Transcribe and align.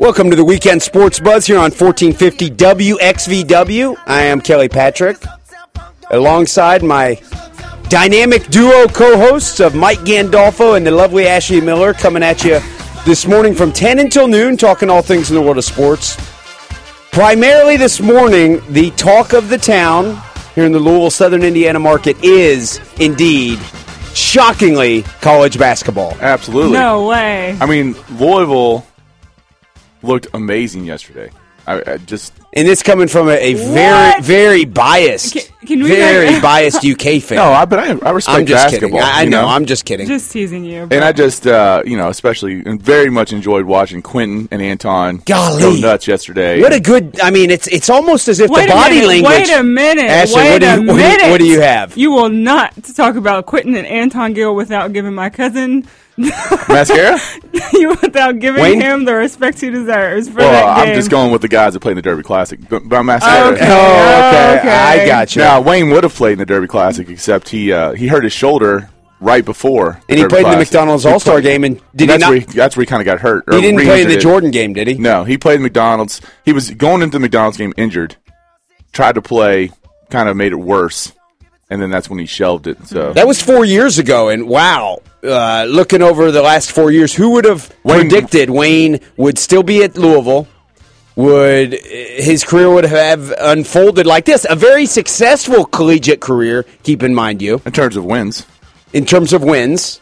Welcome 0.00 0.30
to 0.30 0.36
the 0.36 0.46
Weekend 0.46 0.80
Sports 0.80 1.20
Buzz 1.20 1.46
here 1.46 1.58
on 1.58 1.70
1450 1.72 2.48
WXVW. 2.52 3.98
I 4.06 4.22
am 4.22 4.40
Kelly 4.40 4.70
Patrick, 4.70 5.18
alongside 6.10 6.82
my 6.82 7.20
dynamic 7.90 8.46
duo 8.46 8.86
co-hosts 8.86 9.60
of 9.60 9.74
Mike 9.74 9.98
Gandolfo 9.98 10.78
and 10.78 10.86
the 10.86 10.90
lovely 10.90 11.26
Ashley 11.26 11.60
Miller, 11.60 11.92
coming 11.92 12.22
at 12.22 12.42
you 12.44 12.60
this 13.04 13.26
morning 13.26 13.54
from 13.54 13.72
10 13.72 13.98
until 13.98 14.26
noon, 14.26 14.56
talking 14.56 14.88
all 14.88 15.02
things 15.02 15.28
in 15.28 15.36
the 15.36 15.42
world 15.42 15.58
of 15.58 15.64
sports. 15.66 16.16
Primarily 17.12 17.76
this 17.76 18.00
morning, 18.00 18.62
the 18.70 18.92
talk 18.92 19.34
of 19.34 19.50
the 19.50 19.58
town 19.58 20.18
here 20.54 20.64
in 20.64 20.72
the 20.72 20.80
Louisville 20.80 21.10
Southern 21.10 21.42
Indiana 21.42 21.78
market 21.78 22.16
is 22.24 22.80
indeed, 22.98 23.58
shockingly, 24.14 25.02
college 25.20 25.58
basketball. 25.58 26.16
Absolutely. 26.22 26.72
No 26.72 27.06
way. 27.06 27.54
I 27.60 27.66
mean, 27.66 27.94
Louisville 28.12 28.86
looked 30.02 30.26
amazing 30.34 30.84
yesterday. 30.84 31.30
I, 31.66 31.82
I 31.92 31.96
just 31.98 32.32
And 32.54 32.66
this 32.66 32.82
coming 32.82 33.06
from 33.06 33.28
a, 33.28 33.32
a 33.32 33.52
very, 33.54 34.20
very 34.22 34.64
biased, 34.64 35.34
Can- 35.34 35.66
can 35.68 35.82
we, 35.82 35.90
very 35.90 36.30
like- 36.32 36.42
biased 36.42 36.84
UK 36.84 37.20
fan. 37.22 37.36
no, 37.36 37.52
I, 37.52 37.66
but 37.66 37.78
I, 37.78 37.84
I 37.98 38.10
respect 38.12 38.28
I'm 38.38 38.46
just 38.46 38.64
basketball. 38.64 38.98
kidding. 38.98 39.02
I, 39.14 39.18
I 39.18 39.22
you 39.24 39.30
know, 39.30 39.46
I'm 39.46 39.66
just 39.66 39.84
kidding. 39.84 40.06
Just 40.06 40.32
teasing 40.32 40.64
you. 40.64 40.88
and 40.90 41.04
I 41.04 41.12
just, 41.12 41.46
uh, 41.46 41.82
you 41.84 41.98
know, 41.98 42.08
especially 42.08 42.62
and 42.64 42.80
very 42.82 43.10
much 43.10 43.32
enjoyed 43.34 43.66
watching 43.66 44.00
Quentin 44.00 44.48
and 44.50 44.62
Anton 44.62 45.18
Golly. 45.26 45.60
go 45.60 45.74
nuts 45.76 46.08
yesterday. 46.08 46.62
what 46.62 46.72
a 46.72 46.80
good! 46.80 47.20
I 47.20 47.30
mean, 47.30 47.50
it's 47.50 47.68
it's 47.68 47.90
almost 47.90 48.26
as 48.28 48.40
if 48.40 48.50
Wait 48.50 48.66
the 48.66 48.72
body 48.72 48.94
minute, 48.96 49.08
language. 49.08 49.48
Wait 49.48 49.50
a 49.58 49.62
minute. 49.62 50.04
Ashley, 50.06 50.36
wait 50.40 50.50
what 50.52 50.60
do 50.62 50.66
a 50.66 50.80
you- 50.80 50.86
what 50.86 50.86
do 50.96 51.02
you- 51.02 51.08
minute. 51.08 51.30
what 51.30 51.38
do 51.40 51.46
you 51.46 51.60
have? 51.60 51.96
You 51.96 52.10
will 52.10 52.30
not 52.30 52.72
talk 52.96 53.16
about 53.16 53.44
Quentin 53.44 53.76
and 53.76 53.86
Anton 53.86 54.32
Gill 54.32 54.54
without 54.56 54.94
giving 54.94 55.14
my 55.14 55.28
cousin 55.28 55.86
mascara? 56.68 57.18
you 57.72 57.90
without 57.90 58.38
giving 58.38 58.62
Wayne? 58.62 58.80
him 58.80 59.04
the 59.04 59.14
respect 59.14 59.60
he 59.60 59.70
deserves 59.70 60.28
for 60.28 60.36
well, 60.36 60.52
that 60.52 60.84
game. 60.84 60.92
I'm 60.92 60.94
just 60.94 61.10
going 61.10 61.32
with 61.32 61.42
the 61.42 61.48
guys 61.48 61.72
that 61.74 61.80
played 61.80 61.92
in 61.92 61.96
the 61.96 62.02
Derby 62.02 62.22
Classic. 62.22 62.60
But, 62.68 62.88
but 62.88 63.02
mascara. 63.02 63.54
Okay. 63.54 63.66
oh, 63.68 64.28
okay. 64.28 64.58
Okay. 64.58 64.68
I 64.70 65.06
got 65.06 65.34
you. 65.34 65.42
Now 65.42 65.60
Wayne 65.60 65.90
would 65.90 66.04
have 66.04 66.14
played 66.14 66.34
in 66.34 66.38
the 66.38 66.46
Derby 66.46 66.66
Classic, 66.66 67.08
except 67.08 67.48
he 67.48 67.72
uh, 67.72 67.92
he 67.92 68.08
hurt 68.08 68.24
his 68.24 68.32
shoulder 68.32 68.90
right 69.20 69.44
before. 69.44 70.00
and 70.08 70.18
he 70.18 70.22
Derby 70.22 70.28
played 70.28 70.44
in 70.46 70.50
the 70.52 70.56
McDonald's 70.58 71.06
All 71.06 71.20
Star 71.20 71.40
game, 71.40 71.64
and 71.64 71.80
did 71.94 72.00
he 72.00 72.06
that's 72.06 72.20
not? 72.20 72.30
Where 72.30 72.40
he, 72.40 72.44
that's 72.46 72.76
where 72.76 72.82
he 72.82 72.86
kind 72.86 73.00
of 73.00 73.06
got 73.06 73.20
hurt. 73.20 73.44
or 73.46 73.54
he 73.54 73.60
didn't 73.62 73.80
play 73.80 74.02
in 74.02 74.08
the. 74.08 74.18
Jordan 74.18 74.50
game, 74.50 74.72
did 74.72 74.88
he? 74.88 74.94
No, 74.94 75.24
he 75.24 75.38
played 75.38 75.56
in 75.56 75.62
McDonald's. 75.62 76.20
He 76.44 76.52
was 76.52 76.70
going 76.70 77.02
into 77.02 77.12
the 77.12 77.20
McDonald's 77.20 77.56
game 77.56 77.72
injured. 77.76 78.16
Tried 78.92 79.14
to 79.14 79.22
play, 79.22 79.70
kind 80.10 80.28
of 80.28 80.36
made 80.36 80.52
it 80.52 80.56
worse, 80.56 81.12
and 81.70 81.80
then 81.80 81.90
that's 81.90 82.10
when 82.10 82.18
he 82.18 82.26
shelved 82.26 82.66
it. 82.66 82.86
So 82.86 83.12
That 83.12 83.26
was 83.26 83.40
four 83.40 83.64
years 83.64 83.98
ago, 83.98 84.28
and 84.28 84.48
wow, 84.48 84.98
uh, 85.22 85.64
looking 85.68 86.02
over 86.02 86.30
the 86.30 86.42
last 86.42 86.72
four 86.72 86.90
years, 86.90 87.14
who 87.14 87.30
would 87.32 87.44
have 87.44 87.74
Wayne- 87.84 88.00
predicted 88.08 88.50
Wayne 88.50 89.00
would 89.16 89.38
still 89.38 89.62
be 89.62 89.82
at 89.82 89.96
Louisville? 89.96 90.46
Would 91.16 91.74
his 91.74 92.44
career 92.44 92.70
would 92.72 92.84
have 92.84 93.32
unfolded 93.38 94.06
like 94.06 94.24
this? 94.24 94.46
A 94.48 94.56
very 94.56 94.86
successful 94.86 95.64
collegiate 95.66 96.20
career. 96.20 96.64
Keep 96.82 97.02
in 97.02 97.14
mind, 97.14 97.42
you 97.42 97.60
in 97.66 97.72
terms 97.72 97.96
of 97.96 98.04
wins, 98.04 98.46
in 98.94 99.04
terms 99.04 99.32
of 99.34 99.42
wins, 99.42 100.00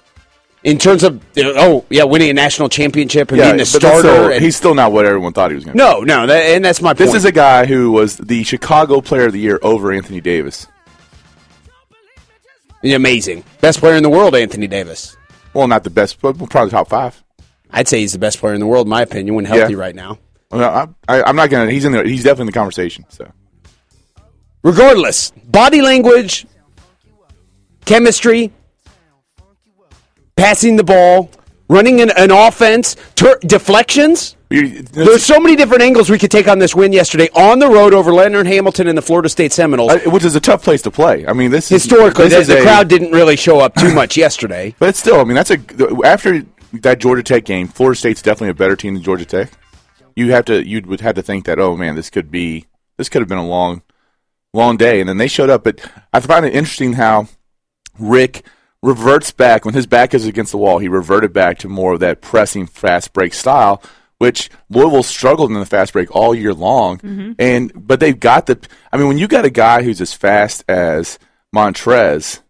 in 0.62 0.78
terms 0.78 1.02
of 1.02 1.20
oh 1.36 1.84
yeah, 1.88 2.04
winning 2.04 2.30
a 2.30 2.34
national 2.34 2.68
championship 2.68 3.32
and 3.32 3.40
being 3.40 3.60
a 3.60 3.64
starter. 3.64 3.98
still- 4.00 4.30
and- 4.30 4.44
he's 4.44 4.54
still 4.54 4.74
not 4.74 4.92
what 4.92 5.06
everyone 5.06 5.32
thought 5.32 5.50
he 5.50 5.56
was 5.56 5.64
going 5.64 5.76
to. 5.76 5.82
Be. 5.82 5.90
No, 5.90 6.00
no, 6.02 6.26
that, 6.26 6.40
and 6.54 6.64
that's 6.64 6.80
my 6.82 6.90
point. 6.90 6.98
This 6.98 7.14
is 7.14 7.24
a 7.24 7.32
guy 7.32 7.64
who 7.66 7.90
was 7.90 8.16
the 8.18 8.44
Chicago 8.44 9.00
Player 9.00 9.26
of 9.26 9.32
the 9.32 9.40
Year 9.40 9.58
over 9.62 9.90
Anthony 9.90 10.20
Davis. 10.20 10.66
Amazing 12.84 13.44
best 13.60 13.80
player 13.80 13.96
in 13.96 14.02
the 14.02 14.10
world, 14.10 14.34
Anthony 14.34 14.66
Davis. 14.66 15.16
Well, 15.54 15.66
not 15.68 15.84
the 15.84 15.90
best, 15.90 16.20
but 16.20 16.34
probably 16.50 16.70
top 16.70 16.88
five. 16.88 17.22
I'd 17.70 17.88
say 17.88 18.00
he's 18.00 18.12
the 18.12 18.18
best 18.18 18.38
player 18.38 18.54
in 18.54 18.60
the 18.60 18.66
world, 18.66 18.86
in 18.86 18.90
my 18.90 19.02
opinion, 19.02 19.34
when 19.34 19.44
healthy 19.44 19.74
Yeah. 19.74 19.78
right 19.80 19.94
now. 19.94 20.18
Well, 20.50 20.94
I, 21.08 21.16
I, 21.18 21.22
I'm 21.24 21.36
not 21.36 21.50
going 21.50 21.66
to. 21.68 21.72
He's 21.72 21.84
in 21.84 21.92
there. 21.92 22.04
He's 22.04 22.22
definitely 22.24 22.42
in 22.42 22.46
the 22.46 22.52
conversation. 22.52 23.04
So 23.10 23.30
regardless, 24.62 25.30
body 25.44 25.82
language, 25.82 26.46
chemistry, 27.84 28.52
passing 30.36 30.76
the 30.76 30.84
ball, 30.84 31.30
running 31.68 32.00
an, 32.00 32.10
an 32.10 32.30
offense, 32.30 32.96
tur 33.14 33.38
deflections. 33.42 34.36
There's 34.50 35.24
so 35.24 35.38
many 35.38 35.56
different 35.56 35.82
angles 35.82 36.08
we 36.08 36.18
could 36.18 36.30
take 36.30 36.48
on 36.48 36.58
this 36.58 36.74
win 36.74 36.92
yesterday 36.94 37.28
on 37.34 37.58
the 37.58 37.68
road 37.68 37.92
over 37.92 38.14
Leonard 38.14 38.46
Hamilton 38.46 38.86
and 38.88 38.96
the 38.96 39.02
Florida 39.02 39.28
State 39.28 39.52
Seminoles. 39.52 39.92
uh, 39.92 39.98
which 40.10 40.24
is 40.24 40.34
a 40.34 40.40
tough 40.40 40.62
place 40.64 40.80
to 40.82 40.90
play. 40.90 41.26
I 41.26 41.34
mean, 41.34 41.50
this 41.50 41.70
is- 41.70 41.82
Historically, 41.82 42.24
this 42.28 42.34
the, 42.34 42.40
is 42.40 42.46
the 42.48 42.58
a- 42.60 42.62
crowd 42.62 42.88
didn't 42.88 43.12
really 43.12 43.36
show 43.36 43.60
up 43.60 43.74
too 43.74 43.92
much 43.94 44.16
yesterday. 44.16 44.74
But 44.78 44.96
still, 44.96 45.20
I 45.20 45.24
mean, 45.24 45.34
that's 45.34 45.50
a 45.50 45.58
after 46.04 46.44
that 46.72 46.98
Georgia 46.98 47.22
Tech 47.22 47.44
game. 47.44 47.68
Florida 47.68 47.98
State's 47.98 48.22
definitely 48.22 48.50
a 48.50 48.54
better 48.54 48.76
team 48.76 48.94
than 48.94 49.02
Georgia 49.02 49.24
Tech. 49.26 49.50
You 50.16 50.32
have 50.32 50.46
to, 50.46 50.66
you 50.66 50.80
would 50.86 51.00
have 51.02 51.14
to 51.16 51.22
think 51.22 51.44
that, 51.44 51.58
oh 51.58 51.76
man, 51.76 51.94
this 51.94 52.08
could 52.10 52.30
be, 52.30 52.64
this 52.96 53.08
could 53.10 53.20
have 53.22 53.28
been 53.28 53.38
a 53.38 53.46
long, 53.46 53.82
long 54.54 54.76
day. 54.78 55.00
And 55.00 55.08
then 55.08 55.18
they 55.18 55.28
showed 55.28 55.50
up. 55.50 55.62
But 55.64 55.80
I 56.12 56.20
find 56.20 56.44
it 56.46 56.54
interesting 56.54 56.94
how 56.94 57.28
Rick 57.98 58.44
reverts 58.82 59.30
back 59.30 59.64
when 59.64 59.74
his 59.74 59.86
back 59.86 60.14
is 60.14 60.26
against 60.26 60.52
the 60.52 60.58
wall. 60.58 60.78
He 60.78 60.88
reverted 60.88 61.32
back 61.32 61.58
to 61.58 61.68
more 61.68 61.94
of 61.94 62.00
that 62.00 62.20
pressing 62.20 62.66
fast 62.66 63.12
break 63.12 63.34
style, 63.34 63.82
which 64.18 64.50
Louisville 64.70 65.02
struggled 65.02 65.50
in 65.50 65.58
the 65.58 65.66
fast 65.66 65.92
break 65.92 66.14
all 66.14 66.34
year 66.34 66.54
long. 66.54 66.98
Mm-hmm. 66.98 67.32
And 67.38 67.72
but 67.74 68.00
they've 68.00 68.18
got 68.18 68.46
the. 68.46 68.58
I 68.92 68.96
mean, 68.96 69.08
when 69.08 69.18
you 69.18 69.28
got 69.28 69.44
a 69.44 69.50
guy 69.50 69.82
who's 69.82 70.00
as 70.00 70.12
fast 70.12 70.64
as 70.68 71.18
Montrez 71.54 72.40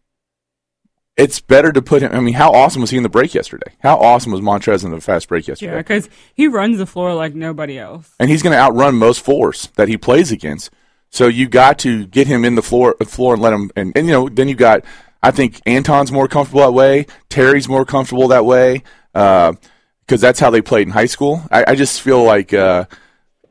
it's 1.19 1.41
better 1.41 1.72
to 1.72 1.83
put 1.83 2.00
him. 2.00 2.12
I 2.15 2.21
mean, 2.21 2.34
how 2.34 2.53
awesome 2.53 2.81
was 2.81 2.91
he 2.91 2.97
in 2.97 3.03
the 3.03 3.09
break 3.09 3.34
yesterday? 3.34 3.72
How 3.81 3.99
awesome 3.99 4.31
was 4.31 4.41
Montrez 4.41 4.84
in 4.84 4.93
the 4.93 5.00
fast 5.00 5.28
break 5.28 5.49
yesterday? 5.49 5.72
yeah, 5.72 5.78
because 5.78 6.09
he 6.33 6.47
runs 6.47 6.78
the 6.78 6.87
floor 6.87 7.12
like 7.12 7.34
nobody 7.34 7.77
else. 7.77 8.15
And 8.21 8.31
he's 8.31 8.41
going 8.41 8.53
to 8.53 8.59
outrun 8.59 8.94
most 8.94 9.21
fours 9.21 9.69
that 9.75 9.88
he 9.88 9.99
plays 9.99 10.31
against. 10.31 10.71
So 11.11 11.27
you 11.27 11.49
got 11.49 11.81
to 11.81 12.06
get 12.06 12.28
him 12.28 12.44
in 12.44 12.55
the 12.55 12.62
floor, 12.62 12.94
floor 13.05 13.34
and 13.34 13.43
let 13.43 13.53
him. 13.53 13.71
And, 13.75 13.93
and 13.97 14.06
you 14.06 14.12
know, 14.12 14.28
then 14.28 14.49
you 14.49 14.55
got. 14.55 14.84
I 15.23 15.31
think 15.31 15.61
Anton's 15.67 16.12
more 16.12 16.29
comfortable 16.29 16.61
that 16.62 16.73
way. 16.73 17.06
Terry's 17.29 17.69
more 17.69 17.84
comfortable 17.84 18.29
that 18.29 18.45
way 18.45 18.83
because 19.12 20.21
that's 20.21 20.41
how 20.41 20.51
they 20.51 20.62
played 20.62 20.87
in 20.87 20.93
high 20.93 21.06
school. 21.06 21.43
I, 21.51 21.65
I 21.69 21.75
just 21.75 22.01
feel 22.03 22.23
like. 22.23 22.53
Uh, 22.53 22.87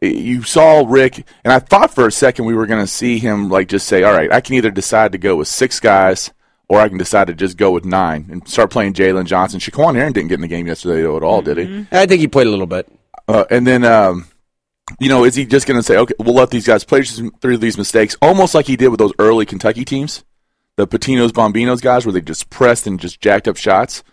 you 0.02 0.44
saw 0.44 0.86
Rick, 0.88 1.26
and 1.44 1.52
I 1.52 1.60
thought 1.60 1.94
for 1.94 2.06
a 2.06 2.12
second 2.12 2.46
we 2.46 2.54
were 2.54 2.68
going 2.68 2.84
to 2.84 2.92
see 2.92 3.18
him 3.18 3.50
like 3.50 3.68
just 3.68 3.88
say, 3.88 4.04
"All 4.04 4.14
right, 4.14 4.32
I 4.32 4.42
can 4.42 4.56
either 4.56 4.72
decide 4.72 5.12
to 5.14 5.18
go 5.18 5.36
with 5.36 5.48
six 5.48 5.80
guys, 5.80 6.32
or 6.70 6.80
I 6.80 6.88
can 6.90 6.98
decide 6.98 7.28
to 7.28 7.34
just 7.34 7.58
go 7.58 7.72
with 7.72 7.86
nine 7.86 8.28
and 8.32 8.48
start 8.48 8.70
playing 8.70 8.94
Jalen 8.94 9.26
Johnson." 9.26 9.60
Shaquan 9.60 9.98
Aaron 9.98 10.14
didn't 10.14 10.30
get 10.30 10.36
in 10.36 10.42
the 10.42 10.48
game 10.48 10.68
yesterday 10.68 11.02
though 11.02 11.18
at 11.18 11.24
all, 11.24 11.42
did 11.42 11.58
he? 11.58 11.88
I 11.92 12.06
think 12.06 12.22
he 12.22 12.28
played 12.28 12.48
a 12.48 12.52
little 12.52 12.68
bit. 12.68 12.88
Uh, 13.28 13.46
and 13.50 13.66
then, 13.66 13.84
um, 13.84 14.28
you 15.00 15.10
know, 15.10 15.26
is 15.26 15.36
he 15.36 15.46
just 15.46 15.68
going 15.68 15.80
to 15.80 15.84
say, 15.84 15.98
"Okay, 15.98 16.14
we'll 16.20 16.36
let 16.36 16.52
these 16.52 16.68
guys 16.68 16.84
play 16.84 17.02
through 17.04 17.58
these 17.58 17.78
mistakes," 17.78 18.16
almost 18.22 18.54
like 18.54 18.68
he 18.68 18.76
did 18.76 18.90
with 18.90 19.00
those 19.00 19.14
early 19.18 19.46
Kentucky 19.46 19.84
teams, 19.84 20.24
the 20.78 20.88
Pitinos, 20.88 21.32
Bombinos 21.32 21.82
guys, 21.82 22.06
where 22.06 22.14
they 22.14 22.22
just 22.22 22.50
pressed 22.50 22.88
and 22.88 23.00
just 23.00 23.20
jacked 23.20 23.48
up 23.48 23.58
shots. 23.58 24.04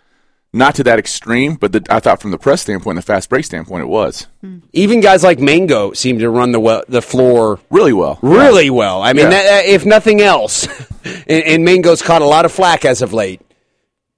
Not 0.51 0.75
to 0.75 0.83
that 0.85 0.97
extreme, 0.99 1.55
but 1.55 1.73
the, 1.73 1.85
I 1.89 1.99
thought 1.99 2.21
from 2.21 2.31
the 2.31 2.37
press 2.37 2.61
standpoint, 2.61 2.95
the 2.95 3.01
fast 3.01 3.29
break 3.29 3.43
standpoint, 3.43 3.83
it 3.83 3.87
was 3.87 4.27
Even 4.71 5.01
guys 5.01 5.21
like 5.21 5.37
Mango 5.39 5.91
seem 5.91 6.19
to 6.19 6.29
run 6.29 6.53
the 6.53 6.61
well, 6.61 6.81
the 6.87 7.01
floor 7.01 7.59
really 7.69 7.91
well. 7.91 8.17
really 8.21 8.69
well. 8.69 9.01
I 9.03 9.11
mean, 9.13 9.25
Yeah. 9.25 9.29
that, 9.31 9.43
that- 9.43 9.65
if 9.65 9.85
nothing 9.85 10.21
else, 10.21 10.65
and, 11.05 11.43
and 11.43 11.65
Mango's 11.65 12.01
caught 12.01 12.21
a 12.21 12.25
lot 12.25 12.45
of 12.45 12.51
flack 12.53 12.85
as 12.85 13.01
of 13.01 13.11
late. 13.13 13.41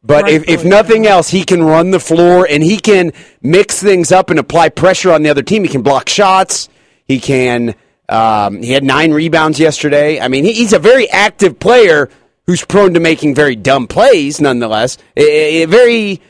But 0.03 0.29
if, 0.29 0.47
if 0.47 0.63
nothing 0.63 1.05
else, 1.07 1.27
he 1.29 1.43
can 1.43 1.61
run 1.63 1.89
the 1.91 1.99
floor 1.99 2.47
and 2.49 2.63
he 2.63 2.77
can 2.77 3.11
mix 3.41 3.81
things 3.81 4.11
up 4.11 4.29
and 4.29 4.39
apply 4.39 4.69
pressure 4.69 5.11
on 5.11 5.23
the 5.23 5.29
other 5.29 5.41
team. 5.41 5.63
He 5.63 5.69
can 5.69 5.81
block 5.81 6.07
shots. 6.07 6.69
He 7.07 7.19
can. 7.19 7.75
Um, 8.07 8.61
he 8.61 8.71
had 8.71 8.85
nine 8.85 9.11
rebounds 9.11 9.59
yesterday. 9.59 10.21
I 10.21 10.29
mean, 10.29 10.45
he, 10.45 10.53
he's 10.53 10.71
a 10.71 10.79
very 10.79 11.09
active 11.09 11.59
player 11.59 12.09
who's 12.47 12.65
prone 12.65 12.93
to 12.93 12.99
making 12.99 13.35
very 13.35 13.55
dumb 13.55 13.87
plays, 13.87 14.41
nonetheless. 14.41 14.97
A- 15.17 15.63
a 15.63 15.65
very, 15.65 16.21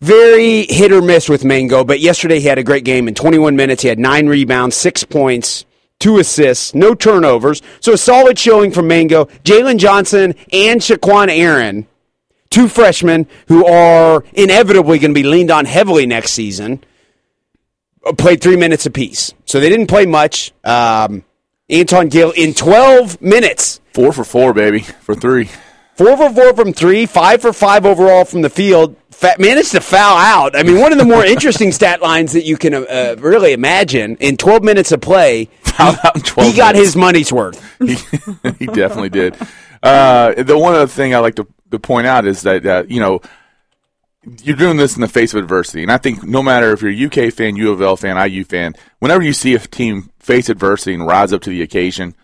very 0.00 0.66
hit 0.66 0.92
or 0.92 1.02
miss 1.02 1.28
with 1.28 1.44
Mango. 1.44 1.82
But 1.82 2.00
yesterday 2.00 2.38
he 2.40 2.46
had 2.46 2.58
a 2.58 2.62
great 2.62 2.84
game. 2.84 3.08
In 3.08 3.14
21 3.14 3.56
minutes, 3.56 3.82
he 3.82 3.88
had 3.88 3.98
nine 3.98 4.26
rebounds, 4.28 4.76
six 4.76 5.02
points, 5.02 5.64
two 5.98 6.18
assists, 6.18 6.74
no 6.74 6.94
turnovers. 6.94 7.62
So 7.80 7.94
a 7.94 7.98
solid 7.98 8.38
showing 8.38 8.70
from 8.70 8.86
Mango. 8.86 9.24
Jalen 9.44 9.78
Johnson 9.78 10.34
and 10.52 10.80
Shaquan 10.80 11.28
Aaron, 11.30 11.86
two 12.50 12.68
freshmen 12.68 13.26
who 13.48 13.64
are 13.66 14.22
inevitably 14.34 14.98
going 14.98 15.12
to 15.12 15.20
be 15.20 15.26
leaned 15.26 15.50
on 15.50 15.64
heavily 15.64 16.06
next 16.06 16.32
season, 16.32 16.84
uh, 18.04 18.12
played 18.12 18.42
three 18.42 18.56
minutes 18.56 18.84
apiece. 18.84 19.32
So 19.46 19.58
they 19.58 19.70
didn't 19.70 19.86
play 19.86 20.04
much. 20.04 20.52
Um, 20.64 21.24
Anton 21.70 22.08
Gill 22.08 22.30
in 22.32 22.52
12 22.52 23.20
minutes. 23.22 23.80
Four 23.96 24.12
for 24.12 24.24
four, 24.24 24.52
baby, 24.52 24.80
for 24.80 25.14
three. 25.14 25.48
Four 25.94 26.18
for 26.18 26.28
four 26.28 26.54
from 26.54 26.74
three, 26.74 27.06
five 27.06 27.40
for 27.40 27.54
five 27.54 27.86
overall 27.86 28.26
from 28.26 28.42
the 28.42 28.50
field. 28.50 28.94
Fa- 29.10 29.36
managed 29.38 29.70
to 29.70 29.80
foul 29.80 30.18
out. 30.18 30.54
I 30.54 30.64
mean, 30.64 30.78
one 30.78 30.92
of 30.92 30.98
the 30.98 31.04
more 31.06 31.24
interesting 31.24 31.72
stat 31.72 32.02
lines 32.02 32.34
that 32.34 32.44
you 32.44 32.58
can 32.58 32.74
uh, 32.74 33.16
really 33.16 33.54
imagine 33.54 34.16
in 34.16 34.36
12 34.36 34.62
minutes 34.62 34.92
of 34.92 35.00
play. 35.00 35.46
Fouled 35.62 35.96
out 36.04 36.14
in 36.14 36.20
12 36.20 36.50
he 36.50 36.56
got 36.58 36.74
minutes. 36.74 36.88
his 36.88 36.96
money's 36.96 37.32
worth. 37.32 37.78
he, 37.78 37.94
he 38.58 38.66
definitely 38.66 39.08
did. 39.08 39.34
Uh, 39.82 40.42
the 40.42 40.58
one 40.58 40.74
other 40.74 40.88
thing 40.88 41.14
I 41.14 41.20
like 41.20 41.36
to, 41.36 41.46
to 41.70 41.78
point 41.78 42.06
out 42.06 42.26
is 42.26 42.42
that 42.42 42.66
uh, 42.66 42.84
you 42.86 43.00
know 43.00 43.22
you're 44.42 44.56
doing 44.56 44.76
this 44.76 44.94
in 44.94 45.00
the 45.00 45.08
face 45.08 45.32
of 45.32 45.42
adversity, 45.42 45.80
and 45.80 45.90
I 45.90 45.96
think 45.96 46.22
no 46.22 46.42
matter 46.42 46.70
if 46.72 46.82
you're 46.82 46.90
a 46.90 47.28
UK 47.28 47.32
fan, 47.32 47.56
U 47.56 47.72
of 47.72 47.80
L 47.80 47.96
fan, 47.96 48.18
IU 48.30 48.44
fan, 48.44 48.74
whenever 48.98 49.22
you 49.22 49.32
see 49.32 49.54
a 49.54 49.58
team 49.58 50.10
face 50.18 50.50
adversity 50.50 50.92
and 50.92 51.06
rise 51.06 51.32
up 51.32 51.40
to 51.44 51.50
the 51.50 51.62
occasion, 51.62 52.14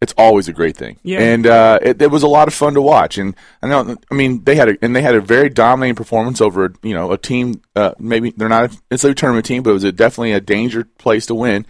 it's 0.00 0.14
always 0.18 0.48
a 0.48 0.52
great 0.52 0.76
thing. 0.76 0.98
Yeah. 1.02 1.20
And 1.20 1.46
uh, 1.46 1.78
it, 1.80 2.02
it 2.02 2.10
was 2.10 2.22
a 2.22 2.28
lot 2.28 2.46
of 2.46 2.54
fun 2.54 2.74
to 2.74 2.82
watch. 2.82 3.16
And 3.16 3.34
I 3.62 3.68
know, 3.68 3.96
I 4.10 4.14
mean, 4.14 4.44
they 4.44 4.54
had 4.54 4.68
a, 4.68 4.76
and 4.82 4.94
they 4.94 5.00
had 5.02 5.14
a 5.14 5.20
very 5.20 5.48
dominating 5.48 5.94
performance 5.94 6.40
over 6.40 6.74
you 6.82 6.94
know 6.94 7.12
a 7.12 7.18
team. 7.18 7.62
Uh, 7.74 7.92
maybe 7.98 8.30
they're 8.36 8.48
not 8.48 8.76
it's 8.90 9.04
a 9.04 9.14
tournament 9.14 9.46
team, 9.46 9.62
but 9.62 9.70
it 9.70 9.74
was 9.74 9.84
a, 9.84 9.92
definitely 9.92 10.32
a 10.32 10.40
danger 10.40 10.84
place 10.98 11.26
to 11.26 11.34
win. 11.34 11.66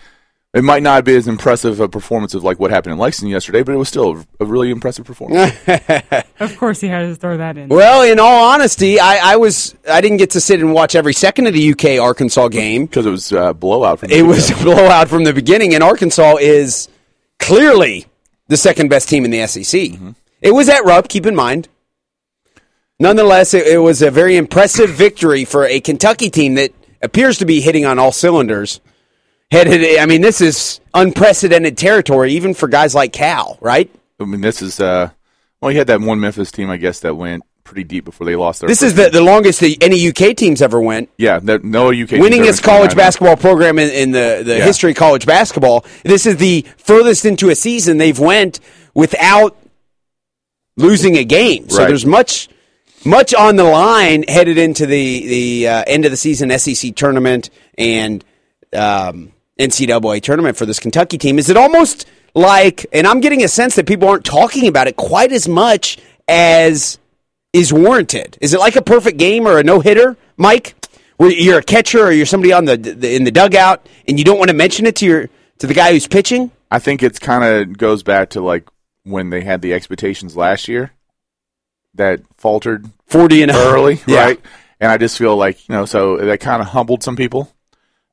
It 0.52 0.62
might 0.62 0.84
not 0.84 1.04
be 1.04 1.16
as 1.16 1.26
impressive 1.26 1.80
a 1.80 1.88
performance 1.88 2.32
of 2.32 2.44
like 2.44 2.60
what 2.60 2.70
happened 2.70 2.92
in 2.92 2.98
Lexington 2.98 3.30
yesterday, 3.30 3.64
but 3.64 3.72
it 3.74 3.78
was 3.78 3.88
still 3.88 4.18
a, 4.18 4.44
a 4.44 4.46
really 4.46 4.70
impressive 4.70 5.04
performance. 5.04 5.52
Of 6.40 6.58
course, 6.58 6.80
he 6.80 6.88
had 6.88 7.02
to 7.02 7.14
throw 7.14 7.36
that 7.36 7.56
in. 7.56 7.68
Well, 7.68 8.02
in 8.02 8.18
all 8.18 8.52
honesty, 8.52 8.98
I, 8.98 9.34
I 9.34 9.36
was 9.36 9.76
I 9.88 10.00
didn't 10.00 10.16
get 10.16 10.30
to 10.30 10.40
sit 10.40 10.58
and 10.58 10.72
watch 10.74 10.96
every 10.96 11.12
second 11.12 11.46
of 11.46 11.54
the 11.54 11.70
UK 11.72 12.02
Arkansas 12.02 12.48
game. 12.48 12.86
because 12.86 13.06
it 13.06 13.10
was 13.10 13.32
uh, 13.32 13.52
blowout. 13.52 14.00
From 14.00 14.08
the 14.08 14.18
It 14.18 14.22
was 14.22 14.50
a 14.50 14.56
blowout 14.56 15.08
from 15.08 15.22
the 15.22 15.32
beginning, 15.32 15.74
and 15.74 15.82
Arkansas 15.84 16.36
is 16.40 16.88
clearly 17.38 18.06
the 18.48 18.56
second 18.56 18.88
best 18.88 19.08
team 19.08 19.24
in 19.24 19.30
the 19.30 19.46
SEC. 19.46 19.92
It 20.40 20.52
was 20.52 20.68
at 20.68 20.84
Rupp, 20.84 21.08
keep 21.08 21.26
in 21.26 21.34
mind. 21.34 21.68
Nonetheless, 23.00 23.54
it, 23.54 23.66
it 23.66 23.78
was 23.78 24.02
a 24.02 24.10
very 24.10 24.36
impressive 24.36 24.90
victory 24.90 25.44
for 25.44 25.64
a 25.64 25.80
Kentucky 25.80 26.30
team 26.30 26.54
that 26.54 26.72
appears 27.02 27.38
to 27.38 27.44
be 27.44 27.60
hitting 27.60 27.84
on 27.84 27.98
all 27.98 28.12
cylinders. 28.12 28.80
Headed, 29.50 29.98
I 29.98 30.06
mean, 30.06 30.20
this 30.20 30.40
is 30.40 30.80
unprecedented 30.94 31.76
territory, 31.76 32.32
even 32.32 32.54
for 32.54 32.68
guys 32.68 32.94
like 32.94 33.12
Cal, 33.12 33.58
right? 33.60 33.90
I 34.20 34.24
mean, 34.24 34.40
this 34.40 34.62
is 34.62 34.80
uh, 34.80 35.10
well, 35.60 35.70
you 35.70 35.78
had 35.78 35.86
that 35.88 36.00
one 36.00 36.20
Memphis 36.20 36.50
team, 36.50 36.70
I 36.70 36.76
guess, 36.76 37.00
that 37.00 37.14
went 37.14 37.42
pretty 37.64 37.82
deep 37.84 38.04
before 38.04 38.26
they 38.26 38.36
lost 38.36 38.60
their. 38.60 38.68
This 38.68 38.82
is 38.82 38.94
the, 38.94 39.08
the 39.08 39.22
longest 39.22 39.58
the, 39.60 39.76
any 39.80 40.08
UK 40.08 40.36
teams 40.36 40.60
ever 40.62 40.80
went. 40.80 41.08
yeah, 41.16 41.38
that, 41.40 41.64
no 41.64 41.88
UK 41.88 42.08
teams 42.10 42.24
winningest 42.24 42.62
college 42.62 42.94
basketball 42.94 43.36
program 43.36 43.78
in, 43.78 43.88
in 43.90 44.10
the, 44.12 44.42
the 44.44 44.58
Yeah. 44.58 44.64
history 44.64 44.90
of 44.92 44.96
college 44.96 45.24
basketball. 45.26 45.84
This 46.04 46.26
is 46.26 46.36
the 46.36 46.64
furthest 46.76 47.24
into 47.24 47.48
a 47.50 47.54
season 47.54 47.96
they've 47.98 48.18
went 48.18 48.60
without 48.94 49.56
losing 50.76 51.16
a 51.16 51.24
game. 51.24 51.68
So 51.70 51.78
Right. 51.78 51.88
there's 51.88 52.06
much 52.06 52.48
much 53.06 53.34
on 53.34 53.56
the 53.56 53.64
line 53.64 54.24
headed 54.28 54.56
into 54.58 54.86
the 54.86 55.26
the 55.26 55.68
uh, 55.68 55.84
end 55.86 56.04
of 56.04 56.10
the 56.10 56.16
season 56.16 56.56
SEC 56.58 56.94
tournament 56.94 57.50
and 57.78 58.24
um, 58.74 59.32
NCAA 59.58 60.22
tournament 60.22 60.56
for 60.56 60.66
this 60.66 60.80
Kentucky 60.80 61.16
team. 61.18 61.38
Is 61.38 61.48
it 61.48 61.56
almost 61.56 62.06
like? 62.34 62.86
And 62.92 63.06
I'm 63.06 63.20
getting 63.20 63.44
a 63.44 63.48
sense 63.48 63.76
that 63.76 63.86
people 63.86 64.08
aren't 64.08 64.24
talking 64.24 64.66
about 64.68 64.86
it 64.86 64.96
quite 64.96 65.32
as 65.32 65.48
much 65.48 65.98
as 66.28 66.98
is 67.54 67.72
warranted. 67.72 68.36
Is 68.42 68.52
it 68.52 68.60
like 68.60 68.76
a 68.76 68.82
perfect 68.82 69.16
game 69.16 69.46
or 69.46 69.58
a 69.58 69.62
no 69.62 69.80
hitter, 69.80 70.18
Mike? 70.36 70.74
Where 71.16 71.30
you're 71.30 71.60
a 71.60 71.62
catcher 71.62 72.04
or 72.04 72.10
you're 72.12 72.26
somebody 72.26 72.52
on 72.52 72.64
the, 72.64 72.76
the 72.76 73.14
in 73.14 73.22
the 73.24 73.30
dugout 73.30 73.86
and 74.08 74.18
you 74.18 74.24
don't 74.24 74.38
want 74.38 74.50
to 74.50 74.56
mention 74.56 74.84
it 74.84 74.96
to 74.96 75.06
your 75.06 75.30
to 75.58 75.66
the 75.66 75.72
guy 75.72 75.92
who's 75.92 76.08
pitching? 76.08 76.50
I 76.70 76.80
think 76.80 77.02
it's 77.04 77.20
kind 77.20 77.44
of 77.44 77.78
goes 77.78 78.02
back 78.02 78.30
to 78.30 78.40
like 78.40 78.68
when 79.04 79.30
they 79.30 79.42
had 79.42 79.62
the 79.62 79.72
expectations 79.74 80.36
last 80.36 80.66
year 80.66 80.90
that 81.94 82.20
faltered 82.36 82.86
Forty 83.06 83.42
and 83.42 83.52
early, 83.52 84.00
Yeah. 84.06 84.24
right? 84.24 84.40
And 84.80 84.90
I 84.90 84.98
just 84.98 85.16
feel 85.16 85.36
like 85.36 85.68
you 85.68 85.74
know, 85.76 85.84
so 85.84 86.16
that 86.16 86.40
kind 86.40 86.60
of 86.60 86.68
humbled 86.68 87.04
some 87.04 87.14
people. 87.14 87.48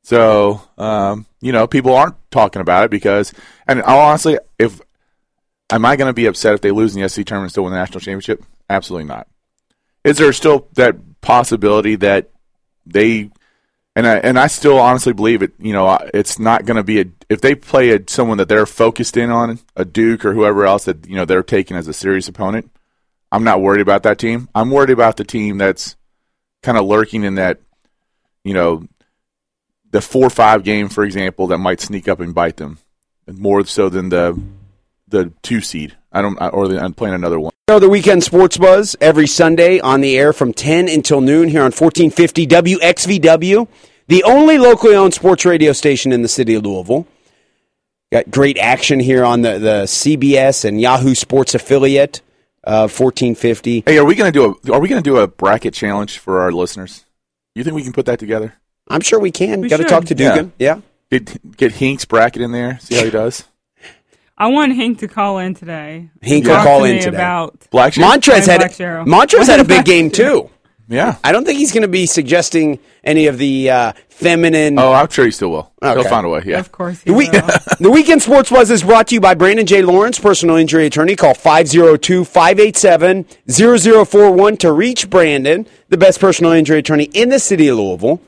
So 0.04 0.62
um, 0.78 1.26
you 1.42 1.52
know, 1.52 1.66
people 1.66 1.96
aren't 1.96 2.16
talking 2.30 2.62
about 2.62 2.84
it 2.86 2.92
because, 2.92 3.34
and 3.68 3.82
honestly, 3.82 4.38
if 4.60 4.80
am 5.72 5.86
I 5.86 5.96
going 5.96 6.10
to 6.10 6.14
be 6.14 6.28
upset 6.28 6.54
if 6.54 6.62
they 6.62 6.70
lose 6.72 6.96
in 6.96 7.02
the 7.02 7.10
SC 7.10 7.26
tournament 7.26 7.46
and 7.46 7.52
still 7.52 7.64
win 7.64 7.74
the 7.74 7.80
national 7.80 8.00
championship? 8.02 8.44
Absolutely 8.72 9.08
not. 9.08 9.28
Is 10.04 10.18
there 10.18 10.34
still 10.34 10.68
that 10.74 10.96
possibility 11.22 11.96
that 11.98 12.30
they 12.86 13.30
and 13.96 14.08
I 14.08 14.16
and 14.18 14.40
I 14.40 14.48
still 14.48 14.80
honestly 14.80 15.12
believe 15.14 15.42
it. 15.42 15.52
You 15.60 15.74
know, 15.74 15.98
it's 16.14 16.40
not 16.40 16.66
going 16.66 16.78
to 16.78 16.84
be 16.84 17.02
a 17.02 17.06
if 17.30 17.42
they 17.42 17.56
play 17.56 17.90
a, 17.92 18.00
someone 18.08 18.38
that 18.38 18.48
they're 18.48 18.66
focused 18.66 19.18
in 19.18 19.30
on, 19.30 19.60
a 19.76 19.84
Duke 19.84 20.24
or 20.24 20.34
whoever 20.34 20.66
else 20.66 20.86
that 20.86 21.06
you 21.08 21.16
know 21.16 21.26
they're 21.26 21.44
taking 21.44 21.76
as 21.76 21.88
a 21.88 21.94
serious 21.94 22.28
opponent. 22.28 22.72
I'm 23.32 23.44
not 23.44 23.62
worried 23.62 23.82
about 23.82 24.04
that 24.04 24.18
team. 24.18 24.50
I'm 24.56 24.72
worried 24.72 24.90
about 24.90 25.18
the 25.18 25.24
team 25.24 25.58
that's 25.58 25.96
kind 26.64 26.78
of 26.78 26.86
lurking 26.86 27.24
in 27.24 27.36
that, 27.36 27.60
you 28.44 28.54
know, 28.54 28.86
the 29.90 30.02
four 30.02 30.30
five 30.30 30.64
game, 30.64 30.88
for 30.90 31.04
example, 31.04 31.48
that 31.48 31.58
might 31.58 31.82
sneak 31.82 32.08
up 32.08 32.20
and 32.20 32.34
bite 32.34 32.58
them 32.58 32.78
more 33.28 33.66
so 33.66 33.90
than 33.90 34.10
the 34.10 34.42
the 35.08 35.34
two 35.42 35.60
seed. 35.60 35.98
I 36.12 36.22
don't 36.22 36.38
or 36.42 36.68
the, 36.68 36.82
I'm 36.82 36.94
playing 36.94 37.16
another 37.16 37.40
one. 37.40 37.52
know 37.68 37.80
the 37.80 37.90
weekend 37.90 38.24
sports 38.24 38.58
buzz 38.58 38.96
every 39.00 39.28
Sunday 39.28 39.80
on 39.80 40.02
the 40.02 40.18
air 40.18 40.34
from 40.34 40.54
10 40.54 40.90
until 40.90 41.22
noon 41.22 41.48
here 41.50 41.62
on 41.62 41.72
1450 41.72 42.48
WXVW, 42.48 43.68
the 44.08 44.24
only 44.24 44.58
locally 44.58 44.96
owned 44.96 45.14
sports 45.14 45.46
radio 45.46 45.72
station 45.72 46.12
in 46.12 46.22
the 46.22 46.28
city 46.28 46.56
of 46.56 46.64
Louisville. 46.64 47.08
Got 48.12 48.30
great 48.30 48.58
action 48.58 49.00
here 49.00 49.24
on 49.24 49.42
the, 49.42 49.58
the 49.58 49.84
CBS 49.86 50.66
and 50.66 50.82
Yahoo 50.82 51.16
Sports 51.16 51.56
affiliate 51.56 52.22
of 52.64 52.92
1450. 52.92 53.84
Hey, 53.86 53.98
are 53.98 54.06
we 54.06 54.16
gonna 54.16 54.32
do 54.32 54.60
a 54.66 54.72
are 54.74 54.80
we 54.82 54.90
gonna 54.90 55.02
do 55.02 55.18
a 55.18 55.28
bracket 55.28 55.74
challenge 55.74 56.18
for 56.20 56.42
our 56.42 56.52
listeners? 56.52 57.06
You 57.56 57.64
think 57.64 57.76
we 57.76 57.84
can 57.84 57.94
put 57.94 58.06
that 58.08 58.20
together? 58.20 58.54
I'm 58.90 59.02
sure 59.02 59.20
we 59.20 59.32
can. 59.32 59.62
We 59.62 59.70
Got 59.70 59.78
to 59.78 59.84
talk 59.86 60.06
to 60.06 60.16
Dugan. 60.16 60.52
Yeah. 60.60 60.82
Get 61.10 61.56
get 61.58 61.72
Hink's 61.72 62.06
bracket 62.06 62.42
in 62.42 62.52
there. 62.52 62.80
See 62.80 62.96
how 62.96 63.04
he 63.06 63.10
does. 63.12 63.46
I 64.42 64.48
want 64.48 64.76
Hank 64.76 64.98
to 65.02 65.08
call 65.08 65.38
in 65.38 65.54
today. 65.54 66.10
Hank 66.24 66.46
Talk 66.46 66.58
will 66.58 66.64
call 66.66 66.80
to 66.80 66.86
in 66.86 66.96
me 66.96 67.02
today. 67.04 67.16
About 67.16 67.68
Black 67.70 67.94
sheep? 67.94 68.04
Montrez 68.04 68.48
had 68.48 68.58
Black 68.58 68.72
Sparrow. 68.74 69.06
Montrez 69.06 69.46
had 69.46 69.60
a 69.60 69.64
big 69.64 69.86
game 69.86 70.10
too. 70.10 70.50
Yeah. 70.88 71.18
I 71.24 71.32
don't 71.32 71.46
think 71.46 71.60
he's 71.60 71.72
going 71.72 71.84
to 71.84 71.88
be 71.88 72.08
suggesting 72.08 72.80
any 73.04 73.28
of 73.28 73.38
the 73.38 73.70
uh, 73.70 73.94
feminine. 74.10 74.80
Oh, 74.80 74.94
I'm 74.94 75.10
sure 75.10 75.26
he 75.26 75.32
still 75.32 75.52
will. 75.52 75.72
Okay. 75.84 75.94
He'll 76.02 76.10
find 76.10 76.26
a 76.26 76.30
way. 76.30 76.42
Yeah. 76.44 76.58
Of 76.60 76.72
course, 76.72 77.02
he 77.04 77.12
The, 77.12 77.16
week- 77.16 77.32
will. 77.32 77.42
the 77.80 77.92
Weekend 77.92 78.24
Sports 78.24 78.50
Buzz 78.50 78.72
is 78.72 78.82
brought 78.82 79.10
to 79.10 79.14
you 79.16 79.22
by 79.22 79.36
Brandon 79.36 79.66
J. 79.68 79.84
Lawrence, 79.84 80.18
personal 80.18 80.56
injury 80.56 80.88
attorney. 80.88 81.16
Call 81.16 81.36
502 81.36 82.26
587 82.26 83.26
0041 83.48 84.58
to 84.58 84.72
reach 84.72 85.08
Brandon, 85.08 85.68
the 85.90 85.98
best 85.98 86.20
personal 86.20 86.52
injury 86.52 86.80
attorney 86.80 87.06
in 87.14 87.30
the 87.30 87.40
city 87.40 87.68
of 87.68 87.78
Louisville. 87.78 88.20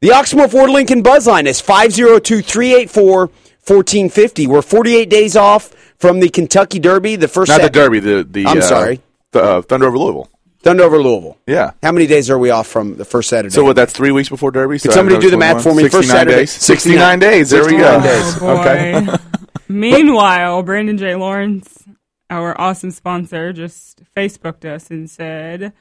The 0.00 0.08
Oxmoor 0.08 0.50
Ford 0.50 0.70
Lincoln 0.70 1.02
Buzz 1.02 1.28
line 1.28 1.46
is 1.46 1.60
502 1.60 2.42
384 2.42 3.30
1450. 3.66 4.46
We're 4.46 4.62
48 4.62 5.08
days 5.08 5.36
off 5.36 5.68
from 5.98 6.20
the 6.20 6.28
Kentucky 6.28 6.78
Derby, 6.78 7.16
the 7.16 7.28
first 7.28 7.48
Not 7.48 7.62
the 7.62 7.70
Derby. 7.70 8.00
The 8.00 8.24
the. 8.28 8.46
I'm 8.46 8.58
uh, 8.58 8.62
sorry. 8.62 9.00
The 9.30 9.42
uh, 9.42 9.62
Thunder 9.62 9.86
over 9.86 9.98
Louisville. 9.98 10.28
Thunder 10.62 10.84
over 10.84 10.98
Louisville. 10.98 11.38
Yeah. 11.46 11.72
How 11.82 11.92
many 11.92 12.06
days 12.06 12.30
are 12.30 12.38
we 12.38 12.50
off 12.50 12.66
from 12.68 12.96
the 12.96 13.04
first 13.04 13.28
Saturday? 13.28 13.52
So 13.52 13.64
what? 13.64 13.76
That's 13.76 13.92
three 13.92 14.12
weeks 14.12 14.28
before 14.28 14.50
Derby. 14.52 14.78
So 14.78 14.90
somebody 14.90 15.18
do 15.18 15.30
the 15.30 15.36
math 15.36 15.62
for 15.62 15.74
me? 15.74 15.84
First 15.84 16.08
69 16.08 16.16
Saturday- 16.16 16.36
days. 16.36 16.52
69 16.52 17.18
days. 17.18 17.50
There 17.50 17.64
we 17.64 17.76
go. 17.76 18.00
days. 18.00 18.36
Oh, 18.36 18.40
boy. 18.40 18.60
Okay. 18.60 19.06
Meanwhile, 19.68 20.62
Brandon 20.62 20.98
J. 20.98 21.16
Lawrence, 21.16 21.84
our 22.30 22.60
awesome 22.60 22.90
sponsor, 22.90 23.52
just 23.52 24.02
Facebooked 24.14 24.64
us 24.64 24.90
and 24.90 25.10
said 25.10 25.72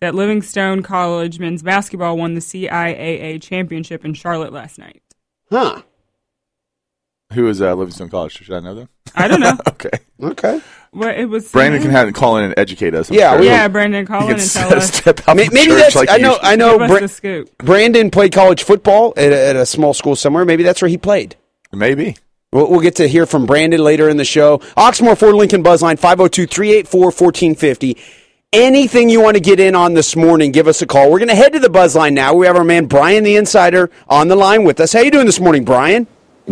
that 0.00 0.14
Livingstone 0.14 0.82
College 0.82 1.40
men's 1.40 1.62
basketball 1.62 2.16
won 2.16 2.34
the 2.34 2.40
CIAA 2.40 3.42
championship 3.42 4.04
in 4.04 4.14
Charlotte 4.14 4.52
last 4.52 4.78
night. 4.78 5.02
Huh. 5.50 5.82
Who 7.34 7.46
is 7.48 7.60
uh, 7.60 7.74
Livingstone 7.74 8.08
College? 8.08 8.32
Should 8.32 8.54
I 8.54 8.60
know 8.60 8.74
them? 8.74 8.88
I 9.14 9.28
don't 9.28 9.40
know. 9.40 9.52
Okay. 9.68 9.90
Okay. 10.20 10.60
Well, 10.92 11.14
it 11.14 11.26
was. 11.26 11.52
Brandon 11.52 11.80
can 11.80 11.92
have, 11.92 12.12
call 12.12 12.38
in 12.38 12.44
and 12.46 12.54
educate 12.56 12.94
us. 12.94 13.10
I'm 13.10 13.16
Yeah, 13.16 13.32
sure. 13.32 13.40
we- 13.40 13.46
Yeah, 13.46 13.68
Brandon, 13.68 14.04
call 14.06 14.28
in 14.28 14.40
and 14.40 14.50
tell 14.50 14.74
us. 14.76 14.92
step 14.92 15.20
out 15.28 15.36
May- 15.36 15.44
from 15.46 15.54
Maybe 15.54 15.66
church 15.68 15.78
that's. 15.78 15.94
like 15.96 16.08
I 16.08 16.16
he 16.16 16.22
know. 16.22 16.30
used 16.30 16.40
to. 16.40 16.46
I 16.48 16.56
know. 16.56 16.72
Give 16.72 16.82
us 16.82 16.90
Bra- 16.90 17.00
the 17.00 17.08
scoop. 17.08 17.58
Brandon 17.58 18.10
played 18.10 18.32
college 18.32 18.64
football 18.64 19.12
at 19.16 19.30
a, 19.30 19.46
at 19.50 19.56
a 19.56 19.64
small 19.66 19.94
school 19.94 20.16
somewhere. 20.16 20.44
Maybe 20.44 20.64
that's 20.64 20.82
where 20.82 20.88
he 20.88 20.98
played. 20.98 21.36
Maybe. 21.72 22.16
We'll, 22.52 22.68
we'll 22.70 22.80
get 22.80 22.96
to 22.96 23.06
hear 23.06 23.26
from 23.26 23.46
Brandon 23.46 23.80
later 23.84 24.08
in 24.08 24.16
the 24.16 24.24
show. 24.24 24.58
Oxmoor 24.76 25.16
Ford 25.16 25.34
Lincoln 25.36 25.62
Buzzline 25.62 25.98
502 25.98 26.46
384 26.46 27.00
1450. 27.02 27.96
Anything 28.52 29.10
you 29.10 29.20
want 29.20 29.36
to 29.36 29.40
get 29.42 29.60
in 29.60 29.76
on 29.76 29.94
this 29.94 30.16
morning, 30.16 30.50
give 30.50 30.66
us 30.66 30.82
a 30.82 30.86
call. 30.86 31.12
We're 31.12 31.18
going 31.18 31.28
to 31.28 31.34
head 31.36 31.52
to 31.52 31.60
the 31.60 31.68
Buzzline 31.68 32.14
now. 32.14 32.34
We 32.34 32.46
have 32.46 32.56
our 32.56 32.64
man 32.64 32.86
Brian 32.86 33.22
the 33.22 33.36
Insider 33.36 33.90
on 34.08 34.26
the 34.28 34.36
line 34.36 34.64
with 34.64 34.80
us. 34.80 34.92
How 34.94 35.00
you 35.00 35.10
doing 35.12 35.26
this 35.26 35.38
morning, 35.38 35.64
Brian? 35.64 36.06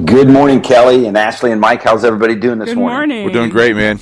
Good 0.04 0.28
morning, 0.28 0.60
Kelly 0.60 1.06
and 1.06 1.16
Ashley 1.16 1.52
and 1.52 1.60
Mike. 1.60 1.82
How's 1.82 2.04
everybody 2.04 2.34
doing 2.34 2.58
this 2.58 2.68
Good 2.68 2.76
morning? 2.78 2.96
morning. 3.08 3.24
We're 3.24 3.32
doing 3.32 3.48
great, 3.50 3.74
man. 3.74 3.98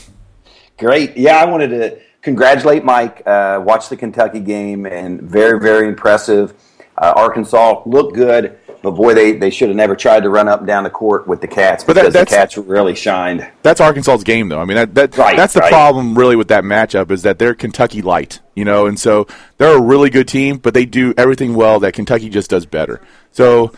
Great. 0.76 1.16
Yeah, 1.16 1.36
I 1.36 1.44
wanted 1.44 1.68
to 1.68 1.98
congratulate 2.20 2.84
Mike. 2.84 3.22
Uh, 3.24 3.62
watched 3.64 3.90
the 3.90 3.96
Kentucky 3.96 4.40
game 4.40 4.86
and 4.86 5.22
very, 5.22 5.60
very 5.60 5.86
impressive. 5.86 6.52
Uh, 6.98 7.12
Arkansas 7.16 7.82
looked 7.86 8.14
good, 8.16 8.58
but 8.82 8.90
boy, 8.92 9.14
they, 9.14 9.32
they 9.32 9.50
should 9.50 9.68
have 9.68 9.76
never 9.76 9.94
tried 9.94 10.24
to 10.24 10.30
run 10.30 10.48
up 10.48 10.60
and 10.60 10.66
down 10.66 10.82
the 10.82 10.90
court 10.90 11.28
with 11.28 11.40
the 11.40 11.48
Cats 11.48 11.84
But 11.84 11.94
that- 11.94 12.02
because 12.02 12.12
the 12.14 12.18
that's- 12.20 12.54
Cats 12.54 12.58
really 12.58 12.96
shined. 12.96 13.48
That's 13.62 13.80
Arkansas's 13.80 14.24
game, 14.24 14.48
though. 14.48 14.60
I 14.60 14.64
mean, 14.64 14.76
that, 14.76 14.94
that 14.96 15.16
Right, 15.16 15.36
that's 15.36 15.54
the 15.54 15.60
right. 15.60 15.70
problem 15.72 16.18
really 16.18 16.34
with 16.36 16.48
that 16.48 16.64
matchup 16.64 17.12
is 17.12 17.22
that 17.22 17.38
they're 17.38 17.54
Kentucky 17.54 18.02
light, 18.02 18.40
you 18.56 18.64
know, 18.64 18.86
and 18.86 18.98
so 18.98 19.28
they're 19.58 19.76
a 19.76 19.80
really 19.80 20.10
good 20.10 20.26
team, 20.26 20.56
but 20.58 20.74
they 20.74 20.86
do 20.86 21.14
everything 21.16 21.54
well 21.54 21.78
that 21.80 21.92
Kentucky 21.94 22.28
just 22.28 22.50
does 22.50 22.66
better. 22.66 23.00
So 23.30 23.72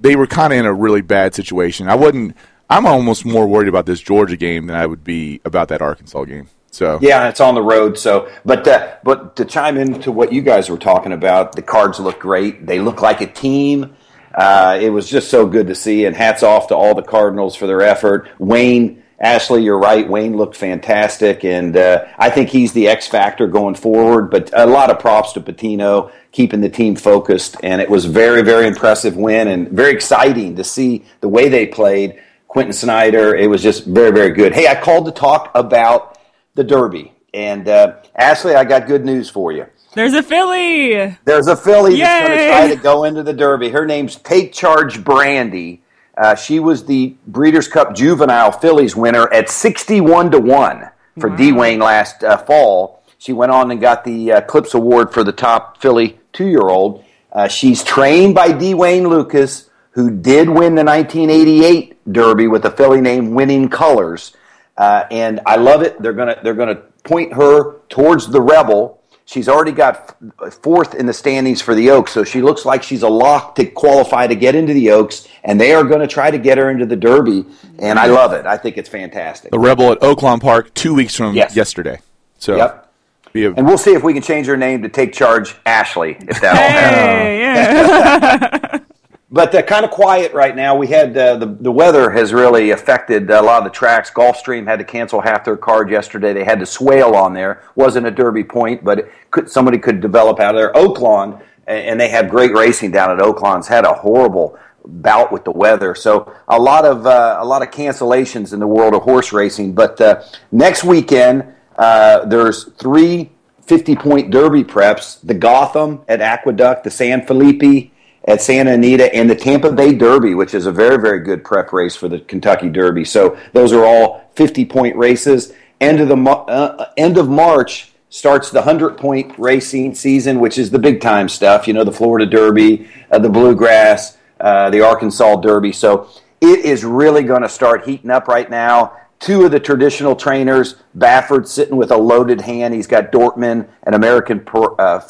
they 0.00 0.16
were 0.16 0.26
kind 0.26 0.52
of 0.52 0.58
in 0.58 0.66
a 0.66 0.72
really 0.72 1.02
bad 1.02 1.34
situation. 1.34 1.88
I 1.88 1.94
wouldn't. 1.94 2.36
I'm 2.70 2.86
almost 2.86 3.24
more 3.24 3.46
worried 3.46 3.68
about 3.68 3.86
this 3.86 4.00
Georgia 4.00 4.36
game 4.36 4.66
than 4.66 4.76
I 4.76 4.84
would 4.84 5.02
be 5.02 5.40
about 5.44 5.68
that 5.68 5.80
Arkansas 5.80 6.24
game. 6.24 6.48
So 6.70 6.98
Yeah, 7.00 7.28
it's 7.28 7.40
on 7.40 7.54
the 7.54 7.62
road. 7.62 7.98
So, 7.98 8.30
but 8.44 8.66
uh, 8.68 8.96
but 9.02 9.36
to 9.36 9.44
chime 9.44 9.78
into 9.78 10.12
what 10.12 10.32
you 10.32 10.42
guys 10.42 10.68
were 10.68 10.78
talking 10.78 11.12
about, 11.12 11.52
the 11.52 11.62
Cards 11.62 11.98
look 11.98 12.20
great. 12.20 12.66
They 12.66 12.78
look 12.78 13.00
like 13.00 13.20
a 13.20 13.26
team. 13.26 13.96
Uh, 14.34 14.78
it 14.80 14.90
was 14.90 15.08
just 15.08 15.30
so 15.30 15.46
good 15.46 15.66
to 15.68 15.74
see, 15.74 16.04
and 16.04 16.14
hats 16.14 16.42
off 16.42 16.68
to 16.68 16.76
all 16.76 16.94
the 16.94 17.02
Cardinals 17.02 17.56
for 17.56 17.66
their 17.66 17.80
effort. 17.80 18.28
Wayne 18.38 19.02
Ashley, 19.20 19.64
you're 19.64 19.78
right. 19.78 20.08
Wayne 20.08 20.36
looked 20.36 20.56
fantastic, 20.56 21.44
and 21.44 21.76
uh, 21.76 22.06
I 22.16 22.30
think 22.30 22.50
he's 22.50 22.72
the 22.72 22.86
X 22.86 23.08
factor 23.08 23.48
going 23.48 23.74
forward. 23.74 24.30
But 24.30 24.50
a 24.52 24.66
lot 24.66 24.90
of 24.90 25.00
props 25.00 25.32
to 25.32 25.40
Pitino 25.40 26.12
keeping 26.30 26.60
the 26.60 26.68
team 26.68 26.94
focused, 26.94 27.56
and 27.62 27.80
it 27.80 27.90
was 27.90 28.04
very, 28.04 28.42
very 28.42 28.66
impressive 28.68 29.16
win 29.16 29.48
and 29.48 29.68
very 29.70 29.92
exciting 29.92 30.54
to 30.56 30.64
see 30.64 31.04
the 31.20 31.28
way 31.28 31.48
they 31.48 31.66
played. 31.66 32.22
Quentin 32.46 32.72
Snider, 32.72 33.34
it 33.34 33.50
was 33.50 33.62
just 33.62 33.84
very, 33.84 34.12
very 34.12 34.30
good. 34.30 34.54
Hey, 34.54 34.68
I 34.68 34.80
called 34.80 35.06
to 35.06 35.12
talk 35.12 35.50
about 35.54 36.16
the 36.54 36.64
Derby, 36.64 37.12
and 37.34 37.68
uh, 37.68 37.96
Ashley, 38.14 38.54
I 38.54 38.64
got 38.64 38.86
good 38.86 39.04
news 39.04 39.28
for 39.28 39.50
you. 39.50 39.66
There's 39.94 40.14
a 40.14 40.22
Philly. 40.22 41.16
There's 41.24 41.48
a 41.48 41.56
filly 41.56 41.98
that's 41.98 42.28
going 42.28 42.38
to 42.38 42.48
try 42.48 42.68
to 42.68 42.76
go 42.76 43.04
into 43.04 43.22
the 43.24 43.32
Derby. 43.32 43.70
Her 43.70 43.84
name's 43.84 44.16
Take 44.16 44.52
Charge 44.52 45.02
Brandy. 45.02 45.82
Uh, 46.18 46.34
she 46.34 46.58
was 46.58 46.84
the 46.84 47.14
Breeders' 47.28 47.68
Cup 47.68 47.94
Juvenile 47.94 48.50
Fillies 48.50 48.96
winner 48.96 49.32
at 49.32 49.48
61 49.48 50.32
to 50.32 50.40
1 50.40 50.90
for 51.20 51.30
D 51.30 51.52
Wayne 51.52 51.78
last 51.78 52.24
uh, 52.24 52.36
fall. 52.36 53.02
She 53.18 53.32
went 53.32 53.52
on 53.52 53.70
and 53.70 53.80
got 53.80 54.04
the 54.04 54.32
uh, 54.32 54.38
Eclipse 54.38 54.74
Award 54.74 55.12
for 55.12 55.22
the 55.24 55.32
top 55.32 55.80
filly 55.80 56.18
two 56.32 56.46
year 56.46 56.68
old. 56.68 57.04
Uh, 57.32 57.48
she's 57.48 57.84
trained 57.84 58.34
by 58.34 58.52
D. 58.52 58.74
Wayne 58.74 59.08
Lukas, 59.08 59.70
who 59.90 60.10
did 60.10 60.48
win 60.48 60.74
the 60.74 60.84
1988 60.84 62.12
Derby 62.12 62.46
with 62.46 62.64
a 62.64 62.70
filly 62.70 63.00
named 63.00 63.34
Winning 63.34 63.68
Colors. 63.68 64.34
Uh, 64.76 65.04
and 65.10 65.40
I 65.44 65.56
love 65.56 65.82
it. 65.82 66.00
They're 66.00 66.12
gonna 66.12 66.36
they're 66.42 66.54
gonna 66.54 66.82
point 67.04 67.32
her 67.34 67.80
towards 67.88 68.28
the 68.28 68.40
Rebel. 68.40 68.97
She's 69.30 69.46
already 69.46 69.72
got 69.72 70.16
fourth 70.62 70.94
in 70.94 71.04
the 71.04 71.12
standings 71.12 71.60
for 71.60 71.74
the 71.74 71.90
Oaks, 71.90 72.12
so 72.12 72.24
she 72.24 72.40
looks 72.40 72.64
like 72.64 72.82
she's 72.82 73.02
a 73.02 73.08
lock 73.10 73.56
to 73.56 73.66
qualify 73.66 74.26
to 74.26 74.34
get 74.34 74.54
into 74.54 74.72
the 74.72 74.90
Oaks, 74.90 75.28
and 75.44 75.60
they 75.60 75.74
are 75.74 75.84
going 75.84 76.00
to 76.00 76.06
try 76.06 76.30
to 76.30 76.38
get 76.38 76.56
her 76.56 76.70
into 76.70 76.86
the 76.86 76.96
Derby. 76.96 77.44
And 77.78 77.98
I 77.98 78.06
love 78.06 78.32
it. 78.32 78.46
I 78.46 78.56
think 78.56 78.78
it's 78.78 78.88
fantastic. 78.88 79.50
the 79.50 79.58
Rebel 79.58 79.92
at 79.92 80.00
Oaklawn 80.00 80.40
Park 80.40 80.72
two 80.72 80.94
weeks 80.94 81.14
from 81.14 81.34
Yes. 81.34 81.54
yesterday. 81.54 81.98
So 82.38 82.56
Yep. 82.56 82.88
a, 83.34 83.52
And 83.58 83.66
we'll 83.66 83.76
see 83.76 83.92
if 83.92 84.02
we 84.02 84.14
can 84.14 84.22
change 84.22 84.46
her 84.46 84.56
name 84.56 84.80
to 84.82 84.88
Take 84.88 85.12
Charge 85.12 85.54
Ashley, 85.66 86.16
if 86.20 86.40
that 86.40 86.56
all 86.56 86.70
happens. 86.70 87.02
Hey, 87.26 87.40
yeah. 87.42 88.78
But 89.30 89.54
uh, 89.54 89.60
kind 89.62 89.84
of 89.84 89.90
quiet 89.90 90.32
right 90.32 90.56
now. 90.56 90.74
We 90.74 90.86
had 90.86 91.16
uh, 91.16 91.36
the 91.36 91.46
the 91.46 91.72
weather 91.72 92.10
has 92.10 92.32
really 92.32 92.70
affected 92.70 93.30
a 93.30 93.42
lot 93.42 93.58
of 93.58 93.64
the 93.64 93.70
tracks. 93.70 94.10
Gulfstream 94.10 94.66
had 94.66 94.78
to 94.78 94.86
cancel 94.86 95.20
half 95.20 95.44
their 95.44 95.56
card 95.56 95.90
yesterday. 95.90 96.32
They 96.32 96.44
had 96.44 96.58
to 96.60 96.66
swale 96.66 97.14
on 97.14 97.34
there. 97.34 97.62
wasn't 97.74 98.06
a 98.06 98.10
Derby 98.10 98.42
point, 98.44 98.82
but 98.82 99.10
could 99.30 99.50
somebody 99.50 99.78
could 99.78 100.00
develop 100.00 100.40
out 100.40 100.54
of 100.54 100.58
there. 100.58 100.72
Oaklawn, 100.72 101.42
and 101.66 102.00
they 102.00 102.08
have 102.08 102.30
great 102.30 102.54
racing 102.54 102.90
down 102.90 103.10
at 103.10 103.18
Oaklawn's 103.18 103.68
had 103.68 103.84
a 103.84 103.92
horrible 103.92 104.58
bout 104.86 105.30
with 105.30 105.44
the 105.44 105.50
weather. 105.50 105.94
So 105.94 106.34
a 106.48 106.58
lot 106.58 106.86
of 106.86 107.06
uh, 107.06 107.36
a 107.38 107.44
lot 107.44 107.60
of 107.60 107.70
cancellations 107.70 108.54
in 108.54 108.60
the 108.60 108.66
world 108.66 108.94
of 108.94 109.02
horse 109.02 109.30
racing. 109.34 109.74
But 109.74 110.00
uh, 110.00 110.22
next 110.52 110.84
weekend 110.84 111.44
uh, 111.76 112.24
there's 112.24 112.64
three 112.72 113.32
50 113.60 113.94
point 113.96 114.30
Derby 114.30 114.64
preps: 114.64 115.20
the 115.22 115.34
Gotham 115.34 116.00
at 116.08 116.22
Aqueduct, 116.22 116.84
the 116.84 116.90
San 116.90 117.26
Felipe 117.26 117.92
at 118.28 118.42
Santa 118.42 118.72
Anita 118.72 119.12
and 119.14 119.28
the 119.28 119.34
Tampa 119.34 119.72
Bay 119.72 119.94
Derby, 119.94 120.34
which 120.34 120.52
is 120.52 120.66
a 120.66 120.72
very, 120.72 121.00
very 121.00 121.20
good 121.20 121.42
prep 121.42 121.72
race 121.72 121.96
for 121.96 122.08
the 122.08 122.20
Kentucky 122.20 122.68
Derby. 122.68 123.04
So 123.04 123.38
those 123.54 123.72
are 123.72 123.84
all 123.84 124.30
50 124.34 124.66
point 124.66 124.94
races. 124.96 125.54
End 125.80 125.98
of 125.98 126.08
the 126.08 126.16
uh, 126.16 126.90
end 126.98 127.16
of 127.16 127.30
March 127.30 127.90
starts 128.10 128.50
the 128.50 128.60
100 128.60 128.98
point 128.98 129.34
racing 129.38 129.94
season, 129.94 130.40
which 130.40 130.58
is 130.58 130.70
the 130.70 130.78
big 130.78 131.00
time 131.00 131.28
stuff. 131.28 131.66
You 131.66 131.72
know, 131.72 131.84
the 131.84 131.92
Florida 131.92 132.26
Derby, 132.26 132.88
uh, 133.10 133.18
the 133.18 133.30
Bluegrass, 133.30 134.18
uh, 134.40 134.68
the 134.68 134.82
Arkansas 134.82 135.36
Derby. 135.36 135.72
So 135.72 136.08
it 136.42 136.60
is 136.66 136.84
really 136.84 137.22
going 137.22 137.42
to 137.42 137.48
start 137.48 137.86
heating 137.86 138.10
up 138.10 138.28
right 138.28 138.48
now. 138.50 138.92
Two 139.20 139.44
of 139.44 139.50
the 139.50 139.58
traditional 139.58 140.14
trainers, 140.14 140.76
Baffert 140.96 141.48
sitting 141.48 141.76
with 141.76 141.90
a 141.90 141.96
loaded 141.96 142.40
hand. 142.40 142.72
He's 142.72 142.86
got 142.86 143.10
Dortmund 143.10 143.68
and 143.82 143.94
American 143.94 144.46
uh, 144.78 145.00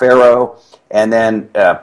and 0.90 1.12
then 1.12 1.50
uh, 1.54 1.80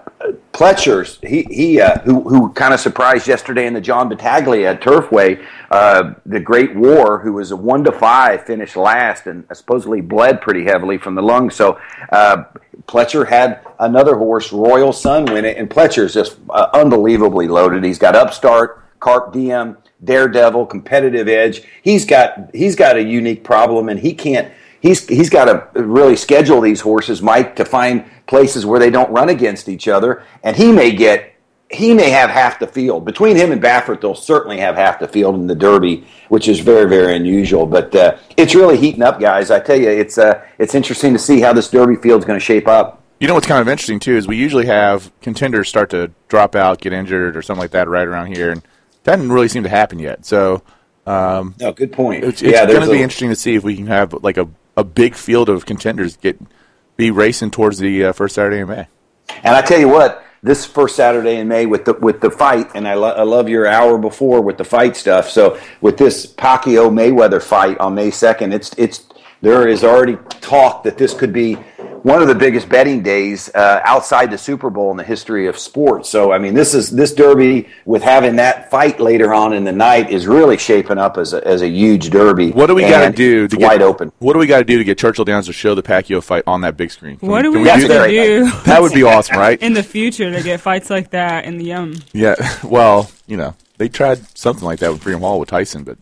Pletcher's. 0.52 1.20
He 1.22 1.44
he 1.44 1.82
uh, 1.82 2.00
who 2.00 2.22
who 2.22 2.52
kind 2.54 2.74
of 2.74 2.80
surprised 2.80 3.28
yesterday 3.28 3.68
in 3.68 3.74
the 3.74 3.82
John 3.82 4.10
Battaglia 4.10 4.72
at 4.72 4.82
Turfway. 4.82 5.46
Uh, 5.70 6.16
the 6.26 6.40
Great 6.40 6.76
War, 6.76 7.20
who 7.20 7.34
was 7.34 7.52
a 7.52 7.56
one 7.56 7.84
to 7.84 7.92
five, 7.92 8.46
finished 8.46 8.76
last 8.76 9.28
and 9.28 9.46
supposedly 9.54 10.02
bled 10.02 10.42
pretty 10.42 10.64
heavily 10.64 10.98
from 10.98 11.14
the 11.14 11.22
lungs. 11.22 11.56
So 11.56 11.80
uh, 12.12 12.46
Pletcher 12.88 13.28
had 13.28 13.60
another 13.80 14.16
horse, 14.16 14.52
Royal 14.52 14.94
Sun, 14.94 15.26
win 15.26 15.46
it, 15.46 15.58
and 15.58 15.70
Pletcher's 15.70 16.14
just 16.14 16.38
uh, 16.50 16.70
unbelievably 16.74 17.48
loaded. 17.48 17.84
He's 17.84 18.00
got 18.00 18.16
Upstart, 18.16 18.84
Carpe 19.00 19.34
Diem, 19.34 19.78
Daredevil, 20.06 20.68
Competitive 20.68 21.28
Edge. 21.28 21.64
He's 21.82 22.06
got 22.06 22.50
he's 22.54 22.76
got 22.76 22.98
a 22.98 23.04
unique 23.04 23.44
problem, 23.44 23.90
and 23.90 24.00
he 24.00 24.14
can't. 24.14 24.52
He's 24.82 25.08
he's 25.08 25.30
got 25.30 25.46
to 25.46 25.82
really 25.82 26.16
schedule 26.16 26.62
these 26.62 26.82
horses, 26.82 27.22
Mike, 27.22 27.56
to 27.58 27.66
find 27.66 28.06
places 28.28 28.66
where 28.66 28.80
they 28.80 28.90
don't 28.90 29.12
run 29.12 29.30
against 29.30 29.68
each 29.68 29.88
other, 29.88 30.24
and 30.44 30.56
he 30.56 30.72
may 30.72 30.92
get. 30.92 31.32
He 31.72 31.96
may 31.96 32.12
have 32.12 32.30
half 32.30 32.60
the 32.60 32.68
field 32.68 33.06
between 33.06 33.36
him 33.36 33.52
and 33.52 33.60
Baffert. 33.60 34.00
They'll 34.00 34.14
certainly 34.14 34.60
have 34.60 34.76
half 34.76 35.00
the 35.00 35.08
field 35.08 35.34
in 35.34 35.48
the 35.48 35.56
Derby, 35.56 36.06
which 36.30 36.48
is 36.48 36.60
very, 36.60 36.88
very 36.88 37.16
unusual. 37.16 37.66
But 37.66 37.94
uh, 37.96 38.18
it's 38.38 38.54
really 38.54 38.78
heating 38.78 39.02
up, 39.02 39.20
guys. 39.20 39.50
I 39.50 39.60
tell 39.60 39.76
you, 39.76 39.90
it's 39.90 40.20
uh, 40.20 40.46
it's 40.60 40.76
interesting 40.76 41.14
to 41.14 41.20
see 41.20 41.42
how 41.42 41.54
this 41.54 41.70
Derby 41.70 41.96
field's 41.96 42.24
going 42.24 42.40
to 42.40 42.46
shape 42.46 42.68
up. 42.68 43.02
You 43.20 43.30
know 43.30 43.34
what's 43.34 43.48
kind 43.48 43.62
of 43.62 43.68
interesting 43.68 44.00
too 44.00 44.18
is 44.18 44.28
we 44.28 44.36
usually 44.36 44.66
have 44.66 45.12
contenders 45.22 45.70
start 45.70 45.90
to 45.92 46.12
drop 46.28 46.54
out, 46.54 46.82
get 46.82 46.92
injured, 46.92 47.38
or 47.38 47.42
something 47.42 47.62
like 47.62 47.72
that 47.72 47.88
right 47.88 48.08
around 48.08 48.28
here, 48.28 48.52
and 48.52 48.62
that 49.06 49.16
didn't 49.16 49.32
really 49.32 49.48
seem 49.48 49.64
to 49.64 49.70
happen 49.70 49.98
yet. 50.00 50.26
So 50.26 50.62
um, 51.08 51.56
No, 51.60 51.72
good 51.72 51.92
point. 51.94 52.24
it's, 52.24 52.42
it's 52.42 52.52
yeah, 52.52 52.66
going 52.66 52.82
to 52.82 52.92
be 52.92 53.00
a- 53.00 53.04
interesting 53.04 53.30
to 53.30 53.36
see 53.36 53.56
if 53.56 53.64
we 53.64 53.76
can 53.76 53.88
have 53.88 54.14
like 54.24 54.38
a, 54.38 54.48
a 54.78 54.84
big 54.84 55.16
field 55.16 55.48
of 55.50 55.66
contenders 55.66 56.18
get 56.18 56.38
be 56.98 57.12
racing 57.12 57.52
towards 57.52 57.78
the 57.80 58.06
uh, 58.06 58.14
first 58.14 58.36
Saturday 58.36 58.60
in 58.60 58.68
May. 58.68 58.88
And 59.44 59.56
I 59.56 59.62
tell 59.62 59.80
you 59.80 59.90
what, 59.90 60.24
this 60.44 60.66
first 60.66 60.96
Saturday 60.96 61.38
in 61.38 61.48
May 61.48 61.66
with 61.66 61.86
the 61.86 61.94
with 61.94 62.22
the 62.22 62.30
fight, 62.32 62.68
and 62.76 62.88
I, 62.88 62.94
lo- 62.94 63.14
I 63.16 63.24
love 63.24 63.50
your 63.50 63.68
hour 63.68 63.98
before 63.98 64.42
with 64.42 64.58
the 64.58 64.64
fight 64.64 64.96
stuff. 64.96 65.30
So 65.30 65.60
with 65.82 65.98
this 65.98 66.26
Pacquiao 66.26 66.90
Mayweather 66.92 67.42
fight 67.42 67.78
on 67.80 67.96
May 67.96 68.12
second, 68.12 68.54
it's 68.54 68.72
it's 68.78 69.04
there 69.42 69.68
is 69.68 69.84
already 69.84 70.18
talk 70.42 70.84
that 70.84 70.98
this 70.98 71.14
could 71.14 71.34
be 71.34 71.58
one 72.06 72.22
of 72.22 72.28
the 72.28 72.36
biggest 72.36 72.70
betting 72.70 73.02
days 73.02 73.50
uh, 73.56 73.82
outside 73.84 74.30
the 74.30 74.38
Super 74.38 74.70
Bowl 74.70 74.92
in 74.92 74.98
the 74.98 75.04
history 75.04 75.48
of 75.48 75.58
sports. 75.58 76.08
So 76.08 76.32
I 76.32 76.38
mean, 76.38 76.54
this 76.54 76.76
is 76.76 76.92
this 76.92 77.12
Derby 77.16 77.68
with 77.86 78.04
having 78.04 78.36
that 78.36 78.70
fight 78.70 79.00
later 79.00 79.34
on 79.34 79.54
in 79.54 79.64
the 79.64 79.72
night 79.72 80.12
is 80.12 80.28
really 80.28 80.56
shaping 80.60 81.00
up 81.00 81.18
as 81.18 81.34
a, 81.34 81.46
as 81.48 81.64
a 81.64 81.68
huge 81.68 82.12
Derby. 82.12 82.52
What 82.52 82.68
do 82.68 82.76
we 82.76 82.84
got 82.84 83.08
to 83.08 83.12
do 83.12 83.46
it's 83.46 83.54
to 83.56 83.60
get 83.60 83.66
wide 83.66 83.82
open? 83.82 84.12
What 84.20 84.34
do 84.34 84.40
we 84.40 84.46
got 84.46 84.60
to 84.60 84.64
do 84.66 84.78
to 84.78 84.84
get 84.84 85.00
Churchill 85.00 85.26
Downs 85.26 85.48
to 85.48 85.54
show 85.54 85.74
the 85.74 85.82
Pacquiao 85.82 86.22
fight 86.24 86.44
on 86.46 86.62
that 86.62 86.78
big 86.78 86.92
screen? 86.92 87.18
Can 87.18 87.28
what 87.28 87.42
do 87.42 87.52
can 87.52 87.64
we 87.64 87.68
have 87.70 87.80
do 87.80 87.88
to 87.88 87.94
that? 87.96 88.08
do 88.08 88.52
That 88.66 88.84
would 88.84 88.94
be 88.94 89.02
awesome, 89.02 89.38
right? 89.40 89.60
in 89.64 89.74
the 89.74 89.82
future 89.82 90.32
to 90.32 90.44
get 90.44 90.62
fights 90.62 90.92
like 90.92 91.10
that 91.10 91.46
in 91.46 91.58
the 91.58 91.74
um 91.74 91.96
Yeah. 92.14 92.36
Well, 92.64 93.10
you 93.26 93.38
know, 93.38 93.56
they 93.78 93.90
tried 93.90 94.38
something 94.38 94.64
like 94.64 94.78
that 94.80 94.92
with 94.92 95.02
Freedom 95.02 95.22
Hall 95.22 95.40
with 95.40 95.50
Tyson, 95.50 95.84
but 95.84 95.98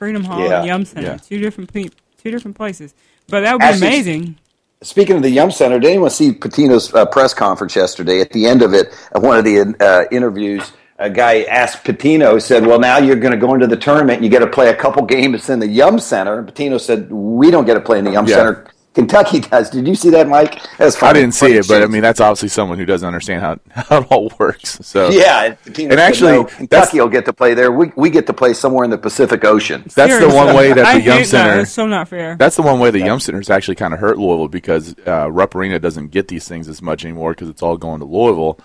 Freedom 0.00 0.24
Hall 0.24 0.40
Yeah. 0.40 0.58
and 0.58 0.66
Yum 0.66 0.84
Center? 0.84 1.06
Yeah. 1.06 1.16
Two 1.18 1.38
different 1.38 1.72
ple- 1.72 1.90
two 2.20 2.32
different 2.32 2.56
places. 2.56 2.92
But 3.28 3.42
that 3.42 3.52
would 3.52 3.60
be 3.60 3.64
Actually, 3.66 3.86
amazing. 3.86 4.38
Speaking 4.84 5.16
of 5.16 5.22
the 5.22 5.30
Yum 5.30 5.50
Center, 5.50 5.78
did 5.78 5.88
anyone 5.88 6.10
see 6.10 6.30
Pitino's 6.32 6.92
uh, 6.92 7.06
press 7.06 7.32
conference 7.32 7.74
yesterday? 7.74 8.20
At 8.20 8.30
the 8.30 8.46
end 8.46 8.60
of 8.60 8.74
it, 8.74 8.92
one 9.12 9.38
of 9.38 9.44
the 9.44 9.74
uh, 9.80 10.04
interviews, 10.14 10.72
a 10.98 11.08
guy 11.08 11.44
asked 11.44 11.84
Pitino, 11.84 12.40
said, 12.40 12.66
"Well, 12.66 12.78
now 12.78 12.98
you're 12.98 13.16
going 13.16 13.32
to 13.32 13.38
go 13.38 13.54
into 13.54 13.66
the 13.66 13.78
tournament. 13.78 14.16
and 14.16 14.24
You 14.24 14.30
get 14.30 14.40
to 14.40 14.46
play 14.46 14.68
a 14.68 14.76
couple 14.76 15.02
games 15.06 15.48
in 15.48 15.58
the 15.58 15.66
Yum 15.66 15.98
Center." 15.98 16.38
And 16.38 16.46
Pitino 16.46 16.78
said, 16.78 17.10
"We 17.10 17.50
don't 17.50 17.64
get 17.64 17.74
to 17.74 17.80
play 17.80 17.98
in 17.98 18.04
the 18.04 18.12
Yum 18.12 18.26
Yeah. 18.26 18.36
Center. 18.36 18.66
Funky 18.94 19.40
does." 19.40 19.70
Did 19.70 19.86
you 19.86 19.94
see 19.94 20.10
that, 20.10 20.28
Mike? 20.28 20.60
That's 20.78 21.02
I 21.02 21.12
didn't 21.12 21.32
see 21.32 21.46
Funny 21.46 21.58
it. 21.58 21.68
But 21.68 21.82
I 21.82 21.86
mean, 21.86 22.02
that's 22.02 22.20
obviously 22.20 22.48
someone 22.48 22.78
who 22.78 22.84
doesn't 22.84 23.06
understand 23.06 23.40
how 23.42 23.58
how 23.82 23.98
it 24.02 24.06
all 24.10 24.32
works. 24.38 24.78
So 24.82 25.10
yeah. 25.10 25.44
and 25.44 25.62
Pitino 25.62 25.82
And 25.84 25.92
said, 25.92 25.98
actually, 25.98 26.32
that's- 26.42 26.56
Kentucky 26.56 27.00
will 27.00 27.08
get 27.08 27.24
to 27.26 27.32
play 27.32 27.54
there. 27.54 27.72
We 27.72 27.92
we 27.96 28.10
get 28.10 28.26
to 28.28 28.32
play 28.32 28.52
somewhere 28.54 28.84
in 28.84 28.90
the 28.90 28.98
Pacific 28.98 29.44
Ocean." 29.44 29.82
that's 29.94 30.18
the 30.18 30.28
one 30.28 30.54
way 30.54 30.72
that 30.72 30.84
I 30.84 30.98
the 30.98 31.04
Yum 31.04 31.18
hate 31.18 31.26
Center. 31.26 31.54
That. 31.56 31.60
It's 31.62 31.72
so 31.72 31.86
not 31.86 32.08
fair. 32.08 32.36
That's 32.36 32.56
the 32.56 32.62
one 32.62 32.78
way 32.80 32.90
the 32.90 33.00
Yum 33.00 33.20
Center's 33.20 33.50
actually 33.50 33.74
kind 33.76 33.92
of 33.94 34.00
hurt 34.00 34.18
Louisville 34.18 34.48
because 34.48 34.94
uh, 35.06 35.30
Rupp 35.30 35.54
Arena 35.54 35.78
doesn't 35.78 36.08
get 36.08 36.28
these 36.28 36.46
things 36.48 36.68
as 36.68 36.80
much 36.80 37.04
anymore 37.04 37.32
because 37.32 37.48
it's 37.48 37.62
all 37.62 37.76
going 37.76 38.00
to 38.00 38.06
Louisville, 38.06 38.58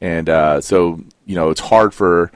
and 0.00 0.28
uh, 0.28 0.60
so 0.60 1.00
you 1.26 1.34
know 1.36 1.50
it's 1.50 1.60
hard 1.60 1.92
for. 1.94 2.32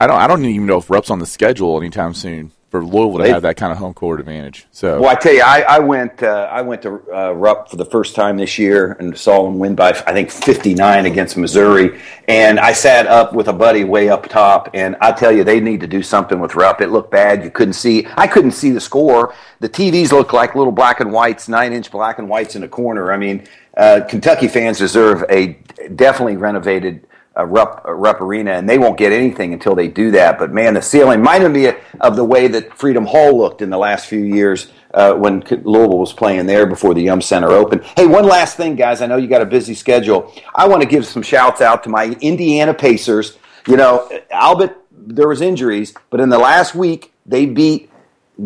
I 0.00 0.06
don't. 0.06 0.20
I 0.20 0.26
don't 0.26 0.44
even 0.44 0.66
know 0.66 0.78
if 0.78 0.90
Rupp's 0.90 1.10
on 1.10 1.18
the 1.20 1.26
schedule 1.26 1.78
anytime 1.78 2.12
soon 2.14 2.52
for 2.70 2.84
Louisville 2.84 3.18
to 3.18 3.22
They- 3.24 3.30
have 3.30 3.42
that 3.42 3.56
kind 3.56 3.72
of 3.72 3.78
home 3.78 3.94
court 3.94 4.18
advantage. 4.18 4.66
So 4.72 5.00
Well, 5.00 5.10
I 5.10 5.14
tell 5.14 5.32
you, 5.32 5.42
I, 5.42 5.60
I 5.68 5.78
went 5.78 6.22
uh, 6.22 6.48
I 6.50 6.62
went 6.62 6.82
to 6.82 7.00
uh, 7.14 7.32
Rupp 7.32 7.70
for 7.70 7.76
the 7.76 7.84
first 7.84 8.14
time 8.16 8.36
this 8.36 8.58
year 8.58 8.96
and 8.98 9.16
saw 9.16 9.44
them 9.44 9.58
win 9.58 9.74
by 9.74 9.90
I 9.90 10.12
think 10.12 10.30
59 10.30 11.06
against 11.06 11.36
Missouri. 11.36 12.00
And 12.28 12.58
I 12.58 12.72
sat 12.72 13.06
up 13.06 13.32
with 13.32 13.46
a 13.48 13.52
buddy 13.52 13.84
way 13.84 14.08
up 14.08 14.28
top, 14.28 14.70
and 14.74 14.96
I 15.00 15.12
tell 15.12 15.30
you, 15.30 15.44
they 15.44 15.60
need 15.60 15.80
to 15.80 15.86
do 15.86 16.02
something 16.02 16.40
with 16.40 16.56
Rupp. 16.56 16.80
It 16.80 16.88
looked 16.88 17.12
bad. 17.12 17.44
You 17.44 17.50
couldn't 17.50 17.74
see. 17.74 18.06
I 18.16 18.26
couldn't 18.26 18.52
see 18.52 18.70
the 18.72 18.80
score. 18.80 19.32
The 19.60 19.68
TVs 19.68 20.10
looked 20.10 20.32
like 20.32 20.56
little 20.56 20.72
black 20.72 20.98
and 21.00 21.12
whites, 21.12 21.48
nine 21.48 21.72
inch 21.72 21.90
black 21.90 22.18
and 22.18 22.28
whites 22.28 22.56
in 22.56 22.64
a 22.64 22.68
corner. 22.68 23.12
I 23.12 23.16
mean, 23.16 23.46
uh, 23.76 24.00
Kentucky 24.08 24.48
fans 24.48 24.78
deserve 24.78 25.24
a 25.30 25.56
definitely 25.94 26.36
renovated 26.36 27.06
uh, 27.36 27.44
rep, 27.44 27.82
Rupp 27.84 28.20
Arena, 28.20 28.52
and 28.52 28.68
they 28.68 28.78
won't 28.78 28.98
get 28.98 29.12
anything 29.12 29.52
until 29.52 29.74
they 29.74 29.88
do 29.88 30.10
that. 30.12 30.38
But 30.38 30.52
man, 30.52 30.74
the 30.74 30.82
ceiling 30.82 31.18
reminded 31.18 31.50
me 31.50 31.72
of 32.00 32.16
the 32.16 32.24
way 32.24 32.48
that 32.48 32.76
Freedom 32.76 33.04
Hall 33.04 33.36
looked 33.36 33.62
in 33.62 33.70
the 33.70 33.78
last 33.78 34.06
few 34.06 34.20
years 34.20 34.68
uh, 34.94 35.12
when 35.14 35.40
Louisville 35.40 35.98
was 35.98 36.12
playing 36.12 36.46
there 36.46 36.66
before 36.66 36.94
the 36.94 37.02
Yum 37.02 37.20
Center 37.20 37.50
opened. 37.50 37.84
Hey, 37.96 38.06
one 38.06 38.24
last 38.24 38.56
thing, 38.56 38.76
guys. 38.76 39.02
I 39.02 39.06
know 39.06 39.16
you 39.16 39.28
got 39.28 39.42
a 39.42 39.46
busy 39.46 39.74
schedule. 39.74 40.32
I 40.54 40.66
want 40.66 40.82
to 40.82 40.88
give 40.88 41.06
some 41.06 41.22
shouts 41.22 41.60
out 41.60 41.82
to 41.84 41.90
my 41.90 42.16
Indiana 42.20 42.72
Pacers. 42.72 43.36
You 43.66 43.76
know, 43.76 44.10
Albert, 44.30 44.76
there 44.90 45.28
was 45.28 45.40
injuries, 45.40 45.92
but 46.10 46.20
in 46.20 46.30
the 46.30 46.38
last 46.38 46.74
week 46.74 47.12
they 47.26 47.46
beat 47.46 47.90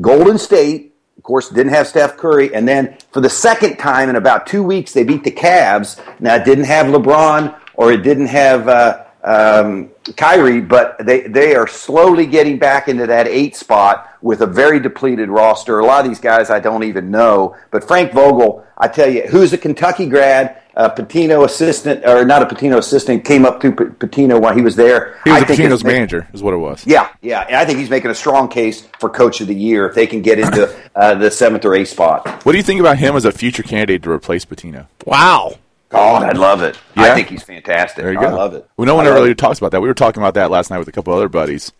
Golden 0.00 0.38
State. 0.38 0.88
Of 1.16 1.22
course, 1.22 1.50
didn't 1.50 1.74
have 1.74 1.86
Steph 1.86 2.16
Curry, 2.16 2.52
and 2.54 2.66
then 2.66 2.96
for 3.12 3.20
the 3.20 3.28
second 3.28 3.76
time 3.76 4.08
in 4.08 4.16
about 4.16 4.46
two 4.46 4.62
weeks, 4.62 4.94
they 4.94 5.04
beat 5.04 5.22
the 5.22 5.30
Cavs. 5.30 6.00
Now, 6.18 6.38
didn't 6.38 6.64
have 6.64 6.86
LeBron 6.86 7.54
or 7.74 7.92
it 7.92 8.02
didn't 8.02 8.26
have 8.26 8.68
uh, 8.68 9.04
um, 9.22 9.90
Kyrie, 10.16 10.60
but 10.60 10.96
they 11.04 11.22
they 11.22 11.54
are 11.54 11.66
slowly 11.66 12.26
getting 12.26 12.58
back 12.58 12.88
into 12.88 13.06
that 13.06 13.26
eight 13.28 13.54
spot 13.56 14.08
with 14.22 14.40
a 14.40 14.46
very 14.46 14.80
depleted 14.80 15.28
roster. 15.28 15.78
A 15.78 15.84
lot 15.84 16.04
of 16.04 16.10
these 16.10 16.20
guys 16.20 16.50
I 16.50 16.60
don't 16.60 16.84
even 16.84 17.10
know, 17.10 17.56
but 17.70 17.84
Frank 17.84 18.12
Vogel, 18.12 18.64
I 18.78 18.88
tell 18.88 19.08
you, 19.10 19.22
who's 19.22 19.52
a 19.52 19.58
Kentucky 19.58 20.06
grad, 20.06 20.62
a 20.74 20.88
Pitino 20.88 21.44
assistant 21.44 22.04
or 22.06 22.24
not 22.24 22.42
a 22.42 22.46
Pitino 22.46 22.78
assistant, 22.78 23.24
came 23.24 23.44
up 23.44 23.60
through 23.60 23.76
P- 23.76 24.06
Pitino 24.06 24.40
while 24.40 24.54
he 24.54 24.62
was 24.62 24.76
there. 24.76 25.20
he 25.24 25.30
was 25.30 25.42
I 25.42 25.44
think 25.44 25.60
Pitino's 25.60 25.84
manager, 25.84 26.26
is 26.32 26.42
what 26.42 26.54
it 26.54 26.58
was. 26.58 26.86
yeah, 26.86 27.10
yeah, 27.20 27.42
and 27.42 27.56
I 27.56 27.64
think 27.66 27.78
he's 27.78 27.90
making 27.90 28.10
a 28.10 28.14
strong 28.14 28.48
case 28.48 28.86
for 28.98 29.10
coach 29.10 29.40
of 29.42 29.48
the 29.48 29.54
year 29.54 29.86
if 29.86 29.94
they 29.94 30.06
can 30.06 30.22
get 30.22 30.38
into 30.38 30.74
uh, 30.94 31.14
the 31.14 31.30
seventh 31.30 31.64
or 31.66 31.74
eighth 31.74 31.90
spot. 31.90 32.26
What 32.46 32.52
do 32.52 32.58
you 32.58 32.64
think 32.64 32.80
about 32.80 32.98
him 32.98 33.16
as 33.16 33.26
a 33.26 33.32
future 33.32 33.62
candidate 33.62 34.02
to 34.04 34.10
replace 34.10 34.44
Pitino? 34.46 34.86
Wow. 35.04 35.56
God, 35.90 36.22
I 36.22 36.32
love 36.38 36.62
it. 36.62 36.78
Yeah? 36.96 37.02
I 37.04 37.14
think 37.14 37.28
he's 37.28 37.42
fantastic. 37.42 38.02
There 38.02 38.12
you 38.12 38.20
go. 38.20 38.26
I 38.26 38.30
go. 38.30 38.36
love 38.36 38.54
it. 38.54 38.68
Well, 38.76 38.86
no 38.86 38.94
one 38.94 39.06
I 39.06 39.08
ever 39.10 39.18
really 39.18 39.30
it. 39.32 39.38
talks 39.38 39.58
about 39.58 39.72
that. 39.72 39.80
We 39.80 39.88
were 39.88 39.94
talking 39.94 40.22
about 40.22 40.34
that 40.34 40.50
last 40.50 40.70
night 40.70 40.78
with 40.78 40.88
a 40.88 40.92
couple 40.92 41.12
other 41.12 41.28
buddies, 41.28 41.72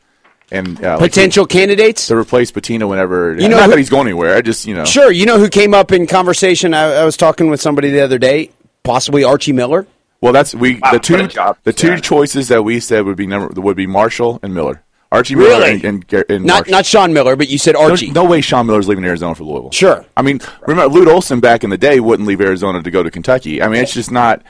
and 0.50 0.83
uh, 0.85 0.99
like, 0.99 1.11
Potential 1.12 1.47
candidates? 1.47 2.09
to 2.09 2.17
replace 2.17 2.50
Pitino 2.50 2.88
whenever. 2.88 3.35
You 3.35 3.49
know 3.49 3.57
not 3.57 3.64
who- 3.67 3.71
that 3.71 3.79
he's 3.79 3.90
going 3.90 4.07
anywhere. 4.09 4.37
I 4.37 4.43
just 4.43 4.67
you 4.67 4.75
know. 4.75 4.85
Sure. 4.85 5.11
You 5.12 5.26
know 5.26 5.38
who 5.38 5.49
came 5.49 5.75
up 5.75 5.93
in 5.93 6.07
conversation? 6.07 6.75
I, 6.75 6.95
I 6.95 7.05
was 7.05 7.17
talking 7.17 7.50
with 7.50 7.61
somebody 7.61 7.90
the 7.90 8.00
other 8.00 8.19
day, 8.19 8.50
possibly 8.83 9.23
Archie 9.25 9.52
Miller. 9.52 9.87
Well, 10.21 10.33
that's 10.33 10.55
we 10.55 10.79
Wow, 10.83 10.93
the 10.93 10.99
two 10.99 11.17
the 11.62 11.73
two 11.73 11.88
done. 11.90 12.02
choices 12.02 12.49
that 12.49 12.62
we 12.62 12.81
said 12.81 13.05
would 13.07 13.17
be 13.17 13.26
number 13.26 13.59
would 13.61 13.76
be 13.76 13.87
Marshall 13.87 14.38
and 14.43 14.52
Miller. 14.52 14.83
Archie 15.12 15.35
Miller 15.35 15.49
Really? 15.61 15.73
and, 15.85 15.85
and, 16.12 16.25
and 16.29 16.45
Not 16.45 16.59
Marshall. 16.61 16.71
not 16.73 16.87
Sean 16.87 17.12
Miller, 17.12 17.35
but 17.37 17.49
you 17.49 17.59
said 17.59 17.75
Archie. 17.75 18.11
no 18.12 18.25
way 18.25 18.40
Sean 18.40 18.67
Miller's 18.67 18.87
leaving 18.87 19.05
Arizona 19.05 19.35
for 19.35 19.43
Louisville. 19.45 19.73
Sure. 19.73 20.05
I 20.17 20.23
mean, 20.23 20.40
remember 20.67 20.93
Lute 20.95 21.09
Olson 21.09 21.40
back 21.40 21.64
in 21.64 21.71
the 21.71 21.79
day 21.79 21.99
wouldn't 22.00 22.29
leave 22.29 22.40
Arizona 22.40 22.83
to 22.83 22.90
go 22.90 23.02
to 23.02 23.11
Kentucky. 23.11 23.61
I 23.62 23.69
mean, 23.69 23.83
it's 23.83 23.93
just 23.95 24.11
not. 24.12 24.43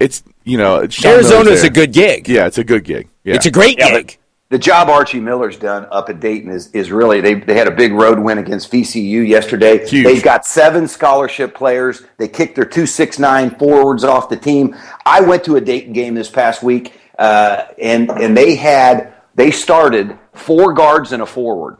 It's 0.00 0.22
you 0.44 0.56
know 0.56 0.88
Sean 0.88 1.12
Arizona's 1.12 1.62
a 1.64 1.70
good 1.70 1.92
gig. 1.92 2.28
Yeah, 2.28 2.46
it's 2.46 2.56
a 2.58 2.64
good 2.64 2.84
gig. 2.84 3.08
Yeah. 3.24 3.34
It's 3.34 3.44
a 3.46 3.50
great 3.50 3.78
Yeah, 3.78 3.90
gig. 3.90 4.18
the 4.48 4.58
job 4.58 4.88
Archie 4.88 5.20
Miller's 5.20 5.58
done 5.58 5.86
up 5.90 6.08
at 6.08 6.20
Dayton 6.20 6.50
is, 6.50 6.70
is 6.72 6.90
really 6.90 7.20
they, 7.20 7.34
they 7.34 7.54
had 7.54 7.68
a 7.68 7.70
big 7.70 7.92
road 7.92 8.18
win 8.18 8.38
against 8.38 8.72
VCU 8.72 9.26
yesterday. 9.28 9.86
Huge. 9.86 10.06
They've 10.06 10.22
got 10.22 10.46
seven 10.46 10.88
scholarship 10.88 11.54
players. 11.54 12.02
They 12.16 12.28
kicked 12.28 12.54
their 12.54 12.64
two 12.64 12.86
six 12.86 13.18
nine 13.18 13.50
forwards 13.58 14.04
off 14.04 14.30
the 14.30 14.36
team. 14.38 14.74
I 15.04 15.20
went 15.20 15.44
to 15.44 15.56
a 15.56 15.60
Dayton 15.60 15.92
game 15.92 16.14
this 16.14 16.30
past 16.30 16.62
week, 16.62 16.98
uh, 17.18 17.64
and 17.78 18.10
and 18.10 18.34
they 18.34 18.54
had 18.56 19.13
they 19.34 19.50
started 19.50 20.18
four 20.32 20.72
guards 20.72 21.12
and 21.12 21.22
a 21.22 21.26
forward. 21.26 21.78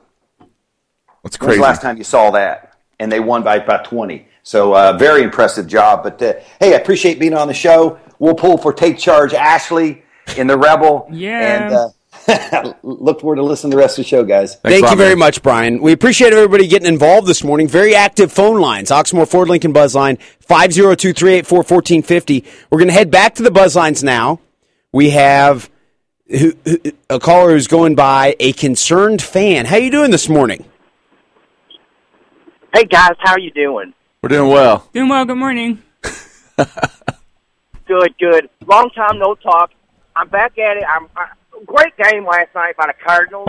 That's 1.22 1.38
When's 1.38 1.38
crazy. 1.38 1.58
the 1.58 1.62
last 1.62 1.82
time 1.82 1.96
you 1.96 2.04
saw 2.04 2.30
that? 2.32 2.76
And 2.98 3.10
they 3.10 3.20
won 3.20 3.42
by 3.42 3.56
about 3.56 3.84
20. 3.86 4.28
So, 4.42 4.76
uh, 4.76 4.96
very 4.98 5.22
impressive 5.22 5.66
job. 5.66 6.02
But 6.02 6.22
uh, 6.22 6.34
hey, 6.60 6.74
I 6.74 6.76
appreciate 6.78 7.18
being 7.18 7.34
on 7.34 7.48
the 7.48 7.54
show. 7.54 7.98
We'll 8.18 8.34
pull 8.34 8.58
for 8.58 8.72
Take 8.72 8.98
Charge 8.98 9.34
Ashley 9.34 10.02
in 10.36 10.46
the 10.46 10.56
Rebel. 10.56 11.08
Yeah. 11.10 11.64
And 11.64 11.74
uh, 11.74 11.88
look 12.82 13.20
forward 13.20 13.36
to 13.36 13.42
listening 13.42 13.72
to 13.72 13.76
the 13.76 13.82
rest 13.82 13.98
of 13.98 14.04
the 14.04 14.08
show, 14.08 14.24
guys. 14.24 14.56
Thanks 14.56 14.80
Thank 14.80 14.90
you 14.90 14.96
very 14.96 15.16
much, 15.16 15.42
Brian. 15.42 15.80
We 15.82 15.92
appreciate 15.92 16.32
everybody 16.32 16.66
getting 16.66 16.88
involved 16.88 17.26
this 17.26 17.44
morning. 17.44 17.68
Very 17.68 17.94
active 17.94 18.32
phone 18.32 18.60
lines. 18.60 18.90
Oxmoor 18.90 19.28
Ford 19.28 19.48
Lincoln 19.48 19.72
Buzz 19.72 19.94
Line, 19.94 20.18
502-384-1450. 20.48 22.46
We're 22.70 22.78
going 22.78 22.88
to 22.88 22.94
head 22.94 23.10
back 23.10 23.34
to 23.36 23.42
the 23.42 23.50
Buzz 23.50 23.76
Lines 23.76 24.02
now. 24.04 24.40
We 24.92 25.10
have 25.10 25.68
who, 26.28 26.52
who, 26.64 26.78
a 27.10 27.18
caller 27.18 27.50
who's 27.50 27.66
going 27.66 27.94
by 27.94 28.36
a 28.40 28.52
concerned 28.52 29.22
fan. 29.22 29.66
How 29.66 29.76
you 29.76 29.90
doing 29.90 30.10
this 30.10 30.28
morning? 30.28 30.64
Hey 32.74 32.84
guys, 32.84 33.12
how 33.20 33.32
are 33.32 33.40
you 33.40 33.50
doing? 33.50 33.94
We're 34.22 34.30
doing 34.30 34.50
well. 34.50 34.88
Doing 34.92 35.08
well. 35.08 35.24
Good 35.24 35.36
morning. 35.36 35.82
Good, 37.86 38.14
good. 38.18 38.48
Long 38.66 38.88
time 38.90 39.18
no 39.18 39.34
talk. 39.34 39.70
I'm 40.16 40.28
back 40.28 40.56
at 40.58 40.78
it. 40.78 40.84
I'm 40.88 41.06
I, 41.14 41.26
great 41.66 41.94
game 41.98 42.24
last 42.24 42.54
night 42.54 42.76
by 42.78 42.86
the 42.86 42.94
Cardinals. 42.94 43.48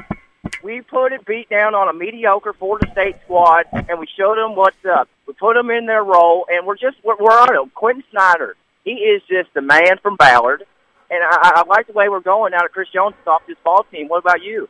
We 0.61 0.81
put 0.81 1.13
it 1.13 1.25
beat 1.25 1.49
down 1.49 1.73
on 1.73 1.87
a 1.87 1.93
mediocre 1.93 2.53
Florida 2.53 2.91
State 2.91 3.15
squad, 3.23 3.65
and 3.71 3.97
we 3.97 4.07
showed 4.17 4.37
them 4.37 4.55
what's 4.55 4.83
up. 4.85 5.07
We 5.25 5.33
put 5.33 5.53
them 5.53 5.69
in 5.69 5.85
their 5.85 6.03
role, 6.03 6.45
and 6.49 6.65
we're 6.65 6.75
just 6.75 6.97
we're, 7.03 7.15
we're 7.17 7.31
on 7.31 7.55
it. 7.55 7.73
Quentin 7.75 8.03
Snider, 8.11 8.57
he 8.83 8.91
is 8.91 9.21
just 9.29 9.53
the 9.53 9.61
man 9.61 9.99
from 10.01 10.17
Ballard, 10.17 10.65
and 11.09 11.19
I, 11.23 11.51
I 11.55 11.63
like 11.67 11.87
the 11.87 11.93
way 11.93 12.09
we're 12.09 12.19
going 12.19 12.51
now 12.51 12.59
that 12.61 12.71
Chris 12.71 12.87
Jones 12.93 13.15
is 13.21 13.27
off 13.27 13.41
this 13.47 13.57
ball 13.63 13.85
team. 13.91 14.07
What 14.07 14.19
about 14.19 14.41
you? 14.41 14.67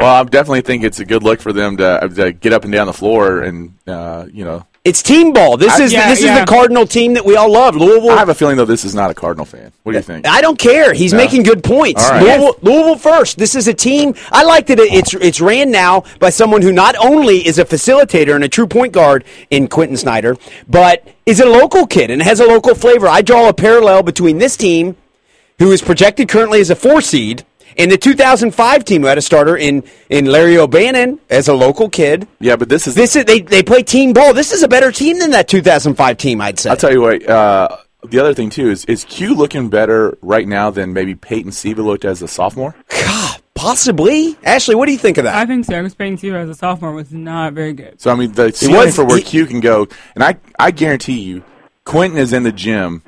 Well, 0.00 0.12
I 0.14 0.24
definitely 0.24 0.62
think 0.62 0.82
it's 0.84 0.98
a 0.98 1.04
good 1.04 1.22
look 1.22 1.40
for 1.40 1.52
them 1.52 1.76
to, 1.76 2.08
to 2.16 2.32
get 2.32 2.52
up 2.52 2.64
and 2.64 2.72
down 2.72 2.86
the 2.88 2.92
floor, 2.92 3.42
and 3.42 3.74
uh, 3.86 4.26
you 4.30 4.44
know, 4.44 4.66
It's 4.82 5.02
team 5.02 5.32
ball. 5.32 5.56
This 5.56 5.78
is 5.78 5.92
yeah, 5.92 6.08
this 6.08 6.18
is 6.20 6.36
the 6.36 6.44
Cardinal 6.46 6.84
team 6.84 7.14
that 7.14 7.24
we 7.24 7.36
all 7.36 7.50
love. 7.50 7.76
Louisville. 7.76 8.10
I 8.10 8.16
have 8.18 8.28
a 8.28 8.34
feeling 8.34 8.56
though 8.56 8.64
this 8.64 8.84
is 8.84 8.94
not 8.94 9.12
a 9.12 9.14
Cardinal 9.14 9.46
fan. 9.46 9.70
What 9.84 9.92
do 9.92 9.98
you 9.98 10.02
think? 10.02 10.26
I 10.26 10.40
don't 10.40 10.58
care. 10.58 10.92
He's 10.92 11.12
No? 11.12 11.18
making 11.18 11.44
good 11.44 11.62
points. 11.62 12.02
All 12.04 12.10
right. 12.10 12.22
Louisville, 12.22 12.56
Louisville 12.62 12.98
first. 12.98 13.38
This 13.38 13.54
is 13.54 13.68
a 13.68 13.72
team. 13.72 14.14
I 14.32 14.42
like 14.42 14.66
that 14.66 14.80
it's 14.80 15.14
it's 15.14 15.40
ran 15.40 15.70
now 15.70 16.02
by 16.18 16.30
someone 16.30 16.60
who 16.62 16.72
not 16.72 16.96
only 16.96 17.46
is 17.46 17.60
a 17.60 17.64
facilitator 17.64 18.34
and 18.34 18.42
a 18.42 18.48
true 18.48 18.66
point 18.66 18.92
guard 18.92 19.24
in 19.48 19.68
Quentin 19.68 19.96
Snider, 19.96 20.36
but 20.68 21.06
is 21.24 21.38
a 21.38 21.46
local 21.46 21.86
kid 21.86 22.10
and 22.10 22.20
has 22.20 22.40
a 22.40 22.46
local 22.46 22.74
flavor. 22.74 23.06
I 23.06 23.22
draw 23.22 23.48
a 23.48 23.54
parallel 23.54 24.02
between 24.02 24.38
this 24.38 24.56
team, 24.56 24.96
who 25.58 25.72
is 25.72 25.82
projected 25.82 26.28
currently 26.28 26.60
as 26.60 26.70
a 26.70 26.76
four 26.76 27.00
seed, 27.00 27.44
and 27.76 27.90
the 27.90 27.96
2005 27.98 28.84
team 28.84 29.02
who 29.02 29.08
had 29.08 29.18
a 29.18 29.22
starter 29.22 29.56
in 29.56 29.82
in 30.08 30.26
Larry 30.26 30.56
O'Bannon 30.58 31.18
as 31.30 31.48
a 31.48 31.54
local 31.54 31.88
kid. 31.88 32.28
yeah, 32.40 32.56
but 32.56 32.68
this 32.68 32.86
is 32.86 32.94
This 32.94 33.16
is 33.16 33.24
they 33.24 33.40
they 33.40 33.62
play 33.62 33.82
team 33.82 34.12
ball. 34.12 34.32
This 34.34 34.52
is 34.52 34.62
a 34.62 34.68
better 34.68 34.92
team 34.92 35.18
than 35.18 35.30
that 35.30 35.48
2005 35.48 36.16
team. 36.16 36.40
I'd 36.40 36.58
say. 36.58 36.70
I'll 36.70 36.76
tell 36.76 36.92
you 36.92 37.00
what. 37.00 37.28
Uh, 37.28 37.76
the 38.04 38.18
other 38.18 38.34
thing 38.34 38.50
too 38.50 38.68
is 38.70 38.84
is 38.84 39.04
Q 39.04 39.34
looking 39.34 39.70
better 39.70 40.16
right 40.22 40.46
now 40.46 40.70
than 40.70 40.92
maybe 40.92 41.14
Peyton 41.14 41.52
Siva 41.52 41.82
looked 41.82 42.04
as 42.04 42.20
a 42.22 42.28
sophomore. 42.28 42.74
God, 42.90 43.40
possibly. 43.54 44.36
Ashley, 44.44 44.74
what 44.74 44.86
do 44.86 44.92
you 44.92 44.98
think 44.98 45.16
of 45.18 45.24
that? 45.24 45.34
I 45.34 45.46
think 45.46 45.64
so. 45.64 45.72
Because 45.82 45.94
Peyton 45.94 46.18
Siva 46.18 46.36
as 46.38 46.50
a 46.50 46.54
sophomore 46.54 46.92
was 46.92 47.12
not 47.12 47.54
very 47.54 47.72
good. 47.72 48.00
So 48.00 48.10
I 48.10 48.14
mean, 48.14 48.32
the 48.32 48.52
ceiling 48.52 48.92
for 48.92 49.04
where 49.04 49.16
he- 49.16 49.22
Q 49.24 49.46
can 49.46 49.60
go, 49.60 49.88
and 50.14 50.22
I 50.22 50.36
I 50.58 50.70
guarantee 50.70 51.20
you, 51.20 51.42
Quentin 51.84 52.18
is 52.18 52.32
in 52.32 52.42
the 52.42 52.52
gym 52.52 53.02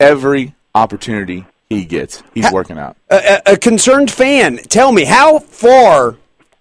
every 0.00 0.54
opportunity 0.74 1.44
he 1.70 1.84
gets. 1.86 2.22
He's 2.34 2.50
working 2.52 2.76
out. 2.78 2.96
a, 3.08 3.40
a- 3.46 3.52
a 3.54 3.56
concerned 3.56 4.10
fan, 4.10 4.58
tell 4.58 4.92
me 4.92 5.04
how 5.04 5.38
far 5.38 6.16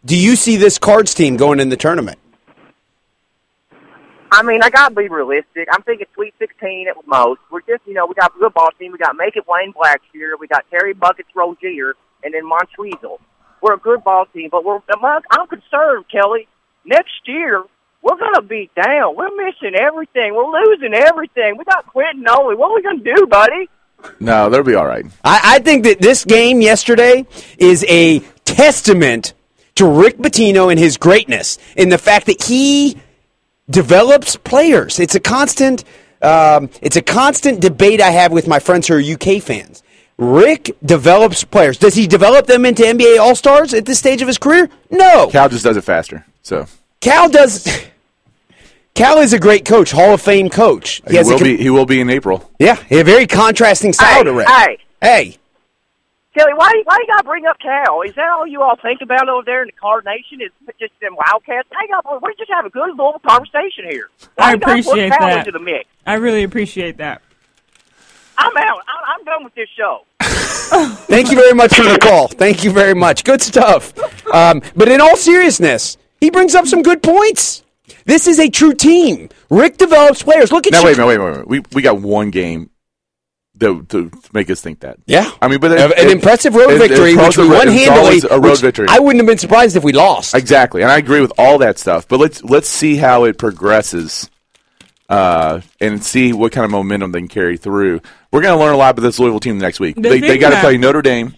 do 0.06 0.16
you 0.16 0.36
see 0.38 0.56
this 0.56 0.78
Cards 0.78 1.14
team 1.14 1.36
going 1.36 1.60
in 1.60 1.68
the 1.70 1.76
tournament? 1.78 2.18
I 4.32 4.44
mean, 4.44 4.62
I 4.62 4.70
gotta 4.70 4.94
be 4.94 5.08
realistic. 5.10 5.68
I'm 5.74 5.82
thinking 5.82 6.06
Sweet 6.14 6.36
16 6.38 6.88
at 6.88 6.96
most. 7.08 7.42
We're 7.52 7.62
just, 7.62 7.82
you 7.88 7.96
know, 7.96 8.06
we 8.06 8.14
got 8.14 8.32
a 8.36 8.40
good 8.40 8.54
ball 8.54 8.70
team. 8.80 8.92
We 8.92 9.00
got 9.00 9.16
Make 9.18 9.36
It 9.36 9.44
Wayne 9.48 9.74
Blackshear. 9.74 10.34
We 10.40 10.48
got 10.48 10.66
Terry 10.70 10.94
Buckets 10.94 11.30
Rozier, 11.36 11.96
and 12.24 12.34
then 12.34 12.44
Montrezl. 12.46 13.18
We're 13.62 13.74
a 13.74 13.80
good 13.80 14.04
ball 14.04 14.26
team, 14.32 14.50
but 14.52 14.64
we're. 14.64 14.80
I'm 14.94 15.04
I'm 15.32 15.48
concerned, 15.48 16.06
Kelly. 16.12 16.48
Next 16.86 17.12
year, 17.26 17.64
we're 18.04 18.18
gonna 18.18 18.44
be 18.44 18.70
down. 18.76 19.16
We're 19.16 19.36
missing 19.36 19.74
everything. 19.76 20.36
We're 20.36 20.46
losing 20.64 20.94
everything. 20.94 21.58
We 21.58 21.66
got 21.66 21.88
Quentin 21.88 22.24
only. 22.30 22.56
What 22.56 22.72
are 22.72 22.76
we 22.76 22.84
gonna 22.84 23.00
do, 23.16 23.26
buddy? 23.26 23.68
No, 24.20 24.50
they'll 24.50 24.64
be 24.64 24.76
all 24.76 24.86
right. 24.86 25.06
I, 25.24 25.42
I 25.44 25.60
think 25.60 25.84
that 25.84 26.02
this 26.02 26.26
game 26.26 26.62
yesterday 26.62 27.26
is 27.58 27.86
a 27.88 28.20
testament 28.46 29.34
to 29.76 29.88
Rick 29.88 30.18
Pitino 30.18 30.70
and 30.70 30.80
his 30.80 30.98
greatness 30.98 31.58
in 31.76 31.90
the 31.90 31.98
fact 31.98 32.26
that 32.26 32.44
he 32.44 32.98
develops 33.70 34.36
players. 34.36 35.00
It's 35.00 35.16
a 35.16 35.20
constant, 35.20 35.84
um, 36.22 36.70
it's 36.82 36.98
a 36.98 37.02
constant 37.02 37.62
debate 37.62 38.02
I 38.02 38.12
have 38.12 38.32
with 38.32 38.48
my 38.48 38.60
friends 38.60 38.88
who 38.88 38.96
are 38.96 39.00
UK 39.02 39.42
fans. 39.42 39.84
Rick 40.18 40.76
develops 40.84 41.46
players. 41.46 41.78
Does 41.78 41.96
he 41.96 42.06
develop 42.06 42.46
them 42.46 42.66
into 42.66 42.84
NBA 42.84 43.20
All 43.20 43.36
Stars 43.36 43.74
at 43.74 43.86
this 43.86 44.00
stage 44.00 44.22
of 44.22 44.28
his 44.28 44.38
career? 44.38 44.70
No. 44.92 45.30
Cal 45.32 45.48
just 45.48 45.64
does 45.64 45.78
it 45.78 45.84
faster. 45.86 46.26
So 46.42 46.66
Cal 47.00 47.30
does. 47.30 47.66
Cal 49.00 49.20
is 49.20 49.32
a 49.32 49.40
great 49.40 49.64
coach, 49.64 49.92
Hall 49.92 50.14
of 50.14 50.20
Fame 50.22 50.50
coach. 50.50 51.02
he, 51.10 51.16
has 51.16 51.30
a 51.30 51.32
will 51.32 51.40
com- 51.40 51.48
be. 51.48 51.56
He 51.56 51.70
will 51.70 51.86
be 51.86 52.02
in 52.02 52.10
April. 52.10 52.52
yeah, 52.60 52.78
a 52.92 53.02
very 53.04 53.28
contrasting 53.28 53.94
style 53.94 54.18
Hey, 54.18 54.24
to 54.26 54.34
Rick. 54.34 54.50
hey. 54.50 54.78
Hey, 55.02 55.38
Kelly, 56.38 56.52
why 56.54 56.70
why 56.84 56.98
you 57.00 57.08
gotta 57.08 57.24
bring 57.24 57.46
up 57.46 57.58
Cal? 57.60 58.02
Is 58.02 58.14
that 58.16 58.28
all 58.30 58.46
you 58.46 58.62
all 58.62 58.76
think 58.76 59.00
about 59.02 59.30
over 59.30 59.46
there 59.46 59.62
in 59.62 59.68
the 59.68 59.72
Card 59.72 60.04
Nation? 60.04 60.42
Is 60.42 60.52
just 60.82 60.92
them 61.00 61.16
Wildcats? 61.16 61.70
Hang 61.72 61.88
up, 61.96 62.06
we're 62.22 62.34
just 62.34 62.52
having 62.52 62.68
a 62.68 62.70
good 62.72 62.90
little 62.90 63.22
conversation 63.26 63.86
here. 63.90 64.10
Why 64.36 64.48
I 64.48 64.52
you 64.52 64.58
put 64.60 64.68
appreciate 64.68 65.14
Cal 65.14 65.28
that. 65.30 65.48
into 65.48 65.52
the 65.58 65.64
mix? 65.64 65.86
I 66.06 66.16
really 66.16 66.44
appreciate 66.44 66.98
that. 66.98 67.22
I'm 68.38 68.58
out. 68.58 68.82
I'm, 68.86 69.20
I'm 69.20 69.24
done 69.24 69.46
with 69.46 69.56
this 69.56 69.70
show. 69.78 70.04
thank 71.08 71.32
you 71.32 71.38
very 71.38 71.54
much 71.54 71.74
for 71.74 71.84
the 71.84 72.00
call. 72.00 72.28
Thank 72.28 72.66
you 72.66 72.72
very 72.72 72.96
much. 72.96 73.24
Good 73.24 73.42
stuff. 73.42 73.94
Um, 74.34 74.62
but 74.76 74.90
in 74.90 75.00
all 75.00 75.16
seriousness, 75.16 75.98
he 76.20 76.30
brings 76.30 76.54
up 76.54 76.68
some 76.68 76.82
good 76.82 77.02
points. 77.02 77.64
This 78.06 78.28
is 78.28 78.40
a 78.40 78.50
true 78.50 78.74
team. 78.74 79.30
Rick 79.50 79.78
develops 79.78 80.24
players. 80.24 80.52
Look 80.52 80.68
at 80.68 80.74
Now 80.74 80.84
wait 80.84 80.92
a 80.92 80.96
Chicago- 80.96 81.08
minute, 81.10 81.24
wait 81.24 81.28
a 81.28 81.32
minute. 81.32 81.48
We 81.50 81.62
we 81.74 81.82
got 81.82 82.00
one 82.02 82.30
game 82.32 82.70
to, 83.60 83.84
to 83.90 84.10
make 84.32 84.50
us 84.50 84.62
think 84.62 84.80
that. 84.82 84.98
Yeah, 85.06 85.30
I 85.42 85.48
mean, 85.50 85.60
but 85.60 85.72
it- 85.72 85.80
an 85.80 85.92
it- 86.08 86.12
impressive 86.12 86.56
road 86.56 86.72
it- 86.72 86.78
victory, 86.80 87.12
it's 87.14 87.38
which 87.38 87.38
we 87.38 87.50
won 87.50 87.68
handily. 87.68 88.22
a 88.30 88.40
road 88.40 88.60
victory. 88.60 88.88
I 88.90 89.00
wouldn't 89.00 89.20
have 89.22 89.28
been 89.28 89.38
surprised 89.38 89.76
if 89.76 89.84
we 89.84 89.92
lost. 89.92 90.34
Exactly, 90.34 90.82
and 90.82 90.90
I 90.92 90.98
agree 90.98 91.20
with 91.22 91.34
all 91.38 91.58
that 91.58 91.78
stuff. 91.78 92.08
But 92.08 92.20
let's 92.20 92.42
let's 92.44 92.70
see 92.70 92.96
how 92.96 93.26
it 93.26 93.38
progresses, 93.38 94.30
uh, 95.10 95.62
and 95.82 96.04
see 96.04 96.32
what 96.34 96.52
kind 96.52 96.64
of 96.66 96.72
momentum 96.72 97.12
they 97.12 97.20
can 97.20 97.28
carry 97.28 97.58
through. 97.58 98.00
We're 98.32 98.42
going 98.42 98.58
to 98.58 98.64
learn 98.64 98.74
a 98.74 98.78
lot 98.78 98.92
about 98.92 99.02
this 99.02 99.20
Louisville 99.20 99.40
team 99.40 99.58
next 99.58 99.80
week. 99.80 99.96
The 99.96 100.02
they 100.04 100.20
they 100.20 100.38
got 100.38 100.52
to 100.52 100.60
play 100.62 100.78
Notre 100.78 101.02
Dame, 101.02 101.34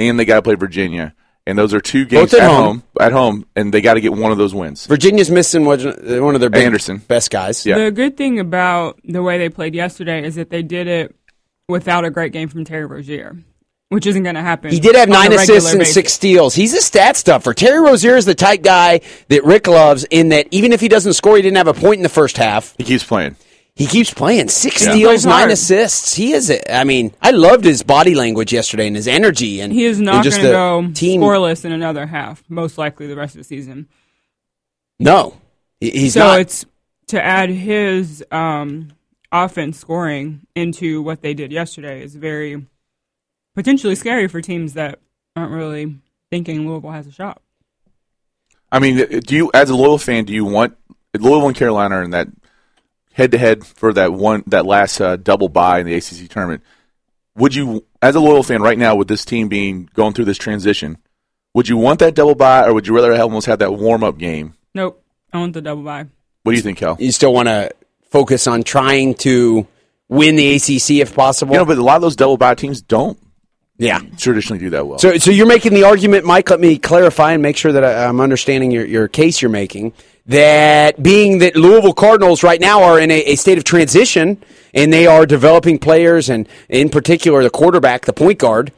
and 0.00 0.18
they 0.18 0.24
got 0.24 0.36
to 0.36 0.42
play 0.42 0.54
Virginia, 0.56 1.14
and 1.46 1.58
those 1.58 1.74
are 1.74 1.80
two 1.80 2.04
games 2.04 2.30
Both 2.30 2.40
at 2.40 2.44
at 2.44 2.50
home. 2.50 2.64
home. 2.64 2.82
At 3.00 3.12
home, 3.12 3.46
and 3.56 3.72
they 3.74 3.80
got 3.80 3.94
to 3.94 4.00
get 4.00 4.12
one 4.12 4.32
of 4.32 4.38
those 4.38 4.54
wins. 4.54 4.86
Virginia's 4.86 5.30
missing 5.30 5.64
one 5.64 5.80
uh, 5.86 6.22
one 6.22 6.34
of 6.34 6.40
their 6.40 6.50
big, 6.50 6.64
Anderson. 6.64 6.98
best 6.98 7.30
guys. 7.30 7.64
Yeah. 7.66 7.78
The 7.78 7.90
good 7.90 8.16
thing 8.16 8.38
about 8.38 9.00
the 9.04 9.22
way 9.22 9.38
they 9.38 9.48
played 9.48 9.74
yesterday 9.74 10.24
is 10.24 10.36
that 10.36 10.50
they 10.50 10.62
did 10.62 10.86
it 10.86 11.14
without 11.68 12.04
a 12.04 12.10
great 12.10 12.32
game 12.32 12.48
from 12.48 12.64
Terry 12.64 12.84
Rozier, 12.86 13.36
which 13.88 14.06
isn't 14.06 14.22
going 14.22 14.34
to 14.34 14.42
happen. 14.42 14.70
He 14.70 14.80
did 14.80 14.94
have 14.94 15.08
nine 15.08 15.32
assists 15.32 15.70
and 15.70 15.80
basis. 15.80 15.94
six 15.94 16.12
steals. 16.12 16.54
He's 16.54 16.74
a 16.74 16.80
stat 16.80 17.16
stuffer. 17.16 17.54
Terry 17.54 17.80
Rozier 17.80 18.16
is 18.16 18.24
the 18.24 18.34
type 18.34 18.62
guy 18.62 19.00
that 19.28 19.44
Rick 19.44 19.66
loves 19.66 20.04
in 20.10 20.28
that 20.30 20.46
even 20.50 20.72
if 20.72 20.80
he 20.80 20.88
doesn't 20.88 21.14
score, 21.14 21.36
he 21.36 21.42
didn't 21.42 21.56
have 21.56 21.68
a 21.68 21.74
point 21.74 21.96
in 21.96 22.02
the 22.02 22.08
first 22.08 22.36
half. 22.36 22.74
He 22.78 22.84
keeps 22.84 23.04
playing. 23.04 23.36
He 23.74 23.86
keeps 23.86 24.12
playing. 24.12 24.48
Six 24.48 24.84
Yeah. 24.84 24.92
steals, 24.92 25.24
nine 25.24 25.34
hard. 25.40 25.50
assists. 25.50 26.14
He 26.14 26.32
is. 26.32 26.50
A, 26.50 26.74
I 26.74 26.84
mean, 26.84 27.14
I 27.22 27.30
loved 27.30 27.64
his 27.64 27.82
body 27.82 28.14
language 28.14 28.52
yesterday 28.52 28.86
and 28.86 28.94
his 28.94 29.08
energy. 29.08 29.60
And 29.60 29.72
He 29.72 29.84
is 29.86 29.98
not 29.98 30.24
going 30.24 30.36
to 30.36 30.42
go 30.42 30.90
team. 30.94 31.20
scoreless 31.22 31.64
in 31.64 31.72
another 31.72 32.06
half, 32.06 32.42
most 32.50 32.76
likely 32.76 33.06
the 33.06 33.16
rest 33.16 33.34
of 33.34 33.38
the 33.40 33.44
season. 33.44 33.88
No, 35.00 35.38
He- 35.80 35.90
he's 35.90 36.14
so 36.14 36.20
not. 36.20 36.40
it's 36.40 36.66
to 37.08 37.22
add 37.24 37.48
his 37.48 38.22
um, 38.30 38.88
offense 39.32 39.78
scoring 39.78 40.42
into 40.54 41.00
what 41.02 41.22
they 41.22 41.32
did 41.34 41.50
yesterday 41.50 42.02
is 42.02 42.14
very 42.14 42.66
potentially 43.54 43.94
scary 43.94 44.28
for 44.28 44.40
teams 44.42 44.74
that 44.74 44.98
aren't 45.34 45.50
really 45.50 45.96
thinking 46.30 46.68
Louisville 46.68 46.90
has 46.92 47.06
a 47.06 47.12
shot. 47.12 47.40
I 48.70 48.78
mean, 48.78 49.20
do 49.20 49.34
you, 49.34 49.50
as 49.54 49.70
a 49.70 49.74
Louisville 49.74 49.98
fan, 49.98 50.24
do 50.26 50.32
you 50.32 50.44
want 50.44 50.76
Louisville 51.18 51.48
and 51.48 51.56
Carolina 51.56 51.96
are 51.96 52.02
in 52.02 52.10
that 52.10 52.28
head 53.12 53.32
to 53.32 53.38
head 53.38 53.66
for 53.66 53.92
that 53.92 54.12
one, 54.12 54.44
that 54.46 54.66
last 54.66 55.00
uh, 55.00 55.16
double 55.16 55.48
bye 55.48 55.80
in 55.80 55.86
the 55.86 55.94
ACC 55.94 56.28
tournament? 56.28 56.62
Would 57.36 57.54
you, 57.54 57.84
as 58.00 58.14
a 58.14 58.20
loyal 58.20 58.42
fan, 58.42 58.62
right 58.62 58.78
now 58.78 58.94
with 58.94 59.08
this 59.08 59.24
team 59.24 59.48
being 59.48 59.88
going 59.94 60.12
through 60.12 60.26
this 60.26 60.38
transition, 60.38 60.98
would 61.54 61.68
you 61.68 61.76
want 61.76 62.00
that 62.00 62.14
double 62.14 62.34
bye, 62.34 62.66
or 62.66 62.74
would 62.74 62.86
you 62.86 62.94
rather 62.94 63.14
almost 63.14 63.46
have 63.46 63.60
that 63.60 63.72
warm 63.72 64.04
up 64.04 64.18
game? 64.18 64.54
Nope, 64.74 65.02
I 65.32 65.38
want 65.38 65.52
the 65.54 65.62
double 65.62 65.82
bye. 65.82 66.06
What 66.42 66.52
do 66.52 66.56
you 66.56 66.62
think, 66.62 66.78
Cal? 66.78 66.96
you 66.98 67.12
still 67.12 67.32
want 67.32 67.48
to 67.48 67.70
focus 68.10 68.46
on 68.46 68.62
trying 68.62 69.14
to 69.14 69.66
win 70.08 70.36
the 70.36 70.56
ACC 70.56 71.02
if 71.02 71.14
possible. 71.14 71.54
You 71.54 71.60
know, 71.60 71.64
but 71.64 71.78
a 71.78 71.82
lot 71.82 71.96
of 71.96 72.02
those 72.02 72.16
double 72.16 72.36
bye 72.36 72.54
teams 72.54 72.82
don't 72.82 73.18
yeah. 73.78 74.00
traditionally 74.16 74.58
do 74.58 74.70
that 74.70 74.86
well. 74.86 74.98
So, 74.98 75.16
so 75.18 75.30
you're 75.30 75.46
making 75.46 75.74
the 75.74 75.84
argument, 75.84 76.24
Mike. 76.24 76.50
Let 76.50 76.60
me 76.60 76.78
clarify 76.78 77.32
and 77.32 77.42
make 77.42 77.56
sure 77.56 77.72
that 77.72 77.84
I, 77.84 78.04
I'm 78.04 78.20
understanding 78.20 78.70
your, 78.70 78.84
your 78.84 79.08
case 79.08 79.42
you're 79.42 79.50
making. 79.50 79.92
That 80.26 81.02
being 81.02 81.38
that 81.38 81.56
Louisville 81.56 81.94
Cardinals 81.94 82.42
right 82.42 82.60
now 82.60 82.82
are 82.82 83.00
in 83.00 83.10
a, 83.10 83.22
a 83.24 83.34
state 83.36 83.58
of 83.58 83.64
transition 83.64 84.42
and 84.74 84.92
they 84.92 85.06
are 85.06 85.26
developing 85.26 85.78
players, 85.78 86.28
and 86.30 86.48
in 86.68 86.88
particular 86.88 87.42
the 87.42 87.50
quarterback, 87.50 88.06
the 88.06 88.12
point 88.12 88.38
guard. 88.38 88.72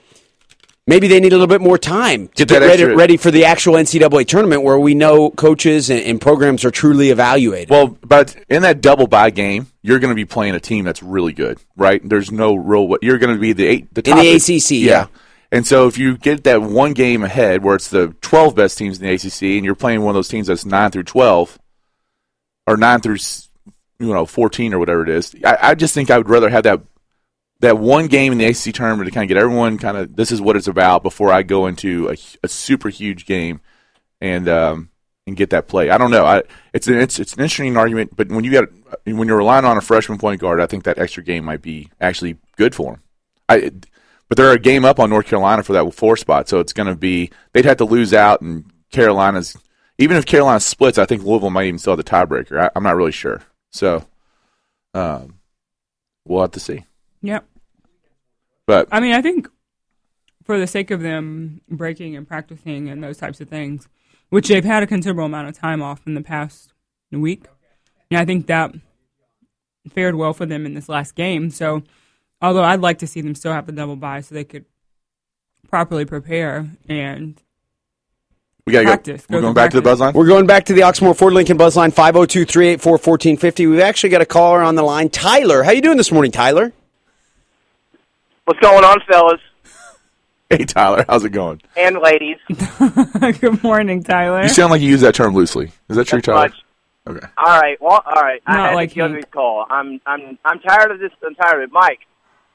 Maybe 0.87 1.09
they 1.09 1.18
need 1.18 1.33
a 1.33 1.37
little 1.37 1.46
bit 1.46 1.62
more 1.62 1.78
time 1.78 2.28
to 2.35 2.44
Get 2.44 2.61
ready, 2.61 2.85
ready 2.85 3.16
for 3.16 3.30
the 3.30 3.46
actual 3.46 3.74
NCAA 3.74 4.26
tournament, 4.26 4.62
where 4.62 4.78
we 4.78 4.94
know 4.94 5.30
coaches 5.30 5.88
and, 5.88 6.00
and 6.02 6.20
programs 6.20 6.62
are 6.62 6.70
truly 6.70 7.09
evaluated. 7.09 7.70
Well, 7.70 7.96
but 8.02 8.37
in 8.50 8.61
that 8.62 8.83
double 8.83 9.07
bye 9.07 9.30
game, 9.30 9.68
you're 9.80 9.98
going 9.98 10.11
to 10.11 10.14
be 10.14 10.26
playing 10.26 10.54
a 10.54 10.61
team 10.61 10.85
that's 10.85 11.02
really 11.02 11.33
good, 11.33 11.59
right? 11.74 12.07
There's 12.07 12.30
no 12.30 12.54
real. 12.54 12.98
You're 13.00 13.16
going 13.16 13.35
to 13.35 13.40
be 13.40 13.54
the 13.54 13.66
eight, 13.66 13.94
the 13.94 14.02
In 14.11 14.18
the 14.18 14.33
ACC, 14.35 14.72
yeah. 14.72 15.07
And 15.54 15.64
so 15.64 15.86
if 15.86 15.96
you 15.98 16.18
get 16.18 16.42
that 16.44 16.62
one 16.62 16.94
game 16.94 17.22
ahead, 17.22 17.62
where 17.62 17.76
it's 17.76 17.88
the 17.88 18.08
12 18.22 18.56
best 18.56 18.76
teams 18.76 18.98
in 19.00 19.06
the 19.06 19.14
ACC, 19.14 19.56
and 19.56 19.64
you're 19.64 19.76
playing 19.76 20.02
one 20.02 20.10
of 20.10 20.14
those 20.16 20.26
teams 20.26 20.48
that's 20.48 20.64
nine 20.64 20.90
through 20.90 21.04
12, 21.04 21.60
or 22.66 22.76
nine 22.76 23.00
through 23.00 23.18
you 24.00 24.12
know 24.12 24.26
14 24.26 24.74
or 24.74 24.80
whatever 24.80 25.04
it 25.04 25.08
is, 25.10 25.32
I, 25.44 25.58
I 25.60 25.74
just 25.76 25.94
think 25.94 26.10
I 26.10 26.18
would 26.18 26.28
rather 26.28 26.50
have 26.50 26.64
that 26.64 26.80
that 27.60 27.78
one 27.78 28.08
game 28.08 28.32
in 28.32 28.38
the 28.38 28.46
ACC 28.46 28.74
tournament 28.74 29.06
to 29.06 29.12
kind 29.12 29.22
of 29.22 29.28
get 29.28 29.40
everyone 29.40 29.78
kind 29.78 29.96
of 29.96 30.16
this 30.16 30.32
is 30.32 30.40
what 30.40 30.56
it's 30.56 30.66
about 30.66 31.04
before 31.04 31.30
I 31.30 31.44
go 31.44 31.68
into 31.68 32.08
a, 32.08 32.16
a 32.42 32.48
super 32.48 32.88
huge 32.88 33.24
game 33.24 33.60
and 34.20 34.48
um, 34.48 34.90
and 35.24 35.36
get 35.36 35.50
that 35.50 35.68
play. 35.68 35.88
I 35.88 35.98
don't 35.98 36.10
know. 36.10 36.24
I, 36.24 36.42
it's 36.72 36.88
an 36.88 36.94
it's, 36.94 37.20
it's 37.20 37.34
an 37.34 37.40
interesting 37.42 37.76
argument, 37.76 38.16
but 38.16 38.28
when 38.28 38.42
you 38.42 38.50
got 38.50 38.64
when 39.04 39.28
you're 39.28 39.38
relying 39.38 39.64
on 39.64 39.76
a 39.76 39.80
freshman 39.80 40.18
point 40.18 40.40
guard, 40.40 40.60
I 40.60 40.66
think 40.66 40.82
that 40.82 40.98
extra 40.98 41.22
game 41.22 41.44
might 41.44 41.62
be 41.62 41.90
actually 42.00 42.38
good 42.56 42.74
for 42.74 42.94
him. 42.94 43.02
I 43.48 43.70
but 44.28 44.37
they're 44.37 44.52
a 44.52 44.58
game 44.58 44.84
up 44.84 44.98
on 44.98 45.10
North 45.10 45.26
Carolina 45.26 45.62
for 45.62 45.72
that 45.72 45.92
four 45.94 46.16
spot, 46.16 46.48
so 46.48 46.60
it's 46.60 46.72
going 46.72 46.88
to 46.88 46.96
be 46.96 47.30
they'd 47.52 47.64
have 47.64 47.76
to 47.78 47.84
lose 47.84 48.12
out, 48.14 48.40
and 48.40 48.64
Carolina's 48.90 49.56
even 49.98 50.16
if 50.16 50.26
Carolina 50.26 50.60
splits, 50.60 50.98
I 50.98 51.04
think 51.04 51.22
Louisville 51.22 51.50
might 51.50 51.66
even 51.66 51.78
still 51.78 51.96
have 51.96 52.04
the 52.04 52.10
tiebreaker. 52.10 52.60
I, 52.60 52.70
I'm 52.74 52.82
not 52.82 52.96
really 52.96 53.12
sure, 53.12 53.42
so 53.70 54.04
um, 54.92 55.38
we'll 56.24 56.42
have 56.42 56.52
to 56.52 56.60
see. 56.60 56.84
Yep. 57.22 57.46
But 58.66 58.88
I 58.90 59.00
mean, 59.00 59.12
I 59.12 59.22
think 59.22 59.48
for 60.44 60.58
the 60.58 60.66
sake 60.66 60.90
of 60.90 61.00
them 61.00 61.60
breaking 61.68 62.16
and 62.16 62.26
practicing 62.26 62.88
and 62.88 63.02
those 63.02 63.18
types 63.18 63.40
of 63.40 63.48
things, 63.48 63.88
which 64.30 64.48
they've 64.48 64.64
had 64.64 64.82
a 64.82 64.87
considerable 64.87 65.24
amount 65.24 65.48
of 65.48 65.58
time 65.58 65.82
off 65.82 66.06
in 66.06 66.14
the 66.14 66.22
past 66.22 66.72
week, 67.10 67.46
and 68.10 68.18
I 68.18 68.24
think 68.24 68.46
that 68.46 68.74
fared 69.90 70.14
well 70.14 70.32
for 70.32 70.46
them 70.46 70.66
in 70.66 70.74
this 70.74 70.88
last 70.88 71.14
game. 71.14 71.50
So, 71.50 71.82
although 72.44 72.62
I'd 72.62 72.80
like 72.80 72.98
to 72.98 73.07
see 73.07 73.20
them 73.20 73.35
still 73.35 73.52
have 73.52 73.66
the 73.66 73.72
double 73.72 73.96
bye 73.96 74.20
so 74.20 74.35
they 74.35 74.44
could 74.44 74.64
properly 75.68 76.04
prepare 76.04 76.68
and 76.88 77.40
we 78.66 78.72
got 78.72 78.80
to 78.80 78.85
go. 78.87 78.90
Practice. 78.92 79.26
We're 79.28 79.38
Go 79.40 79.42
going 79.42 79.54
to 79.54 79.61
back 79.61 79.70
to 79.72 79.76
the 79.76 79.83
practice. 79.83 79.98
buzz 79.98 80.00
line. 80.00 80.14
We're 80.14 80.26
going 80.26 80.46
back 80.46 80.64
to 80.66 80.72
the 80.72 80.83
Oxmoor 80.83 81.14
Ford 81.16 81.35
Lincoln 81.35 81.57
Buzz 81.59 81.76
line 81.76 81.90
502 81.90 82.44
384 82.46 82.92
1450. 82.92 83.66
We've 83.66 83.80
actually 83.80 84.09
got 84.11 84.22
a 84.22 84.26
caller 84.26 84.62
on 84.62 84.74
the 84.74 84.83
line. 84.83 85.11
Tyler, 85.11 85.62
how 85.64 85.70
you 85.72 85.83
doing 85.83 85.96
this 85.98 86.11
morning, 86.12 86.33
Tyler? 86.33 86.72
What's 88.46 88.61
going 88.61 88.85
on, 88.85 88.98
fellas 89.09 89.40
Hey 90.50 90.64
Tyler, 90.64 91.04
how's 91.09 91.24
it 91.24 91.30
going? 91.30 91.61
and 91.76 91.98
ladies? 91.98 92.37
good 93.40 93.62
morning, 93.62 94.02
Tyler. 94.02 94.42
You 94.42 94.48
sound 94.50 94.70
like 94.70 94.80
you 94.83 94.88
use 94.88 95.00
that 95.00 95.14
term 95.14 95.35
loosely. 95.35 95.72
Is 95.88 95.96
that 95.96 96.07
true, 96.07 96.18
That's 96.18 96.26
Tyler? 96.26 96.48
much. 96.48 96.61
Okay. 97.07 97.26
All 97.37 97.61
right. 97.61 97.80
Well, 97.83 98.02
all 98.07 98.22
right. 98.22 98.40
Not 98.48 98.61
I 98.61 98.68
had 98.68 98.74
like 98.76 98.90
to 98.90 98.94
give 98.94 99.12
this 99.12 99.24
call. 99.30 99.66
I'm 99.68 100.00
I'm 100.07 100.38
I'm 100.44 100.59
tired 100.61 100.90
of 100.90 101.00
this. 101.00 101.11
I'm 101.22 101.35
tired 101.35 101.62
of 101.62 101.68
it. 101.68 101.72
Mike, 101.72 102.00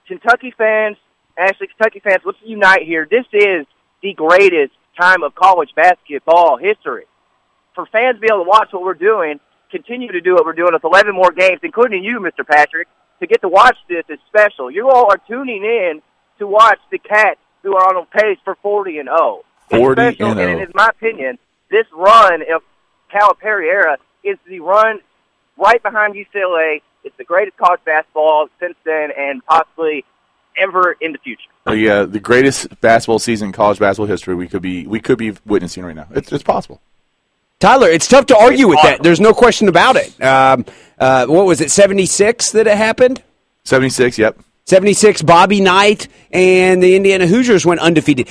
Kentucky 0.09 0.51
fans, 0.57 0.97
actually 1.37 1.67
Kentucky 1.67 1.99
fans, 1.99 2.23
let's 2.25 2.39
unite 2.43 2.81
here. 2.81 3.07
This 3.09 3.25
is 3.31 3.65
the 4.01 4.13
greatest 4.15 4.73
time 4.99 5.21
of 5.21 5.35
college 5.35 5.69
basketball 5.75 6.57
history. 6.57 7.05
For 7.75 7.85
fans 7.85 8.15
to 8.15 8.19
be 8.19 8.27
able 8.27 8.43
to 8.43 8.49
watch 8.49 8.69
what 8.71 8.81
we're 8.81 8.95
doing, 8.95 9.39
continue 9.69 10.11
to 10.11 10.19
do 10.19 10.33
what 10.33 10.45
we're 10.45 10.53
doing 10.53 10.73
with 10.73 10.83
11 10.83 11.13
more 11.13 11.31
games, 11.31 11.59
including 11.61 12.03
you, 12.03 12.19
Mr. 12.19 12.45
Patrick, 12.45 12.87
to 13.19 13.27
get 13.27 13.41
to 13.41 13.47
watch 13.47 13.77
this 13.87 14.03
is 14.09 14.17
special. 14.27 14.71
You 14.71 14.89
all 14.89 15.11
are 15.11 15.21
tuning 15.27 15.63
in 15.63 16.01
to 16.39 16.47
watch 16.47 16.79
the 16.91 16.97
Cats 16.97 17.39
who 17.61 17.75
are 17.75 17.95
on 17.95 18.05
pace 18.07 18.39
for 18.43 18.55
40 18.63 18.97
and 18.97 19.09
0. 19.09 19.43
It's 19.69 19.77
40 19.77 20.01
special, 20.01 20.31
and 20.31 20.39
and 20.39 20.57
0. 20.57 20.63
in 20.63 20.71
my 20.73 20.89
opinion, 20.89 21.37
this 21.69 21.85
run 21.93 22.41
of 22.51 22.63
Calipari 23.13 23.67
era 23.67 23.97
is 24.23 24.37
the 24.47 24.59
run 24.59 25.01
right 25.55 25.83
behind 25.83 26.15
UCLA. 26.15 26.81
It's 27.03 27.15
the 27.17 27.23
greatest 27.23 27.57
college 27.57 27.79
basketball 27.85 28.47
since 28.59 28.75
then, 28.85 29.09
and 29.17 29.45
possibly 29.45 30.05
ever 30.57 30.95
in 30.99 31.11
the 31.11 31.17
future. 31.19 31.49
The 31.65 31.89
uh, 31.89 32.05
the 32.05 32.19
greatest 32.19 32.81
basketball 32.81 33.19
season 33.19 33.47
in 33.47 33.51
college 33.51 33.79
basketball 33.79 34.07
history 34.07 34.35
we 34.35 34.47
could 34.47 34.61
be 34.61 34.85
we 34.87 34.99
could 34.99 35.17
be 35.17 35.33
witnessing 35.45 35.83
right 35.83 35.95
now. 35.95 36.07
It's 36.11 36.31
it's 36.31 36.43
possible. 36.43 36.81
Tyler, 37.59 37.89
it's 37.89 38.07
tough 38.07 38.25
to 38.27 38.37
argue 38.37 38.69
with 38.69 38.79
that. 38.83 39.03
There's 39.03 39.19
no 39.19 39.33
question 39.33 39.67
about 39.67 39.97
it. 39.97 40.23
Um, 40.23 40.65
uh, 40.97 41.25
what 41.25 41.45
was 41.45 41.59
it, 41.59 41.69
76 41.69 42.51
that 42.51 42.67
it 42.67 42.77
happened? 42.77 43.21
Seventy 43.65 43.89
six. 43.89 44.17
Yep. 44.17 44.39
76, 44.69 45.23
Bobby 45.23 45.61
Knight 45.61 46.07
and 46.29 46.81
the 46.81 46.95
Indiana 46.95 47.25
Hoosiers 47.25 47.65
went 47.65 47.81
undefeated. 47.81 48.29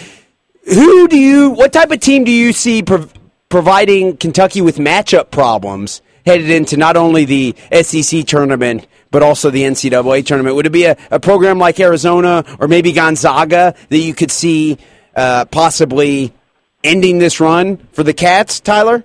Who 0.66 1.08
do 1.08 1.18
you, 1.18 1.50
what 1.50 1.72
type 1.72 1.90
of 1.90 1.98
team 1.98 2.22
do 2.22 2.30
you 2.30 2.52
see 2.52 2.80
prov- 2.80 3.12
providing 3.48 4.16
Kentucky 4.16 4.60
with 4.60 4.76
matchup 4.76 5.32
problems 5.32 6.00
headed 6.28 6.50
into 6.50 6.76
not 6.76 6.96
only 6.96 7.24
the 7.24 7.56
SEC 7.82 8.26
tournament, 8.26 8.86
but 9.10 9.22
also 9.22 9.50
the 9.50 9.62
NCAA 9.62 10.26
tournament? 10.26 10.56
Would 10.56 10.66
it 10.66 10.70
be 10.70 10.84
a, 10.84 10.96
a 11.10 11.18
program 11.18 11.58
like 11.58 11.80
Arizona 11.80 12.44
or 12.60 12.68
maybe 12.68 12.92
Gonzaga 12.92 13.74
that 13.88 13.98
you 13.98 14.14
could 14.14 14.30
see 14.30 14.76
uh, 15.16 15.46
possibly 15.46 16.32
ending 16.84 17.18
this 17.18 17.40
run 17.40 17.78
for 17.92 18.02
the 18.02 18.12
Cats, 18.12 18.60
Tyler? 18.60 19.02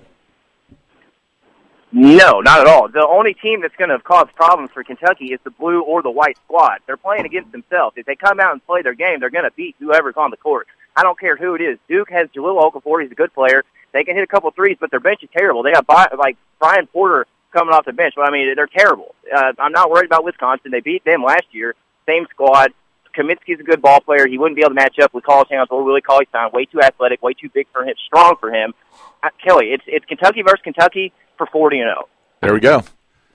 No, 1.92 2.40
not 2.40 2.60
at 2.60 2.66
all. 2.66 2.88
The 2.88 3.06
only 3.06 3.34
team 3.34 3.62
that's 3.62 3.76
going 3.76 3.90
to 3.90 3.98
cause 4.00 4.28
problems 4.34 4.70
for 4.72 4.84
Kentucky 4.84 5.26
is 5.26 5.40
the 5.44 5.50
blue 5.50 5.80
or 5.80 6.02
the 6.02 6.10
white 6.10 6.36
squad. 6.44 6.80
They're 6.86 6.96
playing 6.96 7.24
against 7.24 7.52
themselves. 7.52 7.96
If 7.96 8.04
they 8.04 8.16
come 8.16 8.38
out 8.38 8.52
and 8.52 8.66
play 8.66 8.82
their 8.82 8.94
game, 8.94 9.20
they're 9.20 9.30
going 9.30 9.44
to 9.44 9.52
beat 9.52 9.76
whoever's 9.78 10.16
on 10.16 10.30
the 10.30 10.36
court. 10.36 10.66
I 10.94 11.02
don't 11.02 11.18
care 11.18 11.36
who 11.36 11.54
it 11.54 11.62
is. 11.62 11.78
Duke 11.88 12.10
has 12.10 12.28
Jahlil 12.30 12.60
Okafor. 12.60 13.00
He's 13.02 13.12
a 13.12 13.14
good 13.14 13.32
player. 13.32 13.64
They 13.94 14.04
can 14.04 14.16
hit 14.16 14.24
a 14.24 14.26
couple 14.26 14.50
threes, 14.50 14.76
but 14.78 14.90
their 14.90 15.00
bench 15.00 15.22
is 15.22 15.30
terrible. 15.34 15.62
They 15.62 15.72
got 15.72 15.88
like 16.18 16.36
Brian 16.58 16.86
Porter 16.88 17.26
coming 17.52 17.72
off 17.72 17.86
the 17.86 17.92
bench. 17.92 18.14
But 18.16 18.28
I 18.28 18.32
mean, 18.32 18.52
they're 18.54 18.66
terrible. 18.66 19.14
Uh, 19.34 19.52
I'm 19.58 19.72
not 19.72 19.90
worried 19.90 20.06
about 20.06 20.24
Wisconsin. 20.24 20.72
They 20.72 20.80
beat 20.80 21.04
them 21.04 21.22
last 21.22 21.46
year. 21.52 21.74
Same 22.06 22.26
squad. 22.30 22.72
Kaminsky's 23.16 23.60
a 23.60 23.62
good 23.62 23.80
ball 23.80 24.00
player. 24.00 24.26
He 24.26 24.36
wouldn't 24.36 24.56
be 24.56 24.62
able 24.62 24.70
to 24.70 24.74
match 24.74 24.98
up 25.00 25.14
with 25.14 25.22
College 25.22 25.48
Towns 25.48 25.68
or 25.70 25.84
Willie 25.84 26.00
Cauley 26.00 26.26
Stein. 26.30 26.50
Way 26.52 26.64
too 26.64 26.82
athletic, 26.82 27.22
way 27.22 27.32
too 27.32 27.48
big 27.54 27.68
for 27.72 27.84
him, 27.84 27.94
strong 28.04 28.34
for 28.40 28.52
him. 28.52 28.74
Uh, 29.22 29.28
Kelly, 29.42 29.66
it's 29.66 29.84
it's 29.86 30.04
Kentucky 30.06 30.42
versus 30.42 30.60
Kentucky 30.64 31.12
for 31.38 31.46
40 31.46 31.78
and 31.78 31.88
0. 31.88 32.08
There 32.42 32.52
we 32.52 32.60
go. 32.60 32.82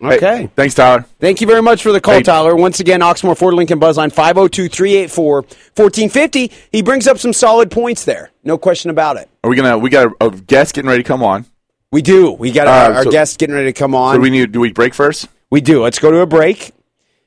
Okay. 0.01 0.17
Hey, 0.43 0.49
thanks, 0.55 0.75
Tyler. 0.75 1.05
Thank 1.19 1.41
you 1.41 1.47
very 1.47 1.62
much 1.62 1.83
for 1.83 1.91
the 1.91 1.99
call, 1.99 2.15
Hey. 2.15 2.23
Tyler. 2.23 2.55
Once 2.55 2.79
again, 2.79 3.01
Oxmoor 3.01 3.38
Ford 3.38 3.53
Lincoln 3.53 3.79
Buzzline 3.79 4.12
502 4.12 4.69
384 4.69 5.41
1450. 5.41 6.51
He 6.71 6.81
brings 6.81 7.07
up 7.07 7.17
some 7.17 7.33
solid 7.33 7.69
points 7.69 8.05
there. 8.05 8.31
No 8.43 8.57
question 8.57 8.89
about 8.91 9.17
it. 9.17 9.29
Are 9.43 9.49
we 9.49 9.55
gonna? 9.55 9.77
We 9.77 9.89
got 9.89 10.12
a, 10.21 10.25
a 10.27 10.31
guest 10.31 10.73
getting 10.75 10.89
ready 10.89 11.03
to 11.03 11.07
come 11.07 11.21
on. 11.23 11.45
We 11.91 12.01
do. 12.01 12.31
We 12.31 12.51
got 12.51 12.67
Uh, 12.67 12.71
our, 12.71 12.93
our 12.99 13.03
so- 13.03 13.12
guest 13.12 13.39
getting 13.39 13.55
ready 13.55 13.67
to 13.73 13.73
come 13.77 13.93
on. 13.95 14.15
So 14.15 14.21
we 14.21 14.29
need. 14.29 14.51
Do 14.51 14.59
we 14.59 14.71
break 14.71 14.93
first? 14.93 15.27
we 15.51 15.62
do. 15.62 15.81
Let's 15.83 15.99
go 15.99 16.12
to 16.12 16.19
a 16.19 16.25
break. 16.27 16.71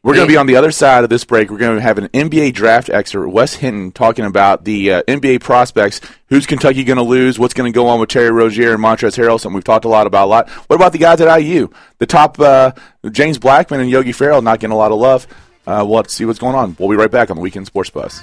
We're 0.04 0.14
going 0.14 0.26
to 0.26 0.32
be 0.32 0.36
on 0.36 0.46
the 0.46 0.56
other 0.56 0.72
side 0.72 1.04
of 1.04 1.10
this 1.10 1.24
break. 1.24 1.48
We're 1.48 1.58
going 1.58 1.76
to 1.76 1.80
have 1.82 1.96
an 1.96 2.08
NBA 2.08 2.54
draft 2.54 2.90
expert, 2.90 3.28
Wes 3.28 3.54
Hinton, 3.54 3.92
talking 3.92 4.24
about 4.24 4.64
the 4.64 4.94
uh, 4.94 5.02
NBA 5.04 5.42
prospects. 5.42 6.00
Who's 6.26 6.44
Kentucky 6.44 6.82
going 6.82 6.96
to 6.96 7.04
lose? 7.04 7.38
What's 7.38 7.54
going 7.54 7.72
to 7.72 7.74
go 7.74 7.86
on 7.86 8.00
with 8.00 8.08
Terry 8.08 8.32
Rozier 8.32 8.74
and 8.74 8.82
Montrezl 8.82 9.16
Harrell? 9.16 9.38
Something 9.38 9.54
we've 9.54 9.62
talked 9.62 9.84
a 9.84 9.88
lot 9.88 10.08
about. 10.08 10.24
A 10.24 10.26
lot. 10.26 10.48
What 10.50 10.74
about 10.74 10.90
the 10.90 10.98
guys 10.98 11.20
at 11.20 11.32
IU? 11.40 11.68
The 11.98 12.06
top, 12.06 12.40
uh, 12.40 12.72
James 13.12 13.38
Blackmon 13.38 13.78
and 13.78 13.88
Yogi 13.88 14.10
Ferrell, 14.10 14.42
not 14.42 14.58
getting 14.58 14.74
a 14.74 14.76
lot 14.76 14.90
of 14.90 14.98
love. 14.98 15.28
Uh, 15.68 15.84
we'll 15.86 15.98
have 15.98 16.08
to 16.08 16.12
see 16.12 16.24
what's 16.24 16.40
going 16.40 16.56
on. 16.56 16.74
We'll 16.80 16.90
be 16.90 16.96
right 16.96 17.08
back 17.08 17.30
on 17.30 17.36
the 17.36 17.42
Weekend 17.42 17.66
Sports 17.66 17.90
Bus. 17.90 18.20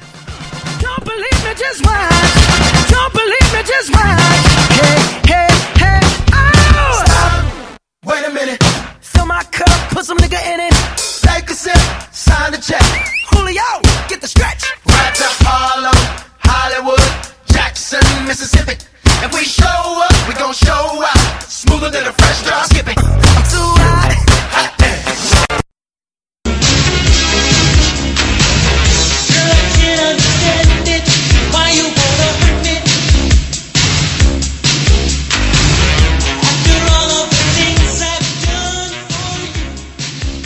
Don't 0.82 1.06
believe 1.06 1.46
me, 1.46 1.54
just 1.56 1.86
watch. 1.86 2.90
Don't 2.90 3.14
believe 3.14 3.54
me, 3.54 3.64
just 3.64 3.90
watch. 3.94 4.20
Hey, 4.76 5.22
hey, 5.32 5.48
hey, 5.80 6.00
oh! 6.34 7.04
Stop. 7.06 7.80
Wait 8.04 8.26
a 8.26 8.34
minute. 8.34 8.62
Fill 9.20 9.26
my 9.26 9.44
cup, 9.52 9.92
put 9.92 10.06
some 10.06 10.18
nigga 10.18 10.40
in 10.54 10.62
it. 10.62 10.74
Take 11.28 11.50
a 11.50 11.54
sip, 11.54 11.76
sign 12.14 12.54
the 12.54 12.58
check. 12.58 12.82
Julio, 13.32 13.70
get 14.08 14.22
the 14.22 14.28
stretch. 14.28 14.64
Right 14.86 15.14
to 15.14 15.28
Harlem, 15.44 16.00
Hollywood, 16.40 17.04
Jackson, 17.52 18.00
Mississippi. 18.26 18.78
If 19.04 19.34
we 19.34 19.44
show 19.44 19.66
up, 20.08 20.16
we 20.26 20.36
gon' 20.36 20.54
show 20.54 21.04
out. 21.04 21.44
Smoother 21.44 21.90
than 21.90 22.08
a 22.08 22.14
fresh 22.14 22.44
drop 22.44 22.66
skipping. 22.68 22.98
I'm 22.98 23.44
too 23.52 23.70
hot. 23.84 24.29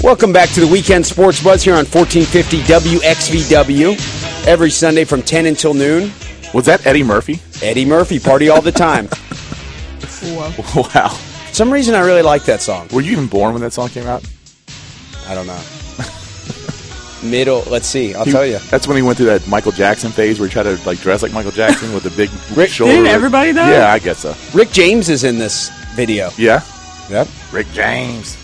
Welcome 0.04 0.34
back 0.34 0.50
to 0.50 0.60
the 0.60 0.68
Weekend 0.68 1.06
Sports 1.06 1.42
Buzz 1.42 1.63
here 1.63 1.74
on 1.76 1.86
1450 1.86 2.60
WXVW. 2.63 4.46
Every 4.48 4.70
Sunday 4.70 5.06
from 5.06 5.22
10 5.22 5.46
until 5.46 5.74
noon. 5.74 6.12
Was 6.54 6.66
that 6.66 6.86
Eddie 6.86 7.04
Murphy? 7.04 7.39
Eddie 7.66 7.86
Murphy, 7.86 8.20
party 8.20 8.50
all 8.50 8.62
the 8.62 8.72
time. 8.72 9.08
Wow. 10.26 11.10
For 11.10 11.54
some 11.54 11.70
reason, 11.70 11.96
I 11.96 12.00
really 12.00 12.22
like 12.22 12.46
that 12.46 12.62
song. 12.62 12.88
Were 12.94 13.02
you 13.02 13.12
even 13.12 13.28
born 13.28 13.52
when 13.52 13.62
that 13.62 13.74
song 13.74 13.89
came 13.89 14.06
out? 14.08 14.24
I 15.28 15.36
don't 15.36 15.46
know. 15.46 15.62
Middle, 17.30 17.62
let's 17.70 17.88
see. 17.88 18.16
I'll 18.16 18.24
tell 18.24 18.46
you. 18.46 18.58
That's 18.72 18.88
when 18.88 18.96
he 18.96 19.04
went 19.04 19.18
through 19.18 19.26
that 19.26 19.46
Michael 19.50 19.74
Jackson 19.74 20.12
phase 20.12 20.39
where 20.39 20.48
he 20.48 20.54
tried 20.54 20.63
to 20.63 20.78
like 20.86 21.00
dress 21.00 21.24
like 21.24 21.34
Michael 21.34 21.52
Jackson 21.52 21.94
with 21.94 22.04
the 22.04 22.10
big 22.12 22.30
Rick- 22.58 22.70
shoulder. 22.70 22.94
Didn't 22.94 23.08
everybody, 23.08 23.52
though? 23.52 23.68
Yeah, 23.68 23.92
I 23.92 24.00
guess 24.00 24.20
so. 24.20 24.34
Rick 24.58 24.72
James 24.72 25.10
is 25.10 25.26
in 25.26 25.38
this 25.39 25.70
video. 25.94 26.30
Yeah, 26.38 26.62
Yep. 27.10 27.28
Rick 27.52 27.68
James. 27.74 28.38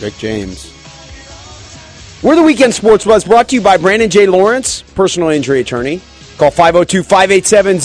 Rick 0.00 0.14
James. 0.18 0.72
We're 2.26 2.34
the 2.34 2.42
Weekend 2.42 2.74
Sports 2.74 3.04
Buzz 3.04 3.24
brought 3.24 3.50
to 3.50 3.54
you 3.54 3.60
by 3.60 3.76
Brandon 3.76 4.10
J. 4.10 4.26
Lawrence, 4.26 4.82
personal 4.82 5.28
injury 5.28 5.60
attorney. 5.60 6.00
Call 6.38 6.50
502 6.50 7.04
587 7.04 7.78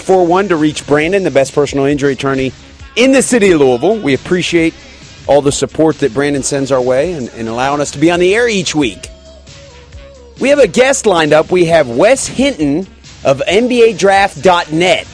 0041 0.00 0.48
to 0.48 0.56
reach 0.56 0.84
Brandon, 0.84 1.22
the 1.22 1.30
best 1.30 1.54
personal 1.54 1.84
injury 1.84 2.14
attorney 2.14 2.52
in 2.96 3.12
the 3.12 3.22
city 3.22 3.52
of 3.52 3.60
Louisville. 3.60 4.00
We 4.00 4.14
appreciate 4.14 4.74
all 5.28 5.42
the 5.42 5.52
support 5.52 6.00
that 6.00 6.12
Brandon 6.12 6.42
sends 6.42 6.72
our 6.72 6.82
way 6.82 7.12
and, 7.12 7.28
and 7.34 7.46
allowing 7.46 7.80
us 7.80 7.92
to 7.92 8.00
be 8.00 8.10
on 8.10 8.18
the 8.18 8.34
air 8.34 8.48
each 8.48 8.74
week. 8.74 9.06
We 10.40 10.48
have 10.48 10.58
a 10.58 10.66
guest 10.66 11.06
lined 11.06 11.32
up. 11.32 11.52
We 11.52 11.66
have 11.66 11.88
Wes 11.88 12.26
Hinton 12.26 12.88
of 13.24 13.42
NBADraft.net 13.46 15.06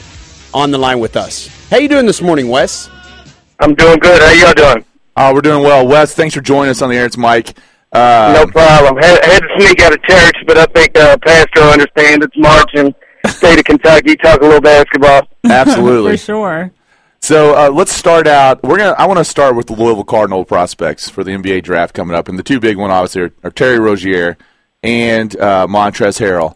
on 0.55 0.71
the 0.71 0.79
line 0.79 0.99
with 0.99 1.17
us. 1.17 1.67
How 1.69 1.77
you 1.77 1.87
doing 1.87 2.07
this 2.07 2.19
morning, 2.19 2.47
Wes? 2.47 2.89
I'm 3.59 3.75
doing 3.75 3.99
good. 3.99 4.19
How 4.23 4.27
are 4.27 4.33
y'all 4.33 4.73
doing? 4.73 4.85
Oh, 5.17 5.35
we're 5.35 5.41
doing 5.41 5.63
well. 5.63 5.87
Wes, 5.87 6.15
thanks 6.15 6.33
for 6.33 6.41
joining 6.41 6.71
us 6.71 6.81
on 6.81 6.89
the 6.89 6.95
air. 6.95 7.05
It's 7.05 7.15
Mike. 7.15 7.53
Uh, 7.91 8.33
No 8.45 8.51
problem. 8.51 8.97
Had, 8.97 9.23
had 9.25 9.39
to 9.41 9.47
sneak 9.59 9.81
out 9.81 9.93
of 9.93 10.01
church, 10.03 10.35
but 10.47 10.57
I 10.57 10.65
think 10.65 10.97
uh, 10.97 11.17
Pastor 11.25 11.61
will 11.61 11.71
understand. 11.71 12.23
It's 12.23 12.37
marching. 12.37 12.93
state 13.27 13.59
of 13.59 13.65
Kentucky. 13.65 14.15
Talk 14.15 14.41
a 14.41 14.45
little 14.45 14.61
basketball. 14.61 15.21
Absolutely. 15.49 16.13
For 16.13 16.17
sure. 16.17 16.71
So 17.23 17.53
uh, 17.55 17.69
let's 17.69 17.91
start 17.91 18.25
out. 18.27 18.63
We're 18.63 18.77
gonna. 18.77 18.95
I 18.97 19.05
want 19.05 19.19
to 19.19 19.25
start 19.25 19.55
with 19.55 19.67
the 19.67 19.73
Louisville 19.73 20.03
Cardinal 20.03 20.43
prospects 20.45 21.07
for 21.09 21.23
the 21.23 21.31
NBA 21.31 21.63
draft 21.63 21.93
coming 21.93 22.15
up, 22.15 22.27
and 22.27 22.39
the 22.39 22.43
two 22.43 22.59
big 22.59 22.77
one 22.77 22.89
obviously 22.89 23.21
are, 23.23 23.33
are 23.43 23.51
Terry 23.51 23.77
Rozier 23.77 24.37
and 24.81 25.39
uh, 25.39 25.67
Montrez 25.67 26.19
Harrell. 26.19 26.55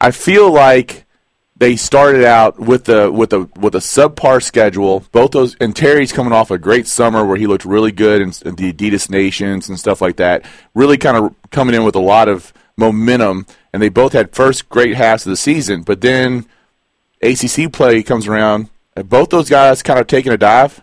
I 0.00 0.10
feel 0.12 0.50
like 0.50 1.04
they 1.58 1.74
started 1.74 2.24
out 2.24 2.58
with 2.58 2.84
the 2.84 3.10
with 3.10 3.32
a 3.32 3.48
with 3.56 3.74
a 3.74 3.78
subpar 3.78 4.42
schedule. 4.42 5.04
Both 5.12 5.32
those 5.32 5.56
and 5.60 5.74
Terry's 5.74 6.12
coming 6.12 6.32
off 6.32 6.50
a 6.50 6.58
great 6.58 6.86
summer 6.86 7.24
where 7.24 7.36
he 7.36 7.46
looked 7.46 7.64
really 7.64 7.92
good 7.92 8.22
in, 8.22 8.32
in 8.46 8.54
the 8.54 8.72
Adidas 8.72 9.10
Nations 9.10 9.68
and 9.68 9.78
stuff 9.78 10.00
like 10.00 10.16
that. 10.16 10.44
Really 10.74 10.96
kind 10.96 11.16
of 11.16 11.34
coming 11.50 11.74
in 11.74 11.84
with 11.84 11.96
a 11.96 12.00
lot 12.00 12.28
of 12.28 12.52
momentum, 12.76 13.46
and 13.72 13.82
they 13.82 13.88
both 13.88 14.12
had 14.12 14.32
first 14.32 14.68
great 14.68 14.94
halves 14.94 15.26
of 15.26 15.30
the 15.30 15.36
season. 15.36 15.82
But 15.82 16.00
then 16.00 16.46
ACC 17.22 17.72
play 17.72 18.02
comes 18.04 18.28
around. 18.28 18.68
Have 18.96 19.08
both 19.08 19.30
those 19.30 19.50
guys 19.50 19.82
kind 19.82 19.98
of 19.98 20.06
taking 20.06 20.32
a 20.32 20.38
dive? 20.38 20.82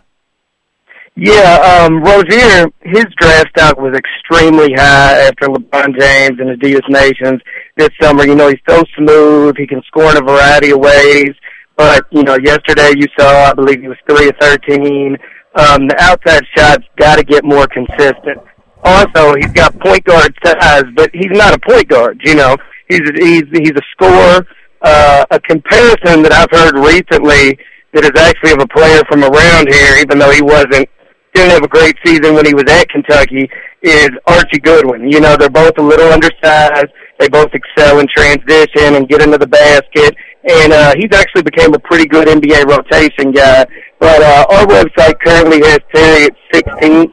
Yeah, 1.18 1.86
um, 1.86 2.02
Rozier, 2.02 2.66
his 2.82 3.06
draft 3.18 3.48
stock 3.56 3.78
was 3.78 3.94
extremely 3.96 4.74
high 4.74 5.20
after 5.20 5.46
LeBron 5.46 5.98
James 5.98 6.38
and 6.38 6.60
Adidas 6.60 6.86
Nations 6.90 7.40
this 7.76 7.90
summer. 8.00 8.26
You 8.26 8.34
know, 8.34 8.48
he's 8.48 8.60
so 8.68 8.82
smooth. 8.96 9.56
He 9.56 9.66
can 9.66 9.82
score 9.86 10.10
in 10.10 10.16
a 10.16 10.24
variety 10.24 10.70
of 10.70 10.80
ways. 10.80 11.30
But, 11.76 12.06
you 12.10 12.22
know, 12.22 12.36
yesterday 12.42 12.92
you 12.96 13.06
saw, 13.18 13.50
I 13.50 13.52
believe 13.52 13.80
he 13.80 13.88
was 13.88 13.98
3 14.08 14.28
of 14.28 14.36
13. 14.40 15.16
Um, 15.56 15.88
the 15.88 15.96
outside 16.00 16.42
shot's 16.56 16.84
got 16.98 17.16
to 17.16 17.24
get 17.24 17.44
more 17.44 17.66
consistent. 17.66 18.40
Also, 18.82 19.34
he's 19.36 19.52
got 19.52 19.78
point 19.80 20.04
guard 20.04 20.34
size, 20.44 20.84
but 20.94 21.10
he's 21.12 21.32
not 21.32 21.54
a 21.54 21.58
point 21.58 21.88
guard, 21.88 22.20
you 22.24 22.34
know. 22.34 22.56
He's, 22.88 23.00
he's, 23.16 23.44
he's 23.52 23.72
a 23.72 23.82
scorer. 23.92 24.46
Uh, 24.82 25.24
a 25.30 25.40
comparison 25.40 26.22
that 26.22 26.32
I've 26.32 26.50
heard 26.52 26.76
recently 26.76 27.58
that 27.92 28.04
is 28.04 28.12
actually 28.20 28.52
of 28.52 28.60
a 28.60 28.68
player 28.68 29.02
from 29.08 29.24
around 29.24 29.72
here, 29.72 29.96
even 30.00 30.18
though 30.18 30.30
he 30.30 30.42
wasn't 30.42 30.88
didn't 31.36 31.50
have 31.50 31.64
a 31.64 31.68
great 31.68 31.96
season 32.04 32.34
when 32.34 32.46
he 32.46 32.54
was 32.54 32.64
at 32.68 32.88
Kentucky 32.88 33.48
is 33.82 34.08
Archie 34.26 34.58
Goodwin. 34.58 35.10
You 35.10 35.20
know, 35.20 35.36
they're 35.36 35.50
both 35.50 35.76
a 35.78 35.82
little 35.82 36.08
undersized. 36.08 36.92
They 37.18 37.28
both 37.28 37.50
excel 37.54 38.00
in 38.00 38.06
transition 38.14 38.96
and 38.96 39.08
get 39.08 39.22
into 39.22 39.38
the 39.38 39.46
basket. 39.46 40.14
And 40.48 40.72
uh, 40.72 40.94
he's 40.96 41.12
actually 41.14 41.42
became 41.42 41.74
a 41.74 41.78
pretty 41.78 42.06
good 42.06 42.28
NBA 42.28 42.66
rotation 42.66 43.32
guy. 43.32 43.66
But 43.98 44.22
uh, 44.22 44.46
our 44.50 44.66
website 44.66 45.14
currently 45.24 45.58
has 45.66 45.78
Terry 45.94 46.24
at 46.26 46.36
16th. 46.52 47.12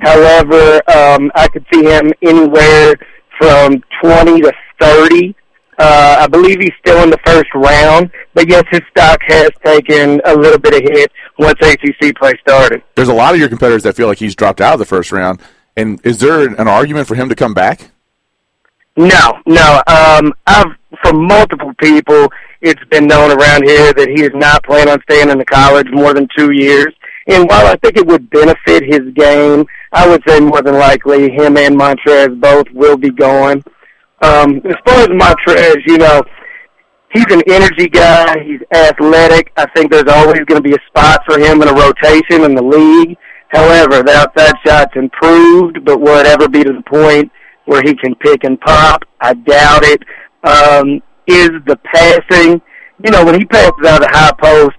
However, 0.00 0.82
um, 0.90 1.30
I 1.34 1.48
could 1.48 1.64
see 1.72 1.84
him 1.84 2.12
anywhere 2.22 2.94
from 3.38 3.82
20 4.02 4.40
to 4.42 4.52
30. 4.80 5.34
Uh, 5.78 6.16
I 6.20 6.28
believe 6.28 6.60
he's 6.60 6.72
still 6.78 7.02
in 7.02 7.10
the 7.10 7.18
first 7.26 7.48
round, 7.54 8.10
but 8.32 8.48
yes, 8.48 8.62
his 8.70 8.80
stock 8.90 9.18
has 9.26 9.50
taken 9.64 10.20
a 10.24 10.34
little 10.34 10.58
bit 10.58 10.74
of 10.74 10.82
hit 10.82 11.10
once 11.38 11.58
ACC 11.60 12.14
play 12.16 12.34
started. 12.40 12.82
There's 12.94 13.08
a 13.08 13.14
lot 13.14 13.34
of 13.34 13.40
your 13.40 13.48
competitors 13.48 13.82
that 13.82 13.96
feel 13.96 14.06
like 14.06 14.18
he's 14.18 14.36
dropped 14.36 14.60
out 14.60 14.74
of 14.74 14.78
the 14.78 14.84
first 14.84 15.10
round. 15.10 15.40
And 15.76 16.00
is 16.04 16.18
there 16.18 16.46
an 16.46 16.68
argument 16.68 17.08
for 17.08 17.16
him 17.16 17.28
to 17.28 17.34
come 17.34 17.54
back? 17.54 17.90
No, 18.96 19.32
no. 19.46 19.82
Um, 19.86 20.32
I've 20.46 20.72
from 21.02 21.26
multiple 21.26 21.72
people, 21.82 22.28
it's 22.60 22.82
been 22.90 23.06
known 23.06 23.30
around 23.30 23.64
here 23.64 23.92
that 23.92 24.08
he 24.08 24.22
is 24.22 24.30
not 24.34 24.62
planning 24.64 24.92
on 24.92 25.02
staying 25.02 25.30
in 25.30 25.38
the 25.38 25.44
college 25.44 25.88
more 25.92 26.14
than 26.14 26.28
two 26.36 26.52
years. 26.52 26.92
And 27.26 27.48
while 27.48 27.66
I 27.66 27.76
think 27.76 27.96
it 27.96 28.06
would 28.06 28.30
benefit 28.30 28.84
his 28.84 29.12
game, 29.14 29.66
I 29.92 30.08
would 30.08 30.22
say 30.26 30.40
more 30.40 30.62
than 30.62 30.74
likely 30.74 31.30
him 31.30 31.56
and 31.56 31.78
Montrez 31.78 32.38
both 32.40 32.66
will 32.72 32.96
be 32.96 33.10
going. 33.10 33.62
Um, 34.22 34.60
as 34.64 34.76
far 34.86 35.00
as 35.00 35.08
Montrez, 35.08 35.76
you 35.86 35.98
know, 35.98 36.22
he's 37.12 37.26
an 37.30 37.42
energy 37.48 37.88
guy. 37.88 38.42
He's 38.44 38.60
athletic. 38.72 39.52
I 39.56 39.66
think 39.74 39.90
there's 39.90 40.08
always 40.08 40.40
going 40.44 40.62
to 40.62 40.68
be 40.68 40.74
a 40.74 40.86
spot 40.88 41.22
for 41.26 41.38
him 41.38 41.62
in 41.62 41.68
a 41.68 41.74
rotation 41.74 42.44
in 42.44 42.54
the 42.54 42.62
league. 42.62 43.16
However, 43.48 44.02
the 44.02 44.12
outside 44.12 44.54
shot's 44.66 44.96
improved, 44.96 45.84
but 45.84 46.00
will 46.00 46.18
it 46.18 46.26
ever 46.26 46.48
be 46.48 46.62
to 46.64 46.72
the 46.72 46.82
point 46.82 47.30
where 47.66 47.82
he 47.82 47.94
can 47.94 48.14
pick 48.16 48.44
and 48.44 48.60
pop? 48.60 49.04
I 49.20 49.34
doubt 49.34 49.84
it. 49.84 50.02
Um, 50.42 51.02
is 51.26 51.50
the 51.66 51.78
passing, 51.84 52.60
you 53.02 53.10
know, 53.10 53.24
when 53.24 53.38
he 53.38 53.46
passes 53.46 53.72
out 53.86 54.02
of 54.02 54.08
the 54.08 54.10
high 54.12 54.32
post, 54.40 54.76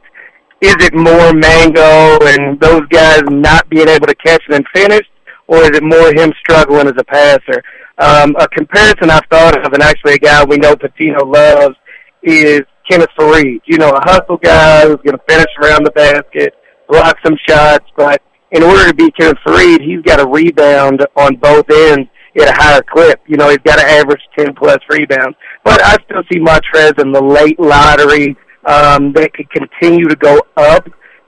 is 0.62 0.76
it 0.80 0.94
more 0.94 1.34
Mangok 1.34 2.24
and 2.24 2.60
those 2.60 2.88
guys 2.88 3.22
not 3.30 3.70
being 3.70 3.88
able 3.88 4.08
to 4.08 4.16
catch 4.16 4.44
and 4.50 4.66
finish, 4.74 5.06
or 5.48 5.64
is 5.64 5.72
it 5.72 5.84
more 5.84 6.14
him 6.14 6.34
struggling 6.40 6.88
as 6.88 6.94
a 6.98 7.04
passer? 7.04 7.64
Um, 7.98 8.36
a 8.38 8.48
comparison 8.48 9.10
I've 9.10 9.26
thought 9.30 9.66
of, 9.66 9.74
and 9.74 9.82
actually 9.82 10.14
a 10.14 10.20
guy 10.20 10.44
we 10.44 10.58
know 10.58 10.76
Pitino 10.76 11.26
loves, 11.26 11.76
is 12.24 12.62
Kenneth 12.90 13.10
Faried. 13.18 13.62
You 13.66 13.78
know, 13.78 13.90
a 13.90 14.02
hustle 14.02 14.38
guy 14.38 14.82
who's 14.88 14.98
going 14.98 15.18
to 15.18 15.24
finish 15.28 15.52
around 15.62 15.86
the 15.86 15.92
basket, 15.92 16.54
block 16.90 17.18
some 17.26 17.38
shots, 17.48 17.86
but 17.96 18.22
in 18.52 18.64
order 18.64 18.88
to 18.88 18.94
be 18.94 19.12
Kenneth 19.12 19.38
Faried, 19.46 19.82
he's 19.82 20.02
got 20.02 20.18
to 20.18 20.28
rebound 20.28 21.06
on 21.16 21.36
both 21.36 21.70
ends 21.70 22.10
at 22.42 22.50
a 22.50 22.54
higher 22.54 22.82
clip. 22.82 23.22
You 23.28 23.38
know, 23.38 23.50
he's 23.50 23.60
got 23.60 23.78
to 23.78 23.86
average 23.86 24.22
10 24.38 24.56
plus 24.56 24.78
rebounds. 24.90 25.38
But 25.64 25.82
I 25.84 25.98
still 26.06 26.24
see 26.32 26.40
Montrezl 26.40 27.02
in 27.02 27.12
the 27.12 27.22
late 27.22 27.60
lottery 27.60 28.36
um, 28.66 29.14
that 29.14 29.34
could 29.34 29.50
continue 29.50 30.08
to 30.08 30.16
go 30.16 30.42
up 30.58 30.88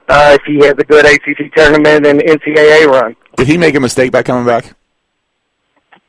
uh, 0.10 0.38
if 0.40 0.42
he 0.46 0.66
has 0.66 0.74
a 0.78 0.84
good 0.84 1.06
ACC 1.06 1.54
tournament 1.56 2.06
and 2.06 2.20
NCAA 2.20 2.88
run. 2.88 3.16
Did 3.36 3.48
he 3.48 3.58
make 3.58 3.76
a 3.76 3.80
mistake 3.80 4.12
by 4.12 4.24
coming 4.24 4.46
back? 4.46 4.76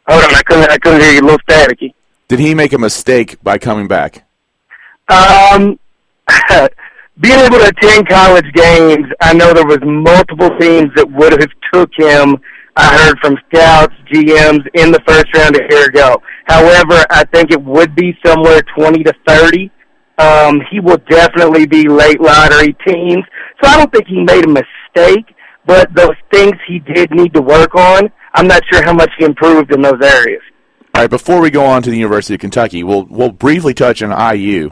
Hold 0.08 0.24
on, 0.24 0.34
I 0.34 0.42
couldn't, 0.42 0.70
I 0.70 0.78
couldn't 0.78 1.00
hear 1.00 1.12
you. 1.12 1.20
A 1.20 1.22
little 1.22 1.38
staticky. 1.40 1.92
Did 2.28 2.38
he 2.38 2.54
make 2.54 2.72
a 2.72 2.78
mistake 2.78 3.42
by 3.42 3.58
coming 3.58 3.88
back? 3.88 4.26
Um, 5.08 5.78
being 7.20 7.38
able 7.38 7.58
to 7.58 7.68
attend 7.68 8.08
college 8.08 8.50
games, 8.54 9.06
I 9.20 9.34
know 9.34 9.52
there 9.52 9.66
was 9.66 9.78
multiple 9.82 10.50
teams 10.58 10.90
that 10.96 11.11
would 11.11 11.32
have 11.32 11.50
took 11.72 11.90
him. 11.96 12.38
I 12.79 12.97
heard 12.97 13.19
from 13.19 13.37
scouts, 13.49 13.95
GMs 14.12 14.64
in 14.75 14.93
the 14.93 15.01
first 15.05 15.27
round 15.35 15.57
a 15.57 15.67
year 15.69 15.87
ago. 15.87 16.23
However, 16.47 17.05
I 17.11 17.25
think 17.33 17.51
it 17.51 17.61
would 17.61 17.97
be 17.97 18.17
somewhere 18.25 18.62
20 18.79 19.03
to 19.03 19.12
30. 19.27 19.71
Um, 20.19 20.61
he 20.71 20.79
will 20.79 20.99
definitely 21.11 21.67
be 21.67 21.88
late 21.88 22.21
lottery 22.21 22.77
teams. 22.87 23.25
So 23.61 23.69
I 23.69 23.77
don't 23.79 23.93
think 23.93 24.07
he 24.07 24.23
made 24.23 24.45
a 24.45 24.49
mistake, 24.49 25.27
but 25.67 25.93
those 25.95 26.14
things 26.33 26.53
he 26.69 26.79
did 26.79 27.11
need 27.11 27.35
to 27.35 27.43
work 27.43 27.75
on, 27.75 28.12
I'm 28.35 28.47
not 28.47 28.62
sure 28.73 28.85
how 28.85 28.93
much 28.95 29.11
he 29.19 29.25
improved 29.25 29.73
in 29.73 29.83
those 29.83 30.01
areas. 30.01 30.43
All 30.95 31.03
right, 31.03 31.11
before 31.11 31.41
we 31.41 31.51
go 31.51 31.64
on 31.64 31.83
to 31.83 31.91
the 31.91 31.97
University 31.97 32.35
of 32.35 32.41
Kentucky, 32.41 32.85
we'll 32.85 33.05
we'll 33.05 33.33
briefly 33.33 33.75
touch 33.75 34.03
on 34.03 34.37
IU. 34.37 34.71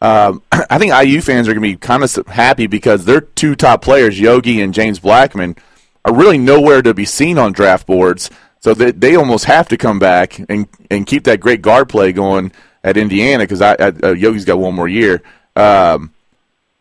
Um, 0.00 0.42
I 0.52 0.78
think 0.78 0.92
IU 0.92 1.20
fans 1.20 1.48
are 1.48 1.52
going 1.52 1.62
to 1.62 1.68
be 1.68 1.76
kind 1.76 2.02
of 2.02 2.26
happy 2.28 2.66
because 2.66 3.04
their 3.04 3.20
two 3.20 3.54
top 3.54 3.82
players, 3.82 4.18
Yogi 4.18 4.60
and 4.60 4.72
James 4.72 5.00
Blackmon, 5.00 5.56
are 6.06 6.14
really 6.14 6.38
nowhere 6.38 6.80
to 6.80 6.94
be 6.94 7.04
seen 7.04 7.36
on 7.36 7.52
draft 7.52 7.86
boards. 7.86 8.30
So 8.60 8.72
they, 8.72 8.92
they 8.92 9.16
almost 9.16 9.44
have 9.44 9.68
to 9.68 9.76
come 9.76 9.98
back 9.98 10.38
and 10.48 10.66
and 10.90 11.06
keep 11.06 11.24
that 11.24 11.40
great 11.40 11.60
guard 11.60 11.88
play 11.88 12.12
going 12.12 12.52
at 12.82 12.96
Indiana 12.96 13.44
because 13.44 13.60
I, 13.60 13.72
I, 13.72 13.92
uh, 14.02 14.14
Yogi's 14.14 14.44
got 14.44 14.58
one 14.58 14.74
more 14.74 14.88
year. 14.88 15.22
Um, 15.54 16.12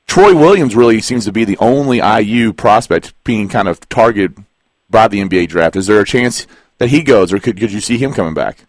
Troy 0.08 0.36
Williams 0.36 0.76
really 0.76 1.02
seems 1.02 1.26
to 1.26 1.32
be 1.32 1.44
the 1.44 1.58
only 1.58 1.98
IU 1.98 2.54
prospect 2.54 3.14
being 3.24 3.50
kind 3.50 3.68
of 3.68 3.88
targeted 3.90 4.38
by 4.90 5.08
the 5.08 5.20
NBA 5.20 5.50
draft. 5.50 5.76
Is 5.76 5.88
there 5.88 6.00
a 6.00 6.06
chance 6.06 6.46
that 6.78 6.90
he 6.90 7.02
goes, 7.02 7.34
or 7.34 7.40
could 7.40 7.60
could 7.60 7.72
you 7.72 7.82
see 7.82 7.98
him 7.98 8.14
coming 8.14 8.36
back? 8.36 8.66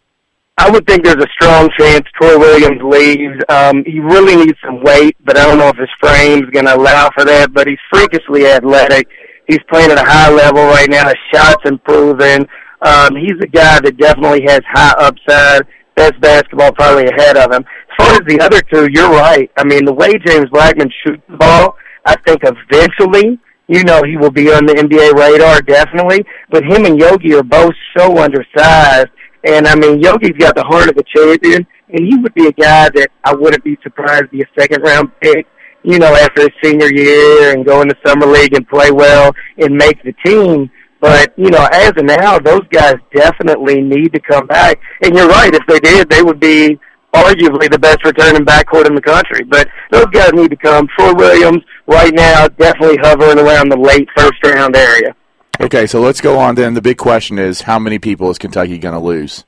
I 0.58 0.70
would 0.70 0.86
think 0.86 1.04
there's 1.04 1.22
a 1.22 1.28
strong 1.34 1.68
chance 1.78 2.06
Troy 2.14 2.38
Williams 2.38 2.80
leaves. 2.82 3.42
Um, 3.50 3.84
he 3.84 4.00
really 4.00 4.36
needs 4.36 4.58
some 4.64 4.82
weight, 4.82 5.14
but 5.22 5.36
I 5.36 5.44
don't 5.44 5.58
know 5.58 5.68
if 5.68 5.76
his 5.76 5.90
frame's 6.00 6.48
going 6.50 6.64
to 6.64 6.74
allow 6.74 7.10
for 7.10 7.26
that. 7.26 7.52
But 7.52 7.66
he's 7.66 7.78
freakishly 7.90 8.46
athletic. 8.46 9.06
He's 9.48 9.62
playing 9.70 9.90
at 9.90 9.98
a 9.98 10.04
high 10.04 10.30
level 10.30 10.64
right 10.64 10.88
now. 10.90 11.06
His 11.06 11.16
shot's 11.32 11.62
improving. 11.64 12.46
Um, 12.82 13.16
he's 13.16 13.38
a 13.40 13.46
guy 13.46 13.80
that 13.80 13.96
definitely 13.96 14.42
has 14.46 14.60
high 14.68 14.94
upside. 14.98 15.62
Best 15.94 16.20
basketball 16.20 16.72
probably 16.72 17.06
ahead 17.06 17.36
of 17.36 17.52
him. 17.52 17.64
As 17.64 17.96
far 17.96 18.12
as 18.14 18.20
the 18.26 18.40
other 18.40 18.60
two, 18.60 18.88
you're 18.92 19.10
right. 19.10 19.50
I 19.56 19.64
mean, 19.64 19.84
the 19.84 19.94
way 19.94 20.12
James 20.26 20.46
Blackmon 20.46 20.90
shoots 21.04 21.22
the 21.28 21.36
ball, 21.38 21.76
I 22.04 22.16
think 22.26 22.42
eventually, 22.44 23.40
you 23.68 23.82
know, 23.84 24.02
he 24.02 24.16
will 24.16 24.30
be 24.30 24.52
on 24.52 24.66
the 24.66 24.74
NBA 24.74 25.14
radar, 25.14 25.60
definitely. 25.62 26.24
But 26.50 26.64
him 26.64 26.84
and 26.84 26.98
Yogi 26.98 27.34
are 27.34 27.42
both 27.42 27.74
so 27.96 28.18
undersized. 28.18 29.08
And 29.44 29.66
I 29.66 29.74
mean, 29.74 30.00
Yogi's 30.00 30.36
got 30.38 30.54
the 30.54 30.64
heart 30.64 30.90
of 30.90 30.96
a 30.96 31.04
champion, 31.14 31.66
and 31.88 32.06
he 32.06 32.16
would 32.18 32.34
be 32.34 32.46
a 32.46 32.52
guy 32.52 32.90
that 32.90 33.08
I 33.24 33.34
wouldn't 33.34 33.64
be 33.64 33.78
surprised 33.82 34.24
to 34.24 34.28
be 34.28 34.42
a 34.42 34.60
second 34.60 34.82
round 34.82 35.10
pick. 35.20 35.46
You 35.86 35.98
know, 35.98 36.12
after 36.14 36.42
his 36.42 36.50
senior 36.62 36.92
year 36.92 37.54
and 37.54 37.64
go 37.64 37.80
into 37.80 37.94
summer 38.04 38.26
league 38.26 38.54
and 38.54 38.66
play 38.68 38.90
well 38.90 39.32
and 39.58 39.76
make 39.76 40.02
the 40.02 40.12
team. 40.24 40.70
But 41.00 41.32
you 41.38 41.50
know, 41.50 41.68
as 41.72 41.90
of 41.96 42.04
now, 42.04 42.38
those 42.38 42.66
guys 42.70 42.96
definitely 43.14 43.80
need 43.80 44.12
to 44.12 44.20
come 44.20 44.46
back. 44.46 44.80
And 45.02 45.14
you're 45.14 45.28
right. 45.28 45.54
If 45.54 45.64
they 45.68 45.78
did, 45.78 46.08
they 46.10 46.22
would 46.22 46.40
be 46.40 46.78
arguably 47.14 47.70
the 47.70 47.78
best 47.78 48.04
returning 48.04 48.44
backcourt 48.44 48.86
in 48.86 48.94
the 48.94 49.00
country. 49.00 49.44
But 49.44 49.68
those 49.90 50.06
guys 50.06 50.32
need 50.32 50.50
to 50.50 50.56
come. 50.56 50.88
Troy 50.98 51.14
Williams, 51.14 51.62
right 51.86 52.12
now, 52.12 52.48
definitely 52.48 52.98
hovering 53.02 53.38
around 53.38 53.70
the 53.70 53.78
late 53.78 54.08
first 54.16 54.42
round 54.44 54.76
area. 54.76 55.14
Okay, 55.60 55.86
so 55.86 56.00
let's 56.00 56.20
go 56.20 56.38
on 56.38 56.54
then. 56.54 56.74
The 56.74 56.82
big 56.82 56.98
question 56.98 57.38
is 57.38 57.62
how 57.62 57.78
many 57.78 57.98
people 57.98 58.30
is 58.30 58.38
Kentucky 58.38 58.78
going 58.78 58.94
to 58.94 59.00
lose? 59.00 59.44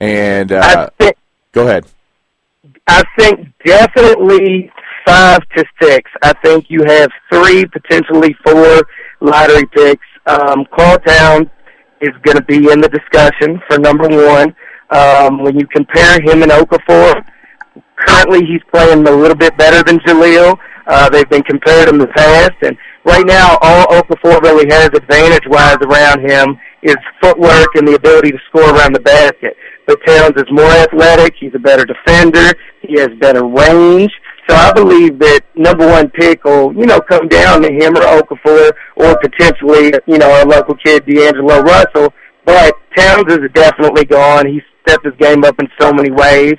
And 0.00 0.50
uh, 0.50 0.88
think 0.98 1.16
go 1.52 1.66
ahead. 1.68 1.86
I 2.88 3.04
think 3.16 3.48
definitely 3.64 4.72
five 5.06 5.40
to 5.56 5.64
six. 5.80 6.10
I 6.22 6.32
think 6.44 6.66
you 6.68 6.84
have 6.84 7.10
three, 7.32 7.64
potentially 7.66 8.34
four 8.44 8.82
lottery 9.20 9.66
picks. 9.66 10.06
Um, 10.26 10.64
Karl 10.76 10.98
Towns 10.98 11.48
is 12.00 12.10
going 12.22 12.36
to 12.36 12.44
be 12.44 12.70
in 12.70 12.80
the 12.80 12.88
discussion 12.88 13.60
for 13.68 13.78
number 13.78 14.08
one. 14.08 14.54
Um, 14.90 15.42
when 15.42 15.58
you 15.58 15.66
compare 15.68 16.20
him 16.20 16.42
and 16.42 16.52
Okafor, 16.52 17.24
currently 17.96 18.40
he's 18.44 18.60
playing 18.72 19.06
a 19.06 19.10
little 19.10 19.36
bit 19.36 19.56
better 19.56 19.82
than 19.82 19.98
Jahlil. 20.00 20.58
Uh, 20.86 21.08
they've 21.08 21.30
been 21.30 21.42
compared 21.44 21.88
in 21.88 21.98
the 21.98 22.08
past, 22.08 22.52
and 22.62 22.76
right 23.04 23.24
now 23.24 23.56
all 23.62 23.86
Okafor 23.86 24.40
really 24.42 24.66
has 24.68 24.88
advantage-wise 24.88 25.78
around 25.82 26.28
him 26.28 26.58
is 26.82 26.96
footwork 27.22 27.68
and 27.76 27.86
the 27.86 27.94
ability 27.94 28.32
to 28.32 28.38
score 28.48 28.74
around 28.74 28.92
the 28.94 29.00
basket. 29.00 29.56
But 29.86 29.98
Towns 30.04 30.34
is 30.36 30.46
more 30.50 30.64
athletic. 30.64 31.34
He's 31.38 31.54
a 31.54 31.58
better 31.58 31.84
defender. 31.84 32.52
He 32.82 32.98
has 32.98 33.08
better 33.20 33.44
range. 33.44 34.12
So 34.48 34.56
I 34.56 34.72
believe 34.72 35.18
that 35.20 35.42
number 35.54 35.86
one 35.86 36.10
pick 36.10 36.44
will, 36.44 36.74
you 36.74 36.86
know, 36.86 37.00
come 37.00 37.28
down 37.28 37.62
to 37.62 37.72
him 37.72 37.96
or 37.96 38.02
Okafor 38.02 38.72
or 38.96 39.16
potentially, 39.18 39.92
you 40.06 40.18
know, 40.18 40.30
our 40.30 40.44
local 40.44 40.74
kid 40.76 41.06
D'Angelo 41.06 41.60
Russell. 41.60 42.12
But 42.44 42.74
Towns 42.96 43.32
is 43.32 43.38
definitely 43.54 44.04
gone. 44.04 44.46
He 44.46 44.60
stepped 44.82 45.04
his 45.04 45.14
game 45.18 45.44
up 45.44 45.58
in 45.60 45.68
so 45.80 45.92
many 45.92 46.10
ways. 46.10 46.56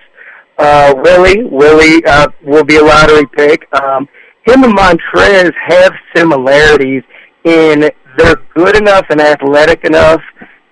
Uh, 0.57 0.93
Willie, 0.97 1.43
Willie 1.43 2.03
uh, 2.05 2.27
will 2.43 2.63
be 2.63 2.77
a 2.77 2.83
lottery 2.83 3.25
pick. 3.35 3.67
Um, 3.73 4.07
him 4.45 4.63
and 4.63 4.77
Montrezl 4.77 5.51
have 5.67 5.93
similarities 6.15 7.03
in 7.43 7.89
they're 8.17 8.35
good 8.55 8.77
enough 8.77 9.05
and 9.09 9.19
athletic 9.19 9.83
enough 9.85 10.21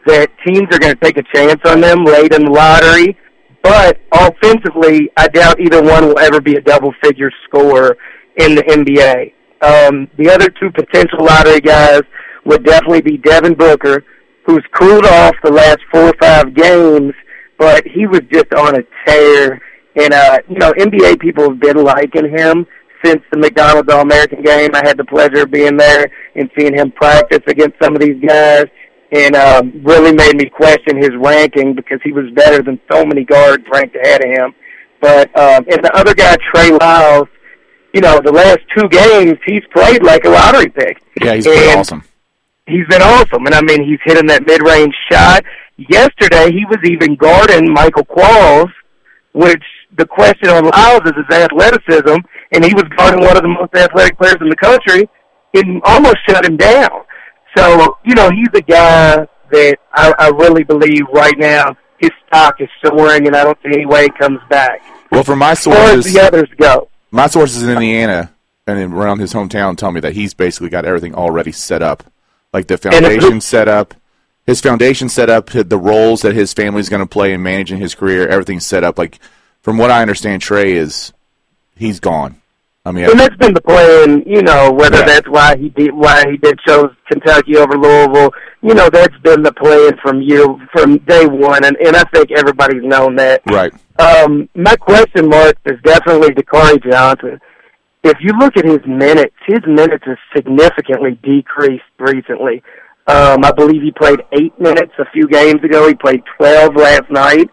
that 0.05 0.29
teams 0.45 0.67
are 0.71 0.79
going 0.79 0.93
to 0.93 0.99
take 1.01 1.17
a 1.17 1.23
chance 1.33 1.59
on 1.65 1.81
them 1.81 2.03
late 2.05 2.33
in 2.33 2.45
the 2.45 2.51
lottery. 2.51 3.17
But 3.63 3.99
offensively, 4.11 5.11
I 5.17 5.27
doubt 5.27 5.59
either 5.59 5.81
one 5.81 6.07
will 6.07 6.19
ever 6.19 6.41
be 6.41 6.55
a 6.55 6.61
double-figure 6.61 7.31
scorer 7.47 7.97
in 8.37 8.55
the 8.55 8.63
NBA. 8.63 9.33
Um, 9.61 10.07
the 10.17 10.29
other 10.29 10.49
two 10.49 10.71
potential 10.71 11.25
lottery 11.25 11.61
guys 11.61 12.01
would 12.45 12.65
definitely 12.65 13.01
be 13.01 13.17
Devin 13.17 13.53
Booker, 13.53 14.03
who's 14.45 14.63
cooled 14.73 15.05
off 15.05 15.35
the 15.43 15.51
last 15.51 15.79
four 15.91 16.09
or 16.09 16.13
five 16.19 16.55
games, 16.55 17.13
but 17.59 17.85
he 17.85 18.07
was 18.07 18.21
just 18.31 18.51
on 18.55 18.75
a 18.75 18.81
tear. 19.05 19.61
And 19.95 20.13
uh, 20.13 20.39
you 20.49 20.57
know, 20.57 20.71
NBA 20.73 21.19
people 21.19 21.49
have 21.49 21.59
been 21.59 21.77
liking 21.77 22.29
him 22.35 22.65
since 23.03 23.21
the 23.31 23.37
McDonald's 23.37 23.91
All 23.91 24.01
American 24.01 24.41
game. 24.41 24.71
I 24.73 24.81
had 24.83 24.97
the 24.97 25.05
pleasure 25.05 25.43
of 25.43 25.51
being 25.51 25.77
there 25.77 26.07
and 26.35 26.49
seeing 26.57 26.75
him 26.75 26.91
practice 26.91 27.41
against 27.47 27.77
some 27.81 27.95
of 27.95 28.01
these 28.01 28.19
guys, 28.25 28.65
and 29.11 29.35
um, 29.35 29.81
really 29.83 30.13
made 30.13 30.35
me 30.35 30.49
question 30.49 30.97
his 30.97 31.11
ranking 31.17 31.75
because 31.75 31.99
he 32.03 32.11
was 32.11 32.25
better 32.33 32.61
than 32.61 32.79
so 32.91 33.05
many 33.05 33.25
guards 33.25 33.63
ranked 33.71 33.95
ahead 33.95 34.23
of 34.23 34.29
him. 34.29 34.55
But 35.01 35.27
um, 35.37 35.65
and 35.69 35.83
the 35.83 35.91
other 35.93 36.13
guy, 36.13 36.37
Trey 36.53 36.71
Lyles, 36.71 37.27
you 37.93 38.01
know, 38.01 38.21
the 38.23 38.31
last 38.31 38.59
two 38.75 38.87
games 38.89 39.37
he's 39.45 39.63
played 39.73 40.03
like 40.03 40.23
a 40.25 40.29
lottery 40.29 40.69
pick. 40.69 41.01
Yeah, 41.21 41.35
he's 41.35 41.45
been 41.45 41.77
awesome. 41.77 42.03
He's 42.67 42.87
been 42.87 43.01
awesome, 43.01 43.45
and 43.45 43.55
I 43.55 43.61
mean, 43.61 43.83
he's 43.83 43.99
hitting 44.05 44.27
that 44.27 44.45
mid-range 44.45 44.95
shot. 45.11 45.43
yesterday 45.77 46.51
he 46.51 46.63
was 46.65 46.77
even 46.85 47.15
guarding 47.15 47.73
Michael 47.73 48.05
Qualls, 48.05 48.71
which 49.33 49.63
the 49.97 50.05
question 50.05 50.49
on 50.49 50.65
Lyles 50.65 51.01
is 51.05 51.13
his 51.17 51.37
athleticism, 51.37 52.15
and 52.53 52.63
he 52.63 52.73
was 52.73 52.85
guarding 52.95 53.21
one 53.21 53.35
of 53.35 53.43
the 53.43 53.49
most 53.49 53.73
athletic 53.75 54.17
players 54.17 54.37
in 54.39 54.47
the 54.47 54.55
country 54.55 55.09
and 55.53 55.81
almost 55.83 56.17
shut 56.27 56.45
him 56.45 56.55
down. 56.55 57.03
So, 57.57 57.97
you 58.05 58.15
know, 58.15 58.29
he's 58.31 58.47
a 58.53 58.61
guy 58.61 59.27
that 59.51 59.77
I, 59.93 60.13
I 60.17 60.27
really 60.29 60.63
believe 60.63 61.01
right 61.13 61.37
now 61.37 61.75
his 61.97 62.11
stock 62.27 62.59
is 62.61 62.69
soaring, 62.83 63.27
and 63.27 63.35
I 63.35 63.43
don't 63.43 63.57
see 63.63 63.73
any 63.73 63.85
way 63.85 64.03
he 64.03 64.09
comes 64.11 64.39
back. 64.49 64.81
Well, 65.11 65.23
from 65.23 65.39
my 65.39 65.55
far 65.55 65.73
as 65.73 65.91
sources, 66.05 66.13
the 66.13 66.21
others 66.21 66.49
go, 66.57 66.89
my 67.11 67.27
sources 67.27 67.61
in 67.63 67.69
Indiana 67.69 68.31
and 68.65 68.79
in- 68.79 68.93
around 68.93 69.19
his 69.19 69.33
hometown 69.33 69.77
tell 69.77 69.91
me 69.91 69.99
that 69.99 70.13
he's 70.13 70.33
basically 70.33 70.69
got 70.69 70.85
everything 70.85 71.13
already 71.13 71.51
set 71.51 71.81
up, 71.81 72.03
like 72.53 72.67
the 72.67 72.75
And 72.75 72.85
if- 73.05 73.11
foundation 73.21 73.41
set 73.41 73.67
up, 73.67 73.93
his 74.47 74.61
foundation 74.61 75.09
set 75.09 75.29
up, 75.29 75.49
the 75.51 75.77
roles 75.77 76.21
that 76.21 76.33
his 76.33 76.53
family's 76.53 76.89
going 76.89 77.01
to 77.01 77.05
play 77.05 77.33
in 77.33 77.43
managing 77.43 77.79
his 77.79 77.93
career, 77.93 78.27
everything's 78.27 78.65
set 78.65 78.83
up. 78.83 78.97
Like 78.97 79.19
from 79.61 79.77
what 79.77 79.91
I 79.91 80.01
understand, 80.01 80.41
Trey 80.41 80.71
is 80.73 81.11
he's 81.75 81.99
gone. 81.99 82.40
I 82.83 82.91
mean, 82.91 83.05
and 83.09 83.19
that's 83.19 83.35
been 83.35 83.53
the 83.53 83.61
plan. 83.61 84.23
You 84.25 84.41
know, 84.41 84.71
whether 84.71 84.97
Yeah. 84.99 85.05
that's 85.05 85.27
why 85.29 85.55
he 85.55 85.69
did 85.69 85.91
why 85.93 86.23
he 86.29 86.37
did 86.37 86.59
chose 86.67 86.89
Kentucky 87.11 87.55
over 87.57 87.77
Louisville. 87.77 88.33
You 88.63 88.73
know, 88.73 88.89
that's 88.89 89.15
been 89.19 89.43
the 89.43 89.53
plan 89.53 89.97
from 90.01 90.21
year 90.21 90.45
from 90.73 90.97
day 90.99 91.27
one, 91.27 91.63
and 91.63 91.77
and 91.77 91.95
I 91.95 92.03
think 92.13 92.31
everybody's 92.31 92.83
known 92.83 93.15
that. 93.17 93.41
right. 93.51 93.71
Um, 93.99 94.49
my 94.55 94.75
question 94.77 95.29
mark 95.29 95.57
is 95.65 95.79
definitely 95.83 96.29
Dakari 96.31 96.81
Johnson. 96.89 97.39
If 98.03 98.17
you 98.19 98.33
look 98.39 98.57
at 98.57 98.65
his 98.65 98.83
minutes, 98.87 99.35
his 99.45 99.59
minutes 99.67 100.03
have 100.07 100.17
significantly 100.35 101.19
decreased 101.21 101.83
recently. 101.99 102.63
Um, 103.05 103.45
I 103.45 103.51
believe 103.51 103.83
he 103.83 103.91
played 103.91 104.21
eight 104.31 104.59
minutes 104.59 104.93
a 104.97 105.05
few 105.11 105.27
games 105.27 105.63
ago. 105.63 105.87
He 105.87 105.93
played 105.93 106.23
twelve 106.37 106.75
last 106.75 107.11
night. 107.11 107.47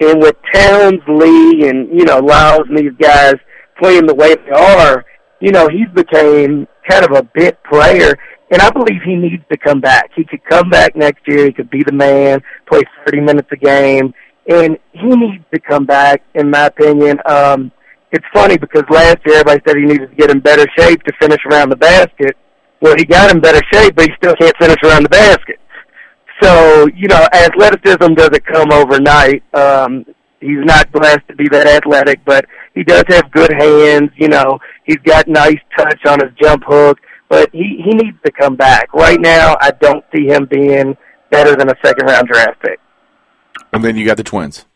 And 0.00 0.20
with 0.20 0.36
Towns, 0.52 1.00
Lee, 1.08 1.68
and 1.68 1.88
you 1.98 2.04
know 2.04 2.18
Lyles 2.20 2.68
and 2.68 2.78
these 2.78 2.92
guys 3.00 3.34
playing 3.78 4.06
the 4.06 4.14
way 4.14 4.34
they 4.34 4.50
are, 4.50 5.04
you 5.40 5.52
know 5.52 5.68
he's 5.68 5.88
became 5.94 6.66
kind 6.88 7.04
of 7.04 7.12
a 7.12 7.22
bit 7.34 7.58
player. 7.64 8.14
And 8.50 8.60
I 8.60 8.70
believe 8.70 9.02
he 9.04 9.16
needs 9.16 9.42
to 9.50 9.56
come 9.56 9.80
back. 9.80 10.10
He 10.14 10.24
could 10.24 10.44
come 10.44 10.68
back 10.68 10.94
next 10.94 11.26
year. 11.26 11.46
He 11.46 11.52
could 11.52 11.70
be 11.70 11.82
the 11.82 11.92
man, 11.92 12.40
play 12.68 12.82
30 13.06 13.20
minutes 13.20 13.48
a 13.50 13.56
game, 13.56 14.12
and 14.48 14.78
he 14.92 15.08
needs 15.08 15.42
to 15.52 15.58
come 15.58 15.86
back. 15.86 16.22
In 16.34 16.50
my 16.50 16.66
opinion, 16.66 17.18
um, 17.26 17.72
it's 18.12 18.24
funny 18.32 18.56
because 18.56 18.84
last 18.90 19.18
year 19.26 19.38
everybody 19.38 19.60
said 19.66 19.76
he 19.76 19.84
needed 19.84 20.10
to 20.10 20.16
get 20.16 20.30
in 20.30 20.40
better 20.40 20.66
shape 20.78 21.02
to 21.02 21.12
finish 21.20 21.40
around 21.50 21.70
the 21.70 21.76
basket. 21.76 22.36
Well, 22.80 22.94
he 22.96 23.04
got 23.04 23.34
in 23.34 23.40
better 23.40 23.62
shape, 23.72 23.96
but 23.96 24.06
he 24.06 24.14
still 24.18 24.36
can't 24.36 24.56
finish 24.58 24.76
around 24.84 25.04
the 25.04 25.08
basket. 25.08 25.58
So, 26.42 26.86
you 26.94 27.08
know, 27.08 27.26
athleticism 27.32 28.14
doesn't 28.14 28.46
come 28.46 28.70
overnight. 28.72 29.42
Um, 29.54 30.04
he's 30.40 30.64
not 30.64 30.92
blessed 30.92 31.26
to 31.28 31.34
be 31.34 31.48
that 31.48 31.66
athletic, 31.66 32.24
but 32.24 32.44
he 32.74 32.84
does 32.84 33.04
have 33.08 33.30
good 33.30 33.52
hands. 33.52 34.10
You 34.16 34.28
know, 34.28 34.58
he's 34.84 34.98
got 35.04 35.28
nice 35.28 35.58
touch 35.76 36.00
on 36.06 36.20
his 36.20 36.30
jump 36.40 36.64
hook, 36.66 36.98
but 37.28 37.50
he, 37.52 37.82
he 37.84 37.90
needs 37.94 38.16
to 38.24 38.32
come 38.32 38.56
back. 38.56 38.92
Right 38.92 39.20
now, 39.20 39.56
I 39.60 39.70
don't 39.80 40.04
see 40.14 40.26
him 40.26 40.46
being 40.46 40.96
better 41.30 41.56
than 41.56 41.68
a 41.68 41.74
second 41.84 42.06
round 42.06 42.28
draft 42.28 42.60
pick. 42.62 42.80
And 43.72 43.84
then 43.84 43.96
you 43.96 44.04
got 44.04 44.16
the 44.16 44.24
twins. 44.24 44.66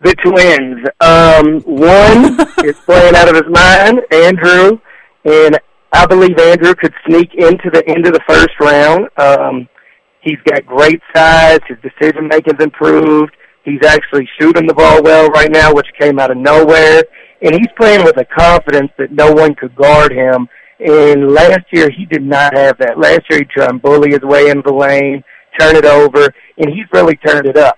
The 0.00 0.14
twins. 0.16 0.86
Um, 1.00 1.60
one 1.62 2.40
is 2.64 2.76
playing 2.84 3.14
out 3.14 3.28
of 3.28 3.34
his 3.34 3.50
mind, 3.50 4.00
Andrew, 4.12 4.78
and 5.24 5.58
I 5.92 6.06
believe 6.06 6.38
Andrew 6.38 6.74
could 6.74 6.92
sneak 7.06 7.34
into 7.34 7.70
the 7.72 7.82
end 7.88 8.06
of 8.06 8.12
the 8.12 8.20
first 8.28 8.50
round. 8.60 9.08
Um, 9.16 9.68
he's 10.20 10.38
got 10.44 10.66
great 10.66 11.00
size. 11.14 11.60
His 11.68 11.78
decision 11.80 12.28
making's 12.28 12.62
improved. 12.62 13.34
He's 13.66 13.84
actually 13.84 14.26
shooting 14.40 14.66
the 14.66 14.74
ball 14.74 15.02
well 15.02 15.28
right 15.28 15.50
now, 15.50 15.74
which 15.74 15.88
came 16.00 16.18
out 16.18 16.30
of 16.30 16.38
nowhere. 16.38 17.02
And 17.42 17.52
he's 17.52 17.68
playing 17.76 18.04
with 18.04 18.16
a 18.16 18.24
confidence 18.24 18.92
that 18.96 19.12
no 19.12 19.32
one 19.32 19.54
could 19.56 19.74
guard 19.74 20.12
him. 20.12 20.48
And 20.78 21.32
last 21.32 21.66
year 21.72 21.90
he 21.90 22.06
did 22.06 22.22
not 22.22 22.56
have 22.56 22.78
that. 22.78 22.98
Last 22.98 23.22
year 23.28 23.40
he 23.40 23.44
tried 23.44 23.72
to 23.72 23.78
bully 23.78 24.12
his 24.12 24.20
way 24.20 24.48
into 24.48 24.62
the 24.64 24.72
lane, 24.72 25.22
turn 25.58 25.74
it 25.74 25.84
over, 25.84 26.32
and 26.58 26.70
he's 26.70 26.86
really 26.92 27.16
turned 27.16 27.46
it 27.46 27.56
up. 27.56 27.76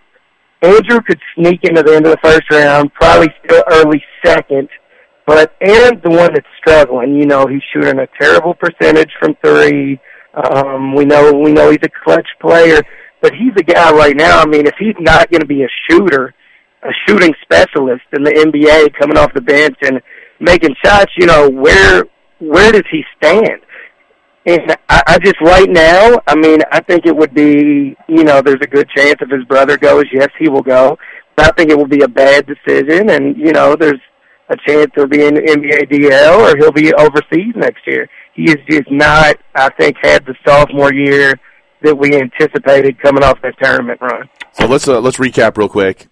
Andrew 0.60 1.00
could 1.00 1.20
sneak 1.34 1.64
into 1.64 1.82
the 1.82 1.94
end 1.94 2.06
of 2.06 2.12
the 2.12 2.18
first 2.22 2.50
round, 2.50 2.92
probably 2.94 3.28
still 3.44 3.62
early 3.70 4.02
second, 4.24 4.68
but 5.26 5.54
Aaron's 5.60 6.02
the 6.02 6.10
one 6.10 6.34
that's 6.34 6.46
struggling. 6.58 7.14
You 7.14 7.26
know, 7.26 7.46
he's 7.46 7.62
shooting 7.72 8.00
a 8.00 8.08
terrible 8.20 8.54
percentage 8.54 9.10
from 9.20 9.36
three. 9.44 10.00
Um, 10.34 10.94
we 10.94 11.04
know 11.04 11.32
we 11.32 11.52
know 11.52 11.70
he's 11.70 11.78
a 11.82 12.04
clutch 12.04 12.26
player, 12.40 12.80
but 13.20 13.32
he's 13.34 13.52
a 13.56 13.62
guy 13.62 13.92
right 13.92 14.16
now. 14.16 14.40
I 14.40 14.46
mean, 14.46 14.66
if 14.66 14.74
he's 14.78 14.94
not 14.98 15.30
going 15.30 15.40
to 15.40 15.46
be 15.46 15.64
a 15.64 15.68
shooter, 15.88 16.34
a 16.82 16.90
shooting 17.06 17.34
specialist 17.42 18.04
in 18.12 18.22
the 18.22 18.30
NBA, 18.30 18.94
coming 18.98 19.18
off 19.18 19.32
the 19.34 19.40
bench 19.40 19.76
and 19.82 20.00
making 20.40 20.74
shots, 20.84 21.12
you 21.16 21.26
know, 21.26 21.48
where 21.48 22.04
where 22.38 22.70
does 22.70 22.84
he 22.90 23.02
stand? 23.16 23.60
And 24.46 24.76
I, 24.88 25.02
I 25.06 25.18
just 25.18 25.40
right 25.40 25.68
now, 25.68 26.20
I 26.26 26.36
mean, 26.36 26.60
I 26.70 26.80
think 26.80 27.04
it 27.04 27.14
would 27.14 27.34
be, 27.34 27.96
you 28.08 28.24
know, 28.24 28.40
there's 28.40 28.62
a 28.62 28.66
good 28.66 28.88
chance 28.96 29.16
if 29.20 29.28
his 29.28 29.44
brother 29.44 29.76
goes, 29.76 30.04
yes, 30.12 30.28
he 30.38 30.48
will 30.48 30.62
go. 30.62 30.96
But 31.36 31.46
I 31.46 31.50
think 31.56 31.70
it 31.70 31.76
will 31.76 31.88
be 31.88 32.02
a 32.02 32.08
bad 32.08 32.46
decision, 32.46 33.10
and 33.10 33.36
you 33.36 33.52
know, 33.52 33.76
there's 33.76 34.00
a 34.48 34.56
chance 34.66 34.90
he'll 34.94 35.06
be 35.06 35.24
in 35.24 35.34
NBA 35.34 35.90
DL 35.90 36.38
or 36.40 36.56
he'll 36.56 36.72
be 36.72 36.92
overseas 36.94 37.54
next 37.54 37.86
year. 37.86 38.08
He 38.34 38.44
is 38.44 38.56
just 38.70 38.90
not, 38.90 39.36
I 39.54 39.68
think, 39.78 39.96
had 40.02 40.24
the 40.24 40.34
sophomore 40.46 40.92
year 40.92 41.34
that 41.82 41.96
we 41.96 42.14
anticipated 42.14 42.98
coming 43.00 43.22
off 43.22 43.40
that 43.42 43.54
tournament 43.62 44.00
run. 44.00 44.28
So 44.52 44.66
let's 44.66 44.86
uh, 44.88 45.00
let's 45.00 45.16
recap 45.18 45.56
real 45.56 45.68
quick. 45.68 46.08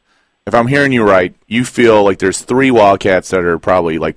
If 0.47 0.55
I'm 0.55 0.69
hearing 0.69 0.93
you 0.93 1.03
right, 1.03 1.35
you 1.49 1.65
feel 1.65 2.05
like 2.05 2.19
there's 2.19 2.41
three 2.41 2.71
Wildcats 2.71 3.31
that 3.31 3.41
are 3.45 3.59
probably 3.59 3.99
like 3.99 4.17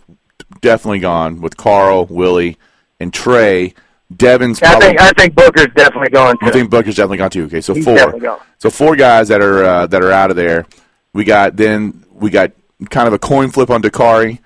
definitely 0.62 1.00
gone 1.00 1.42
with 1.42 1.58
Karl, 1.58 2.06
Willie, 2.06 2.58
and 3.00 3.14
Trey. 3.14 3.74
Devin's 4.16 4.62
I 4.64 4.80
think 4.80 5.00
I 5.00 5.12
think 5.12 5.36
Booker's 5.36 5.68
definitely 5.76 6.10
going 6.10 6.36
to. 6.40 6.46
I 6.46 6.52
think 6.52 6.70
Booker's 6.72 6.96
definitely 6.96 7.18
gone 7.18 7.30
too. 7.30 7.46
Okay, 7.46 7.62
so 7.62 7.74
He's 7.76 7.86
four. 7.86 8.20
gone. 8.20 8.40
So 8.58 8.70
four 8.72 8.96
guys 8.96 9.28
that 9.28 9.42
are 9.42 9.64
uh, 9.64 9.88
that 9.88 10.02
are 10.04 10.12
out 10.12 10.32
of 10.32 10.36
there. 10.36 10.66
We 11.14 11.24
got 11.26 11.56
then 11.56 12.06
we 12.12 12.30
got 12.32 12.52
kind 12.90 13.08
of 13.08 13.14
a 13.14 13.20
coin 13.20 13.52
flip 13.52 13.70
on 13.70 13.82
Dakari, 13.84 14.40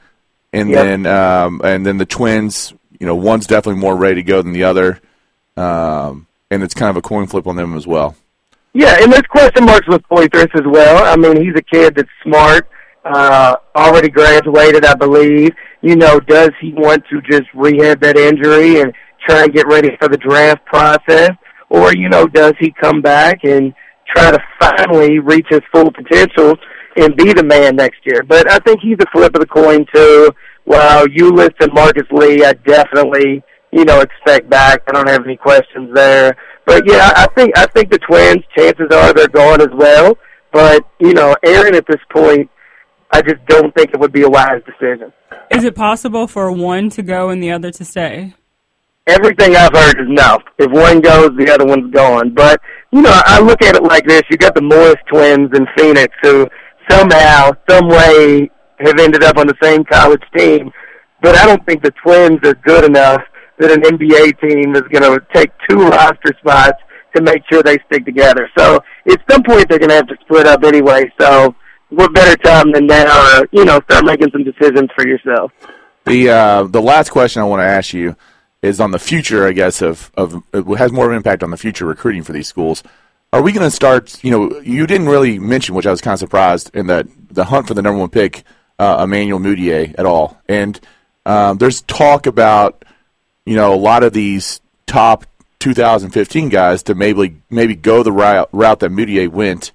and 0.51 0.69
Yep. 0.69 0.83
then 0.83 1.05
um, 1.05 1.61
and 1.63 1.85
then 1.85 1.97
the 1.97 2.05
twins. 2.05 2.73
You 2.99 3.07
know, 3.07 3.15
one's 3.15 3.47
definitely 3.47 3.81
more 3.81 3.95
ready 3.95 4.15
to 4.15 4.23
go 4.23 4.41
than 4.41 4.53
the 4.53 4.63
other, 4.65 5.01
um, 5.57 6.25
and 6.53 6.63
it's 6.63 6.73
kind 6.73 6.89
of 6.89 6.97
a 6.97 7.01
coin 7.01 7.27
flip 7.27 7.47
on 7.47 7.55
them 7.55 7.75
as 7.75 7.87
well. 7.87 8.15
Yeah, 8.73 8.97
and 9.01 9.11
there's 9.11 9.23
question 9.23 9.65
marks 9.65 9.87
with 9.87 10.01
Poythress 10.09 10.53
as 10.55 10.65
well. 10.65 11.03
I 11.05 11.15
mean, 11.15 11.43
he's 11.43 11.55
a 11.55 11.61
kid 11.61 11.95
that's 11.95 12.09
smart, 12.23 12.67
uh, 13.05 13.55
already 13.75 14.09
graduated, 14.09 14.85
I 14.85 14.95
believe. 14.95 15.51
You 15.81 15.95
know, 15.95 16.19
does 16.19 16.49
he 16.59 16.73
want 16.73 17.03
to 17.09 17.21
just 17.21 17.43
rehab 17.53 18.01
that 18.01 18.17
injury 18.17 18.81
and 18.81 18.93
try 19.27 19.43
and 19.43 19.53
get 19.53 19.67
ready 19.67 19.89
for 19.99 20.07
the 20.07 20.17
draft 20.17 20.65
process? 20.65 21.31
Or, 21.69 21.93
you 21.95 22.09
know, 22.09 22.25
does 22.27 22.53
he 22.59 22.71
come 22.71 23.01
back 23.01 23.43
and 23.43 23.73
try 24.15 24.31
to 24.31 24.39
finally 24.59 25.19
reach 25.19 25.47
his 25.49 25.61
full 25.71 25.91
potential 25.91 26.55
and 26.97 27.15
be 27.15 27.33
the 27.33 27.43
man 27.43 27.75
next 27.75 27.99
year? 28.05 28.23
But 28.23 28.49
I 28.51 28.59
think 28.59 28.79
he's 28.81 28.97
a 28.99 29.11
flip 29.11 29.35
of 29.35 29.41
the 29.41 29.47
coin, 29.47 29.85
too. 29.93 30.29
While 30.65 31.05
Ulis 31.07 31.53
and 31.59 31.73
Marcus 31.73 32.07
Lee, 32.11 32.43
I 32.43 32.53
definitely, 32.53 33.43
you 33.73 33.85
know, 33.85 34.01
expect 34.01 34.49
back. 34.49 34.83
I 34.87 34.91
don't 34.91 35.09
have 35.09 35.25
any 35.25 35.35
questions 35.35 35.93
there. 35.93 36.37
But 36.65 36.83
yeah, 36.85 37.11
I 37.15 37.27
think 37.35 37.57
I 37.57 37.65
think 37.67 37.91
the 37.91 37.99
Twins. 37.99 38.43
Chances 38.57 38.87
are 38.93 39.13
they're 39.13 39.27
gone 39.27 39.61
as 39.61 39.69
well. 39.73 40.17
But 40.51 40.85
you 40.99 41.13
know, 41.13 41.35
Aaron 41.43 41.75
at 41.75 41.85
this 41.87 41.99
point, 42.11 42.49
I 43.11 43.21
just 43.21 43.45
don't 43.47 43.73
think 43.75 43.89
it 43.93 43.99
would 43.99 44.13
be 44.13 44.21
a 44.21 44.29
wise 44.29 44.61
decision. 44.65 45.11
Is 45.51 45.63
it 45.63 45.75
possible 45.75 46.27
for 46.27 46.51
one 46.51 46.89
to 46.91 47.01
go 47.01 47.29
and 47.29 47.41
the 47.41 47.51
other 47.51 47.71
to 47.71 47.83
stay? 47.83 48.35
Everything 49.05 49.55
I've 49.55 49.73
heard 49.73 49.99
is 49.99 50.07
no. 50.07 50.39
If 50.59 50.71
one 50.71 51.01
goes, 51.01 51.31
the 51.37 51.51
other 51.51 51.65
one's 51.65 51.91
gone. 51.93 52.33
But 52.33 52.61
you 52.91 53.01
know, 53.01 53.21
I 53.25 53.41
look 53.41 53.61
at 53.61 53.75
it 53.75 53.83
like 53.83 54.05
this: 54.05 54.21
you 54.29 54.37
got 54.37 54.55
the 54.55 54.61
Morris 54.61 54.95
twins 55.11 55.49
in 55.53 55.67
Phoenix, 55.75 56.13
who 56.21 56.47
somehow, 56.89 57.51
some 57.69 57.87
way, 57.87 58.49
have 58.79 58.99
ended 58.99 59.23
up 59.23 59.37
on 59.37 59.47
the 59.47 59.57
same 59.61 59.83
college 59.83 60.23
team. 60.37 60.71
But 61.21 61.35
I 61.35 61.45
don't 61.45 61.65
think 61.65 61.81
the 61.81 61.93
Twins 62.03 62.39
are 62.43 62.53
good 62.53 62.83
enough 62.83 63.21
that 63.59 63.71
an 63.71 63.81
NBA 63.81 64.39
team 64.39 64.75
is 64.75 64.83
going 64.83 65.03
to 65.03 65.25
take 65.33 65.51
two 65.69 65.77
roster 65.77 66.33
spots 66.39 66.81
to 67.15 67.21
make 67.21 67.43
sure 67.51 67.61
they 67.61 67.77
stick 67.85 68.05
together. 68.05 68.49
So 68.57 68.79
at 69.09 69.21
some 69.29 69.43
point 69.43 69.69
they're 69.69 69.79
going 69.79 69.89
to 69.89 69.95
have 69.95 70.07
to 70.07 70.17
split 70.25 70.47
up 70.47 70.63
anyway. 70.63 71.11
So 71.19 71.55
what 71.89 72.13
better 72.13 72.35
time 72.37 72.71
than 72.71 72.87
now 72.87 73.05
to 73.05 73.49
you 73.51 73.65
know 73.65 73.79
start 73.89 74.05
making 74.05 74.31
some 74.31 74.43
decisions 74.43 74.89
for 74.95 75.07
yourself. 75.07 75.51
The 76.05 76.29
uh, 76.29 76.63
the 76.63 76.81
last 76.81 77.09
question 77.09 77.41
I 77.41 77.45
want 77.45 77.61
to 77.61 77.65
ask 77.65 77.93
you 77.93 78.15
is 78.61 78.79
on 78.79 78.91
the 78.91 78.99
future, 78.99 79.47
I 79.47 79.51
guess, 79.51 79.81
of 79.81 80.11
of 80.15 80.41
it 80.53 80.65
has 80.77 80.91
more 80.91 81.05
of 81.05 81.11
an 81.11 81.17
impact 81.17 81.43
on 81.43 81.51
the 81.51 81.57
future 81.57 81.85
recruiting 81.85 82.23
for 82.23 82.33
these 82.33 82.47
schools. 82.47 82.83
Are 83.31 83.41
we 83.41 83.51
going 83.51 83.67
to 83.67 83.71
start? 83.71 84.23
You 84.23 84.31
know, 84.31 84.59
you 84.61 84.85
didn't 84.85 85.07
really 85.07 85.39
mention, 85.39 85.75
which 85.75 85.87
I 85.87 85.91
was 85.91 86.01
kind 86.01 86.13
of 86.13 86.19
surprised, 86.19 86.75
in 86.75 86.87
that 86.87 87.07
the 87.29 87.45
hunt 87.45 87.67
for 87.67 87.73
the 87.73 87.81
number 87.81 87.99
one 87.99 88.09
pick, 88.09 88.43
uh, 88.79 89.01
Emmanuel 89.03 89.39
Mudiay, 89.39 89.95
at 89.97 90.05
all. 90.05 90.39
And 90.47 90.79
um, 91.25 91.57
there's 91.57 91.81
talk 91.81 92.27
about, 92.27 92.85
you 93.45 93.55
know, 93.55 93.73
a 93.73 93.77
lot 93.77 94.03
of 94.03 94.13
these 94.13 94.61
top 94.85 95.25
2015 95.59 96.49
guys 96.49 96.83
to 96.83 96.95
maybe 96.95 97.41
maybe 97.49 97.75
go 97.75 98.03
the 98.03 98.11
route, 98.11 98.49
route 98.51 98.79
that 98.79 98.91
Mudiay 98.91 99.29
went 99.29 99.71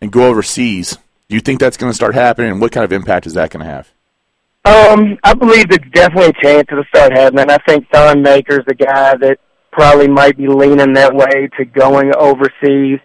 and 0.00 0.12
go 0.12 0.26
overseas. 0.28 0.98
Do 1.28 1.36
you 1.36 1.40
think 1.40 1.60
that's 1.60 1.76
going 1.76 1.90
to 1.90 1.96
start 1.96 2.14
happening, 2.14 2.50
and 2.50 2.60
what 2.60 2.72
kind 2.72 2.84
of 2.84 2.92
impact 2.92 3.26
is 3.26 3.34
that 3.34 3.50
going 3.50 3.64
to 3.64 3.70
have? 3.70 3.92
Um, 4.64 5.16
I 5.24 5.34
believe 5.34 5.68
there's 5.68 5.90
definitely 5.92 6.30
a 6.30 6.42
chance 6.42 6.66
it'll 6.70 6.84
start 6.84 7.12
happening. 7.12 7.48
I 7.48 7.58
think 7.66 7.88
Thon 7.90 8.22
Maker's 8.22 8.64
the 8.66 8.74
guy 8.74 9.16
that 9.16 9.38
probably 9.72 10.08
might 10.08 10.36
be 10.36 10.48
leaning 10.48 10.92
that 10.94 11.14
way 11.14 11.48
to 11.56 11.64
going 11.64 12.12
overseas. 12.18 12.98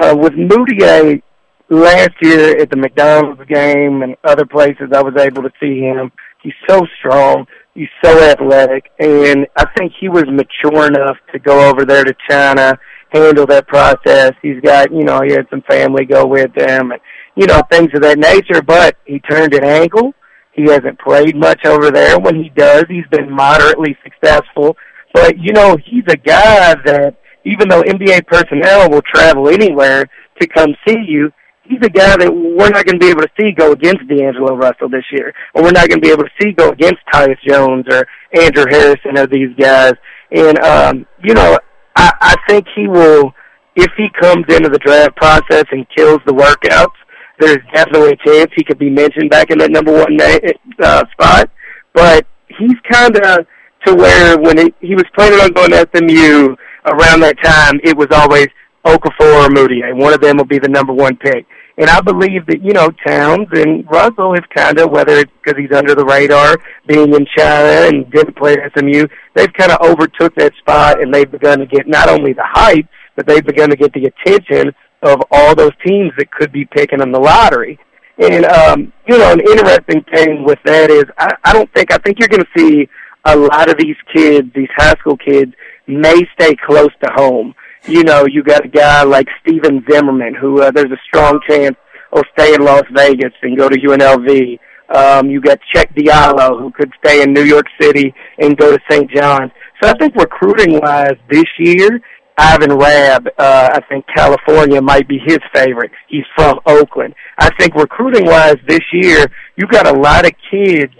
Uh, 0.00 0.16
with 0.16 0.32
Mudiay, 0.32 1.22
last 1.68 2.12
year 2.22 2.58
at 2.58 2.70
the 2.70 2.76
McDonald's 2.76 3.44
game 3.46 4.02
and 4.02 4.16
other 4.24 4.46
places, 4.46 4.90
I 4.94 5.02
was 5.02 5.14
able 5.18 5.42
to 5.42 5.50
see 5.60 5.80
him. 5.80 6.12
He's 6.42 6.54
so 6.68 6.86
strong. 6.98 7.46
He's 7.74 7.88
so 8.04 8.22
athletic, 8.22 8.90
and 8.98 9.46
I 9.56 9.64
think 9.78 9.92
he 9.98 10.08
was 10.10 10.24
mature 10.24 10.86
enough 10.86 11.16
to 11.32 11.38
go 11.38 11.70
over 11.70 11.86
there 11.86 12.04
to 12.04 12.14
China, 12.28 12.78
handle 13.10 13.46
that 13.46 13.66
process. 13.66 14.32
He's 14.42 14.60
got, 14.60 14.92
you 14.92 15.04
know, 15.04 15.22
he 15.26 15.32
had 15.32 15.46
some 15.48 15.62
family 15.62 16.04
go 16.04 16.26
with 16.26 16.50
him, 16.54 16.92
and 16.92 17.00
you 17.34 17.46
know, 17.46 17.62
things 17.70 17.88
of 17.94 18.02
that 18.02 18.18
nature. 18.18 18.60
But 18.60 18.96
he 19.06 19.20
turned 19.20 19.54
an 19.54 19.64
ankle. 19.64 20.12
He 20.52 20.64
hasn't 20.64 20.98
played 20.98 21.34
much 21.34 21.64
over 21.64 21.90
there. 21.90 22.18
When 22.18 22.36
he 22.36 22.50
does, 22.50 22.84
he's 22.88 23.06
been 23.10 23.30
moderately 23.30 23.96
successful. 24.02 24.76
But 25.14 25.38
you 25.38 25.52
know, 25.52 25.78
he's 25.82 26.04
a 26.08 26.16
guy 26.16 26.74
that 26.84 27.16
even 27.44 27.68
though 27.68 27.82
NBA 27.82 28.26
personnel 28.26 28.90
will 28.90 29.02
travel 29.02 29.48
anywhere 29.48 30.04
to 30.40 30.46
come 30.46 30.74
see 30.86 30.98
you, 31.06 31.32
he's 31.72 31.86
a 31.86 31.90
guy 31.90 32.16
that 32.16 32.30
we're 32.30 32.68
not 32.68 32.84
going 32.84 32.98
to 32.98 33.04
be 33.04 33.08
able 33.08 33.22
to 33.22 33.32
see 33.40 33.52
go 33.52 33.72
against 33.72 34.06
D'Angelo 34.06 34.56
Russell 34.56 34.88
this 34.88 35.04
year, 35.10 35.32
or 35.54 35.62
we're 35.62 35.72
not 35.72 35.88
going 35.88 36.00
to 36.00 36.06
be 36.06 36.10
able 36.10 36.24
to 36.24 36.34
see 36.40 36.52
go 36.52 36.70
against 36.70 37.00
Tyus 37.12 37.38
Jones 37.46 37.84
or 37.90 38.06
Andrew 38.34 38.64
Harrison 38.68 39.18
or 39.18 39.26
these 39.26 39.54
guys. 39.58 39.92
And 40.30 40.58
um, 40.60 41.06
you 41.24 41.34
know, 41.34 41.58
I, 41.96 42.12
I 42.20 42.36
think 42.48 42.66
he 42.74 42.88
will, 42.88 43.32
if 43.76 43.90
he 43.96 44.08
comes 44.20 44.44
into 44.48 44.68
the 44.68 44.78
draft 44.78 45.16
process 45.16 45.64
and 45.70 45.86
kills 45.96 46.20
the 46.26 46.32
workouts, 46.32 46.96
there's 47.38 47.64
definitely 47.72 48.12
a 48.12 48.16
chance 48.24 48.50
he 48.54 48.64
could 48.64 48.78
be 48.78 48.90
mentioned 48.90 49.30
back 49.30 49.50
in 49.50 49.58
that 49.58 49.70
number 49.70 49.92
one 49.92 50.14
na- 50.16 50.38
uh, 50.82 51.04
spot. 51.12 51.50
But 51.94 52.26
he's 52.48 52.78
kind 52.90 53.16
of 53.16 53.46
to 53.86 53.94
where 53.94 54.38
when 54.38 54.58
it, 54.58 54.74
he 54.80 54.94
was 54.94 55.04
planning 55.16 55.40
on 55.40 55.52
going 55.52 55.70
to 55.70 55.88
SMU 55.94 56.54
around 56.86 57.20
that 57.20 57.36
time, 57.42 57.80
it 57.82 57.96
was 57.96 58.08
always 58.12 58.46
Okafor 58.84 59.46
or 59.46 59.48
Mudiay. 59.48 59.94
One 59.94 60.12
of 60.12 60.20
them 60.20 60.36
will 60.36 60.44
be 60.44 60.58
the 60.58 60.68
number 60.68 60.92
one 60.92 61.16
pick. 61.16 61.46
And 61.78 61.88
I 61.88 62.00
believe 62.00 62.46
that, 62.46 62.62
you 62.62 62.72
know, 62.72 62.90
Towns 63.06 63.48
and 63.52 63.88
Russell 63.90 64.34
have 64.34 64.48
kind 64.54 64.78
of, 64.78 64.90
whether 64.90 65.14
it's 65.14 65.32
because 65.42 65.58
he's 65.58 65.72
under 65.72 65.94
the 65.94 66.04
radar, 66.04 66.58
being 66.86 67.14
in 67.14 67.26
China 67.36 67.88
and 67.88 68.10
didn't 68.10 68.36
play 68.36 68.54
at 68.54 68.72
SMU, 68.76 69.06
they've 69.34 69.52
kind 69.54 69.72
of 69.72 69.80
overtook 69.80 70.34
that 70.34 70.52
spot 70.58 71.00
and 71.00 71.12
they've 71.12 71.30
begun 71.30 71.60
to 71.60 71.66
get 71.66 71.88
not 71.88 72.08
only 72.10 72.34
the 72.34 72.44
hype, 72.44 72.86
but 73.16 73.26
they've 73.26 73.44
begun 73.44 73.70
to 73.70 73.76
get 73.76 73.92
the 73.94 74.04
attention 74.04 74.72
of 75.02 75.22
all 75.30 75.54
those 75.54 75.72
teams 75.84 76.12
that 76.18 76.30
could 76.30 76.52
be 76.52 76.64
picking 76.66 77.00
in 77.00 77.10
the 77.10 77.18
lottery. 77.18 77.78
And, 78.18 78.44
um, 78.44 78.92
you 79.08 79.16
know, 79.16 79.32
an 79.32 79.40
interesting 79.40 80.04
thing 80.12 80.44
with 80.44 80.58
that 80.64 80.90
is 80.90 81.04
I, 81.18 81.34
I 81.44 81.52
don't 81.52 81.72
think, 81.72 81.92
I 81.92 81.98
think 81.98 82.18
you're 82.18 82.28
going 82.28 82.44
to 82.44 82.58
see 82.58 82.88
a 83.24 83.36
lot 83.36 83.70
of 83.70 83.78
these 83.78 83.96
kids, 84.14 84.48
these 84.54 84.68
high 84.76 84.94
school 85.00 85.16
kids, 85.16 85.52
may 85.86 86.20
stay 86.34 86.54
close 86.66 86.90
to 87.02 87.10
home. 87.14 87.54
You 87.86 88.04
know, 88.04 88.26
you 88.26 88.42
got 88.42 88.64
a 88.64 88.68
guy 88.68 89.02
like 89.02 89.26
Stephen 89.42 89.84
Zimmerman, 89.90 90.34
who 90.34 90.62
uh, 90.62 90.70
there's 90.70 90.92
a 90.92 91.00
strong 91.06 91.40
chance 91.48 91.76
will 92.12 92.22
stay 92.38 92.54
in 92.54 92.62
Las 92.62 92.84
Vegas 92.92 93.32
and 93.42 93.56
go 93.56 93.68
to 93.68 93.76
UNLV. 93.76 94.58
Um, 94.94 95.30
you 95.30 95.40
got 95.40 95.58
Cheick 95.74 95.94
Diallo, 95.96 96.60
who 96.60 96.70
could 96.70 96.92
stay 97.04 97.22
in 97.22 97.32
New 97.32 97.44
York 97.44 97.66
City 97.80 98.14
and 98.38 98.56
go 98.56 98.70
to 98.70 98.78
St. 98.90 99.10
John's. 99.10 99.50
So 99.82 99.88
I 99.88 99.94
think 99.94 100.14
recruiting 100.14 100.78
wise 100.80 101.16
this 101.30 101.46
year, 101.58 102.00
Ivan 102.36 102.76
Rabb, 102.76 103.28
uh, 103.38 103.70
I 103.72 103.80
think 103.88 104.04
California 104.14 104.80
might 104.80 105.08
be 105.08 105.18
his 105.18 105.38
favorite. 105.54 105.90
He's 106.08 106.24
from 106.36 106.60
Oakland. 106.66 107.14
I 107.38 107.50
think 107.58 107.74
recruiting 107.74 108.26
wise 108.26 108.56
this 108.68 108.82
year, 108.92 109.26
you 109.56 109.66
got 109.66 109.86
a 109.86 109.98
lot 109.98 110.26
of 110.26 110.32
kids 110.50 110.94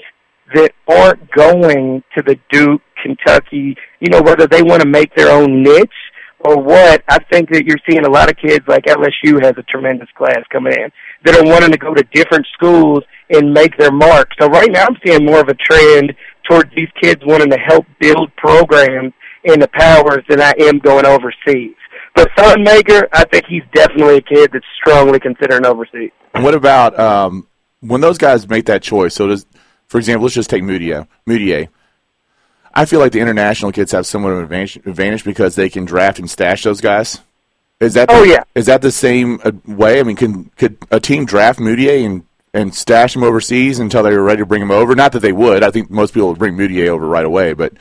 that 0.55 0.73
aren't 0.89 1.31
going 1.31 2.03
to 2.17 2.23
the 2.23 2.39
Duke, 2.51 2.83
Kentucky, 3.03 3.77
you 4.01 4.11
know, 4.11 4.23
whether 4.23 4.47
they 4.47 4.63
want 4.63 4.83
to 4.83 4.89
make 4.89 5.15
their 5.15 5.31
own 5.31 5.63
niche 5.63 5.91
or 6.45 6.61
what, 6.61 7.05
I 7.09 7.19
think 7.31 7.51
that 7.51 7.65
you're 7.65 7.79
seeing 7.89 8.05
a 8.05 8.11
lot 8.11 8.31
of 8.31 8.37
kids 8.37 8.67
like 8.67 8.85
LSU 8.85 9.43
has 9.43 9.55
a 9.57 9.63
tremendous 9.63 10.09
class 10.17 10.41
coming 10.51 10.73
in 10.73 10.91
that 11.25 11.37
are 11.37 11.45
wanting 11.45 11.71
to 11.71 11.79
go 11.79 11.95
to 11.95 12.03
different 12.13 12.47
schools 12.53 13.03
and 13.31 13.53
make 13.53 13.77
their 13.79 13.93
mark. 13.93 14.31
So 14.41 14.49
right 14.49 14.71
now 14.71 14.87
I'm 14.87 14.97
seeing 15.07 15.25
more 15.25 15.41
of 15.41 15.49
a 15.49 15.55
trend 15.55 16.15
towards 16.49 16.71
these 16.75 16.89
kids 17.01 17.23
wanting 17.25 17.51
to 17.51 17.59
help 17.59 17.87
build 18.01 18.35
programs 18.37 19.13
in 19.45 19.61
the 19.61 19.69
powers 19.69 20.25
than 20.29 20.41
I 20.41 20.53
am 20.61 20.79
going 20.79 21.07
overseas. 21.07 21.77
But 22.15 22.29
Thon 22.37 22.63
Maker, 22.63 23.09
I 23.13 23.25
think 23.25 23.47
he's 23.49 23.63
definitely 23.73 24.17
a 24.17 24.23
kid 24.23 24.51
that's 24.53 24.65
strongly 24.81 25.19
considering 25.19 25.65
overseas. 25.65 26.11
What 26.35 26.55
about 26.55 26.99
um, 26.99 27.47
when 27.81 28.01
those 28.01 28.19
guys 28.19 28.49
make 28.49 28.67
that 28.67 28.83
choice? 28.83 29.15
So 29.15 29.29
does, 29.29 29.47
for 29.87 29.99
example, 29.99 30.25
let's 30.25 30.35
just 30.35 30.51
take 30.51 30.63
Mudiay. 30.63 31.07
Mudiay. 31.29 31.69
I 32.75 32.85
feel 32.85 33.01
like 33.01 33.13
the 33.13 33.21
international 33.21 33.73
kids 33.73 33.93
have 33.93 34.07
somewhat 34.07 34.33
of 34.33 34.39
an 34.39 34.45
advantage, 34.45 34.77
advantage 34.87 35.25
because 35.25 35.55
they 35.57 35.69
can 35.69 35.85
draft 35.85 36.19
and 36.19 36.29
stash 36.29 36.63
those 36.63 36.81
guys. 36.81 37.21
Is 37.81 37.95
that 37.95 38.09
the, 38.09 38.15
Oh, 38.15 38.23
yeah. 38.23 38.45
Is 38.55 38.67
that 38.67 38.83
the 38.83 38.93
same 38.93 39.41
uh, 39.45 39.53
way? 39.67 40.01
I 40.01 40.03
mean, 40.03 40.17
can 40.17 40.45
could 40.57 40.79
a 40.91 41.01
team 41.01 41.25
draft 41.25 41.59
Mudiay 41.59 42.05
and 42.05 42.25
and 42.55 42.75
stash 42.75 43.17
him 43.17 43.23
overseas 43.23 43.79
until 43.79 44.03
they 44.03 44.17
were 44.17 44.23
ready 44.23 44.39
to 44.43 44.47
bring 44.47 44.63
him 44.63 44.71
over? 44.71 44.95
Not 44.95 45.13
that 45.13 45.21
they 45.21 45.33
would. 45.33 45.63
I 45.63 45.71
think 45.71 45.91
most 45.91 46.15
people 46.15 46.29
would 46.29 46.39
bring 46.39 46.57
Mudiay 46.57 46.89
over 46.89 47.07
right 47.07 47.25
away, 47.25 47.55
but 47.55 47.73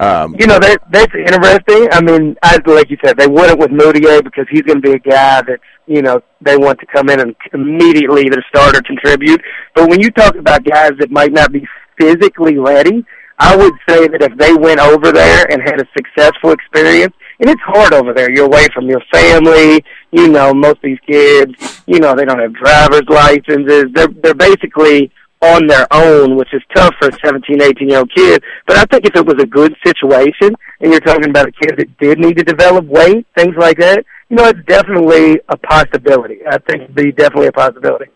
um, 0.00 0.36
You 0.38 0.46
know, 0.46 0.58
that 0.60 0.80
that's 0.90 1.12
interesting. 1.12 1.88
I 1.90 2.00
mean, 2.00 2.36
I, 2.42 2.58
like 2.66 2.88
you 2.88 2.96
said, 3.04 3.16
they 3.16 3.26
wouldn't 3.26 3.58
with 3.58 3.70
Mudiay 3.70 4.22
because 4.22 4.46
he's 4.48 4.62
going 4.62 4.80
to 4.80 4.88
be 4.88 4.92
a 4.92 4.98
guy 4.98 5.42
that, 5.42 5.58
you 5.86 6.02
know, 6.02 6.22
they 6.40 6.56
want 6.56 6.78
to 6.80 6.86
come 6.86 7.08
in 7.08 7.20
and 7.20 7.34
immediately 7.52 8.26
either 8.26 8.44
start 8.48 8.76
or 8.76 8.82
contribute. 8.82 9.42
But 9.74 9.90
when 9.90 10.00
you 10.00 10.10
talk 10.12 10.36
about 10.36 10.62
guys 10.62 10.92
that 11.00 11.10
might 11.10 11.32
not 11.32 11.50
be 11.50 11.66
physically 12.00 12.58
ready, 12.58 13.04
I 13.38 13.56
would 13.56 13.74
say 13.88 14.08
that 14.08 14.22
if 14.22 14.36
they 14.36 14.54
went 14.54 14.80
over 14.80 15.12
there 15.12 15.50
and 15.50 15.62
had 15.62 15.80
a 15.80 15.86
successful 15.96 16.52
experience, 16.52 17.14
and 17.40 17.48
it's 17.48 17.60
hard 17.62 17.94
over 17.94 18.12
there, 18.12 18.30
you're 18.30 18.46
away 18.46 18.66
from 18.74 18.88
your 18.88 19.02
family, 19.12 19.84
you 20.10 20.28
know, 20.28 20.52
most 20.52 20.76
of 20.76 20.82
these 20.82 20.98
kids, 21.06 21.82
you 21.86 22.00
know, 22.00 22.14
they 22.16 22.24
don't 22.24 22.40
have 22.40 22.52
driver's 22.54 23.08
licenses. 23.08 23.84
They're, 23.94 24.08
they're 24.08 24.34
basically 24.34 25.12
on 25.40 25.68
their 25.68 25.86
own, 25.92 26.36
which 26.36 26.52
is 26.52 26.62
tough 26.74 26.94
for 26.98 27.08
a 27.08 27.18
17, 27.24 27.62
18 27.62 27.88
year 27.88 27.98
old 27.98 28.12
kid. 28.12 28.42
But 28.66 28.76
I 28.76 28.84
think 28.86 29.06
if 29.06 29.14
it 29.14 29.24
was 29.24 29.40
a 29.40 29.46
good 29.46 29.74
situation 29.86 30.54
and 30.80 30.90
you're 30.90 31.00
talking 31.00 31.30
about 31.30 31.48
a 31.48 31.52
kid 31.52 31.76
that 31.78 31.98
did 31.98 32.18
need 32.18 32.36
to 32.38 32.42
develop 32.44 32.86
weight, 32.86 33.24
things 33.36 33.54
like 33.56 33.78
that, 33.78 34.04
you 34.28 34.36
know, 34.36 34.46
it's 34.46 34.66
definitely 34.66 35.40
a 35.48 35.56
possibility. 35.56 36.38
I 36.46 36.58
think 36.58 36.82
it'd 36.82 36.94
be 36.94 37.12
definitely 37.12 37.46
a 37.46 37.52
possibility. 37.52 38.06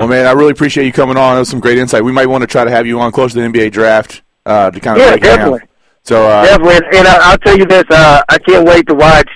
Well, 0.00 0.08
man, 0.08 0.26
I 0.26 0.32
really 0.32 0.52
appreciate 0.52 0.86
you 0.86 0.92
coming 0.92 1.18
on. 1.18 1.34
That 1.34 1.40
was 1.40 1.50
some 1.50 1.60
great 1.60 1.76
insight. 1.76 2.02
We 2.02 2.10
might 2.10 2.26
want 2.26 2.40
to 2.40 2.46
try 2.46 2.64
to 2.64 2.70
have 2.70 2.86
you 2.86 2.98
on 3.00 3.12
close 3.12 3.34
to 3.34 3.40
the 3.40 3.46
NBA 3.46 3.70
draft 3.70 4.22
uh, 4.46 4.70
to 4.70 4.80
kind 4.80 4.98
of 4.98 5.04
Yeah, 5.04 5.10
break 5.10 5.22
it 5.22 5.26
down. 5.26 5.36
definitely. 5.36 5.60
So 6.04 6.26
uh, 6.26 6.44
Definitely, 6.46 6.98
and 6.98 7.06
I, 7.06 7.30
I'll 7.30 7.36
tell 7.38 7.58
you 7.58 7.66
this: 7.66 7.84
uh, 7.90 8.22
I 8.30 8.38
can't 8.38 8.66
wait 8.66 8.86
to 8.88 8.94
watch 8.94 9.28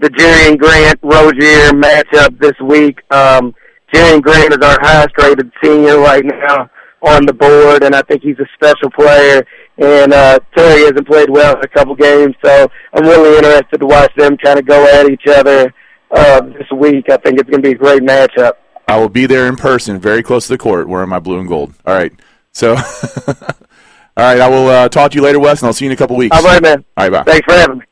the 0.00 0.08
Jerian 0.10 0.58
Grant 0.58 0.98
Rozier 1.02 1.70
matchup 1.70 2.36
this 2.40 2.58
week. 2.60 2.98
Um, 3.12 3.54
Jerian 3.94 4.20
Grant 4.20 4.52
is 4.52 4.58
our 4.66 4.76
highest-rated 4.80 5.52
senior 5.62 5.98
right 6.00 6.24
now 6.24 6.68
on 7.02 7.24
the 7.24 7.32
board, 7.32 7.84
and 7.84 7.94
I 7.94 8.02
think 8.02 8.22
he's 8.22 8.38
a 8.40 8.46
special 8.54 8.90
player. 8.90 9.46
And 9.78 10.12
uh, 10.12 10.40
Terry 10.56 10.80
hasn't 10.82 11.06
played 11.06 11.30
well 11.30 11.56
in 11.56 11.62
a 11.64 11.68
couple 11.68 11.94
games, 11.94 12.34
so 12.44 12.68
I'm 12.92 13.04
really 13.04 13.36
interested 13.38 13.78
to 13.78 13.86
watch 13.86 14.12
them 14.16 14.36
kind 14.38 14.58
of 14.58 14.66
go 14.66 14.84
at 14.86 15.08
each 15.08 15.26
other 15.28 15.72
uh, 16.10 16.40
this 16.40 16.66
week. 16.76 17.08
I 17.08 17.16
think 17.18 17.38
it's 17.38 17.48
going 17.48 17.62
to 17.62 17.68
be 17.68 17.74
a 17.74 17.78
great 17.78 18.02
matchup. 18.02 18.54
I 18.90 18.98
will 18.98 19.08
be 19.08 19.26
there 19.26 19.46
in 19.46 19.56
person, 19.56 19.98
very 20.00 20.22
close 20.22 20.46
to 20.46 20.52
the 20.54 20.58
court, 20.58 20.88
wearing 20.88 21.08
my 21.08 21.18
blue 21.20 21.38
and 21.38 21.48
gold. 21.48 21.72
All 21.86 21.94
right. 21.94 22.12
So, 22.52 22.74
all 23.26 23.34
right. 24.16 24.40
I 24.40 24.48
will 24.48 24.68
uh, 24.68 24.88
talk 24.88 25.12
to 25.12 25.16
you 25.16 25.22
later, 25.22 25.38
Wes, 25.38 25.60
and 25.60 25.66
I'll 25.68 25.72
see 25.72 25.84
you 25.84 25.90
in 25.90 25.94
a 25.94 25.96
couple 25.96 26.16
weeks. 26.16 26.36
All 26.36 26.42
right, 26.42 26.60
man. 26.62 26.84
All 26.96 27.08
right, 27.08 27.24
bye. 27.24 27.30
Thanks 27.30 27.44
for 27.44 27.52
having 27.58 27.78
me. 27.78 27.84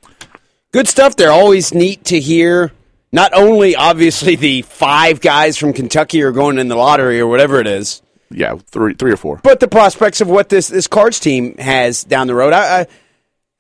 Good 0.73 0.89
stuff 0.89 1.17
there. 1.17 1.31
Always 1.31 1.73
neat 1.73 2.05
to 2.07 2.21
hear. 2.21 2.73
Not 3.11 3.33
only, 3.33 3.75
obviously, 3.75 4.37
the 4.37 4.63
five 4.63 5.21
guys 5.23 5.57
from 5.57 5.73
Kentucky 5.73 6.21
are 6.23 6.33
going 6.33 6.59
in 6.59 6.69
the 6.69 6.77
lottery 6.77 7.21
or 7.21 7.27
whatever 7.27 7.59
it 7.59 7.67
is, 7.67 8.03
Yeah, 8.31 8.57
three, 8.67 8.93
three 8.95 9.13
or 9.13 9.17
four. 9.17 9.41
but 9.43 9.61
the 9.61 9.69
prospects 9.69 10.21
of 10.21 10.29
what 10.29 10.51
this, 10.51 10.69
this 10.69 10.87
Cards 10.87 11.19
team 11.19 11.57
has 11.57 12.05
down 12.05 12.27
the 12.27 12.35
road. 12.35 12.53
I, 12.53 12.81
I, 12.81 12.87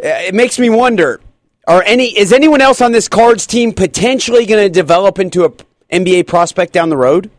it 0.01 0.34
makes 0.34 0.59
me 0.59 0.68
wonder: 0.68 1.20
Are 1.66 1.82
any 1.82 2.07
is 2.18 2.32
anyone 2.34 2.61
else 2.61 2.82
on 2.82 2.93
this 2.93 3.09
Cards 3.09 3.47
team 3.47 3.72
potentially 3.72 4.45
going 4.45 4.62
to 4.66 4.68
develop 4.70 5.18
into 5.18 5.45
a 5.45 5.51
NBA 5.93 6.26
prospect 6.26 6.72
down 6.72 6.89
the 6.89 6.97
road? 6.97 7.30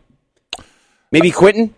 Maybe 1.12 1.30
Quentin. 1.30 1.74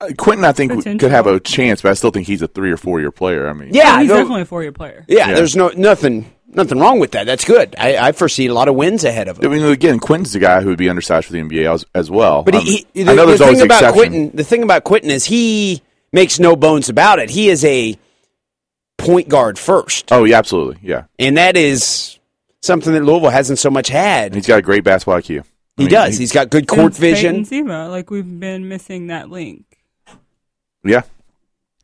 Uh, 0.00 0.10
Quentin, 0.18 0.44
I 0.44 0.52
think, 0.52 0.72
Potential. 0.72 0.98
could 0.98 1.12
have 1.12 1.26
a 1.28 1.38
chance, 1.38 1.82
but 1.82 1.90
I 1.90 1.94
still 1.94 2.10
think 2.10 2.26
he's 2.26 2.42
a 2.42 2.48
three 2.48 2.72
or 2.72 2.76
four 2.76 2.98
year 3.00 3.12
player. 3.12 3.48
I 3.48 3.52
mean, 3.52 3.72
Yeah, 3.72 4.00
he's 4.00 4.08
no- 4.08 4.16
definitely 4.16 4.42
a 4.42 4.46
four 4.46 4.62
year 4.62 4.72
player. 4.72 5.04
yeah, 5.08 5.28
Yeah. 5.28 5.34
There's 5.34 5.54
no 5.54 5.68
nothing 5.76 6.26
nothing 6.48 6.78
wrong 6.80 6.98
with 6.98 7.12
that. 7.12 7.24
That's 7.24 7.44
good. 7.44 7.74
I, 7.78 7.96
I 8.08 8.12
foresee 8.12 8.46
a 8.46 8.52
lot 8.54 8.66
of 8.68 8.74
wins 8.74 9.04
ahead 9.04 9.28
of 9.28 9.38
him. 9.38 9.44
I 9.50 9.54
him. 9.54 9.62
mean, 9.62 9.70
again, 9.72 10.00
Quentin's 10.00 10.32
the 10.32 10.38
guy 10.40 10.60
who 10.60 10.68
would 10.70 10.78
be 10.78 10.88
undersized 10.88 11.26
for 11.28 11.32
the 11.32 11.40
NBA 11.40 11.72
as, 11.72 11.84
as 11.94 12.10
well. 12.10 12.42
But 12.42 12.56
Um, 12.56 12.60
he, 12.62 12.86
he, 12.92 13.02
I 13.02 13.04
the, 13.04 13.14
know 13.14 13.22
the 13.22 13.26
there's 13.28 13.40
always 13.40 13.58
thing 13.58 13.66
about 13.66 13.82
exception. 13.82 13.94
Quentin, 14.10 14.30
the 14.36 14.44
thing 14.44 14.62
about 14.64 14.84
Quentin 14.84 15.10
is 15.10 15.24
he 15.24 15.80
makes 16.12 16.38
no 16.40 16.56
bones 16.56 16.88
about 16.88 17.20
it. 17.20 17.30
He 17.30 17.48
is 17.48 17.64
a 17.64 17.96
point 18.98 19.28
guard 19.28 19.58
first, 19.58 20.10
Oh, 20.12 20.24
yeah, 20.24 20.38
absolutely. 20.38 20.78
Yeah. 20.82 21.04
and 21.18 21.36
that 21.38 21.56
is 21.56 22.18
something 22.60 22.92
that 22.92 23.02
Louisville 23.04 23.30
hasn't 23.30 23.58
so 23.60 23.70
much 23.70 23.88
had. 23.88 24.26
And 24.26 24.34
he's 24.34 24.46
got 24.46 24.58
a 24.58 24.62
great 24.62 24.84
basketball 24.84 25.20
IQ. 25.20 25.44
I 25.78 25.82
he 25.82 25.84
mean, 25.84 25.90
does. 25.92 26.18
He's 26.18 26.32
got 26.32 26.50
good 26.50 26.68
court 26.68 26.94
vision. 26.94 27.32
Peyton 27.32 27.44
Siva, 27.46 27.88
like 27.88 28.10
we've 28.10 28.38
been 28.40 28.68
missing 28.68 29.06
that 29.08 29.30
link. 29.30 29.64
Yeah. 30.84 31.02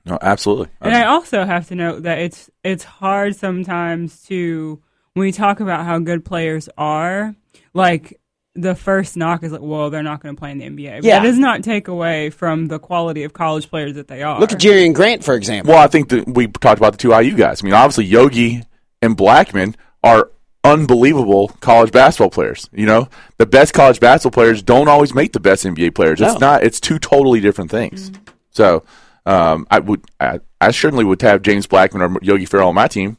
No, 0.04 0.18
absolutely. 0.20 0.68
And 0.80 0.94
I 0.94 1.04
also 1.04 1.44
have 1.44 1.68
to 1.68 1.74
note 1.74 2.02
that 2.04 2.18
it's 2.18 2.50
it's 2.64 2.84
hard 2.84 3.36
sometimes 3.36 4.22
to 4.24 4.80
when 5.14 5.26
we 5.26 5.32
talk 5.32 5.60
about 5.60 5.84
how 5.84 5.98
good 5.98 6.24
players 6.24 6.68
are, 6.78 7.34
like 7.74 8.18
the 8.54 8.74
first 8.74 9.16
knock 9.16 9.42
is 9.44 9.52
like, 9.52 9.60
well, 9.60 9.88
they're 9.90 10.02
not 10.02 10.20
going 10.20 10.34
to 10.34 10.38
play 10.38 10.50
in 10.50 10.58
the 10.58 10.64
NBA. 10.64 10.96
But 10.96 11.04
Yeah. 11.04 11.18
that 11.20 11.24
does 11.26 11.38
not 11.38 11.62
take 11.62 11.86
away 11.88 12.30
from 12.30 12.66
the 12.66 12.78
quality 12.78 13.22
of 13.22 13.32
college 13.32 13.70
players 13.70 13.94
that 13.94 14.08
they 14.08 14.22
are. 14.22 14.40
Look 14.40 14.52
at 14.52 14.58
Jerian 14.58 14.92
Grant, 14.94 15.22
for 15.22 15.34
example. 15.34 15.74
Well, 15.74 15.82
I 15.82 15.86
think 15.86 16.08
that 16.08 16.26
we 16.26 16.48
talked 16.48 16.78
about 16.78 16.92
the 16.92 16.98
two 16.98 17.12
IU 17.12 17.36
guys. 17.36 17.62
I 17.62 17.64
mean, 17.64 17.74
obviously 17.74 18.06
Yogi 18.06 18.64
and 19.00 19.16
Blackmon 19.16 19.76
are 20.02 20.30
unbelievable 20.64 21.48
college 21.60 21.92
basketball 21.92 22.30
players. 22.30 22.68
You 22.72 22.86
know, 22.86 23.08
the 23.36 23.46
best 23.46 23.72
college 23.74 24.00
basketball 24.00 24.42
players 24.42 24.62
don't 24.62 24.88
always 24.88 25.14
make 25.14 25.32
the 25.32 25.40
best 25.40 25.64
NBA 25.64 25.94
players. 25.94 26.20
No. 26.20 26.30
It's 26.30 26.40
not. 26.40 26.64
It's 26.64 26.80
two 26.80 26.98
totally 26.98 27.40
different 27.40 27.70
things. 27.70 28.10
So, 28.50 28.82
um, 29.26 29.66
I 29.70 29.78
would, 29.78 30.02
I, 30.18 30.40
I 30.60 30.70
certainly 30.72 31.04
would 31.04 31.20
have 31.22 31.42
James 31.42 31.66
Blackmon 31.66 32.16
or 32.16 32.18
Yogi 32.22 32.44
Ferrell 32.46 32.68
on 32.70 32.74
my 32.74 32.88
team. 32.88 33.18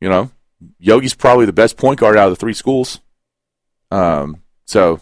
You 0.00 0.08
know, 0.08 0.30
Yogi's 0.78 1.14
probably 1.14 1.46
the 1.46 1.52
best 1.52 1.76
point 1.76 2.00
guard 2.00 2.16
out 2.16 2.26
of 2.28 2.32
the 2.32 2.40
three 2.40 2.54
schools. 2.54 3.00
Um, 3.90 4.42
so. 4.66 5.00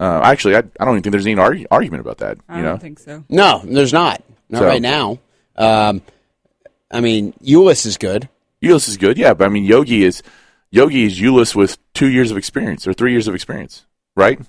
Uh, 0.00 0.20
actually, 0.24 0.56
I, 0.56 0.60
I 0.80 0.84
don't 0.84 0.94
even 0.94 1.02
think 1.04 1.12
there's 1.12 1.26
any 1.26 1.36
argu- 1.36 1.66
argument 1.70 2.00
about 2.00 2.18
that. 2.18 2.36
I 2.48 2.56
You 2.58 2.64
don't 2.64 2.72
know, 2.74 2.78
think 2.78 2.98
so. 2.98 3.22
No, 3.28 3.60
there's 3.64 3.92
not. 3.92 4.20
Not 4.48 4.60
So- 4.60 4.66
right 4.66 4.82
now. 4.82 5.20
Um, 5.54 6.02
I 6.90 7.00
mean, 7.00 7.32
Ulis 7.34 7.86
is 7.86 7.98
good. 7.98 8.28
Ulis 8.60 8.88
is 8.88 8.96
good, 8.96 9.16
yeah, 9.16 9.32
but 9.34 9.44
I 9.44 9.48
mean 9.48 9.64
Yogi 9.64 10.02
is 10.02 10.22
Yogi 10.72 11.04
is 11.04 11.20
Ulis 11.20 11.54
with 11.54 11.78
two 11.94 12.08
years 12.10 12.30
of 12.32 12.36
experience 12.36 12.86
or 12.88 12.92
three 12.92 13.12
years 13.12 13.28
of 13.28 13.34
experience, 13.34 13.86
right? 14.16 14.40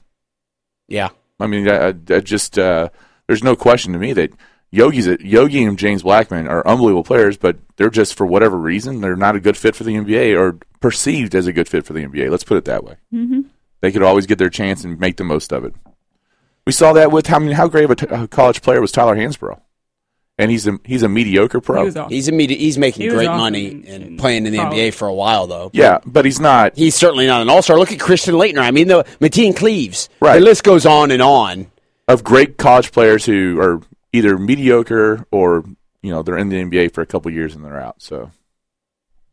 Yeah. 0.88 1.10
I 1.40 1.46
mean, 1.48 1.68
I, 1.70 1.90
I- 1.90 2.16
I 2.16 2.20
just 2.22 2.58
uh, 2.58 2.90
there's 3.28 3.44
no 3.44 3.56
question 3.56 3.94
to 3.94 4.00
me 4.00 4.14
that 4.14 4.32
Yogi's 4.72 5.08
a, 5.08 5.18
Yogi 5.24 5.64
and 5.64 5.78
James 5.78 6.02
Blackmon 6.02 6.50
are 6.50 6.66
unbelievable 6.68 7.04
players, 7.04 7.38
but 7.38 7.58
they're 7.76 7.90
just 7.92 8.16
for 8.16 8.26
whatever 8.26 8.58
reason 8.58 9.02
they're 9.02 9.16
not 9.16 9.36
a 9.36 9.40
good 9.40 9.58
fit 9.58 9.76
for 9.76 9.84
the 9.84 9.94
NBA 9.96 10.36
or 10.40 10.58
perceived 10.80 11.36
as 11.36 11.46
a 11.46 11.54
good 11.54 11.68
fit 11.70 11.86
for 11.86 11.94
the 11.94 12.06
NBA. 12.06 12.32
Let's 12.32 12.44
put 12.44 12.58
it 12.58 12.66
that 12.66 12.84
way. 12.84 12.96
Mm-hmm. 13.14 13.42
They 13.82 13.92
could 13.92 14.02
always 14.04 14.26
get 14.26 14.38
their 14.40 14.50
chance 14.50 14.84
and 14.84 15.00
make 15.00 15.18
the 15.18 15.24
most 15.26 15.52
of 15.52 15.64
it. 15.66 15.76
We 16.66 16.72
saw 16.72 16.94
that 16.94 17.12
with 17.12 17.28
how 17.28 17.40
many, 17.40 17.52
how 17.54 17.68
great 17.68 17.84
of 17.84 17.92
a, 17.92 17.96
t- 17.96 18.08
a 18.10 18.28
college 18.28 18.62
player 18.62 18.80
was 18.80 18.92
Tyler 18.94 19.16
Hansbrough, 19.18 19.60
and 20.38 20.50
he's 20.52 20.66
a 20.68 20.80
he's 20.84 21.04
a 21.04 21.10
mediocre 21.10 21.62
pro. 21.62 21.80
He 21.82 21.86
was 21.86 21.98
awesome. 21.98 22.12
He's 22.12 22.28
immediate, 22.28 22.60
He's 22.60 22.78
making 22.78 23.04
He 23.04 23.10
great 23.10 23.28
awesome 23.28 23.40
money 23.40 23.68
in- 23.68 23.86
and 24.04 24.20
playing 24.20 24.46
in 24.46 24.52
the 24.54 24.58
college. 24.60 24.78
NBA 24.78 24.94
for 24.94 25.08
a 25.08 25.14
while, 25.14 25.48
though. 25.48 25.70
yeah, 25.74 26.00
but 26.06 26.26
he's 26.26 26.40
not. 26.40 26.76
He's 26.76 26.96
certainly 26.96 27.28
not 27.28 27.42
an 27.42 27.50
all 27.50 27.62
star. 27.62 27.78
Look 27.78 27.92
at 27.92 28.00
Christian 28.00 28.36
Laettner. 28.36 28.60
I 28.62 28.72
mean, 28.72 28.88
the 28.88 29.04
Mateen 29.20 29.56
Cleaves. 29.56 30.10
Right. 30.20 30.40
The 30.40 30.46
list 30.46 30.64
goes 30.64 30.86
on 30.86 31.12
and 31.12 31.22
on. 31.22 31.68
of 32.08 32.24
great 32.24 32.58
college 32.58 32.92
players 32.92 33.26
who 33.26 33.60
are 33.62 33.82
either 34.12 34.38
mediocre 34.38 35.26
or 35.32 35.64
you 36.02 36.12
know 36.12 36.22
they're 36.24 36.38
in 36.38 36.50
the 36.50 36.58
NBA 36.64 36.94
for 36.94 37.02
a 37.02 37.06
couple 37.06 37.32
years 37.32 37.56
and 37.56 37.64
they're 37.64 37.80
out. 37.80 38.02
So, 38.02 38.32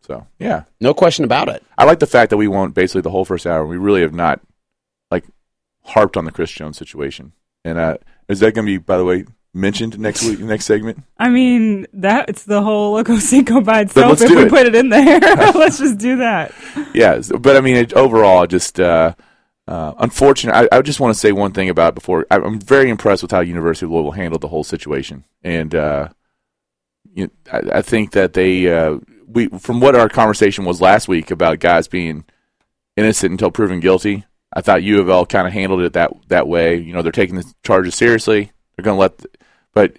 so 0.02 0.26
yeah, 0.38 0.64
No 0.80 0.94
question 0.94 1.24
about 1.24 1.48
it. 1.48 1.62
I 1.78 1.84
like 1.84 1.98
the 1.98 2.06
fact 2.06 2.30
that 2.30 2.36
we 2.36 2.48
won 2.48 2.70
basically 2.72 3.02
the 3.02 3.10
whole 3.10 3.24
first 3.24 3.46
hour. 3.46 3.64
We 3.66 3.76
really 3.76 4.02
have 4.02 4.14
not 4.14 4.40
like 5.10 5.24
harped 5.84 6.16
on 6.16 6.24
the 6.24 6.32
Chris 6.32 6.50
Jones 6.50 6.76
situation. 6.78 7.32
And 7.64 7.78
uh, 7.78 7.96
is 8.28 8.40
that 8.40 8.54
going 8.54 8.66
to 8.66 8.72
be, 8.72 8.78
by 8.78 8.96
the 8.96 9.04
way, 9.04 9.24
mentioned 9.52 9.98
next 9.98 10.22
week, 10.22 10.40
next 10.40 10.66
segment? 10.66 11.02
I 11.18 11.28
mean, 11.28 11.86
that's 11.92 12.44
the 12.44 12.62
whole 12.62 12.94
Loco 12.94 13.18
Cinco 13.18 13.60
by 13.60 13.80
itself. 13.82 14.20
If 14.20 14.30
we 14.30 14.42
it. 14.44 14.48
put 14.48 14.66
it 14.66 14.74
in 14.74 14.88
there, 14.88 15.20
let's 15.54 15.78
just 15.78 15.98
do 15.98 16.16
that. 16.18 16.54
yeah, 16.94 17.20
but 17.38 17.56
I 17.56 17.60
mean, 17.60 17.76
it, 17.76 17.92
overall, 17.94 18.46
just 18.46 18.78
uh, 18.78 19.14
uh, 19.66 19.94
unfortunate. 19.98 20.54
I, 20.54 20.78
I 20.78 20.82
just 20.82 21.00
want 21.00 21.14
to 21.14 21.20
say 21.20 21.32
one 21.32 21.52
thing 21.52 21.68
about 21.68 21.94
before. 21.94 22.26
I, 22.30 22.36
I'm 22.36 22.60
very 22.60 22.90
impressed 22.90 23.22
with 23.22 23.30
how 23.30 23.40
University 23.40 23.86
of 23.86 23.92
Louisville 23.92 24.12
handled 24.12 24.42
the 24.42 24.48
whole 24.48 24.64
situation, 24.64 25.24
and 25.42 25.74
uh, 25.74 26.08
you 27.14 27.30
I, 27.52 27.62
I 27.74 27.82
think 27.82 28.12
that 28.12 28.34
they 28.34 28.72
uh, 28.72 28.98
we 29.26 29.48
from 29.48 29.80
what 29.80 29.96
our 29.96 30.08
conversation 30.08 30.64
was 30.64 30.80
last 30.80 31.08
week 31.08 31.30
about 31.30 31.60
guys 31.60 31.88
being 31.88 32.24
innocent 32.96 33.32
until 33.32 33.50
proven 33.50 33.80
guilty. 33.80 34.24
I 34.52 34.62
thought 34.62 34.82
U 34.82 35.00
of 35.00 35.08
L 35.08 35.26
kind 35.26 35.46
of 35.46 35.52
handled 35.52 35.82
it 35.82 35.92
that 35.92 36.12
that 36.28 36.48
way. 36.48 36.76
You 36.76 36.92
know, 36.92 37.02
they're 37.02 37.12
taking 37.12 37.36
the 37.36 37.52
charges 37.62 37.94
seriously. 37.94 38.52
They're 38.80 38.94
going 38.94 38.96
to 38.96 39.00
let, 39.00 39.18
the, 39.18 39.28
but 39.74 39.98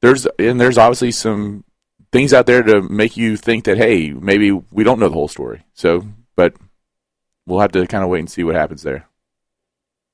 there's 0.00 0.26
and 0.38 0.60
there's 0.60 0.78
obviously 0.78 1.10
some 1.10 1.64
things 2.12 2.32
out 2.32 2.46
there 2.46 2.62
to 2.62 2.80
make 2.80 3.16
you 3.16 3.36
think 3.36 3.64
that 3.64 3.76
hey, 3.76 4.12
maybe 4.12 4.52
we 4.52 4.84
don't 4.84 5.00
know 5.00 5.08
the 5.08 5.14
whole 5.14 5.26
story. 5.26 5.64
So, 5.72 6.06
but 6.36 6.54
we'll 7.44 7.58
have 7.58 7.72
to 7.72 7.84
kind 7.88 8.04
of 8.04 8.10
wait 8.10 8.20
and 8.20 8.30
see 8.30 8.44
what 8.44 8.54
happens 8.54 8.82
there. 8.82 9.08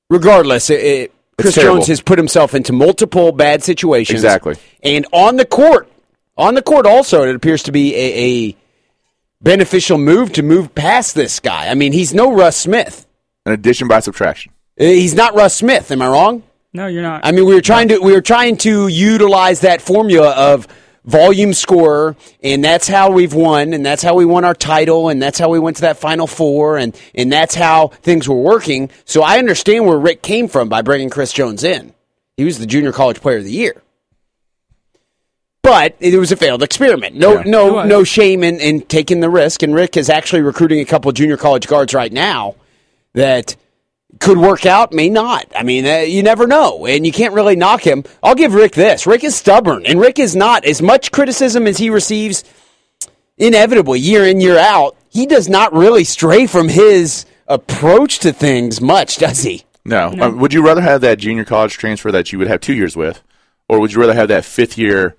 Regardless, 0.09 0.71
it, 0.71 0.79
it, 0.83 1.13
Chris 1.39 1.53
terrible. 1.53 1.75
Jones 1.75 1.87
has 1.89 2.01
put 2.01 2.17
himself 2.17 2.55
into 2.55 2.73
multiple 2.73 3.31
bad 3.31 3.63
situations. 3.63 4.17
Exactly. 4.17 4.55
And 4.81 5.05
on 5.11 5.35
the 5.35 5.45
court, 5.45 5.91
on 6.35 6.55
the 6.55 6.63
court 6.63 6.87
also, 6.87 7.23
it 7.23 7.35
appears 7.35 7.61
to 7.63 7.71
be 7.71 7.93
a, 7.95 8.49
a 8.49 8.57
beneficial 9.41 9.99
move 9.99 10.33
to 10.33 10.41
move 10.41 10.73
past 10.73 11.13
this 11.13 11.39
guy. 11.39 11.67
I 11.67 11.75
mean, 11.75 11.93
he's 11.93 12.15
no 12.15 12.33
Russ 12.33 12.57
Smith. 12.57 13.05
An 13.45 13.53
addition 13.53 13.87
by 13.87 13.99
subtraction. 13.99 14.53
Uh, 14.79 14.85
He's 14.85 15.13
not 15.13 15.35
Russ 15.35 15.55
Smith. 15.55 15.91
Am 15.91 16.01
I 16.01 16.07
wrong? 16.07 16.41
No, 16.73 16.87
you're 16.87 17.03
not. 17.03 17.25
I 17.25 17.31
mean, 17.31 17.45
we 17.45 17.53
were 17.53 17.61
trying 17.61 17.89
to 17.89 17.99
we 17.99 18.13
were 18.13 18.21
trying 18.21 18.57
to 18.57 18.87
utilize 18.87 19.61
that 19.61 19.81
formula 19.81 20.31
of 20.31 20.67
volume 21.03 21.53
scorer, 21.53 22.15
and 22.43 22.63
that's 22.63 22.87
how 22.87 23.11
we've 23.11 23.33
won, 23.33 23.73
and 23.73 23.85
that's 23.85 24.03
how 24.03 24.15
we 24.15 24.23
won 24.23 24.45
our 24.45 24.53
title, 24.53 25.09
and 25.09 25.21
that's 25.21 25.37
how 25.39 25.49
we 25.49 25.59
went 25.59 25.77
to 25.77 25.81
that 25.81 25.97
Final 25.97 26.27
Four, 26.27 26.77
and 26.77 26.97
and 27.13 27.31
that's 27.31 27.55
how 27.55 27.87
things 27.87 28.29
were 28.29 28.41
working. 28.41 28.89
So 29.05 29.21
I 29.21 29.37
understand 29.37 29.85
where 29.85 29.99
Rick 29.99 30.21
came 30.21 30.47
from 30.47 30.69
by 30.69 30.81
bringing 30.81 31.09
Chris 31.09 31.33
Jones 31.33 31.63
in. 31.63 31.93
He 32.37 32.45
was 32.45 32.57
the 32.59 32.65
Junior 32.65 32.91
College 32.91 33.19
Player 33.21 33.37
of 33.37 33.43
the 33.43 33.51
Year. 33.51 33.81
But 35.63 35.95
it 35.99 36.17
was 36.17 36.31
a 36.31 36.35
failed 36.35 36.63
experiment. 36.63 37.15
No, 37.15 37.35
Yeah. 37.35 37.43
No, 37.45 37.83
no 37.83 38.03
shame 38.03 38.43
in, 38.43 38.59
in 38.59 38.81
taking 38.81 39.19
the 39.19 39.29
risk. 39.29 39.61
And 39.61 39.75
Rick 39.75 39.95
is 39.95 40.09
actually 40.09 40.41
recruiting 40.41 40.79
a 40.79 40.85
couple 40.85 41.09
of 41.09 41.15
junior 41.15 41.37
college 41.37 41.67
guards 41.67 41.93
right 41.93 42.11
now 42.11 42.55
that 43.13 43.55
could 44.21 44.37
work 44.37 44.65
out, 44.65 44.93
may 44.93 45.09
not. 45.09 45.45
I 45.55 45.63
mean, 45.63 45.85
uh, 45.85 45.97
you 45.97 46.23
never 46.23 46.47
know, 46.47 46.85
and 46.85 47.05
you 47.05 47.11
can't 47.11 47.33
really 47.33 47.55
knock 47.55 47.81
him. 47.81 48.03
I'll 48.23 48.35
give 48.35 48.53
Rick 48.53 48.73
this: 48.73 49.05
Rick 49.05 49.23
is 49.23 49.35
stubborn, 49.35 49.85
and 49.85 49.99
Rick 49.99 50.19
is 50.19 50.35
not 50.35 50.63
as 50.63 50.81
much 50.81 51.11
criticism 51.11 51.67
as 51.67 51.77
he 51.77 51.89
receives. 51.89 52.43
Inevitably, 53.37 53.99
year 53.99 54.25
in 54.25 54.39
year 54.39 54.57
out, 54.59 54.95
he 55.09 55.25
does 55.25 55.49
not 55.49 55.73
really 55.73 56.03
stray 56.03 56.45
from 56.45 56.69
his 56.69 57.25
approach 57.47 58.19
to 58.19 58.31
things 58.31 58.79
much, 58.79 59.17
does 59.17 59.41
he? 59.41 59.63
No. 59.83 60.13
Um, 60.19 60.37
would 60.37 60.53
you 60.53 60.63
rather 60.63 60.81
have 60.81 61.01
that 61.01 61.17
junior 61.17 61.43
college 61.43 61.73
transfer 61.73 62.11
that 62.11 62.31
you 62.31 62.37
would 62.37 62.47
have 62.47 62.61
two 62.61 62.75
years 62.75 62.95
with, 62.95 63.23
or 63.67 63.79
would 63.79 63.93
you 63.93 63.99
rather 63.99 64.13
have 64.13 64.27
that 64.27 64.45
fifth 64.45 64.77
year 64.77 65.15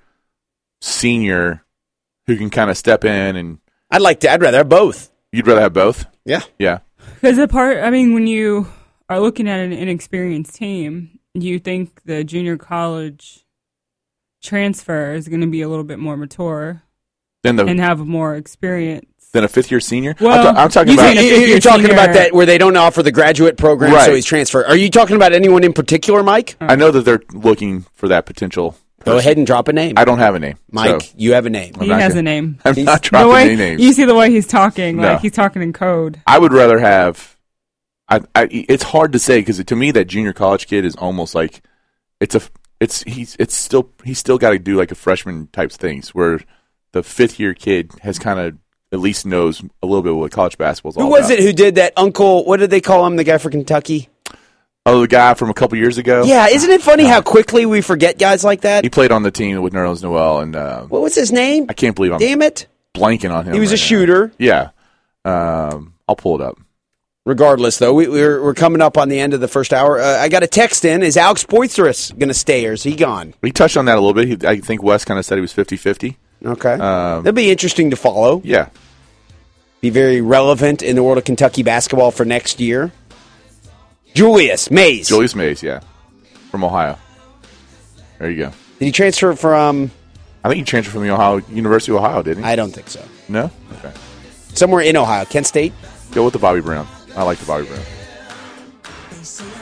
senior 0.81 1.65
who 2.27 2.37
can 2.37 2.51
kind 2.51 2.71
of 2.71 2.79
step 2.79 3.05
in 3.05 3.37
and 3.37 3.59
I'd 3.91 4.03
like 4.03 4.21
to. 4.21 4.31
I'd 4.31 4.41
rather 4.41 4.59
have 4.59 4.69
both. 4.69 5.11
you'd 5.33 5.47
rather 5.47 5.61
have 5.61 5.73
both? 5.73 6.07
Yeah. 6.25 6.43
Yeah. 6.59 6.79
Because 7.21 7.39
a 7.39 7.49
part, 7.49 7.83
I 7.83 7.91
mean, 7.91 8.15
when 8.15 8.27
you 8.27 8.69
are 9.13 9.21
looking 9.21 9.49
at 9.49 9.61
an 9.61 9.73
inexperienced 9.73 10.55
team, 10.55 11.19
you 11.35 11.59
think 11.59 12.03
the 12.05 12.25
junior 12.25 12.57
college 12.57 13.45
transfer 14.43 15.13
is 15.15 15.29
going 15.29 15.41
to 15.41 15.47
be 15.47 15.63
a 15.63 15.69
little 15.69 15.85
bit 15.85 15.99
more 15.99 16.17
mature 16.17 16.83
Then 17.43 17.57
the 17.57 17.65
and 17.67 17.79
have 17.81 17.99
more 18.01 18.35
experience. 18.37 19.07
than 19.33 19.45
a 19.45 19.49
fifth 19.49 19.71
year 19.71 19.81
senior. 19.81 20.15
Well, 20.21 20.47
I'm, 20.49 20.55
ta- 20.55 20.63
I'm 20.63 20.69
talking 20.69 20.93
you 20.93 20.99
about 20.99 21.15
You- 21.15 21.21
fifth-year 21.23 21.49
You're 21.49 21.61
talking 21.61 21.87
senior- 21.87 21.95
about 21.95 22.15
that 22.15 22.33
where 22.35 22.45
they 22.47 22.59
don't 22.59 22.77
offer 22.77 23.03
the 23.03 23.13
graduate 23.13 23.57
program, 23.57 23.93
so 24.05 24.15
he's 24.15 24.27
transferred. 24.27 24.67
Are 24.67 24.77
you 24.77 24.91
talking 24.91 25.17
about 25.17 25.33
anyone 25.33 25.65
in 25.65 25.73
particular, 25.73 26.23
Mike? 26.23 26.57
Oh. 26.61 26.67
I 26.67 26.75
know 26.77 26.91
that 26.91 27.05
they're 27.05 27.23
looking 27.33 27.87
for 27.95 28.09
that 28.09 28.27
potential. 28.27 28.77
Go 29.05 29.19
ahead 29.19 29.37
and 29.37 29.45
drop 29.47 29.67
a 29.67 29.73
name. 29.73 29.95
I 29.97 30.05
don't 30.05 30.19
have 30.19 30.37
a 30.37 30.39
name, 30.39 30.59
Mike, 30.71 31.03
so 31.03 31.09
you 31.17 31.33
have 31.35 31.45
a 31.47 31.51
name. 31.51 31.75
He 31.81 31.89
has 31.89 32.11
gonna- 32.13 32.21
a 32.21 32.23
name. 32.23 32.59
I'm 32.65 32.75
He's- 32.75 32.87
not 32.87 33.03
dropping 33.03 33.33
way 33.33 33.43
any 33.45 33.57
names. 33.57 33.81
you 33.83 33.93
see 33.93 34.05
the 34.05 34.15
way 34.15 34.31
he's 34.31 34.47
talking, 34.47 34.97
No. 34.99 35.13
like 35.15 35.21
he's 35.23 35.33
talking 35.33 35.61
in 35.63 35.73
code. 35.73 36.21
I 36.27 36.39
would 36.39 36.53
rather 36.53 36.79
have. 36.79 37.32
I, 38.13 38.21
I 38.35 38.49
it's 38.51 38.83
hard 38.83 39.13
to 39.13 39.19
say 39.19 39.41
because 39.41 39.63
to 39.65 39.77
me 39.77 39.91
that 39.93 40.05
junior 40.07 40.33
college 40.33 40.67
kid 40.67 40.85
is 40.85 40.95
almost 40.97 41.35
like 41.35 41.63
it's 42.21 42.35
a 42.35 42.43
it's 42.81 43.03
he's 43.05 43.37
it's 43.39 43.55
still 43.55 43.91
he's 44.05 44.19
still 44.19 44.39
got 44.39 44.51
to 44.51 44.59
do 44.59 44.77
like 44.77 44.91
a 44.91 44.95
freshman 44.95 45.47
type 45.53 45.73
things 45.73 46.15
where 46.15 46.41
the 46.93 47.03
fifth 47.03 47.41
year 47.41 47.55
kid 47.55 47.93
has 48.03 48.19
kind 48.19 48.39
of 48.39 48.59
at 48.93 48.99
least 49.01 49.25
knows 49.25 49.63
a 49.83 49.87
little 49.87 50.03
bit 50.03 50.15
what 50.15 50.31
college 50.31 50.59
basketball's 50.59 50.97
all 50.99 51.05
Who 51.05 51.11
was 51.11 51.27
about. 51.31 51.39
it 51.39 51.43
who 51.45 51.53
did 51.55 51.77
that? 51.77 51.95
Uncle, 51.97 52.45
what 52.45 52.59
did 52.61 52.71
they 52.71 52.81
call 52.83 53.07
him? 53.07 53.17
The 53.17 53.25
guy 53.25 53.39
from 53.39 53.53
Kentucky? 53.53 54.09
Oh, 54.85 55.01
the 55.03 55.09
guy 55.09 55.33
from 55.35 55.49
a 55.49 55.55
couple 55.55 55.79
years 55.79 55.97
ago. 55.97 56.25
Yeah, 56.25 56.49
isn't 56.49 56.69
it 56.71 56.83
funny 56.83 57.05
how 57.05 57.23
quickly 57.23 57.65
we 57.67 57.81
forget 57.83 58.19
guys 58.19 58.43
like 58.45 58.63
that? 58.63 58.83
he 58.85 58.91
played 58.91 59.13
on 59.13 59.23
the 59.23 59.31
team 59.31 59.63
with 59.63 59.73
Nerlens 59.73 60.03
Noel, 60.03 60.41
and 60.41 60.57
uh, 60.57 60.83
What 60.87 61.01
was 61.03 61.15
his 61.15 61.31
name? 61.31 61.67
I 61.69 61.73
can't 61.73 61.95
believe 61.95 62.13
I'm 62.13 62.19
Damn 62.19 62.43
it. 62.43 62.67
blanking 62.95 63.33
on 63.33 63.45
him. 63.47 63.55
He 63.55 63.61
was 63.61 63.71
a 63.71 63.75
right 63.75 63.81
now. 63.81 63.87
shooter. 63.87 64.33
Yeah, 64.39 64.71
um, 65.25 65.95
I'll 66.09 66.17
pull 66.17 66.35
it 66.41 66.45
up. 66.45 66.59
Regardless, 67.25 67.79
though, 67.79 67.95
we, 67.95 68.09
we're, 68.09 68.43
we're 68.43 68.55
coming 68.55 68.81
up 68.83 68.99
on 68.99 69.09
the 69.09 69.21
end 69.21 69.33
of 69.33 69.41
the 69.41 69.47
first 69.47 69.73
hour. 69.73 70.01
Uh, 70.01 70.19
I 70.19 70.29
got 70.29 70.43
a 70.43 70.49
text 70.49 70.85
in. 70.85 71.05
Is 71.05 71.17
Alex 71.17 71.45
Poythress 71.45 72.17
going 72.19 72.29
to 72.29 72.35
stay 72.35 72.67
or 72.67 72.73
is 72.73 72.83
he 72.83 72.97
gone? 72.97 73.35
We 73.43 73.53
touched 73.53 73.77
on 73.77 73.85
that 73.85 73.97
a 73.97 74.01
little 74.01 74.15
bit. 74.15 74.43
He, 74.43 74.47
I 74.49 74.59
think 74.59 74.83
Wes 74.83 75.05
kind 75.05 75.19
of 75.19 75.25
said 75.25 75.37
he 75.37 75.41
was 75.41 75.53
50-50. 75.55 76.17
Okay. 76.45 76.73
Um, 76.73 77.23
That'd 77.23 77.37
be 77.37 77.53
interesting 77.53 77.91
to 77.91 77.97
follow. 77.97 78.41
Yeah. 78.45 78.71
be 79.81 79.91
very 79.91 80.21
relevant 80.21 80.83
in 80.83 80.97
the 80.97 81.03
world 81.05 81.17
of 81.19 81.23
Kentucky 81.25 81.63
basketball 81.63 82.11
for 82.11 82.25
next 82.25 82.59
year. 82.59 82.91
Julius 84.15 84.69
Mays. 84.71 85.09
Julius 85.09 85.37
Mays, 85.37 85.63
yeah, 85.63 85.81
from 86.51 86.65
Ohio. 86.65 86.99
There 88.19 88.31
you 88.31 88.37
go. 88.37 88.53
Did 88.81 88.85
he 88.87 88.93
transfer 88.93 89.35
from? 89.37 89.91
I 90.45 90.49
think 90.49 90.59
he 90.59 90.65
transferred 90.65 90.93
from 90.93 91.03
the 91.05 91.11
Ohio 91.11 91.37
University 91.49 91.93
of 91.93 91.99
Ohio, 91.99 92.23
didn't 92.23 92.43
he? 92.43 92.51
I 92.51 92.57
don't 92.57 92.73
think 92.73 92.89
so. 92.89 93.03
no. 93.29 93.51
Okay. 93.79 93.93
Somewhere 94.55 94.83
in 94.83 94.97
Ohio, 94.99 95.25
Kent 95.25 95.47
State. 95.47 95.73
Go 96.11 96.25
with 96.25 96.33
the 96.35 96.39
Bobby 96.41 96.61
Brown. 96.61 96.87
I 97.17 97.23
like 97.23 97.39
the 97.39 97.47
Bobby 97.47 97.67
Brown. 97.67 97.81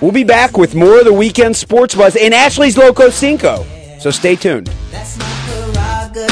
We'll 0.00 0.12
be 0.12 0.24
back 0.24 0.56
with 0.56 0.74
more 0.74 0.98
of 0.98 1.04
the 1.04 1.12
weekend 1.12 1.56
sports 1.56 1.94
buzz 1.94 2.16
and 2.16 2.32
Ashley's 2.32 2.78
Loco 2.78 3.10
Cinco. 3.10 3.66
So 3.98 4.10
stay 4.10 4.36
tuned. 4.36 4.68
That's 4.90 5.18
my 5.18 5.26
prerogative. 5.46 6.30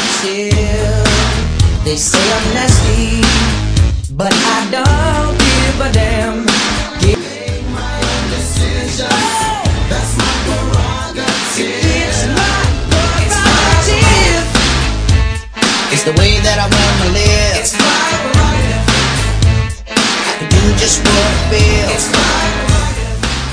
They 1.85 1.97
say 1.97 2.19
I'm 2.19 2.55
nasty, 2.55 3.21
but 4.15 4.33
I 4.33 4.69
don't 4.71 5.39
give 5.39 5.81
a 5.81 5.93
damn. 5.93 6.08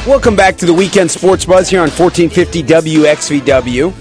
Welcome 0.08 0.36
back 0.36 0.56
to 0.58 0.68
the 0.68 0.74
weekend 0.74 1.10
sports 1.10 1.46
buzz 1.46 1.68
here 1.68 1.82
on 1.82 1.90
1450 1.90 2.62
WXVW. 2.62 3.92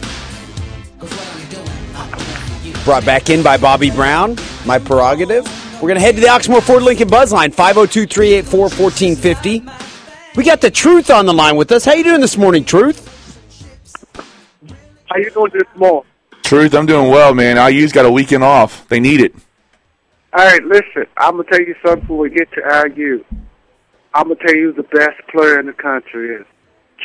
Brought 2.84 3.07
back 3.07 3.30
in 3.30 3.42
by 3.42 3.57
Bobby 3.57 3.90
Brown, 3.90 4.36
my 4.66 4.78
prerogative. 4.78 5.46
We're 5.76 5.88
going 5.88 5.94
to 5.94 6.02
head 6.02 6.16
to 6.16 6.20
the 6.20 6.26
Oxmoor 6.26 6.62
Ford 6.62 6.82
Lincoln 6.82 7.09
Buzz 7.09 7.32
line, 7.32 7.52
502 7.52 8.07
384 8.07 8.61
1450. 8.61 9.64
We 10.36 10.44
got 10.44 10.61
the 10.61 10.70
Truth 10.70 11.09
on 11.09 11.24
the 11.24 11.32
line 11.32 11.57
with 11.57 11.72
us. 11.72 11.86
How 11.86 11.94
you 11.94 12.05
doing 12.05 12.20
this 12.20 12.36
morning, 12.36 12.66
Truth? 12.66 13.11
How 15.07 15.16
you 15.16 15.30
doing 15.30 15.52
this 15.55 15.62
morning? 15.74 16.05
Truth, 16.42 16.74
I'm 16.74 16.84
doing 16.84 17.11
well, 17.11 17.32
man. 17.32 17.57
IU's 17.57 17.92
got 17.92 18.05
a 18.05 18.11
weekend 18.11 18.44
off. 18.44 18.86
They 18.88 19.00
need 19.00 19.22
it. 19.22 19.34
All 20.34 20.44
right, 20.44 20.62
listen. 20.64 21.07
I'm 21.16 21.38
gonna 21.38 21.44
tell 21.44 21.61
you 21.61 21.74
something 21.82 22.00
before 22.00 22.18
we 22.18 22.28
get 22.28 22.52
to 22.52 22.92
IU. 22.94 23.24
I'm 24.14 24.28
gonna 24.28 24.36
tell 24.46 24.54
you 24.54 24.72
who 24.72 24.82
the 24.82 24.88
best 24.88 25.20
player 25.30 25.58
in 25.60 25.66
the 25.66 25.72
country 25.72 26.34
is 26.36 26.46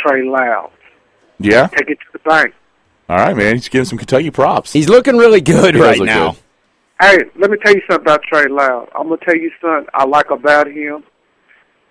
Trey 0.06 0.24
Loud. 0.24 0.72
Yeah. 1.40 1.68
Take 1.68 1.90
it 1.90 1.98
to 2.00 2.06
the 2.14 2.20
bank. 2.20 2.54
All 3.10 3.18
right, 3.18 3.36
man. 3.36 3.56
He's 3.56 3.70
giving 3.70 3.86
some 3.86 3.98
Kentucky 3.98 4.30
props. 4.30 4.72
He's 4.72 4.88
looking 4.90 5.18
really 5.18 5.42
good 5.42 5.74
He 5.76 5.82
right 5.82 6.00
now. 6.00 6.32
good. 6.32 6.40
Hey, 7.02 7.18
let 7.38 7.50
me 7.50 7.58
tell 7.64 7.74
you 7.74 7.82
something 7.90 8.06
about 8.06 8.22
Trey 8.24 8.48
Loud. 8.48 8.90
I'm 8.96 9.04
gonna 9.10 9.18
tell 9.26 9.36
you 9.36 9.52
something 9.62 9.88
I 9.94 10.06
like 10.06 10.30
about 10.32 10.68
him. 10.68 11.04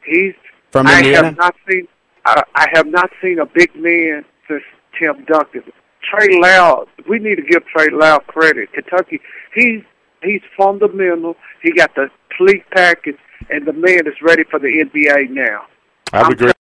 He's 0.05 0.35
From 0.71 0.87
I 0.87 0.99
Indiana? 0.99 1.27
have 1.29 1.37
not 1.37 1.55
seen 1.69 1.89
I, 2.25 2.43
I 2.55 2.67
have 2.75 2.87
not 2.87 3.11
seen 3.23 3.39
a 3.39 3.47
big 3.47 3.75
man 3.75 4.25
since 4.47 4.63
Tim 4.99 5.25
Duncan. 5.25 5.63
Trey 6.03 6.29
Loud, 6.41 6.87
we 7.09 7.19
need 7.19 7.37
to 7.37 7.43
give 7.43 7.65
Trey 7.67 7.89
Loud 7.91 8.27
credit. 8.27 8.73
Kentucky, 8.73 9.21
he's 9.55 9.83
he's 10.23 10.43
fundamental. 10.57 11.37
He 11.63 11.73
got 11.73 11.95
the 11.95 12.11
complete 12.37 12.65
package, 12.71 13.17
and 13.51 13.67
the 13.67 13.73
man 13.73 14.07
is 14.07 14.15
ready 14.23 14.45
for 14.51 14.59
the 14.59 14.69
NBA 14.69 15.31
now. 15.31 15.67
I 16.13 16.29
agree. 16.29 16.53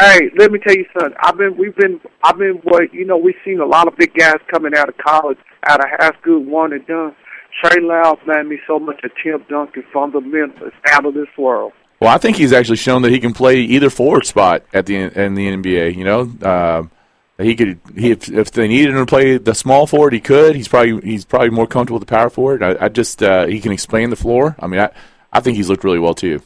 Hey, 0.00 0.30
let 0.36 0.50
me 0.50 0.58
tell 0.58 0.74
you 0.74 0.86
something. 0.92 1.16
I've 1.22 1.36
been, 1.36 1.56
we've 1.56 1.76
been, 1.76 2.00
I've 2.24 2.38
been. 2.38 2.60
What 2.64 2.92
you 2.92 3.04
know, 3.04 3.16
we've 3.16 3.36
seen 3.44 3.60
a 3.60 3.66
lot 3.66 3.88
of 3.88 3.96
big 3.96 4.14
guys 4.14 4.36
coming 4.50 4.74
out 4.74 4.88
of 4.88 4.96
college, 4.96 5.38
out 5.66 5.80
of 5.80 5.86
high 5.90 6.12
school, 6.20 6.40
one 6.40 6.72
and 6.72 6.86
done. 6.86 7.14
Trey 7.62 7.82
Loud 7.82 8.18
made 8.26 8.46
me 8.46 8.58
so 8.66 8.78
much 8.78 9.04
a 9.04 9.08
Tim 9.22 9.44
Duncan 9.48 9.84
fundamental. 9.92 10.66
It's 10.66 10.76
out 10.90 11.04
of 11.04 11.14
this 11.14 11.28
world. 11.36 11.72
Well, 12.00 12.10
I 12.10 12.18
think 12.18 12.36
he's 12.36 12.52
actually 12.52 12.78
shown 12.78 13.02
that 13.02 13.12
he 13.12 13.20
can 13.20 13.32
play 13.32 13.60
either 13.60 13.90
forward 13.90 14.26
spot 14.26 14.64
at 14.72 14.86
the 14.86 14.96
in 14.96 15.34
the 15.34 15.48
NBA. 15.48 15.94
You 15.94 16.04
know, 16.04 16.20
um, 16.42 16.90
he 17.38 17.54
could. 17.54 17.78
He, 17.94 18.10
if, 18.10 18.28
if 18.28 18.50
they 18.50 18.66
needed 18.68 18.90
him 18.90 18.96
to 18.96 19.06
play 19.06 19.38
the 19.38 19.54
small 19.54 19.86
forward, 19.86 20.12
he 20.12 20.20
could. 20.20 20.56
He's 20.56 20.68
probably 20.68 21.00
he's 21.02 21.24
probably 21.24 21.50
more 21.50 21.66
comfortable 21.66 22.00
with 22.00 22.08
the 22.08 22.12
power 22.12 22.30
forward. 22.30 22.62
I, 22.62 22.86
I 22.86 22.88
just 22.88 23.22
uh, 23.22 23.46
he 23.46 23.60
can 23.60 23.72
expand 23.72 24.10
the 24.10 24.16
floor. 24.16 24.56
I 24.58 24.66
mean, 24.66 24.80
I 24.80 24.90
I 25.32 25.40
think 25.40 25.56
he's 25.56 25.68
looked 25.68 25.84
really 25.84 25.98
well 25.98 26.14
too. 26.14 26.40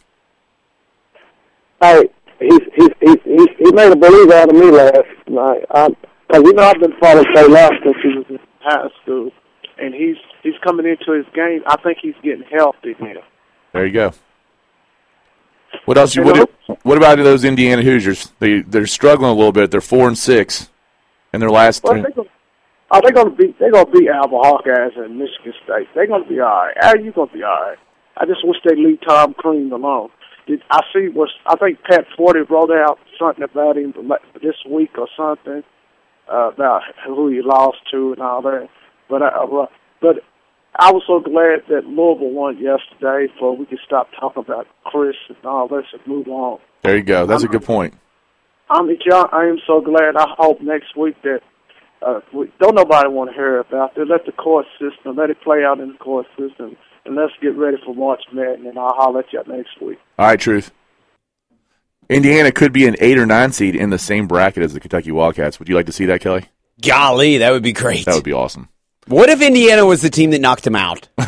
Hey, 1.80 2.05
he's 2.41 2.61
he's 2.74 2.89
he's, 3.01 3.16
he's 3.24 3.49
he 3.59 3.72
made 3.72 3.93
a 3.93 3.97
believer 3.97 4.34
out 4.34 4.49
of 4.49 4.55
me 4.57 4.70
last 4.70 5.05
night. 5.28 5.64
Because 6.28 6.43
you 6.45 6.53
know 6.55 6.62
I've 6.64 6.80
been 6.80 6.95
following 7.01 7.26
Trey 7.32 7.47
Loud 7.47 7.72
since 7.84 7.97
he 8.03 8.09
was 8.16 8.26
in 8.30 8.39
high 8.61 8.89
school, 9.03 9.30
and 9.78 9.95
he's 9.95 10.16
he's 10.43 10.55
coming 10.64 10.87
into 10.87 11.12
his 11.12 11.26
game. 11.34 11.62
I 11.66 11.76
think 11.82 11.99
he's 12.01 12.14
getting 12.22 12.45
healthy 12.51 12.95
now. 13.01 13.20
There 13.72 13.87
you 13.87 13.93
go. 13.93 14.12
What 15.84 15.99
else? 15.99 16.14
You 16.16 16.22
What, 16.22 16.37
know? 16.68 16.76
what 16.82 16.97
about 16.97 17.16
those 17.18 17.45
Indiana 17.45 17.82
Hoosiers? 17.82 18.32
They 18.39 18.61
they're 18.62 18.87
struggling 18.87 19.30
a 19.30 19.34
little 19.34 19.53
bit. 19.53 19.70
They're 19.70 19.80
four 19.80 20.09
and 20.09 20.16
six 20.16 20.70
in 21.32 21.41
their 21.41 21.51
last 21.51 21.82
Well, 21.84 21.93
three. 21.95 22.03
they're 22.03 22.24
oh, 22.93 23.01
they're 23.03 23.12
gonna 23.12 23.30
beat 23.30 23.59
they're 23.59 23.70
gonna 23.72 23.91
beat 23.91 24.09
Alba 24.09 24.37
Hawkeyes 24.37 24.99
and 24.99 25.18
Michigan 25.18 25.53
State. 25.64 25.89
They're 25.95 26.07
gonna 26.07 26.24
be 26.26 26.41
all 26.41 26.49
right. 26.49 26.76
How 26.80 26.95
you 26.95 27.12
gonna 27.12 27.30
be 27.32 27.43
all 27.43 27.51
right? 27.61 27.78
I 28.16 28.26
just 28.26 28.46
wish 28.46 28.58
they 28.64 28.76
leave 28.76 29.00
Tom 29.06 29.34
Crean 29.34 29.72
alone. 29.72 30.10
Did 30.46 30.62
I 30.70 30.80
see 30.92 31.08
was 31.08 31.30
I 31.46 31.56
think 31.56 31.82
Pat 31.82 32.06
Forde 32.16 32.48
wrote 32.48 32.70
out 32.70 32.98
something 33.18 33.44
about 33.44 33.76
him 33.76 33.92
this 34.42 34.56
week 34.68 34.96
or 34.96 35.08
something 35.16 35.62
uh, 36.32 36.50
about 36.52 36.82
who 37.06 37.28
he 37.28 37.42
lost 37.42 37.78
to 37.90 38.12
and 38.12 38.22
all 38.22 38.42
that. 38.42 38.68
But 39.08 39.22
I, 39.22 39.28
uh, 39.28 39.66
but 40.00 40.16
I 40.78 40.92
was 40.92 41.02
so 41.06 41.20
glad 41.20 41.62
that 41.68 41.86
Louisville 41.86 42.30
won 42.30 42.58
yesterday, 42.58 43.32
so 43.40 43.52
we 43.52 43.66
could 43.66 43.78
stop 43.84 44.08
talking 44.18 44.42
about 44.42 44.66
Chris 44.84 45.16
and 45.28 45.38
all 45.44 45.68
this 45.68 45.86
and 45.92 46.06
move 46.06 46.28
on. 46.28 46.58
There 46.82 46.96
you 46.96 47.02
go. 47.02 47.26
That's 47.26 47.44
a 47.44 47.48
good 47.48 47.64
point. 47.64 47.94
I'm 48.68 48.88
John. 49.08 49.28
I 49.32 49.46
am 49.46 49.58
so 49.66 49.80
glad. 49.80 50.16
I 50.16 50.26
hope 50.36 50.60
next 50.60 50.96
week 50.96 51.16
that 51.22 51.40
uh, 52.02 52.20
we, 52.34 52.52
don't 52.60 52.74
nobody 52.74 53.08
want 53.08 53.30
to 53.30 53.34
hear 53.34 53.60
about 53.60 53.96
it. 53.96 54.08
Let 54.08 54.26
the 54.26 54.32
court 54.32 54.66
system 54.78 55.16
let 55.16 55.30
it 55.30 55.40
play 55.42 55.64
out 55.64 55.80
in 55.80 55.92
the 55.92 55.98
court 55.98 56.26
system, 56.38 56.76
and 57.07 57.16
let's 57.16 57.32
get 57.40 57.57
ready 57.57 57.76
for 57.84 57.94
March 57.94 58.22
Madness. 58.32 58.68
And 58.68 58.78
I'll 58.78 58.94
holler 58.94 59.20
at 59.20 59.32
you 59.32 59.42
next 59.46 59.80
week. 59.80 59.98
All 60.18 60.26
right, 60.26 60.40
truth. 60.40 60.72
Indiana 62.09 62.52
could 62.52 62.72
be 62.72 62.86
an 62.86 62.96
eight 63.00 63.18
or 63.18 63.26
nine 63.26 63.52
seed 63.52 63.74
in 63.74 63.90
the 63.90 63.98
same 63.98 64.28
bracket 64.28 64.62
as 64.62 64.72
the 64.72 64.80
Kentucky 64.80 65.11
Wildcats. 65.11 65.59
Would 65.59 65.68
you 65.68 65.74
like 65.74 65.86
to 65.86 65.92
see 65.92 66.07
that, 66.07 66.20
Kelly? 66.20 66.44
Golly, 66.80 67.38
that 67.38 67.50
would 67.50 67.62
be 67.62 67.72
great. 67.72 68.04
That 68.04 68.14
would 68.14 68.24
be 68.24 68.32
awesome. 68.32 68.68
What 69.09 69.28
if 69.28 69.40
Indiana 69.40 69.84
was 69.86 70.02
the 70.02 70.11
team 70.11 70.30
that 70.30 70.40
knocked 70.40 70.66
him 70.66 70.76
out? 70.76 71.09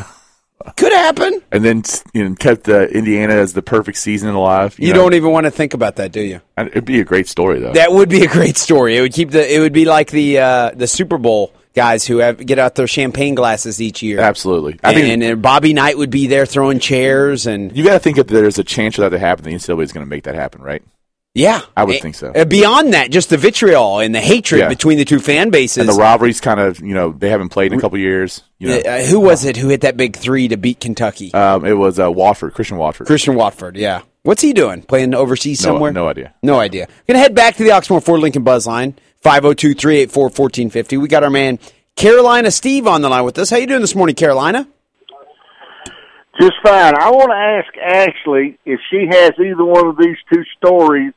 Could 0.76 0.92
happen. 0.92 1.40
And 1.52 1.64
then 1.64 1.82
you 2.12 2.28
know, 2.28 2.34
kept 2.34 2.68
uh, 2.68 2.88
Indiana 2.88 3.34
as 3.34 3.52
the 3.52 3.62
perfect 3.62 3.96
season 3.96 4.30
alive. 4.30 4.78
You 4.78 4.92
know? 4.92 5.00
don't 5.00 5.14
even 5.14 5.30
want 5.30 5.44
to 5.44 5.50
think 5.50 5.72
about 5.72 5.96
that, 5.96 6.12
do 6.12 6.20
you? 6.20 6.40
It'd 6.58 6.84
be 6.84 7.00
a 7.00 7.04
great 7.04 7.28
story, 7.28 7.60
though. 7.60 7.72
That 7.72 7.92
would 7.92 8.08
be 8.08 8.24
a 8.24 8.28
great 8.28 8.56
story. 8.56 8.96
It 8.96 9.00
would 9.00 9.12
keep 9.12 9.30
the. 9.30 9.54
It 9.54 9.60
would 9.60 9.72
be 9.72 9.84
like 9.84 10.10
the 10.10 10.38
uh, 10.38 10.70
the 10.74 10.86
Super 10.86 11.16
Bowl 11.16 11.52
guys 11.78 12.06
who 12.06 12.18
have 12.18 12.44
get 12.44 12.58
out 12.58 12.74
their 12.74 12.86
champagne 12.86 13.34
glasses 13.34 13.80
each 13.80 14.02
year. 14.02 14.20
Absolutely. 14.20 14.78
I 14.82 14.92
and, 14.92 15.00
think 15.00 15.22
and 15.22 15.42
Bobby 15.42 15.72
Knight 15.72 15.96
would 15.96 16.10
be 16.10 16.26
there 16.26 16.44
throwing 16.46 16.78
chairs 16.80 17.46
and 17.46 17.74
you 17.76 17.84
got 17.84 17.92
to 17.94 17.98
think 18.00 18.16
that 18.16 18.26
there's 18.28 18.58
a 18.58 18.64
chance 18.64 18.96
for 18.96 19.02
that 19.02 19.10
to 19.10 19.18
happen. 19.18 19.44
The 19.44 19.52
NCAA 19.52 19.82
is 19.84 19.92
going 19.92 20.04
to 20.04 20.10
make 20.10 20.24
that 20.24 20.34
happen, 20.34 20.60
right? 20.62 20.82
yeah, 21.34 21.60
I 21.76 21.84
would 21.84 21.96
Eh, 21.96 22.00
think 22.00 22.16
so. 22.16 22.32
uh, 22.34 22.44
beyond 22.44 22.94
that, 22.94 23.12
just 23.12 23.30
the 23.30 23.36
vitriol 23.36 24.00
and 24.00 24.12
the 24.12 24.20
hatred 24.20 24.58
Yeah. 24.60 24.68
between 24.68 24.98
the 24.98 25.04
two 25.04 25.20
fan 25.20 25.50
bases. 25.50 25.78
And 25.78 25.88
the 25.88 25.92
rivalries 25.92 26.40
kind 26.40 26.58
of, 26.58 26.80
you 26.80 26.94
know, 26.94 27.12
they 27.12 27.28
haven't 27.30 27.50
played 27.50 27.72
in 27.72 27.78
a 27.78 27.80
couple 27.80 27.96
years. 27.98 28.42
You 28.58 28.68
know, 28.70 28.78
Uh, 28.78 29.02
who 29.04 29.20
was 29.20 29.44
it 29.44 29.56
who 29.56 29.68
hit 29.68 29.82
that 29.82 29.96
big 29.96 30.16
three 30.16 30.48
to 30.48 30.56
beat 30.56 30.80
Kentucky? 30.80 31.32
um, 31.34 31.64
it 31.64 31.74
was 31.74 32.00
uh, 32.00 32.10
Watford, 32.10 32.54
Christian 32.54 32.76
Watford. 32.76 33.06
Christian 33.06 33.36
Watford. 33.36 33.76
Yeah, 33.76 34.00
what's 34.24 34.42
he 34.42 34.52
doing? 34.52 34.82
Playing 34.82 35.14
overseas 35.14 35.62
No- 35.64 35.74
somewhere? 35.74 35.92
no 35.92 36.08
idea. 36.08 36.34
No 36.42 36.58
idea. 36.58 36.88
Gonna 37.06 37.20
head 37.20 37.36
back 37.36 37.54
to 37.56 37.62
the 37.62 37.70
Oxmoor 37.70 38.02
Ford 38.02 38.20
Lincoln 38.20 38.42
Buzz 38.42 38.66
line 38.66 38.94
502-384-1450. 39.28 40.98
We 40.98 41.06
got 41.06 41.22
our 41.22 41.28
man 41.28 41.58
Carolina 41.96 42.50
Steve 42.50 42.86
on 42.86 43.02
the 43.02 43.10
line 43.10 43.24
with 43.24 43.38
us. 43.38 43.50
How 43.50 43.58
you 43.58 43.66
doing 43.66 43.82
this 43.82 43.94
morning, 43.94 44.16
Carolina? 44.16 44.66
Just 46.40 46.54
fine. 46.62 46.94
I 46.96 47.10
want 47.10 47.30
to 47.30 47.36
ask 47.36 47.76
Ashley 47.76 48.58
if 48.64 48.80
she 48.90 49.06
has 49.10 49.32
either 49.38 49.64
one 49.64 49.86
of 49.86 49.98
these 49.98 50.16
two 50.32 50.44
stories 50.56 51.12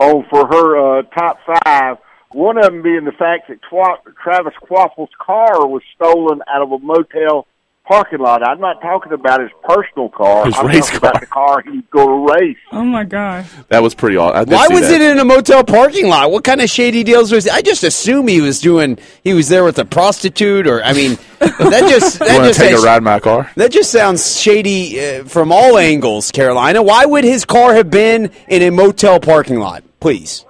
on 0.00 0.24
for 0.28 0.44
her 0.44 0.98
uh, 0.98 1.02
top 1.02 1.38
five. 1.46 1.98
One 2.32 2.58
of 2.58 2.64
them 2.64 2.82
being 2.82 3.04
the 3.04 3.12
fact 3.12 3.48
that 3.48 3.60
Travis 3.62 4.54
Kvapil's 4.68 5.10
car 5.24 5.68
was 5.68 5.82
stolen 5.94 6.42
out 6.52 6.62
of 6.62 6.72
a 6.72 6.78
motel 6.80 7.46
parking 7.90 8.20
lot. 8.20 8.46
I'm 8.46 8.60
not 8.60 8.80
talking 8.80 9.10
about 9.12 9.40
his 9.40 9.50
personal 9.64 10.10
car. 10.10 10.46
His 10.46 10.54
I'm 10.56 10.66
race 10.68 10.86
talking 10.86 10.98
about 10.98 11.20
the 11.20 11.26
car 11.26 11.60
he 11.62 11.70
was 11.70 11.84
going 11.90 12.06
to 12.28 12.32
race. 12.32 12.56
Oh 12.70 12.84
my 12.84 13.02
gosh. 13.02 13.50
That 13.68 13.82
was 13.82 13.96
pretty 13.96 14.16
awesome. 14.16 14.48
Why 14.48 14.68
was 14.68 14.88
it 14.88 15.00
in 15.00 15.18
a 15.18 15.24
motel 15.24 15.64
parking 15.64 16.06
lot? 16.06 16.30
What 16.30 16.44
kind 16.44 16.60
of 16.60 16.70
shady 16.70 17.02
deals 17.02 17.32
was? 17.32 17.48
I 17.48 17.62
just 17.62 17.82
assume 17.82 18.28
he 18.28 18.40
was 18.40 18.60
doing. 18.60 18.96
He 19.24 19.34
was 19.34 19.48
there 19.48 19.64
with 19.64 19.76
a 19.80 19.84
prostitute, 19.84 20.68
or 20.68 20.84
I 20.84 20.92
mean, 20.92 21.18
that 21.40 21.88
just 21.90 22.18
that 22.20 22.28
want 22.28 22.44
just 22.44 22.60
to 22.60 22.66
take 22.66 22.78
a 22.78 22.80
ride 22.80 22.98
in 22.98 23.04
my 23.04 23.18
car? 23.18 23.50
that 23.56 23.72
just 23.72 23.90
sounds 23.90 24.40
shady 24.40 25.04
uh, 25.04 25.24
from 25.24 25.50
all 25.50 25.76
angles. 25.76 26.30
Carolina, 26.30 26.84
why 26.84 27.04
would 27.04 27.24
his 27.24 27.44
car 27.44 27.74
have 27.74 27.90
been 27.90 28.30
in 28.46 28.62
a 28.62 28.70
motel 28.70 29.18
parking 29.18 29.58
lot? 29.58 29.82
Please. 29.98 30.44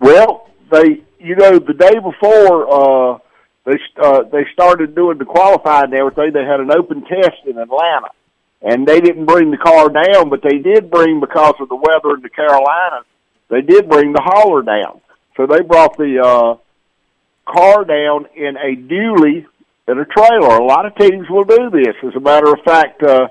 Well, 0.00 0.50
they, 0.72 1.02
you 1.20 1.36
know, 1.36 1.60
the 1.60 1.74
day 1.74 2.00
before 2.00 3.14
uh, 3.14 3.18
they 3.64 3.78
uh, 4.02 4.22
they 4.30 4.44
started 4.52 4.94
doing 4.94 5.18
the 5.18 5.24
qualifying 5.24 5.92
and 5.92 5.94
everything, 5.94 6.32
they 6.32 6.44
had 6.44 6.60
an 6.60 6.72
open 6.72 7.02
test 7.04 7.46
in 7.46 7.58
Atlanta, 7.58 8.10
and 8.60 8.86
they 8.86 9.00
didn't 9.00 9.26
bring 9.26 9.50
the 9.50 9.58
car 9.58 9.88
down, 9.88 10.30
but 10.30 10.42
they 10.42 10.58
did 10.58 10.90
bring 10.90 11.20
because 11.20 11.54
of 11.60 11.68
the 11.68 11.76
weather 11.76 12.16
in 12.16 12.22
the 12.22 12.30
Carolinas. 12.30 13.06
They 13.48 13.60
did 13.60 13.88
bring 13.88 14.12
the 14.12 14.22
hauler 14.24 14.62
down, 14.62 15.00
so 15.36 15.46
they 15.46 15.60
brought 15.62 15.96
the 15.96 16.18
uh, 16.18 16.54
car 17.52 17.84
down 17.84 18.26
in 18.34 18.56
a 18.56 18.76
dually 18.76 19.46
in 19.88 19.98
a 19.98 20.04
trailer. 20.04 20.56
A 20.56 20.64
lot 20.64 20.86
of 20.86 20.94
teams 20.96 21.28
will 21.28 21.44
do 21.44 21.70
this. 21.70 21.94
As 22.02 22.14
a 22.16 22.20
matter 22.20 22.52
of 22.52 22.60
fact, 22.64 23.02
uh, 23.02 23.28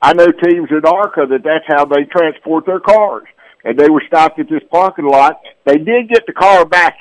I 0.00 0.12
know 0.12 0.26
teams 0.26 0.68
in 0.70 0.84
ARCA 0.84 1.26
that 1.30 1.42
that's 1.42 1.64
how 1.66 1.86
they 1.86 2.04
transport 2.04 2.66
their 2.66 2.80
cars. 2.80 3.26
And 3.64 3.78
they 3.78 3.88
were 3.88 4.02
stopped 4.06 4.38
at 4.38 4.50
this 4.50 4.62
parking 4.70 5.06
lot. 5.06 5.40
They 5.64 5.78
did 5.78 6.10
get 6.10 6.26
the 6.26 6.34
car 6.34 6.66
back 6.66 6.98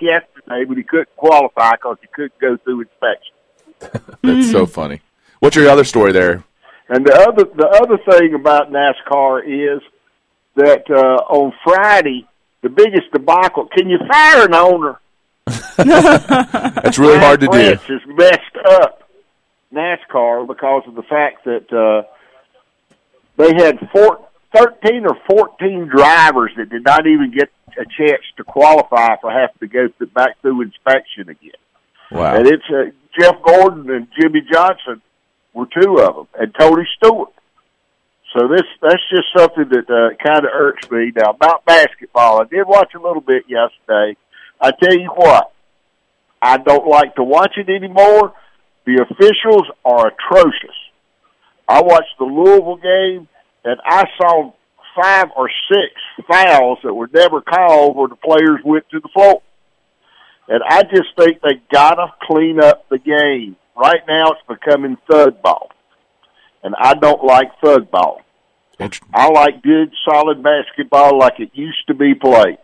yesterday, 0.47 0.65
but 0.67 0.77
he 0.77 0.83
couldn't 0.83 1.15
qualify 1.15 1.71
because 1.71 1.97
he 2.01 2.07
couldn't 2.07 2.37
go 2.39 2.57
through 2.57 2.81
inspection. 2.81 3.35
That's 4.21 4.51
so 4.51 4.65
funny. 4.65 5.01
What's 5.39 5.55
your 5.55 5.69
other 5.69 5.83
story 5.83 6.11
there? 6.11 6.43
And 6.89 7.05
the 7.05 7.13
other 7.13 7.45
the 7.45 7.67
other 7.67 7.97
thing 7.97 8.33
about 8.33 8.71
NASCAR 8.71 9.43
is 9.45 9.81
that 10.55 10.89
uh, 10.89 11.23
on 11.33 11.53
Friday, 11.63 12.27
the 12.61 12.69
biggest 12.69 13.11
debacle. 13.11 13.67
Can 13.75 13.89
you 13.89 13.97
fire 14.09 14.45
an 14.45 14.53
owner? 14.53 14.99
That's 15.77 16.99
really 16.99 17.19
hard 17.19 17.41
to 17.41 17.47
do. 17.47 17.57
Has 17.57 18.01
messed 18.07 18.57
up 18.65 19.09
NASCAR 19.73 20.47
because 20.47 20.83
of 20.87 20.95
the 20.95 21.03
fact 21.03 21.45
that 21.45 21.73
uh, 21.73 22.03
they 23.37 23.53
had 23.55 23.79
four, 23.91 24.27
13 24.55 25.05
or 25.05 25.17
14 25.29 25.87
drivers 25.87 26.51
that 26.57 26.69
did 26.69 26.83
not 26.83 27.07
even 27.07 27.31
get 27.31 27.49
a 27.77 27.85
chance 27.85 28.23
to 28.37 28.43
qualify 28.43 29.15
for 29.21 29.31
having 29.31 29.57
to 29.59 29.67
go 29.67 29.87
th- 29.87 30.13
back 30.13 30.41
through 30.41 30.61
inspection 30.61 31.29
again. 31.29 31.51
Wow. 32.11 32.35
And 32.35 32.47
it's 32.47 32.63
uh, 32.69 32.91
Jeff 33.19 33.41
Gordon 33.43 33.89
and 33.89 34.07
Jimmie 34.19 34.45
Johnson 34.51 35.01
were 35.53 35.67
two 35.67 35.99
of 35.99 36.15
them, 36.15 36.27
and 36.39 36.55
Tony 36.59 36.87
Stewart. 36.97 37.33
So 38.35 38.47
this 38.47 38.63
that's 38.81 39.03
just 39.11 39.27
something 39.37 39.69
that 39.69 39.89
uh, 39.89 40.15
kind 40.23 40.45
of 40.45 40.51
irks 40.53 40.89
me. 40.89 41.11
Now 41.15 41.31
about 41.31 41.65
basketball, 41.65 42.41
I 42.41 42.45
did 42.45 42.67
watch 42.67 42.93
a 42.95 42.99
little 42.99 43.21
bit 43.21 43.43
yesterday. 43.47 44.17
I 44.59 44.71
tell 44.71 44.97
you 44.97 45.09
what, 45.15 45.51
I 46.41 46.57
don't 46.57 46.87
like 46.87 47.15
to 47.15 47.23
watch 47.23 47.53
it 47.57 47.69
anymore. 47.69 48.33
The 48.85 49.05
officials 49.09 49.63
are 49.85 50.07
atrocious. 50.07 50.75
I 51.67 51.81
watched 51.81 52.17
the 52.19 52.25
Louisville 52.25 52.77
game, 52.77 53.27
and 53.63 53.79
I 53.85 54.05
saw 54.17 54.51
five 54.95 55.29
or 55.35 55.49
six 55.69 56.27
fouls 56.27 56.79
that 56.83 56.93
were 56.93 57.09
never 57.13 57.41
called 57.41 57.95
where 57.95 58.07
the 58.07 58.15
players 58.15 58.59
went 58.63 58.89
to 58.89 58.99
the 58.99 59.09
floor. 59.09 59.41
And 60.47 60.61
I 60.67 60.83
just 60.83 61.15
think 61.17 61.41
they 61.41 61.61
gotta 61.71 62.13
clean 62.21 62.61
up 62.61 62.87
the 62.89 62.99
game. 62.99 63.55
Right 63.75 64.01
now, 64.07 64.31
it's 64.31 64.41
becoming 64.47 64.97
thug 65.09 65.41
ball, 65.41 65.71
and 66.63 66.75
I 66.77 66.93
don't 66.93 67.23
like 67.23 67.47
thug 67.63 67.89
ball. 67.89 68.21
I 69.13 69.29
like 69.29 69.63
good, 69.63 69.91
solid 70.07 70.43
basketball 70.43 71.17
like 71.17 71.39
it 71.39 71.51
used 71.53 71.87
to 71.87 71.93
be 71.93 72.13
played. 72.13 72.57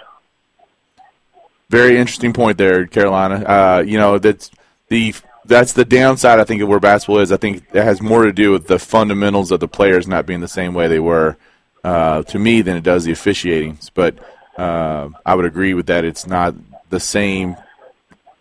Very 1.69 1.97
interesting 1.97 2.33
point 2.33 2.57
there, 2.57 2.85
Carolina. 2.85 3.43
Uh, 3.45 3.83
you 3.85 3.97
know 3.97 4.19
that's 4.19 4.51
the 4.89 5.15
that's 5.45 5.73
the 5.73 5.85
downside. 5.85 6.39
I 6.39 6.43
think 6.43 6.61
of 6.61 6.67
where 6.67 6.79
basketball 6.79 7.19
is. 7.19 7.31
I 7.31 7.37
think 7.37 7.63
it 7.73 7.83
has 7.83 8.01
more 8.01 8.25
to 8.25 8.33
do 8.33 8.51
with 8.51 8.67
the 8.67 8.79
fundamentals 8.79 9.51
of 9.51 9.59
the 9.59 9.67
players 9.67 10.07
not 10.07 10.25
being 10.25 10.41
the 10.41 10.47
same 10.47 10.73
way 10.73 10.87
they 10.87 10.99
were 10.99 11.37
uh, 11.83 12.23
to 12.23 12.39
me 12.39 12.61
than 12.61 12.77
it 12.77 12.83
does 12.83 13.05
the 13.05 13.11
officiating. 13.11 13.77
But 13.93 14.15
uh, 14.57 15.09
I 15.25 15.35
would 15.35 15.45
agree 15.45 15.73
with 15.73 15.87
that. 15.87 16.03
It's 16.05 16.27
not 16.27 16.55
the 16.89 16.99
same 16.99 17.55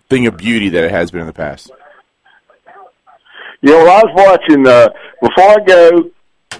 thing 0.08 0.26
of 0.26 0.36
beauty 0.36 0.70
that 0.70 0.84
it 0.84 0.90
has 0.90 1.10
been 1.10 1.20
in 1.20 1.26
the 1.26 1.32
past. 1.32 1.70
You 3.60 3.72
know, 3.72 3.80
I 3.86 4.02
was 4.04 4.12
watching, 4.14 4.66
uh, 4.66 4.88
before 5.20 5.50
I 5.50 5.56
go, 5.66 6.10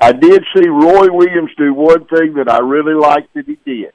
I 0.01 0.12
did 0.12 0.45
see 0.57 0.68
Roy 0.68 1.09
Williams 1.11 1.51
do 1.57 1.72
one 1.72 2.05
thing 2.07 2.35
that 2.35 2.51
I 2.51 2.59
really 2.59 2.95
liked 2.95 3.33
that 3.35 3.47
he 3.47 3.59
did. 3.64 3.93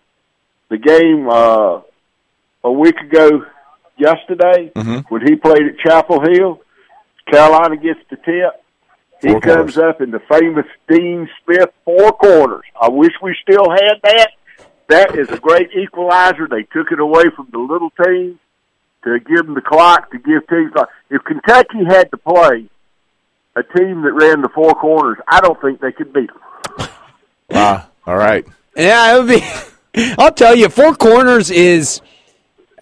The 0.69 0.77
game, 0.77 1.29
uh, 1.29 1.81
a 2.63 2.71
week 2.71 2.95
ago 2.97 3.45
yesterday, 3.97 4.71
Mhm. 4.75 5.05
when 5.09 5.21
he 5.27 5.35
played 5.35 5.63
at 5.63 5.77
Chapel 5.79 6.21
Hill, 6.21 6.61
Carolina 7.29 7.77
gets 7.77 7.99
the 8.09 8.15
tip. 8.17 8.62
He 9.23 9.29
Four 9.29 9.39
comes 9.39 9.77
up 9.77 10.01
in 10.01 10.11
the 10.11 10.19
famous 10.19 10.65
Dean 10.89 11.29
Smith 11.43 11.69
four 11.85 12.11
corners. 12.11 12.65
I 12.79 12.89
wish 12.89 13.13
we 13.21 13.33
still 13.41 13.69
had 13.69 13.93
that. 14.03 14.31
That 14.89 15.17
is 15.17 15.29
a 15.29 15.39
great 15.39 15.69
equalizer. 15.73 16.45
They 16.49 16.63
took 16.63 16.91
it 16.91 16.99
away 16.99 17.23
from 17.33 17.47
the 17.53 17.59
little 17.59 17.89
team 18.05 18.37
to 19.05 19.19
give 19.19 19.45
them 19.45 19.55
the 19.55 19.61
clock 19.61 20.11
to 20.11 20.17
give 20.17 20.45
teams. 20.49 20.73
If 21.09 21.23
Kentucky 21.23 21.85
had 21.87 22.11
to 22.11 22.17
play 22.17 22.69
a 23.55 23.63
team 23.63 24.01
that 24.01 24.11
ran 24.11 24.41
the 24.41 24.49
four 24.49 24.73
corners, 24.73 25.17
I 25.25 25.39
don't 25.39 25.59
think 25.61 25.79
they 25.79 25.93
could 25.93 26.11
beat 26.11 26.29
them. 26.29 26.89
Wow. 27.49 27.87
All 28.05 28.17
right. 28.17 28.45
Yeah, 28.75 29.15
it 29.15 29.19
would 29.19 29.29
be. 29.29 30.13
I'll 30.17 30.33
tell 30.33 30.55
you, 30.55 30.67
Four 30.67 30.95
Corners 30.95 31.49
is. 31.49 32.01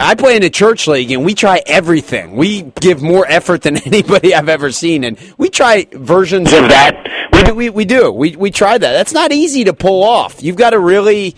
I 0.01 0.15
play 0.15 0.35
in 0.35 0.43
a 0.43 0.49
church 0.49 0.87
league, 0.87 1.11
and 1.11 1.23
we 1.23 1.33
try 1.35 1.61
everything. 1.65 2.35
We 2.35 2.63
give 2.63 3.01
more 3.01 3.25
effort 3.27 3.61
than 3.61 3.77
anybody 3.85 4.33
I've 4.35 4.49
ever 4.49 4.71
seen, 4.71 5.03
and 5.03 5.17
we 5.37 5.49
try 5.49 5.87
versions 5.91 6.51
of 6.53 6.69
that. 6.69 7.07
We 7.33 7.43
do. 7.43 7.53
We, 7.55 7.69
we 7.69 7.85
do. 7.85 8.11
We 8.11 8.35
we 8.35 8.51
try 8.51 8.77
that. 8.77 8.91
That's 8.93 9.13
not 9.13 9.31
easy 9.31 9.63
to 9.65 9.73
pull 9.73 10.03
off. 10.03 10.41
You've 10.43 10.55
got 10.57 10.71
to 10.71 10.79
really 10.79 11.35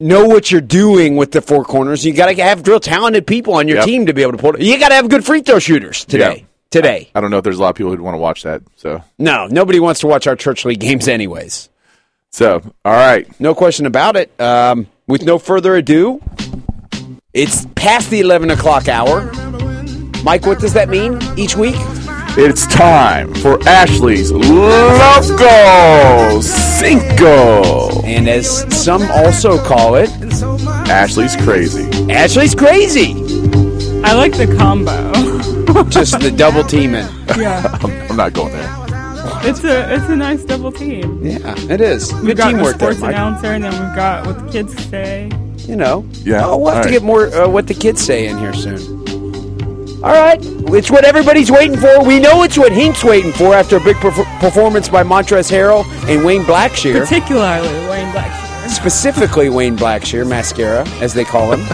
know 0.00 0.26
what 0.26 0.50
you're 0.50 0.60
doing 0.60 1.16
with 1.16 1.32
the 1.32 1.40
four 1.40 1.64
corners. 1.64 2.04
You 2.04 2.12
got 2.12 2.26
to 2.34 2.42
have 2.42 2.66
real 2.66 2.80
talented 2.80 3.26
people 3.26 3.54
on 3.54 3.68
your 3.68 3.78
Yep. 3.78 3.86
team 3.86 4.06
to 4.06 4.14
be 4.14 4.22
able 4.22 4.32
to 4.32 4.38
pull 4.38 4.54
it. 4.54 4.60
You 4.62 4.78
got 4.78 4.88
to 4.88 4.94
have 4.94 5.08
good 5.08 5.24
free 5.24 5.42
throw 5.42 5.58
shooters 5.58 6.04
today. 6.04 6.38
Yeah. 6.40 6.44
Today, 6.70 7.10
I 7.14 7.20
don't 7.20 7.30
know 7.30 7.36
if 7.36 7.44
there's 7.44 7.58
a 7.58 7.62
lot 7.62 7.68
of 7.68 7.74
people 7.76 7.90
who'd 7.90 8.00
want 8.00 8.14
to 8.14 8.18
watch 8.18 8.44
that. 8.44 8.62
So 8.76 9.04
no, 9.18 9.46
nobody 9.46 9.78
wants 9.78 10.00
to 10.00 10.06
watch 10.06 10.26
our 10.26 10.34
church 10.36 10.64
league 10.64 10.80
games, 10.80 11.06
anyways. 11.06 11.68
so 12.30 12.62
all 12.84 12.92
right. 12.94 13.28
No 13.38 13.54
question 13.54 13.84
about 13.84 14.16
it. 14.16 14.32
Um, 14.40 14.86
with 15.06 15.22
no 15.22 15.38
further 15.38 15.74
ado, 15.76 16.22
it's 17.34 17.66
past 17.74 18.10
the 18.10 18.20
11 18.20 18.50
o'clock 18.50 18.88
hour. 18.88 19.30
Mike, 20.22 20.46
what 20.46 20.60
does 20.60 20.72
that 20.74 20.88
mean 20.88 21.18
each 21.36 21.56
week? 21.56 21.74
It's 22.34 22.66
time 22.66 23.34
for 23.34 23.62
Ashley's 23.68 24.32
Loco 24.32 26.40
Cinco. 26.40 28.02
And 28.04 28.26
as 28.28 28.64
some 28.74 29.02
also 29.10 29.62
call 29.62 29.96
it, 29.96 30.08
Ashley's 30.88 31.36
crazy. 31.36 31.84
Ashley's 32.10 32.54
crazy. 32.54 33.12
I 34.04 34.14
like 34.14 34.32
the 34.36 34.46
combo. 34.58 35.12
Just 35.90 36.20
the 36.20 36.30
double 36.30 36.64
teaming. 36.64 37.06
yeah, 37.36 37.62
I'm, 37.82 38.10
I'm 38.10 38.16
not 38.16 38.32
going 38.32 38.52
there. 38.52 38.68
it's 39.44 39.62
a 39.64 39.94
it's 39.94 40.08
a 40.08 40.16
nice 40.16 40.44
double 40.44 40.72
team. 40.72 41.24
Yeah, 41.24 41.54
it 41.70 41.80
is. 41.80 42.12
We've 42.14 42.26
Good 42.26 42.36
got 42.38 42.46
the 42.46 42.52
teamwork 42.56 42.78
there, 42.78 42.92
sports 42.92 43.00
Mike. 43.00 43.14
announcer, 43.14 43.46
and 43.48 43.64
then 43.64 43.72
we've 43.72 43.96
got 43.96 44.26
what 44.26 44.44
the 44.44 44.50
kids 44.52 44.74
say. 44.88 45.30
You 45.68 45.76
know. 45.76 46.04
Yeah, 46.24 46.42
Oh, 46.46 46.56
we'll 46.58 46.68
have 46.68 46.76
all 46.78 46.82
to 46.82 46.88
right. 46.88 46.90
get 46.92 47.02
more 47.02 47.26
uh, 47.34 47.48
what 47.48 47.66
the 47.66 47.74
kids 47.74 48.00
say 48.04 48.26
in 48.26 48.38
here 48.38 48.52
soon. 48.52 48.80
All 50.04 50.10
right. 50.10 50.38
It's 50.42 50.90
what 50.90 51.04
everybody's 51.04 51.50
waiting 51.50 51.76
for. 51.76 52.02
We 52.04 52.18
know 52.18 52.42
it's 52.42 52.58
what 52.58 52.72
Hink's 52.72 53.04
waiting 53.04 53.30
for 53.32 53.54
after 53.54 53.76
a 53.76 53.80
big 53.80 53.94
perf- 53.96 54.40
performance 54.40 54.88
by 54.88 55.04
Montrezl 55.04 55.50
Harrell 55.52 55.84
and 56.12 56.24
Wayne 56.24 56.42
Blackshear. 56.42 56.98
Particularly 57.00 57.68
Wayne 57.88 58.12
Blackshear. 58.12 58.68
specifically 58.68 59.48
Wayne 59.48 59.76
Blackshear, 59.76 60.28
mascara, 60.28 60.84
as 61.00 61.14
they 61.14 61.22
call 61.24 61.52
him. 61.52 61.60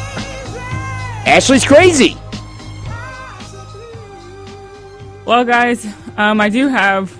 Ashley's 1.26 1.64
crazy. 1.64 2.16
Well, 5.24 5.44
guys, 5.44 5.86
um, 6.16 6.40
I 6.40 6.48
do 6.48 6.68
have 6.68 7.10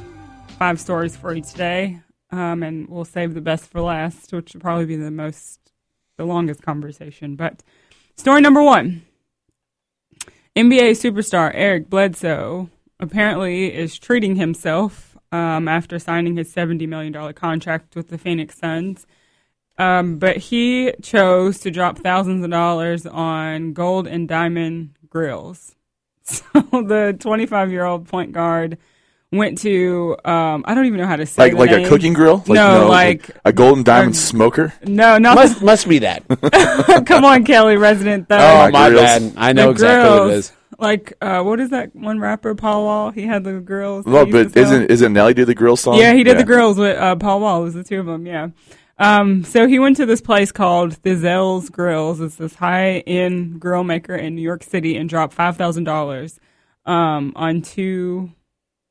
five 0.58 0.80
stories 0.80 1.14
for 1.14 1.34
you 1.34 1.42
today, 1.42 2.00
um, 2.30 2.62
and 2.62 2.88
we'll 2.88 3.04
save 3.04 3.34
the 3.34 3.42
best 3.42 3.66
for 3.70 3.82
last, 3.82 4.32
which 4.32 4.54
will 4.54 4.60
probably 4.62 4.86
be 4.86 4.96
the 4.96 5.10
most, 5.10 5.58
the 6.18 6.26
longest 6.26 6.60
conversation. 6.62 7.34
But 7.34 7.62
story 8.16 8.42
number 8.42 8.62
one: 8.62 9.02
NBA 10.54 10.90
superstar 10.90 11.50
Eric 11.54 11.88
Bledsoe 11.88 12.68
apparently 13.00 13.74
is 13.74 13.98
treating 13.98 14.36
himself 14.36 15.16
um, 15.32 15.66
after 15.66 15.98
signing 15.98 16.36
his 16.36 16.52
seventy 16.52 16.86
million 16.86 17.14
dollar 17.14 17.32
contract 17.32 17.96
with 17.96 18.08
the 18.08 18.18
Phoenix 18.18 18.58
Suns. 18.58 19.06
Um, 19.78 20.18
but 20.18 20.36
he 20.36 20.92
chose 21.02 21.60
to 21.60 21.70
drop 21.70 21.98
thousands 21.98 22.44
of 22.44 22.50
dollars 22.50 23.06
on 23.06 23.72
gold 23.72 24.06
and 24.06 24.28
diamond 24.28 24.94
grills. 25.08 25.74
So 26.30 26.42
the 26.52 27.16
25 27.18 27.72
year 27.72 27.86
old 27.86 28.06
point 28.06 28.32
guard 28.32 28.76
went 29.32 29.58
to 29.58 30.16
um, 30.24 30.64
I 30.66 30.74
don't 30.74 30.86
even 30.86 30.98
know 30.98 31.06
how 31.06 31.16
to 31.16 31.26
say 31.26 31.42
Like 31.42 31.52
the 31.52 31.58
like 31.58 31.70
a 31.70 31.76
name. 31.78 31.88
cooking 31.88 32.12
grill? 32.14 32.38
Like, 32.38 32.48
no, 32.48 32.72
you 32.72 32.78
know, 32.80 32.88
like 32.88 33.30
a 33.44 33.52
golden 33.52 33.84
diamond 33.84 34.14
a- 34.14 34.18
smoker? 34.18 34.72
no, 34.84 35.18
not 35.18 35.34
Must 35.34 35.62
must 35.62 35.88
be 35.88 35.98
that. 36.00 36.24
come 37.06 37.24
on, 37.24 37.44
Kelly, 37.44 37.76
resident 37.76 38.28
thug. 38.28 38.40
Oh 38.40 38.70
my 38.70 38.88
grills. 38.88 39.04
bad. 39.04 39.32
I 39.36 39.52
know 39.52 39.66
The 39.66 39.70
exactly 39.72 40.08
what 40.10 40.16
it 40.16 40.26
grills. 40.26 40.32
is. 40.46 40.52
Like 40.80 41.12
uh, 41.20 41.42
what 41.42 41.58
is 41.60 41.70
that 41.70 41.94
one 41.96 42.20
rapper 42.20 42.54
Paul 42.54 42.84
Wall? 42.84 43.10
He 43.10 43.22
had 43.26 43.42
the 43.44 43.54
grills. 43.60 44.04
that 44.04 44.10
Well, 44.10 44.26
but 44.26 44.52
to 44.52 44.58
isn't 44.60 44.90
isn't 44.90 45.12
Nelly 45.12 45.34
do 45.34 45.44
the 45.44 45.54
grill 45.54 45.76
song? 45.76 45.96
Yeah, 45.98 46.12
he 46.14 46.22
did 46.24 46.38
the 46.38 46.44
grills 46.44 46.78
with 46.78 46.96
uh, 46.96 47.16
Paul 47.16 47.40
Wall. 47.40 47.60
It 47.62 47.64
was 47.64 47.74
the 47.74 47.84
two 47.84 47.98
of 48.00 48.06
them. 48.06 48.26
Yeah. 48.26 48.48
Um, 49.00 49.44
so 49.44 49.66
he 49.68 49.78
went 49.78 49.96
to 49.98 50.06
this 50.06 50.20
place 50.20 50.50
called 50.50 51.00
Thizel's 51.02 51.68
Grills. 51.70 52.20
It's 52.20 52.34
this 52.36 52.54
high 52.54 52.98
end 53.06 53.60
grill 53.60 53.84
maker 53.84 54.14
in 54.16 54.34
New 54.34 54.42
York 54.42 54.62
City 54.64 54.96
and 54.96 55.08
dropped 55.08 55.34
five 55.34 55.56
thousand 55.56 55.84
dollars 55.84 56.38
um, 56.86 57.32
on 57.36 57.62
two 57.62 58.30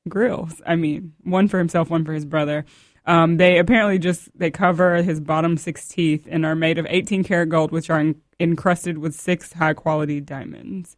grills. 0.08 0.62
I 0.66 0.76
mean, 0.76 1.14
one 1.24 1.47
for 1.47 1.58
himself, 1.58 1.89
one 1.89 2.05
for 2.05 2.14
his 2.14 2.26
brother. 2.26 2.66
Um, 3.05 3.38
they 3.38 3.58
apparently 3.58 3.99
just 3.99 4.30
they 4.38 4.51
cover 4.51 5.01
his 5.01 5.22
bottom 5.22 5.55
six 5.55 5.88
teeth 5.88 6.28
and 6.30 6.45
are 6.45 6.55
made 6.55 6.78
of 6.78 6.86
18 6.89 7.24
karat 7.24 7.49
gold, 7.49 7.72
which 7.72 7.89
are 7.89 7.99
en- 7.99 8.22
encrusted 8.39 8.97
with 8.97 9.16
six 9.16 9.53
high 9.53 9.74
quality 9.74 10.20
diamonds. 10.20 10.97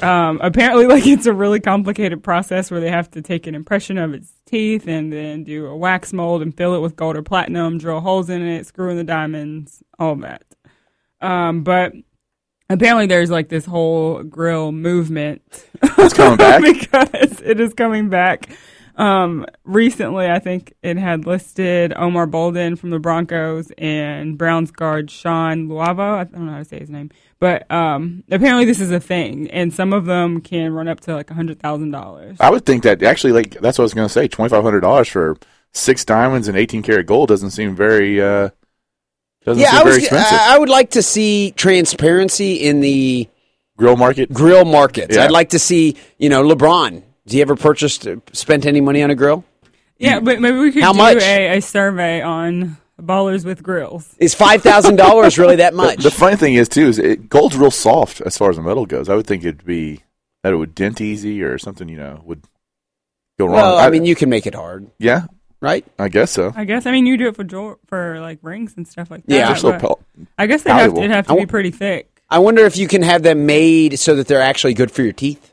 Um, 0.00 0.38
apparently, 0.42 0.86
like 0.88 1.06
it's 1.06 1.26
a 1.26 1.32
really 1.32 1.60
complicated 1.60 2.22
process 2.22 2.70
where 2.70 2.80
they 2.80 2.90
have 2.90 3.10
to 3.12 3.22
take 3.22 3.46
an 3.48 3.56
impression 3.56 3.98
of 3.98 4.14
its 4.14 4.32
teeth 4.46 4.86
and 4.86 5.12
then 5.12 5.42
do 5.42 5.66
a 5.66 5.76
wax 5.76 6.12
mold 6.12 6.40
and 6.40 6.56
fill 6.56 6.74
it 6.74 6.80
with 6.80 6.96
gold 6.96 7.16
or 7.16 7.22
platinum, 7.22 7.78
drill 7.78 8.00
holes 8.00 8.30
in 8.30 8.42
it, 8.42 8.66
screw 8.66 8.90
in 8.90 8.96
the 8.96 9.04
diamonds, 9.04 9.82
all 9.98 10.14
that. 10.16 10.44
Um, 11.20 11.62
but 11.64 11.92
apparently, 12.70 13.06
there's 13.06 13.30
like 13.30 13.50
this 13.50 13.66
whole 13.66 14.22
grill 14.22 14.72
movement. 14.72 15.42
It's 15.82 16.14
coming 16.14 16.36
back. 16.38 16.62
because 16.62 17.42
it 17.42 17.60
is 17.60 17.74
coming 17.74 18.08
back. 18.08 18.48
Um, 18.96 19.46
recently, 19.64 20.26
I 20.28 20.40
think 20.40 20.74
it 20.82 20.98
had 20.98 21.24
listed 21.26 21.94
Omar 21.96 22.26
Bolden 22.26 22.76
from 22.76 22.90
the 22.90 22.98
Broncos 22.98 23.70
and 23.78 24.36
Browns 24.36 24.70
guard 24.70 25.10
Sean 25.10 25.68
Luavo. 25.68 26.18
I 26.18 26.24
don't 26.24 26.46
know 26.46 26.52
how 26.52 26.58
to 26.58 26.64
say 26.66 26.80
his 26.80 26.90
name, 26.90 27.10
but 27.38 27.70
um, 27.70 28.24
apparently 28.30 28.66
this 28.66 28.78
is 28.80 28.90
a 28.90 29.00
thing, 29.00 29.50
and 29.52 29.72
some 29.72 29.94
of 29.94 30.04
them 30.04 30.40
can 30.42 30.74
run 30.74 30.86
up 30.88 31.00
to 31.00 31.14
like 31.14 31.30
a 31.30 31.34
hundred 31.34 31.60
thousand 31.60 31.92
dollars. 31.92 32.36
I 32.40 32.50
would 32.50 32.66
think 32.66 32.82
that 32.82 33.02
actually, 33.02 33.32
like 33.32 33.52
that's 33.60 33.78
what 33.78 33.84
I 33.84 33.86
was 33.86 33.94
going 33.94 34.08
to 34.08 34.12
say. 34.12 34.28
Twenty 34.28 34.50
five 34.50 34.62
hundred 34.64 34.80
dollars 34.80 35.08
for 35.08 35.38
six 35.72 36.04
diamonds 36.04 36.46
and 36.48 36.58
eighteen 36.58 36.82
karat 36.82 37.06
gold 37.06 37.28
doesn't 37.28 37.52
seem 37.52 37.74
very 37.74 38.20
uh, 38.20 38.50
doesn't 39.44 39.60
Yeah, 39.62 39.70
I, 39.72 39.82
was. 39.84 40.08
I 40.12 40.54
I 40.54 40.58
would 40.58 40.68
like 40.68 40.90
to 40.90 41.02
see 41.02 41.52
transparency 41.56 42.54
in 42.54 42.80
the 42.80 43.28
Grill 43.76 43.96
market. 43.96 44.32
grill 44.32 44.64
markets. 44.66 45.16
Yeah. 45.16 45.24
I'd 45.24 45.30
like 45.30 45.50
to 45.50 45.58
see, 45.58 45.96
you 46.18 46.28
know, 46.28 46.42
LeBron. 46.46 47.02
Has 47.24 47.32
he 47.32 47.40
ever 47.40 47.56
purchased, 47.56 48.06
spent 48.32 48.66
any 48.66 48.80
money 48.80 49.02
on 49.02 49.10
a 49.10 49.14
grill? 49.14 49.44
Yeah, 49.98 50.20
but 50.20 50.40
maybe 50.40 50.58
we 50.58 50.72
could 50.72 50.82
How 50.82 50.92
do 50.92 50.98
much? 50.98 51.22
A, 51.22 51.56
a 51.58 51.60
survey 51.60 52.20
on 52.22 52.76
ballers 53.00 53.44
with 53.44 53.62
grills. 53.62 54.14
Is 54.18 54.34
five 54.34 54.62
thousand 54.62 54.96
dollars 54.96 55.38
really 55.38 55.56
that 55.56 55.72
much? 55.84 56.02
The 56.02 56.10
funny 56.10 56.36
thing 56.36 56.54
is 56.54 56.68
too 56.68 56.88
is 56.88 56.98
it, 56.98 57.28
gold's 57.30 57.56
real 57.56 57.70
soft 57.70 58.20
as 58.22 58.36
far 58.36 58.50
as 58.50 58.56
the 58.56 58.62
metal 58.62 58.84
goes. 58.86 59.08
I 59.08 59.14
would 59.14 59.26
think 59.26 59.42
it'd 59.44 59.64
be 59.64 60.00
that 60.42 60.52
it 60.52 60.56
would 60.56 60.74
dent 60.74 61.00
easy 61.00 61.42
or 61.42 61.56
something. 61.58 61.88
You 61.88 61.96
know, 61.98 62.22
would 62.24 62.42
go 63.38 63.46
wrong. 63.46 63.54
well, 63.54 63.78
I 63.78 63.88
mean, 63.90 64.04
you 64.04 64.14
can 64.14 64.28
make 64.28 64.46
it 64.46 64.54
hard, 64.54 64.90
yeah, 64.98 65.24
right? 65.60 65.84
I 65.98 66.08
guess 66.08 66.30
so. 66.30 66.52
I 66.56 66.64
guess. 66.64 66.86
I 66.86 66.92
mean, 66.92 67.06
you 67.06 67.16
do 67.16 67.28
it 67.28 67.36
for 67.36 67.44
jewel- 67.44 67.78
for 67.86 68.20
like 68.20 68.38
rings 68.42 68.74
and 68.76 68.86
stuff 68.86 69.10
like 69.10 69.24
that. 69.26 69.34
Yeah. 69.34 69.46
They're 69.48 69.56
so 69.56 69.78
pal- 69.78 70.00
I 70.38 70.46
guess 70.46 70.62
they 70.62 70.70
have 70.70 70.92
to, 70.94 70.98
it'd 71.00 71.10
have 71.10 71.26
to 71.26 71.32
I 71.34 71.36
be 71.40 71.46
pretty 71.46 71.70
thick. 71.70 72.22
I 72.28 72.38
wonder 72.38 72.64
if 72.64 72.76
you 72.76 72.86
can 72.88 73.02
have 73.02 73.22
them 73.22 73.46
made 73.46 73.98
so 73.98 74.14
that 74.16 74.26
they're 74.28 74.40
actually 74.42 74.74
good 74.74 74.90
for 74.90 75.02
your 75.02 75.12
teeth. 75.12 75.52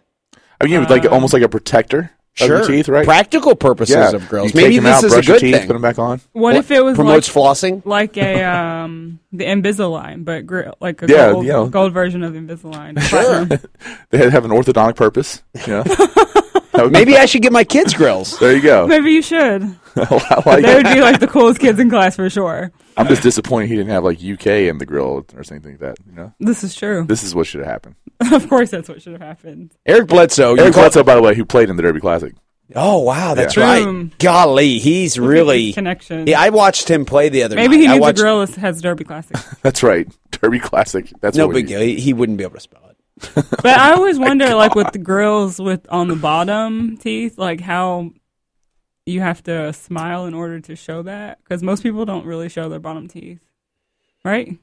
I 0.62 0.66
mean, 0.66 0.84
like 0.86 1.06
almost 1.06 1.34
like 1.34 1.44
a 1.44 1.50
protector 1.50 2.12
of 2.40 2.46
Sure, 2.48 2.58
your 2.60 2.68
teeth, 2.68 2.88
right? 2.88 3.04
Practical 3.06 3.56
purposes 3.56 3.96
yeah. 3.96 4.12
of 4.12 4.28
grills. 4.30 4.54
You 4.54 4.62
Maybe 4.62 4.76
take 4.76 4.84
them 4.84 4.84
this 4.84 4.96
out, 4.98 5.04
is 5.06 5.12
a 5.14 5.16
brush 5.16 5.28
your 5.28 5.40
teeth, 5.40 5.56
thing. 5.56 5.68
Put 5.68 5.74
them 5.74 5.82
back 5.82 5.98
on. 5.98 6.22
What, 6.34 6.56
if 6.56 6.70
it 6.70 6.82
was 6.84 6.96
promotes 6.96 7.36
like, 7.36 7.44
flossing? 7.58 7.82
like 7.86 8.16
a 8.18 8.44
um 8.44 9.20
the 9.32 9.46
Invisalign, 9.46 10.24
but 10.24 10.46
grill 10.46 10.76
like 10.80 11.02
a 11.02 11.08
Yeah, 11.08 11.32
gold, 11.32 11.46
you 11.46 11.52
know. 11.52 11.68
gold 11.68 11.94
version 11.94 12.22
of 12.24 12.34
Invisalign? 12.34 13.02
Sure. 13.02 13.48
They 14.12 14.30
have 14.30 14.46
an 14.46 14.52
orthodontic 14.52 14.96
purpose. 14.98 15.42
You 15.66 15.68
know? 15.74 15.84
That 15.84 16.72
would 16.84 16.94
be- 16.94 17.00
Maybe 17.00 17.18
I 17.18 17.26
should 17.26 17.42
get 17.42 17.52
my 17.52 17.64
kids 17.64 17.96
grills. 17.96 18.38
there 18.40 18.56
you 18.56 18.62
go. 18.62 18.86
Maybe 18.86 19.12
you 19.14 19.24
should. 19.24 19.76
I 19.98 20.42
like 20.46 20.64
They 20.64 20.76
would 20.76 20.86
be 20.86 21.02
like 21.02 21.20
the 21.20 21.28
coolest 21.28 21.60
kids 21.60 21.80
in 21.80 21.90
class 21.90 22.16
for 22.16 22.30
sure. 22.30 22.72
I'm 22.96 23.08
just 23.08 23.24
disappointed 23.24 23.68
he 23.70 23.76
didn't 23.76 23.92
have 23.92 24.04
like 24.04 24.18
UK 24.24 24.48
in 24.48 24.78
the 24.78 24.86
grill 24.86 25.26
or 25.36 25.44
something 25.44 25.72
like 25.74 25.80
that. 25.82 25.98
You 26.08 26.14
know, 26.16 26.34
This 26.40 26.64
is 26.64 26.76
true. 26.76 27.06
this 27.06 27.24
is 27.24 27.34
what 27.36 27.48
should 27.48 27.60
have 27.62 27.70
happened. 27.70 27.96
of 28.32 28.50
course, 28.50 28.72
that's 28.72 28.90
what 28.90 29.02
should 29.02 29.14
have 29.14 29.22
happened. 29.22 29.74
Eric 29.86 30.08
Bledsoe. 30.08 30.56
Eric 30.56 30.74
call- 30.74 30.84
Bledsoe, 30.84 31.04
by 31.04 31.16
the 31.16 31.22
way, 31.22 31.36
who 31.36 31.46
played 31.46 31.70
in 31.70 31.76
the 31.76 31.84
Derby 31.84 32.00
Classic. 32.00 32.34
Oh 32.76 33.00
wow, 33.00 33.34
that's 33.34 33.56
Yeah. 33.56 33.64
right. 33.64 33.84
Boom. 33.86 34.12
Golly, 34.20 34.78
he's 34.80 35.18
Look 35.18 35.30
really 35.30 35.72
connection. 35.72 36.28
Yeah, 36.28 36.42
I 36.42 36.50
watched 36.50 36.90
him 36.90 37.06
play 37.06 37.30
the 37.30 37.44
other 37.44 37.56
Maybe 37.56 37.78
night. 37.78 37.82
he 37.84 37.88
I 37.88 37.92
needs 37.94 38.02
watched, 38.02 38.20
a 38.20 38.22
grill 38.24 38.46
that 38.46 38.56
has 38.56 38.82
Derby 38.82 39.06
Classic. 39.06 39.38
That's 39.62 39.84
right, 39.84 40.06
Derby 40.32 40.60
Classic. 40.60 41.10
That's 41.22 41.38
No 41.38 41.48
big 41.48 41.68
deal. 41.68 41.80
He, 41.80 41.98
he 42.00 42.12
wouldn't 42.14 42.38
be 42.38 42.44
able 42.44 42.56
to 42.56 42.60
spell 42.60 42.82
it. 42.90 43.46
But 43.64 43.68
I 43.80 43.94
always 43.94 44.20
wonder, 44.20 44.54
like 44.54 44.76
with 44.76 44.92
the 44.92 45.00
grills 45.00 45.60
with 45.62 45.86
on 45.90 46.10
the 46.10 46.16
bottom 46.18 46.98
teeth, 46.98 47.38
like 47.38 47.62
how 47.62 48.12
you 49.08 49.22
have 49.22 49.44
to 49.44 49.72
smile 49.74 50.26
in 50.26 50.34
order 50.34 50.60
to 50.60 50.76
show 50.76 51.02
that 51.04 51.40
because 51.44 51.64
most 51.64 51.84
people 51.84 52.06
don't 52.06 52.26
really 52.26 52.50
show 52.50 52.70
their 52.70 52.80
bottom 52.80 53.08
teeth, 53.08 53.40
right? 54.24 54.58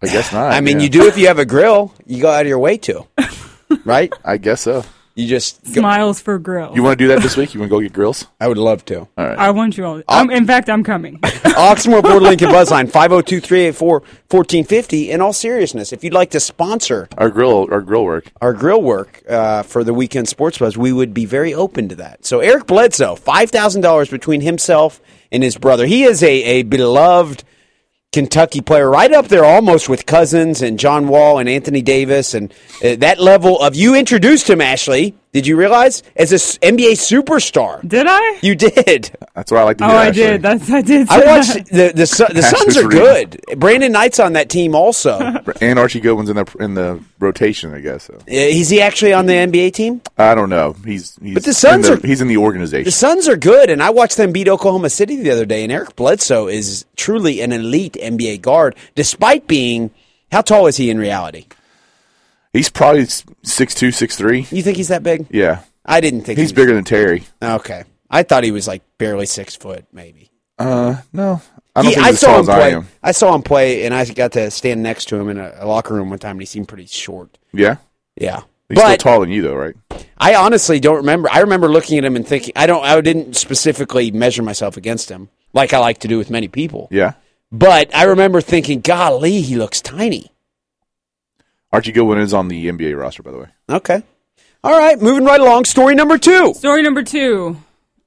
I 0.00 0.06
guess 0.06 0.32
not. 0.32 0.52
I 0.52 0.60
mean, 0.60 0.78
yeah. 0.78 0.84
you 0.84 0.88
do 0.90 1.06
if 1.08 1.18
you 1.18 1.26
have 1.26 1.38
a 1.38 1.44
grill. 1.44 1.92
You 2.06 2.22
go 2.22 2.30
out 2.30 2.42
of 2.42 2.48
your 2.48 2.60
way 2.60 2.78
to, 2.78 3.06
right? 3.84 4.12
I 4.24 4.36
guess 4.36 4.60
so. 4.60 4.84
You 5.18 5.26
just. 5.26 5.64
Go, 5.64 5.80
Smiles 5.80 6.20
for 6.20 6.38
grills. 6.38 6.76
You 6.76 6.84
want 6.84 6.96
to 6.96 7.04
do 7.04 7.08
that 7.08 7.22
this 7.22 7.36
week? 7.36 7.52
You 7.52 7.58
want 7.58 7.70
to 7.70 7.76
go 7.76 7.80
get 7.80 7.92
grills? 7.92 8.28
I 8.40 8.46
would 8.46 8.56
love 8.56 8.84
to. 8.84 9.00
All 9.00 9.08
right. 9.16 9.36
I 9.36 9.50
want 9.50 9.76
you 9.76 9.84
all. 9.84 10.00
I'm, 10.06 10.30
in 10.30 10.46
fact, 10.46 10.70
I'm 10.70 10.84
coming. 10.84 11.18
Oxmoor 11.18 12.02
Ford 12.02 12.22
Lincoln 12.22 12.50
Buzzline 12.50 12.88
502-384-1450. 12.88 15.08
In 15.08 15.20
all 15.20 15.32
seriousness, 15.32 15.92
if 15.92 16.04
you'd 16.04 16.12
like 16.12 16.30
to 16.30 16.40
sponsor 16.40 17.08
Our 17.18 17.30
grill, 17.30 17.66
our 17.72 17.80
grill 17.80 18.04
work. 18.04 18.30
our 18.40 18.52
grill 18.52 18.80
work 18.80 19.24
uh, 19.28 19.64
for 19.64 19.82
the 19.82 19.92
weekend 19.92 20.28
sports 20.28 20.58
buzz, 20.58 20.76
we 20.76 20.92
would 20.92 21.12
be 21.12 21.24
very 21.24 21.52
open 21.52 21.88
to 21.88 21.96
that. 21.96 22.24
So 22.24 22.38
Eric 22.38 22.66
Bledsoe, 22.66 23.16
five 23.16 23.50
thousand 23.50 23.82
dollars 23.82 24.10
between 24.10 24.40
himself 24.40 25.00
and 25.32 25.42
his 25.42 25.58
brother. 25.58 25.86
He 25.86 26.04
is 26.04 26.22
a, 26.22 26.44
a 26.44 26.62
beloved 26.62 27.42
Kentucky 28.12 28.62
player, 28.62 28.88
right 28.88 29.12
up 29.12 29.28
there 29.28 29.44
almost 29.44 29.88
with 29.88 30.06
Cousins 30.06 30.62
and 30.62 30.78
John 30.78 31.08
Wall 31.08 31.38
and 31.38 31.48
Anthony 31.48 31.82
Davis, 31.82 32.32
and 32.32 32.52
uh, 32.82 32.96
that 32.96 33.20
level 33.20 33.60
of. 33.60 33.76
You 33.76 33.94
introduced 33.94 34.48
him, 34.48 34.60
Ashley. 34.62 35.14
Did 35.32 35.46
you 35.46 35.56
realize 35.58 36.02
as 36.16 36.32
a 36.32 36.36
s- 36.36 36.56
NBA 36.58 36.92
superstar? 36.92 37.86
Did 37.86 38.06
I? 38.08 38.38
You 38.40 38.54
did. 38.54 39.10
That's 39.34 39.52
what 39.52 39.60
I 39.60 39.64
like 39.64 39.76
to 39.78 39.84
be. 39.84 39.90
Oh, 39.90 39.90
hear. 39.90 39.98
I 39.98 40.06
actually. 40.06 40.22
did. 40.24 40.42
That's 40.42 40.70
I 40.70 40.80
did. 40.80 41.08
I 41.10 41.26
watched 41.26 41.52
that. 41.54 41.66
the 41.70 41.92
the 41.94 42.06
Sun- 42.06 42.34
the 42.34 42.42
Suns 42.42 42.76
are 42.78 42.88
good. 42.88 43.38
Brandon 43.58 43.92
Knight's 43.92 44.18
on 44.20 44.32
that 44.32 44.48
team 44.48 44.74
also. 44.74 45.18
And 45.60 45.78
Archie 45.78 46.00
Goodwin's 46.00 46.30
in 46.30 46.36
the 46.36 46.56
in 46.60 46.74
the 46.74 47.02
rotation, 47.18 47.74
I 47.74 47.80
guess. 47.80 48.04
So. 48.04 48.18
Is 48.26 48.70
he 48.70 48.80
actually 48.80 49.12
on 49.12 49.26
the 49.26 49.32
NBA 49.34 49.72
team? 49.74 50.00
I 50.16 50.34
don't 50.34 50.48
know. 50.50 50.74
He's, 50.84 51.16
he's 51.20 51.34
But 51.34 51.44
the 51.44 51.52
Suns 51.54 51.88
in 51.88 51.98
are- 51.98 52.06
he's 52.06 52.20
in 52.22 52.28
the 52.28 52.36
organization. 52.38 52.84
The 52.84 52.90
Suns 52.92 53.28
are 53.28 53.36
good, 53.36 53.68
and 53.70 53.82
I 53.82 53.90
watched 53.90 54.16
them 54.16 54.32
beat 54.32 54.48
Oklahoma 54.48 54.88
City 54.88 55.16
the 55.16 55.30
other 55.30 55.44
day. 55.44 55.62
And 55.62 55.70
Eric 55.72 55.94
Bledsoe 55.96 56.46
is 56.48 56.84
truly 56.96 57.40
an 57.42 57.52
elite 57.52 57.94
NBA 58.00 58.40
guard, 58.40 58.76
despite 58.94 59.46
being 59.46 59.90
how 60.32 60.40
tall 60.42 60.66
is 60.68 60.76
he 60.76 60.88
in 60.90 60.98
reality? 60.98 61.46
He's 62.58 62.70
probably 62.70 63.06
six 63.42 63.74
two, 63.74 63.90
six 63.90 64.16
three. 64.16 64.46
You 64.50 64.62
think 64.62 64.76
he's 64.76 64.88
that 64.88 65.02
big? 65.02 65.26
Yeah, 65.30 65.62
I 65.84 66.00
didn't 66.00 66.22
think 66.22 66.38
he's 66.38 66.50
he 66.50 66.54
bigger 66.56 66.74
than 66.74 66.84
Terry. 66.84 67.22
Okay, 67.42 67.84
I 68.10 68.22
thought 68.22 68.44
he 68.44 68.50
was 68.52 68.68
like 68.68 68.82
barely 68.98 69.26
six 69.26 69.56
foot, 69.56 69.84
maybe. 69.92 70.30
Uh, 70.58 70.96
no, 71.12 71.40
I 71.76 71.82
don't 71.82 71.88
He- 71.90 71.94
think 71.94 72.04
I 72.06 72.08
he's 72.10 72.14
as 72.16 72.20
saw 72.20 72.26
tall 72.32 72.40
him 72.42 72.50
I 72.50 72.54
play. 72.54 72.74
am. 72.74 72.88
I 73.02 73.12
saw 73.12 73.34
him 73.34 73.42
play, 73.42 73.84
and 73.86 73.94
I 73.94 74.04
got 74.06 74.32
to 74.32 74.50
stand 74.50 74.82
next 74.82 75.06
to 75.06 75.16
him 75.16 75.28
in 75.28 75.38
a, 75.38 75.54
a 75.60 75.66
locker 75.66 75.94
room 75.94 76.10
one 76.10 76.18
time, 76.18 76.32
and 76.32 76.40
he 76.42 76.46
seemed 76.46 76.68
pretty 76.68 76.86
short. 76.86 77.38
Yeah, 77.52 77.76
Yeah, 78.16 78.42
he's 78.68 78.78
still 78.78 78.96
taller 78.96 79.24
than 79.26 79.32
you, 79.34 79.42
though, 79.42 79.54
right? 79.54 79.74
I 80.18 80.34
honestly 80.34 80.80
don't 80.80 80.96
remember. 80.96 81.28
I 81.30 81.40
remember 81.40 81.68
looking 81.68 81.96
at 81.98 82.04
him 82.04 82.16
and 82.16 82.26
thinking, 82.26 82.52
I 82.56 82.66
don't. 82.66 82.84
I 82.84 83.00
didn't 83.00 83.36
specifically 83.36 84.10
measure 84.10 84.42
myself 84.42 84.76
against 84.76 85.08
him, 85.08 85.28
like 85.52 85.72
I 85.72 85.78
like 85.78 85.98
to 86.00 86.08
do 86.08 86.18
with 86.18 86.28
many 86.28 86.48
people. 86.48 86.88
Yeah. 86.90 87.12
But 87.52 87.94
I 87.96 88.04
remember 88.04 88.40
thinking, 88.42 88.80
golly, 88.80 89.40
he 89.40 89.54
looks 89.56 89.80
tiny. 89.80 90.32
Archie 91.72 91.92
Goodwin 91.92 92.18
is 92.18 92.32
on 92.32 92.48
the 92.48 92.66
NBA 92.66 92.98
roster, 92.98 93.22
by 93.22 93.30
the 93.30 93.38
way. 93.38 93.48
Okay. 93.68 94.02
All 94.64 94.78
right, 94.78 95.00
moving 95.00 95.24
right 95.24 95.40
along. 95.40 95.66
Story 95.66 95.94
number 95.94 96.18
two. 96.18 96.54
Story 96.54 96.82
number 96.82 97.02
two. 97.02 97.58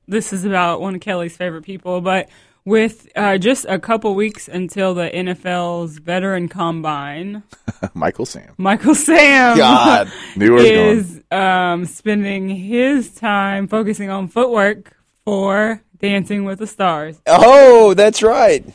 This 0.08 0.34
is 0.34 0.44
about 0.46 0.82
one 0.82 0.96
of 0.96 1.02
Kelly's 1.02 1.38
favorite 1.38 1.64
people, 1.64 2.02
but 2.02 2.28
with 2.66 3.08
uh, 3.16 3.38
just 3.38 3.66
a 3.70 3.80
couple 3.80 4.14
weeks 4.16 4.48
until 4.48 4.94
the 4.94 5.10
NFL's 5.10 6.00
veteran 6.00 6.50
combine, 6.50 7.44
Michael 7.94 8.26
Sam. 8.26 8.54
Michael 8.58 8.96
Sam 8.96 9.58
God. 9.58 10.12
Knew 10.36 10.56
where 10.56 10.66
it 10.66 10.96
was 10.96 11.18
is 11.18 11.24
um, 11.32 11.86
spending 11.86 12.50
his 12.50 13.14
time 13.14 13.68
focusing 13.68 14.10
on 14.10 14.28
footwork 14.28 14.98
for 15.24 15.82
Dancing 16.00 16.46
with 16.46 16.60
the 16.60 16.68
Stars. 16.68 17.22
Oh, 17.28 17.94
that's 17.94 18.24
right. 18.24 18.66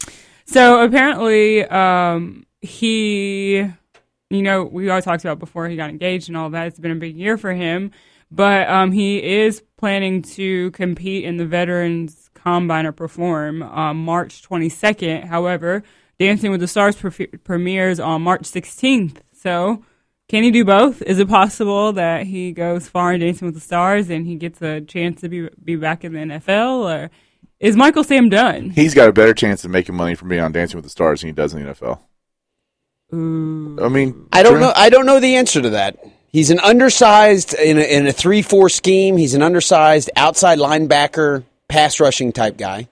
So 0.47 0.83
apparently, 0.83 1.65
um, 1.65 2.47
he, 2.61 3.69
you 4.31 4.43
know, 4.43 4.65
we 4.65 4.91
all 4.91 5.03
talked 5.03 5.25
about 5.25 5.39
before 5.39 5.69
he 5.69 5.77
got 5.77 5.91
engaged 5.91 6.29
and 6.29 6.37
all 6.37 6.51
that. 6.51 6.67
It's 6.67 6.79
been 6.79 6.91
a 6.91 6.97
big 6.97 7.17
year 7.17 7.39
for 7.39 7.53
him, 7.53 7.93
but 8.31 8.69
um, 8.69 8.93
he 8.93 9.23
is 9.23 9.63
planning 9.77 10.23
to 10.23 10.71
compete 10.73 11.25
in 11.25 11.37
the 11.37 11.47
Veterans 11.47 12.31
Combine 12.35 12.87
or 12.87 12.93
perform 12.93 13.63
on 13.63 13.97
March 13.97 14.43
22nd. 14.43 15.25
However, 15.25 15.83
Dancing 16.19 16.51
with 16.51 16.61
the 16.61 16.69
Stars 16.69 16.97
pre- 16.97 17.27
premieres 17.27 18.01
on 18.01 18.23
March 18.23 18.43
16th. 18.43 19.19
So, 19.35 19.85
can 20.29 20.43
he 20.43 20.51
do 20.51 20.65
both? 20.65 21.03
Is 21.03 21.19
it 21.19 21.29
possible 21.29 21.93
that 21.93 22.27
he 22.27 22.53
goes 22.53 22.89
far 22.89 23.13
in 23.13 23.21
Dancing 23.21 23.47
with 23.47 23.55
the 23.55 23.61
Stars 23.61 24.11
and 24.11 24.27
he 24.27 24.37
gets 24.37 24.61
a 24.63 24.81
chance 24.81 25.21
to 25.21 25.29
be 25.29 25.49
be 25.63 25.77
back 25.77 26.05
in 26.05 26.15
the 26.15 26.19
NFL, 26.21 26.85
or 26.85 27.11
is 27.61 27.77
Michael 27.77 28.03
Sam 28.03 28.29
done? 28.29 28.71
He's 28.71 28.95
got 28.95 29.09
a 29.09 29.13
better 29.13 29.35
chance 29.35 29.65
of 29.65 29.71
making 29.71 29.95
money 29.95 30.15
from 30.15 30.29
being 30.29 30.41
on 30.41 30.53
Dancing 30.53 30.79
with 30.79 30.85
the 30.85 30.91
Stars 30.91 31.21
than 31.21 31.29
he 31.29 31.33
does 31.33 31.55
in 31.55 31.63
the 31.63 31.73
NFL. 31.73 32.01
Ooh. 33.15 33.79
I 33.81 33.89
mean, 33.89 34.29
I 34.33 34.43
don't 34.43 34.61
know. 34.61 34.73
I 34.75 34.89
don't 34.89 35.07
know 35.07 35.21
the 35.21 35.37
answer 35.37 35.63
to 35.63 35.71
that. 35.71 35.99
He's 36.29 36.51
an 36.51 36.59
undersized 36.59 37.55
in 37.55 37.79
a, 37.79 37.83
in 37.83 38.07
a 38.07 38.13
three 38.13 38.43
four 38.43 38.69
scheme. 38.69 39.17
He's 39.17 39.35
an 39.35 39.43
undersized 39.43 40.11
outside 40.17 40.59
linebacker, 40.59 41.45
pass 41.69 42.01
rushing 42.01 42.33
type 42.33 42.57
guy. 42.57 42.89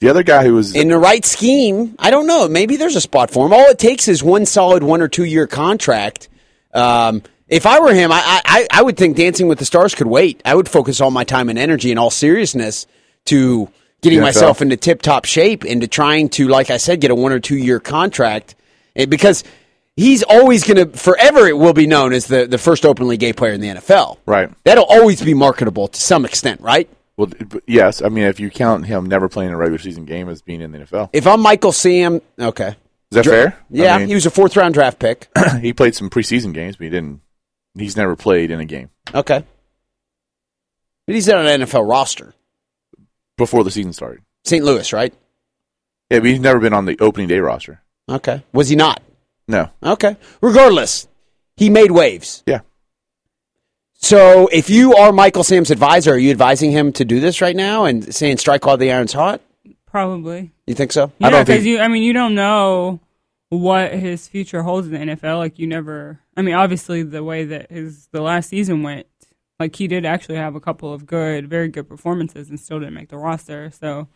The 0.00 0.08
other 0.10 0.22
guy 0.22 0.44
who 0.44 0.54
was 0.54 0.76
In 0.76 0.88
the 0.88 0.98
right 0.98 1.24
scheme, 1.24 1.96
I 1.98 2.10
don't 2.10 2.28
know. 2.28 2.46
Maybe 2.48 2.76
there's 2.76 2.94
a 2.94 3.00
spot 3.00 3.30
for 3.32 3.44
him. 3.44 3.52
All 3.52 3.66
it 3.66 3.80
takes 3.80 4.06
is 4.06 4.22
one 4.22 4.46
solid 4.46 4.84
one 4.84 5.02
or 5.02 5.08
two 5.08 5.24
year 5.24 5.48
contract. 5.48 6.28
Um, 6.72 7.22
if 7.48 7.66
I 7.66 7.80
were 7.80 7.92
him, 7.92 8.12
I, 8.12 8.20
I 8.44 8.68
I 8.70 8.82
would 8.82 8.96
think 8.96 9.16
Dancing 9.16 9.48
with 9.48 9.58
the 9.58 9.64
Stars 9.64 9.96
could 9.96 10.06
wait. 10.06 10.40
I 10.44 10.54
would 10.54 10.68
focus 10.68 11.00
all 11.00 11.10
my 11.10 11.24
time 11.24 11.48
and 11.48 11.58
energy 11.58 11.90
in 11.90 11.98
all 11.98 12.10
seriousness 12.10 12.86
to 13.24 13.68
getting 14.02 14.20
NFL. 14.20 14.22
myself 14.22 14.62
into 14.62 14.76
tip 14.76 15.02
top 15.02 15.24
shape 15.24 15.64
and 15.64 15.80
to 15.80 15.88
trying 15.88 16.28
to, 16.30 16.46
like 16.46 16.70
I 16.70 16.76
said, 16.76 17.00
get 17.00 17.10
a 17.10 17.14
one 17.14 17.32
or 17.32 17.40
two 17.40 17.56
year 17.56 17.80
contract 17.80 18.54
because 19.06 19.44
he's 19.96 20.22
always 20.22 20.64
going 20.64 20.90
to 20.90 20.96
forever. 20.98 21.46
It 21.46 21.56
will 21.56 21.72
be 21.72 21.86
known 21.86 22.12
as 22.12 22.26
the 22.26 22.46
the 22.46 22.58
first 22.58 22.84
openly 22.86 23.16
gay 23.16 23.32
player 23.32 23.52
in 23.52 23.60
the 23.60 23.68
NFL. 23.68 24.18
right. 24.26 24.50
That'll 24.64 24.84
always 24.84 25.22
be 25.22 25.34
marketable 25.34 25.88
to 25.88 26.00
some 26.00 26.24
extent, 26.24 26.60
right? 26.60 26.88
Well, 27.16 27.30
yes. 27.66 28.00
I 28.02 28.08
mean, 28.10 28.24
if 28.24 28.38
you 28.38 28.48
count 28.50 28.86
him 28.86 29.06
never 29.06 29.28
playing 29.28 29.50
a 29.50 29.56
regular 29.56 29.78
season 29.78 30.04
game 30.04 30.28
as 30.28 30.40
being 30.42 30.60
in 30.60 30.70
the 30.72 30.78
NFL, 30.78 31.10
If 31.12 31.26
I'm 31.26 31.40
Michael 31.40 31.72
Sam, 31.72 32.20
okay. 32.38 32.68
is 32.68 32.76
that 33.16 33.24
fair? 33.24 33.58
Yeah, 33.70 33.96
I 33.96 33.98
mean, 33.98 34.08
he 34.08 34.14
was 34.14 34.24
a 34.26 34.30
fourth 34.30 34.56
round 34.56 34.74
draft 34.74 34.98
pick. 35.00 35.28
he 35.60 35.72
played 35.72 35.96
some 35.96 36.10
preseason 36.10 36.54
games, 36.54 36.76
but 36.76 36.84
he 36.84 36.90
didn't. 36.90 37.20
He's 37.76 37.96
never 37.96 38.14
played 38.16 38.50
in 38.50 38.58
a 38.60 38.64
game 38.64 38.90
Okay. 39.14 39.44
But 41.06 41.14
he's 41.14 41.28
on 41.28 41.46
an 41.46 41.60
NFL 41.62 41.88
roster. 41.88 42.34
before 43.36 43.64
the 43.64 43.70
season 43.70 43.92
started. 43.92 44.20
St. 44.44 44.64
Louis, 44.64 44.92
right? 44.92 45.12
Yeah, 46.10 46.20
but 46.20 46.28
he's 46.28 46.40
never 46.40 46.58
been 46.60 46.72
on 46.72 46.84
the 46.86 46.98
opening 47.00 47.28
day 47.28 47.38
roster. 47.40 47.82
Okay. 48.08 48.42
Was 48.52 48.68
he 48.68 48.76
not? 48.76 49.02
No. 49.46 49.70
Okay. 49.82 50.16
Regardless, 50.40 51.08
he 51.56 51.70
made 51.70 51.90
waves. 51.90 52.42
Yeah. 52.46 52.60
So 53.94 54.48
if 54.52 54.70
you 54.70 54.94
are 54.94 55.12
Michael 55.12 55.44
Sam's 55.44 55.70
advisor, 55.70 56.12
are 56.12 56.18
you 56.18 56.30
advising 56.30 56.70
him 56.70 56.92
to 56.92 57.04
do 57.04 57.20
this 57.20 57.40
right 57.40 57.56
now 57.56 57.84
and 57.84 58.14
saying 58.14 58.38
strike 58.38 58.64
while 58.64 58.76
the 58.76 58.92
iron's 58.92 59.12
hot? 59.12 59.40
Probably. 59.86 60.52
You 60.66 60.74
think 60.74 60.92
so? 60.92 61.12
Yeah, 61.18 61.26
I 61.26 61.30
don't 61.30 61.46
because 61.46 61.62
think- 61.62 61.66
you. 61.66 61.78
I 61.80 61.88
mean, 61.88 62.02
you 62.02 62.12
don't 62.12 62.34
know 62.34 63.00
what 63.48 63.92
his 63.94 64.28
future 64.28 64.62
holds 64.62 64.86
in 64.86 64.92
the 64.92 65.14
NFL. 65.16 65.38
Like 65.38 65.58
you 65.58 65.66
never. 65.66 66.20
I 66.36 66.42
mean, 66.42 66.54
obviously, 66.54 67.02
the 67.02 67.24
way 67.24 67.44
that 67.46 67.70
his 67.72 68.06
the 68.12 68.20
last 68.20 68.50
season 68.50 68.82
went, 68.82 69.06
like 69.58 69.74
he 69.74 69.88
did 69.88 70.04
actually 70.06 70.36
have 70.36 70.54
a 70.54 70.60
couple 70.60 70.92
of 70.92 71.06
good, 71.06 71.48
very 71.48 71.68
good 71.68 71.88
performances, 71.88 72.48
and 72.50 72.60
still 72.60 72.78
didn't 72.78 72.94
make 72.94 73.08
the 73.08 73.16
roster. 73.18 73.70
So, 73.70 74.08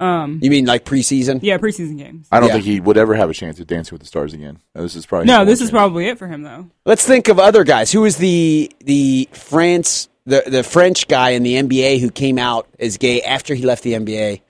um, 0.00 0.38
You 0.42 0.50
mean 0.50 0.64
like 0.66 0.84
preseason? 0.84 1.40
yeah, 1.42 1.58
preseason 1.58 1.98
games. 1.98 2.26
I 2.32 2.40
don't 2.40 2.48
Yeah. 2.48 2.54
think 2.54 2.64
he 2.64 2.80
would 2.80 2.96
ever 2.96 3.14
have 3.14 3.30
a 3.30 3.34
chance 3.34 3.60
at 3.60 3.66
Dancing 3.66 3.94
with 3.94 4.00
the 4.00 4.06
Stars 4.08 4.32
again. 4.32 4.58
This 4.74 4.96
is 4.96 5.06
probably 5.06 5.26
No, 5.26 5.44
this 5.44 5.46
one 5.46 5.52
is 5.52 5.58
chance. 5.60 5.70
probably 5.70 6.06
it 6.08 6.18
for 6.18 6.26
him 6.26 6.42
though. 6.42 6.66
Let's 6.86 7.06
think 7.06 7.28
of 7.28 7.38
other 7.38 7.62
guys. 7.64 7.92
Who 7.92 8.00
was 8.02 8.16
the 8.16 8.70
the 8.84 9.28
France 9.32 10.08
the 10.26 10.42
the 10.46 10.62
French 10.62 11.06
guy 11.08 11.30
in 11.30 11.42
the 11.42 11.54
NBA 11.56 11.98
who 12.00 12.10
came 12.10 12.38
out 12.38 12.66
as 12.78 12.96
gay 12.96 13.22
after 13.22 13.54
he 13.54 13.64
left 13.64 13.82
the 13.82 13.94
NBA? 13.94 14.40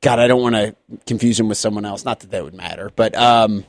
God, 0.00 0.18
I 0.18 0.26
don't 0.26 0.42
want 0.42 0.54
to 0.54 0.74
confuse 1.06 1.40
him 1.40 1.48
with 1.48 1.56
someone 1.58 1.84
else. 1.84 2.04
Not 2.04 2.20
that 2.20 2.30
that 2.30 2.44
would 2.44 2.54
matter, 2.54 2.90
but 2.94 3.16
um, 3.16 3.64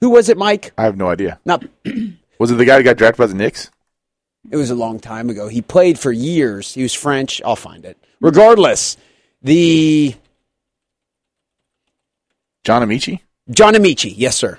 who 0.00 0.10
was 0.10 0.28
it, 0.28 0.38
Mike? 0.38 0.72
I 0.78 0.84
have 0.84 0.96
no 0.96 1.08
idea. 1.08 1.38
Not. 1.44 1.64
Was 2.38 2.52
it 2.52 2.54
the 2.54 2.64
guy 2.64 2.76
who 2.76 2.84
got 2.84 2.96
drafted 2.96 3.18
by 3.18 3.26
the 3.26 3.34
Knicks? 3.34 3.68
It 4.48 4.56
was 4.56 4.70
a 4.70 4.76
long 4.76 5.00
time 5.00 5.28
ago. 5.28 5.48
He 5.48 5.60
played 5.60 5.98
for 5.98 6.12
years. 6.12 6.72
He 6.72 6.82
was 6.84 6.94
French. 6.94 7.42
I'll 7.44 7.56
find 7.56 7.84
it. 7.84 7.98
Regardless, 8.20 8.96
the 9.42 10.14
John 12.68 12.82
Amaechi? 12.86 13.20
John 13.48 13.72
Amaechi, 13.72 14.12
yes, 14.14 14.36
sir. 14.36 14.58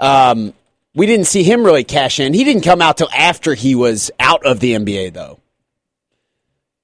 Um, 0.00 0.52
we 0.96 1.06
didn't 1.06 1.26
see 1.26 1.44
him 1.44 1.62
really 1.62 1.84
cash 1.84 2.18
in. 2.18 2.34
He 2.34 2.42
didn't 2.42 2.64
come 2.64 2.82
out 2.82 2.96
till 2.98 3.08
after 3.16 3.54
he 3.54 3.76
was 3.76 4.10
out 4.18 4.44
of 4.44 4.58
the 4.58 4.72
NBA, 4.74 5.12
though. 5.14 5.38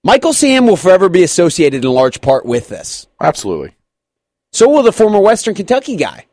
Michael 0.05 0.33
Sam 0.33 0.69
will 0.69 0.77
forever 0.77 1.09
be 1.09 1.25
associated 1.25 1.85
in 1.85 1.91
large 1.91 2.21
part 2.21 2.47
with 2.47 2.69
this. 2.69 3.09
Absolutely. 3.21 3.75
So 4.53 4.69
will 4.69 4.85
the 4.85 4.93
former 4.93 5.19
Western 5.19 5.57
Kentucky 5.57 5.97
guy, 5.97 6.27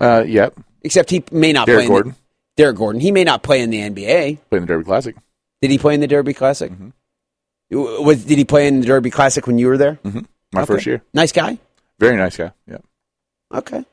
Uh, 0.00 0.24
yep. 0.26 0.54
except 0.82 1.10
he 1.10 1.22
may 1.30 1.52
not 1.52 1.66
Derrick 1.66 1.80
play. 1.82 1.88
Gordon 1.88 2.12
the, 2.12 2.16
Derrick 2.62 2.76
Gordon. 2.78 3.02
He 3.02 3.12
may 3.12 3.24
not 3.24 3.42
play 3.42 3.60
in 3.60 3.68
the 3.68 3.80
NBA. 3.80 4.38
Play 4.48 4.56
in 4.56 4.62
the 4.62 4.66
Derby 4.66 4.84
Classic. 4.84 5.14
Did 5.60 5.70
he 5.70 5.76
play 5.76 5.92
in 5.92 6.00
the 6.00 6.06
Derby 6.06 6.32
Classic? 6.32 6.72
Mm-hmm. 6.72 8.04
Was, 8.04 8.24
did 8.24 8.38
he 8.38 8.46
play 8.46 8.68
in 8.68 8.80
the 8.80 8.86
Derby 8.86 9.10
Classic 9.10 9.46
when 9.46 9.58
you 9.58 9.66
were 9.66 9.76
there? 9.76 9.98
Mm-hmm. 10.02 10.20
My 10.54 10.62
Okay. 10.62 10.72
first 10.74 10.86
year. 10.86 11.02
Nice 11.12 11.32
guy. 11.32 11.58
Very 11.98 12.16
nice 12.16 12.38
guy. 12.38 12.52
Yeah. 12.66 12.78
Okay. 13.52 13.84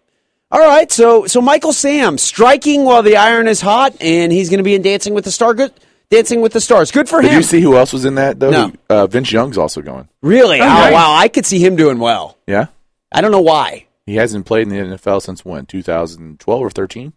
All 0.51 0.59
right. 0.59 0.91
So 0.91 1.25
so 1.27 1.41
Michael 1.41 1.73
Sam 1.73 2.17
striking 2.17 2.83
while 2.85 3.03
the 3.03 3.17
iron 3.17 3.47
is 3.47 3.61
hot, 3.61 3.95
and 4.01 4.31
he's 4.31 4.49
going 4.49 4.57
to 4.59 4.63
be 4.63 4.75
in 4.75 4.81
Dancing 4.81 5.13
with 5.13 5.25
the 5.25 5.31
Star. 5.31 5.53
Good. 5.53 5.73
Dancing 6.11 6.41
with 6.41 6.53
the 6.53 6.61
Stars. 6.61 6.91
Good 6.91 7.09
for 7.09 7.19
Did 7.21 7.29
him. 7.29 7.33
Did 7.33 7.37
you 7.37 7.43
see 7.43 7.61
who 7.61 7.75
else 7.75 7.91
was 7.91 8.05
in 8.05 8.15
that 8.15 8.39
though? 8.39 8.51
No. 8.51 8.73
Uh, 8.89 9.07
Vince 9.07 9.31
Young's 9.31 9.57
also 9.57 9.81
going. 9.81 10.07
really? 10.21 10.59
Oh, 10.61 10.63
Oh, 10.63 10.67
nice. 10.67 10.93
wow. 10.93 11.15
I 11.15 11.27
could 11.29 11.45
see 11.47 11.57
him 11.59 11.75
doing 11.75 11.97
well. 11.99 12.37
Yeah. 12.45 12.67
I 13.11 13.21
don't 13.21 13.31
know 13.31 13.41
why. 13.41 13.87
He 14.05 14.15
hasn't 14.17 14.45
played 14.45 14.67
in 14.67 14.69
the 14.69 14.97
NFL 14.97 15.21
since 15.23 15.43
when? 15.43 15.65
2012 15.65 16.61
or 16.61 16.69
13? 16.69 17.13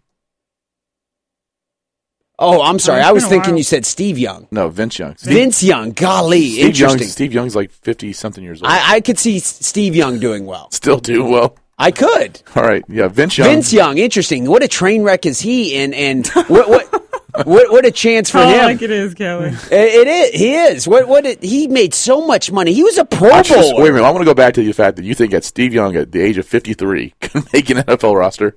Oh, 2.39 2.63
I'm 2.63 2.79
sorry. 2.79 3.01
it's 3.01 3.09
I 3.09 3.13
was 3.13 3.27
thinking 3.27 3.51
while. 3.53 3.59
you 3.59 3.65
said 3.65 3.85
Steve 3.85 4.17
Young. 4.17 4.47
No, 4.53 4.69
Vince 4.69 4.99
Young. 4.99 5.17
Steve, 5.17 5.35
Vince 5.35 5.63
Young. 5.63 5.91
Golly, 5.91 6.49
Steve 6.53 6.67
interesting. 6.67 7.01
Young's, 7.01 7.13
Steve 7.13 7.33
Young's 7.33 7.57
like 7.57 7.71
50 7.73 8.13
something 8.13 8.45
years 8.45 8.63
old. 8.63 8.71
I, 8.71 8.95
I 8.95 9.01
could 9.01 9.19
see 9.19 9.41
Steve 9.41 9.97
Young 9.97 10.19
doing 10.21 10.47
well. 10.47 10.71
Still 10.71 10.99
doing 11.01 11.31
well. 11.31 11.57
I 11.79 11.91
could. 11.93 12.43
All 12.57 12.63
right. 12.65 12.85
Yeah. 12.89 13.09
Vince 13.09 13.39
Young. 13.39 13.49
Vince 13.49 13.73
Young, 13.73 13.99
interesting. 13.99 14.47
What 14.47 14.63
a 14.63 14.69
train 14.69 15.03
wreck 15.03 15.27
is 15.27 15.41
he? 15.41 15.77
And 15.77 15.95
and 15.95 16.27
what 16.49 16.69
what 16.69 16.93
what, 17.47 17.71
what 17.71 17.87
a 17.87 17.93
chance 17.93 18.31
for 18.31 18.39
Oh, 18.39 18.49
him. 18.49 18.65
like 18.65 18.83
it 18.83 18.91
is, 18.91 19.15
Kelly. 19.15 19.51
It- 19.51 19.73
it 19.73 20.09
is. 20.09 20.41
He 20.41 20.55
is. 20.57 20.89
What? 20.89 21.07
What? 21.07 21.25
It, 21.25 21.43
he 21.43 21.69
made 21.69 21.95
so 21.95 22.27
much 22.27 22.51
money. 22.51 22.73
He 22.73 22.83
was 22.83 22.99
a 22.99 23.05
Pro 23.05 23.31
I 23.31 23.43
just- 23.43 23.71
Bowler. 23.71 23.83
wait 23.85 23.91
a 23.91 23.93
minute. 23.93 24.07
I 24.07 24.11
want 24.11 24.23
to 24.23 24.25
go 24.27 24.35
back 24.35 24.55
to 24.55 24.63
the 24.65 24.73
fact 24.73 24.97
that 24.97 25.05
you 25.05 25.15
think 25.15 25.31
that 25.31 25.45
Steve 25.45 25.73
Young 25.73 25.95
at 25.95 26.11
the 26.11 26.21
age 26.21 26.37
of 26.37 26.47
53 26.47 27.15
can 27.21 27.45
make 27.53 27.71
an 27.71 27.77
NFL 27.79 28.19
roster. 28.19 28.57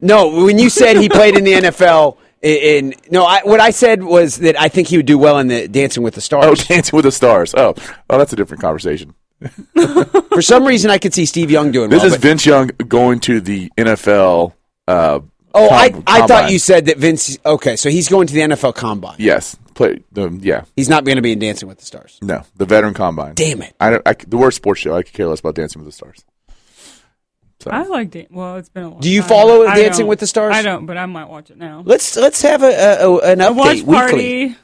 No, 0.00 0.44
when 0.44 0.58
you 0.60 0.70
said 0.70 0.96
he 0.96 1.08
played 1.08 1.36
in 1.36 1.42
the 1.42 1.52
NFL, 1.68 2.18
in, 2.40 2.92
in 2.92 2.94
no, 3.10 3.24
I, 3.24 3.40
what 3.42 3.58
I 3.58 3.70
said 3.70 4.04
was 4.04 4.36
that 4.36 4.60
I 4.60 4.68
think 4.68 4.86
he 4.86 4.96
would 4.96 5.06
do 5.06 5.18
well 5.18 5.40
in 5.40 5.48
the 5.48 5.66
Dancing 5.66 6.04
with 6.04 6.14
the 6.14 6.20
Stars. 6.20 6.46
Oh, 6.46 6.54
Dancing 6.54 6.96
with 6.96 7.04
the 7.04 7.10
Stars. 7.10 7.52
Oh, 7.56 7.74
oh, 8.08 8.18
that's 8.18 8.32
a 8.32 8.36
different 8.36 8.60
conversation. 8.62 9.14
For 10.32 10.42
some 10.42 10.64
reason, 10.64 10.90
I 10.90 10.98
could 10.98 11.14
see 11.14 11.26
Steve 11.26 11.50
Young 11.50 11.70
doing 11.72 11.90
This 11.90 11.98
well. 11.98 12.06
is 12.08 12.12
but- 12.14 12.20
Vince 12.22 12.46
Young 12.46 12.70
going 12.88 13.20
to 13.20 13.40
the 13.40 13.70
NFL. 13.76 14.52
Uh, 14.86 15.20
oh, 15.54 15.70
I, 15.70 15.90
com- 15.90 16.02
I 16.06 16.20
thought 16.20 16.28
combine. 16.28 16.52
you 16.52 16.58
said 16.58 16.86
that 16.86 16.98
Vince. 16.98 17.38
Okay, 17.44 17.76
so 17.76 17.88
he's 17.90 18.08
going 18.08 18.26
to 18.26 18.34
the 18.34 18.40
NFL 18.40 18.74
Combine. 18.74 19.16
Yes, 19.18 19.56
play 19.74 20.02
the 20.12 20.30
yeah. 20.42 20.64
He's 20.76 20.88
not 20.88 21.04
going 21.04 21.16
to 21.16 21.22
be 21.22 21.32
in 21.32 21.38
Dancing 21.38 21.68
with 21.68 21.78
the 21.78 21.84
Stars. 21.84 22.18
No, 22.22 22.42
the 22.56 22.64
veteran 22.66 22.94
combine. 22.94 23.34
Damn 23.34 23.62
it! 23.62 23.74
I, 23.80 23.90
don't- 23.90 24.02
I 24.08 24.14
the 24.26 24.36
worst 24.38 24.56
sports 24.56 24.80
show. 24.80 24.96
I 24.96 25.02
could 25.02 25.12
care 25.12 25.26
less 25.28 25.40
about 25.40 25.54
Dancing 25.54 25.80
with 25.80 25.88
the 25.88 25.92
Stars. 25.92 26.24
So 27.60 27.70
I 27.72 27.82
like 27.82 28.10
Dan- 28.12 28.28
Well, 28.30 28.56
it's 28.56 28.68
been 28.68 28.84
a 28.84 28.88
long 28.90 29.00
Do 29.00 29.10
you 29.10 29.20
time. 29.20 29.28
follow 29.28 29.64
Dancing 29.64 30.06
with 30.06 30.20
the 30.20 30.26
Stars? 30.28 30.54
I 30.54 30.62
don't, 30.62 30.86
but 30.86 30.96
I 30.96 31.06
might 31.06 31.28
watch 31.28 31.50
it 31.50 31.58
now. 31.58 31.82
Let's 31.84 32.16
let's 32.16 32.40
have 32.42 32.62
a, 32.62 32.68
a, 32.68 33.08
a 33.10 33.16
an 33.32 33.40
A 33.40 33.50
update 33.50 33.54
watch 33.56 33.76
weekly. 33.82 33.94
party. 33.94 34.56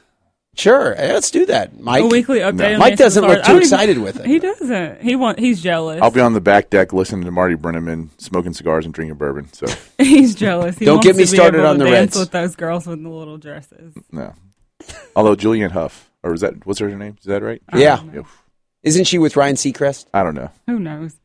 Sure, 0.57 0.95
let's 0.97 1.31
do 1.31 1.45
that, 1.47 1.79
Mike. 1.79 2.03
a 2.03 2.07
weekly 2.07 2.39
update. 2.39 2.73
No. 2.73 2.77
Mike 2.79 2.95
doesn't 2.97 3.23
look 3.25 3.43
too 3.43 3.51
I 3.51 3.55
even- 3.55 3.61
excited 3.61 3.97
with 3.97 4.19
it. 4.21 4.25
He 4.25 4.39
doesn't. 4.39 5.01
He 5.01 5.15
want. 5.15 5.37
He's 5.37 5.61
jealous. 5.61 6.01
I'll 6.01 6.11
be 6.11 6.21
on 6.21 6.33
the 6.33 6.41
back 6.41 6.69
deck 6.69 6.93
listening 6.93 7.25
to 7.25 7.31
Marty 7.31 7.55
Brennaman 7.55 8.09
smoking 8.19 8.53
cigars 8.53 8.85
and 8.85 8.93
drinking 8.93 9.17
bourbon. 9.17 9.51
So 9.53 9.65
he's 9.97 10.33
jealous. 10.33 10.77
He 10.77 10.85
Don't 10.85 11.03
get 11.03 11.15
me 11.17 11.25
started 11.25 11.57
able 11.59 11.67
on 11.67 11.77
the 11.77 11.85
dance 11.85 12.15
Reds. 12.15 12.19
with 12.19 12.31
those 12.31 12.55
girls 12.55 12.87
with 12.87 13.03
the 13.03 13.09
little 13.09 13.37
dresses. 13.37 13.93
no. 14.11 14.33
Although 15.15 15.35
Julianne 15.35 15.71
Hough, 15.71 16.09
or 16.23 16.33
is 16.33 16.41
that 16.41 16.65
what's 16.65 16.79
her 16.79 16.89
name? 16.95 17.15
Is 17.19 17.25
that 17.25 17.41
right? 17.41 17.61
Yeah, 17.73 18.01
Yeah. 18.13 18.21
isn't 18.83 19.05
she 19.05 19.17
with 19.17 19.35
Ryan 19.35 19.55
Seacrest? 19.55 20.05
I 20.13 20.23
don't 20.23 20.35
know. 20.35 20.51
Who 20.67 20.79
knows? 20.79 21.15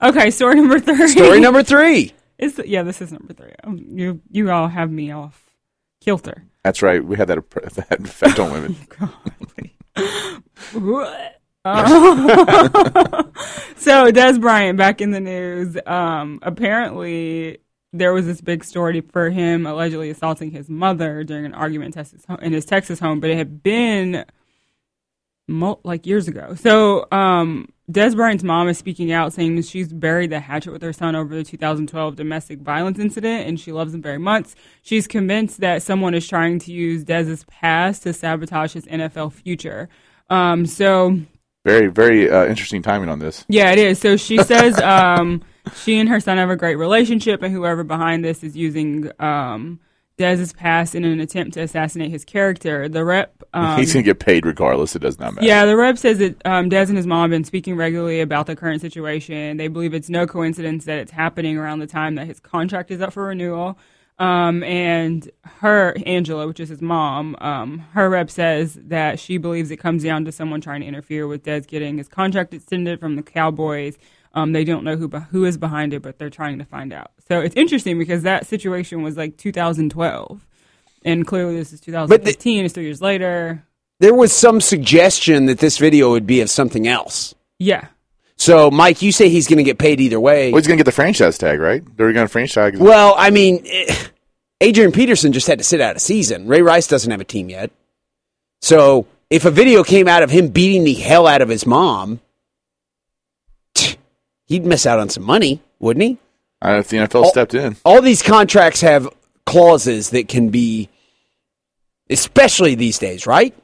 Okay, 0.00 0.30
story 0.30 0.54
number 0.56 0.78
three. 0.78 1.08
Story 1.08 1.40
number 1.40 1.62
three. 1.64 2.12
Is 2.38 2.54
the, 2.54 2.68
yeah, 2.68 2.84
this 2.84 3.00
is 3.02 3.10
number 3.10 3.32
three. 3.32 3.50
Um, 3.64 3.84
you 3.90 4.20
you 4.30 4.50
all 4.50 4.68
have 4.68 4.90
me 4.90 5.10
off 5.10 5.42
kilter. 6.00 6.44
That's 6.68 6.82
right. 6.82 7.02
We 7.02 7.16
had 7.16 7.28
that, 7.28 7.50
that 7.88 8.00
effect 8.00 8.38
on 8.38 8.52
women. 8.52 8.76
Uh, 11.64 11.88
so 13.76 14.12
Dez 14.12 14.38
Bryant 14.38 14.76
back 14.76 15.00
in 15.00 15.10
the 15.10 15.18
news. 15.18 15.78
Um, 15.86 16.40
apparently, 16.42 17.56
there 17.94 18.12
was 18.12 18.26
this 18.26 18.42
big 18.42 18.64
story 18.64 19.00
for 19.00 19.30
him 19.30 19.66
allegedly 19.66 20.10
assaulting 20.10 20.50
his 20.50 20.68
mother 20.68 21.24
during 21.24 21.46
an 21.46 21.54
argument 21.54 21.96
in 22.42 22.52
his 22.52 22.66
Texas 22.66 23.00
home, 23.00 23.18
but 23.18 23.30
it 23.30 23.38
had 23.38 23.62
been 23.62 24.26
like 25.48 26.06
years 26.06 26.28
ago. 26.28 26.54
So 26.54 27.06
um, 27.10 27.68
Dez 27.90 28.14
Bryant's 28.14 28.44
mom 28.44 28.68
is 28.68 28.76
speaking 28.78 29.10
out, 29.12 29.32
saying 29.32 29.56
that 29.56 29.64
she's 29.64 29.92
buried 29.92 30.30
the 30.30 30.40
hatchet 30.40 30.72
with 30.72 30.82
her 30.82 30.92
son 30.92 31.16
over 31.16 31.34
the 31.34 31.42
2012 31.44 32.16
domestic 32.16 32.60
violence 32.60 32.98
incident, 32.98 33.48
and 33.48 33.58
she 33.58 33.72
loves 33.72 33.94
him 33.94 34.02
very 34.02 34.18
much. 34.18 34.48
She's 34.82 35.06
convinced 35.06 35.60
that 35.60 35.82
someone 35.82 36.14
is 36.14 36.28
trying 36.28 36.58
to 36.60 36.72
use 36.72 37.04
Dez's 37.04 37.44
past 37.44 38.02
to 38.02 38.12
sabotage 38.12 38.74
his 38.74 38.84
NFL 38.86 39.32
future. 39.32 39.88
Um, 40.30 40.66
so 40.66 41.18
Very, 41.64 41.86
very 41.88 42.30
uh, 42.30 42.44
interesting 42.46 42.82
timing 42.82 43.08
on 43.08 43.18
this. 43.18 43.46
yeah, 43.48 43.70
it 43.72 43.78
is. 43.78 43.98
So 43.98 44.16
she 44.18 44.36
says 44.44 44.78
um, 44.80 45.42
she 45.74 45.98
and 45.98 46.08
her 46.10 46.20
son 46.20 46.36
have 46.36 46.50
a 46.50 46.56
great 46.56 46.76
relationship, 46.76 47.42
and 47.42 47.54
whoever 47.54 47.84
behind 47.84 48.22
this 48.22 48.44
is 48.44 48.54
using 48.54 49.10
um, 49.18 49.80
Dez's 50.18 50.52
passed 50.52 50.94
in 50.94 51.04
an 51.04 51.20
attempt 51.20 51.54
to 51.54 51.60
assassinate 51.60 52.10
his 52.10 52.24
character. 52.24 52.88
The 52.88 53.04
rep. 53.04 53.42
Um, 53.54 53.78
He's 53.78 53.92
gonna 53.92 54.02
get 54.02 54.18
paid 54.18 54.44
regardless. 54.44 54.94
It 54.96 54.98
does 54.98 55.18
not 55.18 55.34
matter. 55.34 55.46
yeah, 55.46 55.64
the 55.64 55.76
rep 55.76 55.96
says 55.96 56.18
that 56.18 56.44
um, 56.44 56.68
Dez 56.68 56.88
and 56.88 56.96
his 56.96 57.06
mom 57.06 57.22
have 57.22 57.30
been 57.30 57.44
speaking 57.44 57.76
regularly 57.76 58.20
about 58.20 58.46
the 58.46 58.56
current 58.56 58.80
situation. 58.80 59.56
They 59.56 59.68
believe 59.68 59.94
it's 59.94 60.10
no 60.10 60.26
coincidence 60.26 60.84
that 60.84 60.98
it's 60.98 61.12
happening 61.12 61.56
around 61.56 61.78
the 61.78 61.86
time 61.86 62.16
that 62.16 62.26
his 62.26 62.40
contract 62.40 62.90
is 62.90 63.00
up 63.00 63.12
for 63.12 63.24
renewal. 63.24 63.78
Um, 64.18 64.64
and 64.64 65.30
her, 65.44 65.94
Angela, 66.04 66.48
which 66.48 66.58
is 66.58 66.68
his 66.68 66.82
mom, 66.82 67.36
um, 67.40 67.78
her 67.92 68.10
rep 68.10 68.30
says 68.30 68.74
that 68.86 69.20
she 69.20 69.38
believes 69.38 69.70
it 69.70 69.76
comes 69.76 70.02
down 70.02 70.24
to 70.24 70.32
someone 70.32 70.60
trying 70.60 70.80
to 70.80 70.86
interfere 70.88 71.28
with 71.28 71.44
Dez 71.44 71.68
getting 71.68 71.98
his 71.98 72.08
contract 72.08 72.52
extended 72.52 72.98
from 72.98 73.14
the 73.14 73.22
Cowboys. 73.22 73.96
Um, 74.34 74.52
they 74.52 74.64
don't 74.64 74.84
know 74.84 74.96
who 74.96 75.08
who 75.08 75.44
is 75.44 75.56
behind 75.56 75.94
it, 75.94 76.02
but 76.02 76.18
they're 76.18 76.30
trying 76.30 76.58
to 76.58 76.64
find 76.64 76.92
out. 76.92 77.12
So 77.28 77.40
it's 77.40 77.56
interesting 77.56 77.98
because 77.98 78.22
that 78.22 78.46
situation 78.46 79.02
was 79.02 79.16
like 79.16 79.36
2012, 79.36 80.46
and 81.04 81.26
clearly 81.26 81.56
this 81.56 81.72
is 81.72 81.80
2015. 81.80 82.64
it's 82.64 82.74
three 82.74 82.84
years 82.84 83.00
later. 83.02 83.64
There 84.00 84.14
was 84.14 84.32
some 84.32 84.60
suggestion 84.60 85.46
that 85.46 85.58
this 85.58 85.78
video 85.78 86.10
would 86.10 86.26
be 86.26 86.40
of 86.40 86.50
something 86.50 86.86
else. 86.86 87.34
Yeah. 87.58 87.88
So, 88.36 88.70
Mike, 88.70 89.02
you 89.02 89.10
say 89.10 89.28
he's 89.28 89.48
going 89.48 89.56
to 89.56 89.64
get 89.64 89.78
paid 89.78 90.00
either 90.00 90.20
way. 90.20 90.52
Well, 90.52 90.60
he's 90.60 90.68
gonna 90.68 90.76
get 90.76 90.86
the 90.86 90.92
franchise 90.92 91.38
tag, 91.38 91.58
right? 91.58 91.82
They're 91.96 92.12
gonna 92.12 92.28
franchise. 92.28 92.78
Well, 92.78 93.14
I 93.18 93.30
mean, 93.30 93.64
eh, 93.66 93.92
Adrian 94.60 94.92
Peterson 94.92 95.32
just 95.32 95.48
had 95.48 95.58
to 95.58 95.64
sit 95.64 95.80
out 95.80 95.96
a 95.96 95.98
season. 95.98 96.46
Ray 96.46 96.62
Rice 96.62 96.86
doesn't 96.86 97.10
have 97.10 97.20
a 97.20 97.24
team 97.24 97.50
yet. 97.50 97.72
So, 98.62 99.06
if 99.28 99.44
a 99.44 99.50
video 99.50 99.82
came 99.82 100.06
out 100.06 100.22
of 100.22 100.30
him 100.30 100.48
beating 100.48 100.84
the 100.84 100.94
hell 100.94 101.26
out 101.26 101.42
of 101.42 101.48
his 101.48 101.66
mom, 101.66 102.20
he'd 104.48 104.66
miss 104.66 104.84
out 104.84 104.98
on 104.98 105.08
some 105.08 105.22
money, 105.22 105.62
wouldn't 105.78 106.02
he? 106.02 106.18
I 106.60 106.66
don't 106.68 106.76
know 106.76 106.80
if 106.80 106.88
the 106.88 106.96
NFL 106.96 107.26
Oh. 107.26 107.28
stepped 107.30 107.54
in. 107.54 107.76
All 107.84 108.02
these 108.02 108.22
contracts 108.22 108.80
have 108.80 109.08
clauses 109.46 110.10
that 110.10 110.26
can 110.28 110.48
be, 110.48 110.88
especially 112.10 112.74
these 112.74 112.98
days, 112.98 113.26
right? 113.26 113.54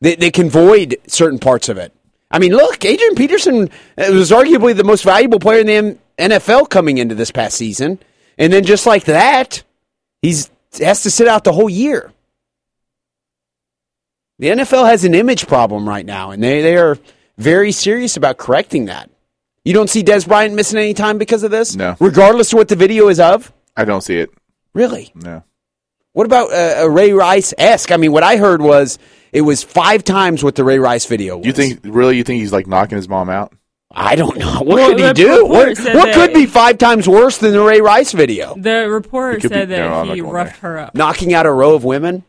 They, 0.00 0.14
they 0.14 0.30
can 0.30 0.48
void 0.48 0.96
certain 1.08 1.40
parts 1.40 1.68
of 1.68 1.76
it. 1.76 1.92
I 2.30 2.38
mean, 2.38 2.52
look, 2.52 2.84
Adrian 2.84 3.16
Peterson 3.16 3.68
uh, 3.96 4.12
was 4.12 4.30
arguably 4.30 4.76
the 4.76 4.84
most 4.84 5.02
valuable 5.02 5.40
player 5.40 5.60
in 5.60 5.66
the 5.66 5.98
NFL 6.18 6.68
coming 6.70 6.98
into 6.98 7.14
this 7.16 7.30
past 7.32 7.56
season, 7.56 7.98
and 8.36 8.52
then 8.52 8.64
just 8.64 8.86
like 8.86 9.04
that, 9.04 9.64
he's 10.22 10.50
has 10.78 11.02
to 11.02 11.10
sit 11.10 11.26
out 11.26 11.42
the 11.44 11.52
whole 11.52 11.70
year. 11.70 12.12
The 14.38 14.48
NFL 14.48 14.86
has 14.88 15.04
an 15.04 15.14
image 15.14 15.48
problem 15.48 15.88
right 15.88 16.04
now, 16.06 16.30
and 16.30 16.42
they, 16.42 16.62
they 16.62 16.76
are 16.76 16.98
very 17.38 17.72
serious 17.72 18.16
about 18.16 18.36
correcting 18.36 18.84
that. 18.84 19.10
You 19.64 19.74
don't 19.74 19.90
see 19.90 20.02
Dez 20.02 20.26
Bryant 20.26 20.54
missing 20.54 20.78
any 20.78 20.94
time 20.94 21.18
because 21.18 21.42
of 21.42 21.50
this? 21.50 21.76
No. 21.76 21.96
Regardless 22.00 22.52
of 22.52 22.58
what 22.58 22.68
the 22.68 22.76
video 22.76 23.08
is 23.08 23.20
of? 23.20 23.52
I 23.76 23.84
don't 23.84 24.00
see 24.00 24.16
it. 24.18 24.30
Really? 24.72 25.10
No. 25.14 25.42
What 26.12 26.24
about 26.26 26.50
uh, 26.52 26.84
a 26.84 26.90
Ray 26.90 27.12
Rice 27.12 27.52
esque? 27.58 27.92
I 27.92 27.96
mean, 27.96 28.12
what 28.12 28.22
I 28.22 28.36
heard 28.38 28.62
was 28.62 28.98
it 29.32 29.42
was 29.42 29.62
five 29.62 30.02
times 30.04 30.42
what 30.42 30.54
the 30.56 30.64
Ray 30.64 30.78
Rice 30.78 31.04
video 31.06 31.36
was. 31.36 31.46
You 31.46 31.52
think 31.52 31.80
really? 31.84 32.16
You 32.16 32.24
think 32.24 32.40
he's 32.40 32.52
like 32.52 32.66
knocking 32.66 32.96
his 32.96 33.08
mom 33.08 33.28
out? 33.28 33.52
I 33.90 34.16
don't 34.16 34.36
know. 34.36 34.54
What 34.60 34.66
Well, 34.66 34.88
could 34.90 35.00
he 35.00 35.12
do? 35.24 35.46
What, 35.46 35.78
what 35.78 36.14
could 36.14 36.34
be 36.34 36.46
five 36.46 36.76
times 36.78 37.08
worse 37.08 37.38
than 37.38 37.52
the 37.52 37.60
Ray 37.62 37.80
Rice 37.80 38.12
video? 38.12 38.54
The 38.56 38.88
report 38.88 39.36
It 39.36 39.40
could 39.42 39.50
said 39.50 39.68
be- 39.68 39.74
that 39.76 39.88
no, 40.06 40.12
he 40.12 40.20
going 40.20 40.32
roughed 40.32 40.58
her 40.58 40.78
up. 40.78 40.94
Knocking 40.94 41.32
out 41.34 41.46
a 41.46 41.52
row 41.52 41.74
of 41.74 41.84
women? 41.84 42.24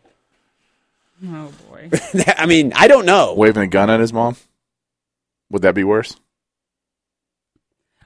Oh 1.26 1.51
boy. 1.69 1.89
I 2.38 2.45
mean, 2.45 2.73
I 2.76 2.88
don't 2.88 3.06
know. 3.06 3.34
Waving 3.35 3.64
a 3.64 3.68
gun 3.68 3.89
at 3.89 3.99
his 3.99 4.14
mom. 4.14 4.35
Would 5.49 5.64
that 5.64 5.76
be 5.76 5.84
worse? 5.84 6.15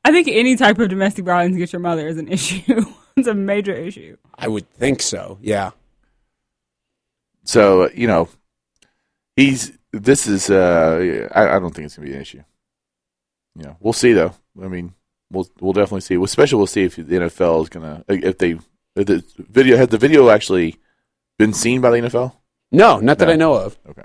I 0.03 0.11
think 0.11 0.27
any 0.27 0.55
type 0.55 0.79
of 0.79 0.89
domestic 0.89 1.25
violence 1.25 1.55
against 1.55 1.73
your 1.73 1.79
mother 1.79 2.07
is 2.07 2.17
an 2.17 2.27
issue. 2.27 2.85
it's 3.15 3.27
a 3.27 3.33
major 3.33 3.73
issue. 3.73 4.17
I 4.37 4.47
would 4.47 4.69
think 4.71 5.01
so. 5.01 5.37
Yeah. 5.41 5.71
So 7.43 7.89
you 7.91 8.07
know, 8.07 8.29
he's 9.35 9.71
this 9.91 10.27
is. 10.27 10.49
uh 10.49 11.27
I, 11.33 11.55
I 11.55 11.59
don't 11.59 11.73
think 11.73 11.85
it's 11.85 11.95
gonna 11.95 12.07
be 12.07 12.15
an 12.15 12.21
issue. 12.21 12.43
You 13.55 13.63
know, 13.63 13.77
we'll 13.79 13.93
see 13.93 14.13
though. 14.13 14.33
I 14.61 14.67
mean, 14.67 14.93
we'll 15.31 15.49
we'll 15.59 15.73
definitely 15.73 16.01
see. 16.01 16.15
Especially 16.15 16.57
we'll 16.57 16.67
see 16.67 16.83
if 16.83 16.95
the 16.95 17.03
NFL 17.03 17.63
is 17.63 17.69
gonna 17.69 18.03
if 18.07 18.37
they 18.37 18.57
if 18.95 19.05
the 19.07 19.23
video 19.37 19.77
has 19.77 19.87
the 19.89 19.97
video 19.97 20.29
actually 20.29 20.77
been 21.37 21.53
seen 21.53 21.81
by 21.81 21.89
the 21.91 21.97
NFL. 21.97 22.33
No, 22.71 22.99
not 22.99 23.19
that 23.19 23.27
No. 23.27 23.33
I 23.33 23.35
know 23.35 23.53
of. 23.53 23.77
Okay. 23.87 24.03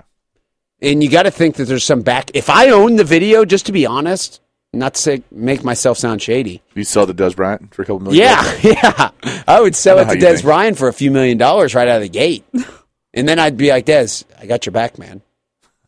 And 0.81 1.03
you 1.03 1.09
got 1.09 1.23
to 1.23 1.31
think 1.31 1.55
that 1.55 1.65
there's 1.65 1.83
some 1.83 2.03
back. 2.03 2.31
If 2.33 2.49
I 2.49 2.69
own 2.69 2.95
the 2.95 3.03
video, 3.03 3.43
just 3.43 3.65
to 3.65 3.71
be 3.73 3.85
honest, 3.85 4.39
not 4.73 4.93
to 4.95 5.01
say 5.01 5.23
make 5.31 5.63
myself 5.63 5.97
sound 5.97 6.21
shady. 6.21 6.61
You 6.75 6.83
sell 6.83 7.05
the 7.05 7.13
Dez 7.13 7.35
Bryant 7.35 7.73
for 7.73 7.81
a 7.81 7.85
couple 7.85 7.99
million. 8.01 8.21
Yeah, 8.23 8.43
dollars? 8.43 8.63
yeah. 9.23 9.41
I 9.47 9.59
would 9.61 9.75
sell 9.75 9.97
I 9.99 10.03
it 10.03 10.05
to 10.09 10.15
you 10.15 10.21
Dez 10.21 10.33
think. 10.35 10.43
Bryant 10.43 10.77
for 10.77 10.87
a 10.87 10.93
few 10.93 11.11
million 11.11 11.37
dollars 11.37 11.73
right 11.75 11.87
out 11.87 11.97
of 11.97 12.03
the 12.03 12.09
gate. 12.09 12.45
and 13.13 13.27
then 13.27 13.39
I'd 13.39 13.57
be 13.57 13.69
like, 13.69 13.85
Dez, 13.85 14.25
I 14.39 14.45
got 14.45 14.65
your 14.65 14.71
back, 14.73 14.99
man. 14.99 15.21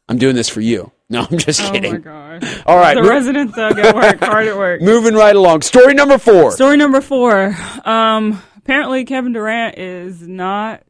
I'm 0.10 0.18
doing 0.18 0.36
this 0.36 0.50
for 0.50 0.62
you. 0.62 0.92
No, 1.10 1.28
I'm 1.30 1.38
just 1.38 1.62
Oh 1.62 1.72
kidding. 1.72 1.92
Oh 2.08 2.12
my 2.12 2.40
gosh. 2.40 2.64
All 2.66 2.78
right. 2.78 2.96
The 2.96 3.04
mo- 3.04 3.10
resident 3.10 3.54
thug 3.54 3.78
at 3.80 3.94
work, 3.94 4.20
hard 4.24 4.48
at 4.48 4.58
work. 4.58 4.82
moving 4.82 5.14
right 5.14 5.36
along. 5.36 5.62
Story 5.62 5.94
number 5.94 6.18
four. 6.18 6.52
Story 6.52 6.78
number 6.78 7.02
four. 7.02 7.56
Um, 7.86 8.42
apparently, 8.58 9.04
Kevin 9.06 9.34
Durant 9.34 9.78
is 9.78 10.26
not 10.26 10.84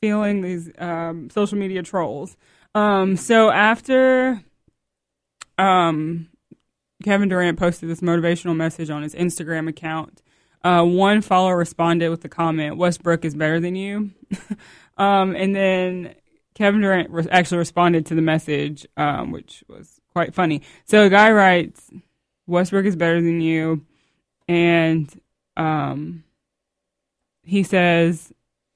feeling 0.00 0.42
these 0.42 0.70
um, 0.78 1.28
social 1.30 1.58
media 1.58 1.82
trolls. 1.82 2.36
Um, 2.74 3.16
so 3.16 3.50
after 3.50 4.40
um, 5.58 6.28
Kevin 7.02 7.28
Durant 7.28 7.58
posted 7.58 7.88
this 7.88 8.00
motivational 8.00 8.56
message 8.56 8.90
on 8.90 9.02
his 9.02 9.14
Instagram 9.14 9.68
account, 9.68 10.22
uh, 10.64 10.84
one 10.84 11.20
follower 11.20 11.56
responded 11.56 12.08
with 12.08 12.22
the 12.22 12.28
comment, 12.28 12.76
"Westbrook 12.76 13.24
is 13.24 13.34
better 13.34 13.60
than 13.60 13.74
you," 13.76 14.10
um, 14.96 15.34
and 15.34 15.54
then 15.54 16.14
Kevin 16.54 16.80
Durant 16.80 17.10
re- 17.10 17.26
actually 17.30 17.58
responded 17.58 18.06
to 18.06 18.14
the 18.14 18.22
message, 18.22 18.86
um, 18.96 19.32
which 19.32 19.64
was 19.68 20.00
quite 20.12 20.34
funny. 20.34 20.62
So 20.84 21.04
a 21.04 21.10
guy 21.10 21.32
writes, 21.32 21.90
"Westbrook 22.46 22.86
is 22.86 22.96
better 22.96 23.20
than 23.20 23.40
you." 23.40 23.84
and 24.48 25.20
um, 25.56 26.24
he 27.42 27.62
says, 27.62 28.32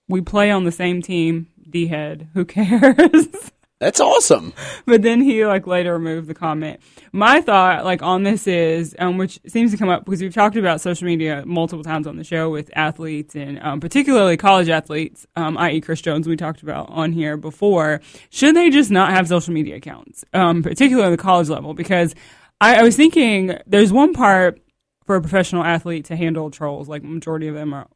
"We 0.09 0.21
play 0.21 0.51
on 0.51 0.65
the 0.65 0.73
same 0.73 1.03
team." 1.03 1.49
D 1.69 1.89
head, 1.89 2.29
who 2.35 2.45
cares? 2.45 3.51
That's 3.79 4.01
awesome. 4.01 4.55
but 4.87 5.03
then 5.03 5.21
he 5.21 5.45
like 5.45 5.67
later 5.67 5.93
removed 5.93 6.29
the 6.29 6.35
comment. 6.35 6.81
My 7.13 7.43
thought 7.43 7.85
like 7.85 8.03
on 8.03 8.23
this 8.23 8.47
is, 8.47 8.97
um, 8.99 9.19
which 9.19 9.39
seems 9.47 9.71
to 9.73 9.77
come 9.77 9.91
up 9.91 10.05
because 10.05 10.23
we've 10.23 10.35
talked 10.35 10.57
about 10.57 10.81
social 10.81 11.05
media 11.05 11.43
multiple 11.45 11.85
times 11.85 12.07
on 12.07 12.17
the 12.17 12.25
show 12.25 12.49
with 12.49 12.71
athletes 12.75 13.37
and 13.37 13.61
um, 13.63 13.81
particularly 13.81 14.39
college 14.39 14.71
athletes, 14.71 15.27
um, 15.37 15.59
i.e. 15.59 15.81
Chris 15.83 16.01
Jones, 16.01 16.27
we 16.27 16.37
talked 16.37 16.63
about 16.63 16.89
on 16.89 17.13
here 17.13 17.37
before. 17.37 18.01
Should 18.31 18.57
they 18.57 18.71
just 18.71 18.91
not 18.91 19.11
have 19.11 19.29
social 19.29 19.53
media 19.53 19.77
accounts, 19.77 20.25
um, 20.33 20.63
particularly 20.63 21.11
the 21.11 21.23
college 21.23 21.51
level? 21.51 21.75
Because 21.75 22.15
I, 22.63 22.77
I 22.77 22.83
was 22.83 22.97
thinking 22.97 23.59
there's 23.67 23.93
one 23.93 24.15
part 24.15 24.59
for 25.05 25.17
a 25.17 25.21
professional 25.21 25.63
athlete 25.63 26.07
to 26.07 26.17
handle 26.17 26.51
trolls, 26.51 26.89
like 26.89 27.05
majority 27.05 27.47
of 27.49 27.55
them 27.55 27.75
are 27.75 27.89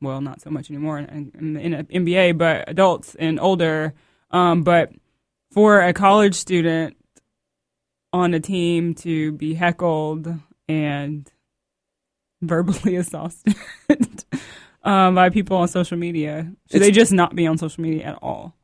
well, 0.00 0.20
not 0.20 0.40
so 0.40 0.50
much 0.50 0.70
anymore 0.70 0.98
in, 1.00 1.32
in, 1.36 1.56
in 1.56 2.04
the 2.04 2.10
NBA, 2.14 2.38
but 2.38 2.68
adults 2.68 3.16
and 3.16 3.40
older. 3.40 3.94
Um, 4.30 4.62
but 4.62 4.92
for 5.58 5.80
a 5.80 5.92
college 5.92 6.36
student 6.36 6.96
on 8.12 8.32
a 8.32 8.38
team 8.38 8.94
to 8.94 9.32
be 9.32 9.54
heckled 9.54 10.32
and 10.68 11.28
verbally 12.40 12.94
assaulted 12.96 13.56
um, 14.84 15.16
by 15.16 15.30
people 15.30 15.56
on 15.56 15.66
social 15.66 15.96
media, 15.96 16.48
should 16.70 16.80
they 16.80 16.92
just 16.92 17.10
not 17.10 17.34
be 17.34 17.44
on 17.48 17.58
social 17.58 17.82
media 17.82 18.04
at 18.04 18.18
all? 18.22 18.54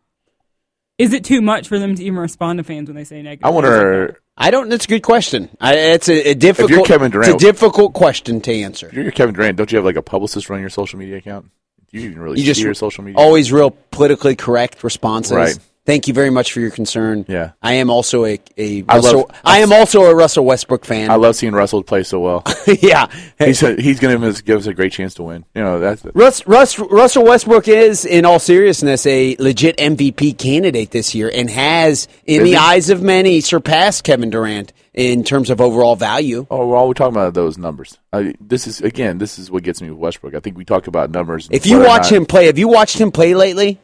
Is 0.96 1.12
it 1.12 1.24
too 1.24 1.42
much 1.42 1.66
for 1.66 1.80
them 1.80 1.96
to 1.96 2.04
even 2.04 2.20
respond 2.20 2.58
to 2.58 2.62
fans 2.62 2.88
when 2.88 2.94
they 2.94 3.02
say 3.02 3.22
negative? 3.22 3.44
I 3.44 3.48
things 3.48 3.64
like 3.64 3.64
wonder. 3.64 4.20
I 4.36 4.52
don't. 4.52 4.68
That's 4.68 4.84
a 4.84 4.88
good 4.88 5.02
question. 5.02 5.48
I, 5.60 5.74
it's 5.74 6.08
a, 6.08 6.30
a 6.30 6.34
difficult. 6.34 6.70
If 6.70 6.76
you're 6.76 6.86
Kevin 6.86 7.10
Durant- 7.10 7.34
it's 7.34 7.42
a 7.42 7.44
difficult 7.44 7.94
question 7.94 8.40
to 8.42 8.52
answer. 8.52 8.86
If 8.86 8.94
you're 8.94 9.10
Kevin 9.10 9.34
Durant, 9.34 9.58
don't 9.58 9.72
you 9.72 9.78
have 9.78 9.84
like 9.84 9.96
a 9.96 10.02
publicist 10.02 10.48
running 10.48 10.62
your 10.62 10.70
social 10.70 11.00
media 11.00 11.16
account? 11.16 11.50
Do 11.90 11.98
you 11.98 12.10
even 12.10 12.20
really 12.20 12.38
You 12.38 12.44
see 12.44 12.50
just 12.50 12.60
your 12.60 12.74
social 12.74 13.02
media? 13.02 13.20
always 13.20 13.50
real 13.50 13.72
politically 13.72 14.36
correct 14.36 14.84
responses. 14.84 15.32
Right. 15.32 15.58
Thank 15.86 16.08
you 16.08 16.14
very 16.14 16.30
much 16.30 16.52
for 16.52 16.60
your 16.60 16.70
concern. 16.70 17.26
Yeah. 17.28 17.52
I 17.62 17.74
am 17.74 17.90
also 17.90 18.24
a, 18.24 18.40
a 18.56 18.84
I 18.88 18.96
Russell, 18.96 19.18
love- 19.18 19.40
I 19.44 19.58
am 19.58 19.70
also 19.70 20.02
a 20.04 20.14
Russell 20.14 20.46
Westbrook 20.46 20.86
fan. 20.86 21.10
I 21.10 21.16
love 21.16 21.36
seeing 21.36 21.52
Russell 21.52 21.82
play 21.82 22.04
so 22.04 22.20
well. 22.20 22.42
yeah. 22.80 23.06
he's 23.38 23.60
he's 23.60 24.00
going 24.00 24.18
to 24.20 24.42
give 24.42 24.58
us 24.60 24.66
a 24.66 24.72
great 24.72 24.92
chance 24.92 25.12
to 25.14 25.22
win. 25.24 25.44
You 25.54 25.62
know 25.62 25.80
that's 25.80 26.02
Russ, 26.14 26.46
Russ, 26.46 26.78
Russell 26.78 27.24
Westbrook 27.24 27.68
is, 27.68 28.06
in 28.06 28.24
all 28.24 28.38
seriousness, 28.38 29.04
a 29.04 29.36
legit 29.38 29.76
MVP 29.76 30.38
candidate 30.38 30.90
this 30.90 31.14
year 31.14 31.30
and 31.32 31.50
has, 31.50 32.08
in 32.24 32.40
Is 32.40 32.44
the 32.44 32.50
he? 32.50 32.56
eyes 32.56 32.88
of 32.88 33.02
many, 33.02 33.42
surpassed 33.42 34.04
Kevin 34.04 34.30
Durant 34.30 34.72
in 34.94 35.22
terms 35.22 35.50
of 35.50 35.60
overall 35.60 35.96
value. 35.96 36.46
Oh, 36.50 36.66
we're 36.66 36.76
all 36.76 36.94
talking 36.94 37.14
about 37.14 37.34
those 37.34 37.58
numbers. 37.58 37.98
I, 38.10 38.34
this 38.40 38.66
is 38.66 38.80
again, 38.80 39.18
this 39.18 39.38
is 39.38 39.50
what 39.50 39.62
gets 39.64 39.82
me 39.82 39.90
with 39.90 39.98
Westbrook. 39.98 40.34
I 40.34 40.40
think 40.40 40.56
we 40.56 40.64
talk 40.64 40.86
about 40.86 41.10
numbers. 41.10 41.46
If 41.50 41.66
you 41.66 41.80
watch 41.80 42.10
him 42.10 42.24
play, 42.24 42.46
have 42.46 42.58
you 42.58 42.68
watched 42.68 42.98
him 42.98 43.12
play 43.12 43.34
lately? 43.34 43.80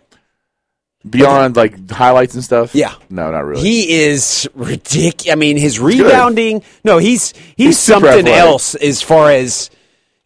Beyond 1.08 1.56
like 1.56 1.90
highlights 1.90 2.34
and 2.34 2.44
stuff, 2.44 2.74
Yeah. 2.74 2.94
no, 3.08 3.30
not 3.30 3.44
really. 3.44 3.62
He 3.62 4.02
is 4.02 4.48
ridiculous. 4.54 5.32
I 5.32 5.34
mean, 5.36 5.56
his 5.56 5.78
rebounding. 5.80 6.62
No, 6.84 6.98
he's 6.98 7.32
he's, 7.32 7.54
He's 7.56 7.78
something 7.78 8.28
else 8.28 8.74
as 8.74 9.00
far 9.02 9.30
as 9.30 9.70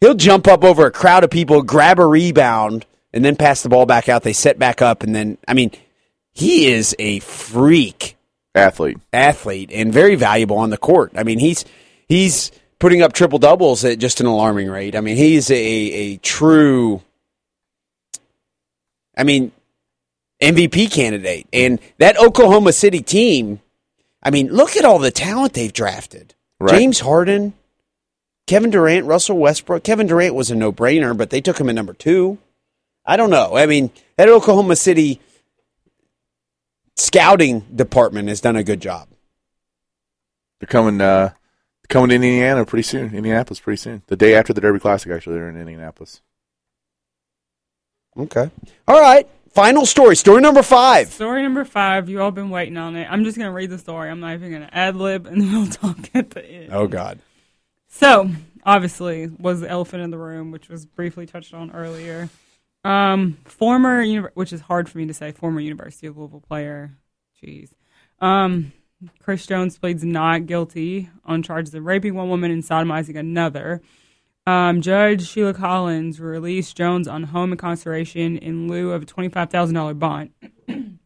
he'll 0.01 0.13
jump 0.15 0.47
up 0.47 0.63
over 0.63 0.85
a 0.85 0.91
crowd 0.91 1.23
of 1.23 1.29
people, 1.29 1.61
grab 1.63 1.99
a 1.99 2.05
rebound, 2.05 2.85
and 3.13 3.23
then 3.23 3.35
pass 3.35 3.63
the 3.63 3.69
ball 3.69 3.85
back 3.85 4.09
out. 4.09 4.23
They 4.23 4.33
set 4.33 4.59
back 4.59 4.81
up, 4.81 5.03
and 5.03 5.15
then 5.15 5.37
I 5.47 5.53
mean, 5.53 5.71
he 6.33 6.67
is 6.67 6.93
a 6.99 7.19
freak 7.19 8.17
athlete, 8.53 8.97
athlete, 9.13 9.69
and 9.73 9.93
very 9.93 10.15
valuable 10.15 10.57
on 10.57 10.69
the 10.71 10.77
court. 10.77 11.13
I 11.15 11.23
mean, 11.23 11.39
he's 11.39 11.63
he's 12.09 12.51
putting 12.79 13.01
up 13.01 13.13
triple 13.13 13.39
doubles 13.39 13.85
at 13.85 13.99
just 13.99 14.19
an 14.19 14.25
alarming 14.27 14.69
rate. 14.69 14.97
I 14.97 14.99
mean, 15.01 15.15
he's 15.15 15.49
a 15.49 15.55
a 15.55 16.17
true. 16.17 17.01
I 19.17 19.23
mean, 19.23 19.53
MVP 20.41 20.91
candidate, 20.91 21.47
and 21.53 21.79
that 21.97 22.19
Oklahoma 22.19 22.73
City 22.73 23.01
team. 23.01 23.61
I 24.21 24.31
mean, 24.31 24.51
look 24.51 24.75
at 24.75 24.85
all 24.85 24.99
the 24.99 25.11
talent 25.11 25.53
they've 25.53 25.71
drafted. 25.71 26.33
Right. 26.59 26.79
James 26.79 26.99
Harden, 26.99 27.53
Kevin 28.47 28.71
Durant, 28.71 29.05
Russell 29.05 29.37
Westbrook. 29.37 29.83
Kevin 29.83 30.07
Durant 30.07 30.33
was 30.33 30.49
a 30.49 30.55
no 30.55 30.71
brainer, 30.71 31.15
but 31.15 31.29
they 31.29 31.41
took 31.41 31.59
him 31.59 31.69
at 31.69 31.75
number 31.75 31.93
two. 31.93 32.39
I 33.05 33.17
don't 33.17 33.29
know. 33.29 33.55
I 33.55 33.67
mean, 33.67 33.91
that 34.17 34.29
Oklahoma 34.29 34.75
City 34.75 35.21
scouting 36.95 37.59
department 37.73 38.29
has 38.29 38.41
done 38.41 38.55
a 38.55 38.63
good 38.63 38.81
job. 38.81 39.07
They're 40.59 40.67
coming. 40.67 41.01
Uh, 41.01 41.31
coming 41.87 42.09
to 42.09 42.15
Indiana 42.15 42.65
pretty 42.65 42.83
soon. 42.83 43.13
Indianapolis 43.13 43.59
pretty 43.59 43.77
soon. 43.77 44.01
The 44.07 44.15
day 44.15 44.35
after 44.35 44.53
the 44.53 44.61
Derby 44.61 44.79
Classic, 44.79 45.11
actually, 45.11 45.35
they're 45.35 45.49
in 45.49 45.57
Indianapolis. 45.57 46.21
Okay. 48.17 48.49
All 48.87 48.99
right. 48.99 49.27
Final 49.55 49.85
story. 49.85 50.17
Story 50.17 50.41
number 50.41 50.61
five. 50.61 51.13
Story 51.13 51.41
number 51.41 51.63
five. 51.63 52.09
You 52.09 52.21
all 52.21 52.31
been 52.31 52.49
waiting 52.49 52.75
on 52.75 52.97
it. 52.97 53.07
I'm 53.09 53.23
just 53.23 53.37
gonna 53.37 53.53
read 53.53 53.69
the 53.69 53.77
story. 53.77 54.09
I'm 54.09 54.19
not 54.19 54.33
even 54.33 54.51
gonna 54.51 54.69
ad 54.73 54.97
lib, 54.97 55.25
and 55.25 55.41
then 55.41 55.51
we'll 55.53 55.67
talk 55.71 56.09
at 56.13 56.31
the 56.31 56.45
end. 56.45 56.73
Oh 56.73 56.87
God. 56.87 57.19
So, 57.87 58.29
obviously, 58.65 59.27
was 59.27 59.61
the 59.61 59.69
elephant 59.69 60.03
in 60.03 60.11
the 60.11 60.17
room, 60.17 60.51
which 60.51 60.67
was 60.67 60.85
briefly 60.85 61.25
touched 61.25 61.53
on 61.53 61.71
earlier. 61.71 62.29
Um, 62.83 63.37
former, 63.45 64.29
which 64.33 64.51
is 64.51 64.59
hard 64.59 64.89
for 64.89 64.97
me 64.97 65.05
to 65.05 65.13
say, 65.13 65.31
former 65.31 65.61
University 65.61 66.07
of 66.07 66.17
Louisville 66.17 66.41
player. 66.41 66.91
Jeez. 67.41 67.69
Um, 68.19 68.73
Chris 69.23 69.45
Jones 69.45 69.77
pleads 69.77 70.03
not 70.03 70.47
guilty 70.47 71.09
on 71.23 71.41
charges 71.43 71.73
of 71.73 71.85
raping 71.85 72.15
one 72.15 72.27
woman 72.27 72.51
and 72.51 72.61
sodomizing 72.61 73.15
another. 73.17 73.81
Um, 74.47 74.81
Judge 74.81 75.27
Sheila 75.27 75.53
Collins 75.53 76.19
released 76.19 76.77
Jones 76.77 77.07
on 77.07 77.23
home 77.23 77.51
incarceration 77.51 78.37
in 78.37 78.67
lieu 78.67 78.91
of 78.91 79.03
a 79.03 79.05
$25,000 79.05 79.99
bond. 79.99 80.31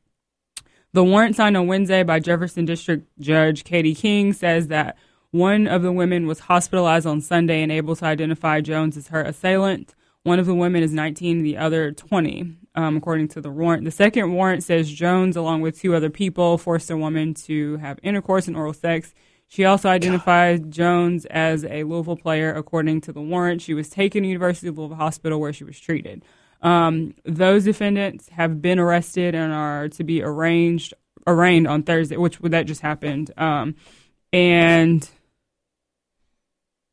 The 0.91 1.03
warrant 1.03 1.36
signed 1.36 1.56
on 1.56 1.68
Wednesday 1.68 2.02
by 2.02 2.20
Jefferson 2.20 2.66
District 2.66 3.07
Judge 3.20 3.64
Katie 3.64 3.94
King 3.94 4.34
says 4.34 4.70
that 4.70 4.98
one 5.30 5.68
of 5.68 5.84
the 5.84 5.91
women 5.91 6.26
was 6.26 6.40
hospitalized 6.40 7.06
on 7.06 7.22
Sunday 7.22 7.61
and 7.61 7.72
able 7.72 7.95
to 7.98 8.06
identify 8.06 8.60
Jones 8.60 8.98
as 8.98 9.10
her 9.10 9.22
assailant. 9.22 9.94
One 10.24 10.40
of 10.40 10.48
the 10.48 10.56
women 10.56 10.82
is 10.82 10.91
19, 10.91 11.44
the 11.44 11.57
other 11.57 11.91
20, 11.91 12.57
um, 12.74 12.98
according 12.98 13.28
to 13.30 13.41
the 13.41 13.52
warrant. 13.52 13.86
The 13.86 13.91
second 13.91 14.34
warrant 14.34 14.64
says 14.64 14.91
Jones, 14.91 15.38
along 15.38 15.61
with 15.61 15.80
two 15.80 15.94
other 15.94 16.10
people, 16.10 16.57
forced 16.57 16.90
a 16.90 16.98
woman 16.98 17.36
to 17.36 17.78
have 17.78 17.99
intercourse 18.02 18.48
and 18.48 18.57
oral 18.57 18.74
sex. 18.74 19.14
She 19.51 19.65
also 19.65 19.89
identified 19.89 20.69
Jones 20.69 21.26
as 21.26 21.65
a 21.65 21.84
Louisville 21.84 22.15
player, 22.15 22.53
according 22.53 23.01
to 23.01 23.11
the 23.11 23.19
warrant. 23.19 23.63
She 23.63 23.73
was 23.73 23.89
taken 23.89 24.21
to 24.21 24.30
University 24.30 24.67
of 24.67 24.77
Louisville 24.77 24.97
Hospital 24.97 25.41
where 25.41 25.51
she 25.51 25.63
was 25.63 25.80
treated. 25.80 26.23
Um, 26.61 27.15
those 27.26 27.63
defendants 27.63 28.30
have 28.30 28.61
been 28.61 28.77
arrested 28.77 29.34
and 29.34 29.51
are 29.51 29.89
to 29.89 30.03
be 30.03 30.21
arranged 30.21 30.93
arraigned 31.26 31.67
on 31.67 31.81
Thursday, 31.81 32.15
which 32.15 32.38
that 32.39 32.67
just 32.67 32.81
happened. 32.81 33.31
Um, 33.38 33.76
and 34.31 35.09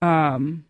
um, 0.01 0.65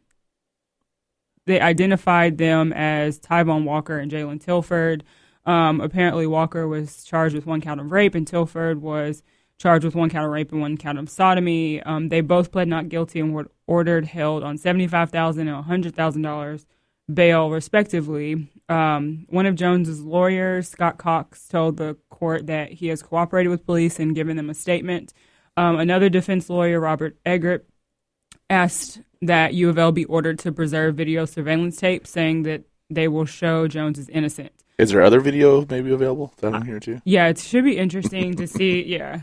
they 1.47 1.61
identified 1.61 2.39
them 2.39 2.73
as 2.73 3.21
Tyvon 3.21 3.65
Walker 3.65 3.97
and 3.99 4.11
Jalen 4.11 4.43
Tilford. 4.43 5.05
Um, 5.45 5.81
apparently, 5.81 6.27
Walker 6.27 6.67
was 6.67 7.05
charged 7.05 7.37
with 7.37 7.47
one 7.47 7.61
count 7.61 7.81
of 7.81 7.93
rape, 7.93 8.17
and 8.17 8.27
Tilford 8.27 8.83
was 8.83 9.23
charged 9.59 9.85
with 9.85 9.95
one 9.95 10.11
count 10.11 10.27
of 10.27 10.33
rape 10.33 10.53
and 10.53 10.61
one 10.61 10.77
count 10.77 10.99
of 10.99 11.09
sodomy. 11.09 11.83
Um, 11.83 12.09
they 12.09 12.21
both 12.21 12.53
pled 12.53 12.69
not 12.69 12.89
guilty 12.89 13.21
and 13.21 13.35
were 13.35 13.51
ordered 13.67 14.07
held 14.07 14.43
on 14.43 14.59
seventy-five 14.59 15.11
thousand 15.11 15.49
and 15.49 15.65
hundred 15.65 15.95
thousand 15.95 16.23
dollars 16.23 16.67
bail, 17.13 17.51
respectively. 17.51 18.49
Um, 18.69 19.27
one 19.29 19.47
of 19.47 19.55
Jones's 19.55 20.03
lawyers, 20.03 20.69
Scott 20.69 20.99
Cox, 20.99 21.47
told 21.47 21.77
the 21.77 21.97
court 22.11 22.47
that 22.49 22.73
he 22.73 22.89
has 22.89 23.03
cooperated 23.03 23.51
with 23.51 23.65
police 23.65 24.01
and 24.01 24.15
given 24.15 24.37
them 24.37 24.51
a 24.51 24.55
statement. 24.55 25.13
Um, 25.57 25.79
another 25.79 26.09
defense 26.09 26.51
lawyer, 26.51 26.81
Robert 26.81 27.17
Eggert, 27.25 27.65
asked 28.51 29.01
that 29.23 29.55
U 29.55 29.69
of 29.69 29.79
L 29.79 29.93
be 29.93 30.05
ordered 30.05 30.39
to 30.41 30.53
preserve 30.53 30.97
video 30.97 31.25
surveillance 31.25 31.77
tape, 31.77 32.07
saying 32.07 32.43
that 32.43 32.65
they 32.91 33.09
will 33.09 33.25
show 33.25 33.67
Jones 33.67 33.99
is 33.99 34.09
innocent. 34.09 34.53
Is 34.79 34.91
there 34.91 35.03
other 35.03 35.21
video 35.21 35.65
maybe 35.69 35.93
available 35.93 36.35
that 36.39 36.55
I'm 36.55 36.67
here 36.67 36.79
too? 36.79 37.01
Yeah, 37.05 37.29
it 37.29 37.39
should 37.39 37.65
be 37.65 37.79
interesting 37.79 38.35
to 38.37 38.47
see. 38.47 38.83
Yeah, 38.85 39.21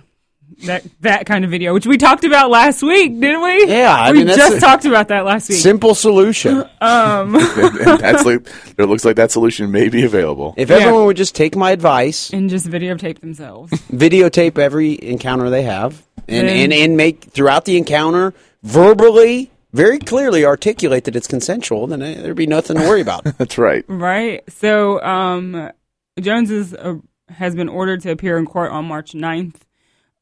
that 0.66 0.84
that 1.02 1.26
kind 1.26 1.44
of 1.46 1.52
video, 1.52 1.74
which 1.74 1.86
we 1.88 1.98
talked 1.98 2.24
about 2.24 2.50
last 2.50 2.82
week, 2.84 3.20
didn't 3.20 3.42
we? 3.42 3.68
Yeah, 3.68 3.94
I 3.94 4.12
we 4.12 4.20
mean, 4.20 4.28
just 4.28 4.58
a- 4.58 4.60
talked 4.60 4.86
about 4.86 5.08
that 5.10 5.26
last 5.26 5.50
week. 5.50 5.60
Simple 5.60 5.96
solution. 5.96 6.64
Um, 6.84 7.32
that's 7.56 8.26
like, 8.26 8.46
it 8.78 8.86
looks 8.90 9.06
like 9.06 9.16
that 9.16 9.32
solution 9.32 9.72
may 9.72 9.88
be 9.88 10.04
available. 10.04 10.54
If 10.58 10.70
everyone 10.70 11.06
would 11.06 11.16
just 11.16 11.34
take 11.34 11.56
my 11.56 11.72
advice, 11.72 12.30
and 12.34 12.50
just 12.50 12.68
videotape 12.68 13.20
themselves. 13.22 13.72
videotape 13.92 14.58
every 14.58 15.02
encounter 15.02 15.50
they 15.50 15.62
have, 15.64 16.06
and, 16.28 16.48
Then- 16.50 16.58
and, 16.58 16.74
and 16.74 16.98
make 16.98 17.24
throughout 17.24 17.64
the 17.64 17.78
encounter 17.78 18.34
verbally, 18.64 19.50
very 19.72 19.98
clearly 19.98 20.44
articulate 20.46 21.06
that 21.06 21.16
it's 21.16 21.28
consensual, 21.28 21.88
then 21.88 22.00
there'd 22.00 22.36
be 22.36 22.48
nothing 22.48 22.78
to 22.78 22.84
worry 22.84 23.02
about. 23.02 23.24
That's 23.38 23.58
right. 23.58 23.86
Right. 23.88 24.44
So 24.50 25.02
um, 25.02 25.72
Jones 26.20 26.52
is, 26.52 26.74
uh, 26.74 26.96
has 27.30 27.56
been 27.56 27.70
ordered 27.70 28.02
to 28.02 28.12
appear 28.12 28.38
in 28.38 28.46
court 28.46 28.72
on 28.72 28.86
March 28.86 29.14
9th. 29.14 29.56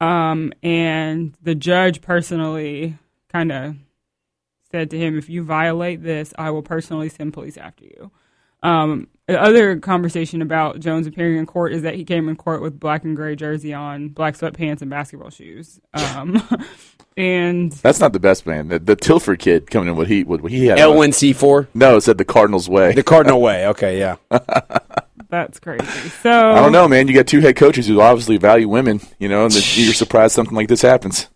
Um, 0.02 0.52
and 0.64 1.38
the 1.44 1.56
judge 1.56 2.02
personally 2.02 2.98
kind 3.32 3.52
of 3.52 3.76
said 4.72 4.90
to 4.90 4.98
him, 4.98 5.18
if 5.18 5.30
you 5.30 5.44
violate 5.44 6.02
this, 6.02 6.34
I 6.38 6.50
will 6.50 6.64
personally 6.64 7.08
send 7.08 7.34
police 7.34 7.56
after 7.56 7.86
you. 7.86 8.12
Um, 8.64 9.08
the 9.28 9.42
other 9.42 9.80
conversation 9.80 10.42
about 10.42 10.80
Jones 10.80 11.08
appearing 11.08 11.38
in 11.38 11.46
court 11.46 11.74
is 11.74 11.84
that 11.84 11.96
he 11.96 12.04
came 12.04 12.28
in 12.30 12.36
court 12.36 12.62
with 12.62 12.80
black 12.80 13.04
and 13.04 13.16
gray 13.16 13.36
jersey 13.36 13.74
on, 13.74 14.10
black 14.10 14.36
sweatpants, 14.36 14.82
and 14.82 14.90
basketball 14.90 15.30
shoes. 15.30 15.80
Um, 15.94 16.42
and 17.18 17.72
That's 17.72 18.00
not 18.00 18.14
the 18.14 18.20
best 18.20 18.46
man. 18.46 18.70
The, 18.70 18.80
the 18.80 18.96
Tilford 18.96 19.40
kid 19.40 19.70
coming 19.70 19.90
in 19.90 19.96
what 19.96 20.08
he 20.08 20.24
what 20.24 20.44
he 20.50 20.66
had. 20.66 20.80
L1C4? 20.80 21.68
No, 21.74 21.98
it 21.98 22.02
said 22.02 22.18
the 22.18 22.26
Cardinals 22.26 22.68
way. 22.68 22.94
The 22.94 23.04
Cardinal 23.04 23.42
way. 23.42 23.68
Okay, 23.68 24.00
yeah. 24.00 24.18
that's 25.32 25.60
crazy. 25.60 25.84
So 26.22 26.30
I 26.52 26.56
don't 26.62 26.72
know, 26.72 26.88
man. 26.88 27.08
You 27.08 27.16
got 27.16 27.26
two 27.26 27.40
head 27.40 27.56
coaches 27.56 27.88
who 27.88 28.00
obviously 28.02 28.38
value 28.38 28.70
women, 28.70 29.02
you 29.18 29.28
know, 29.28 29.46
and 29.46 29.52
that 29.54 29.78
you're 29.78 29.94
surprised 29.94 30.36
something 30.36 30.56
like 30.56 30.68
this 30.68 30.84
happens. 30.84 31.28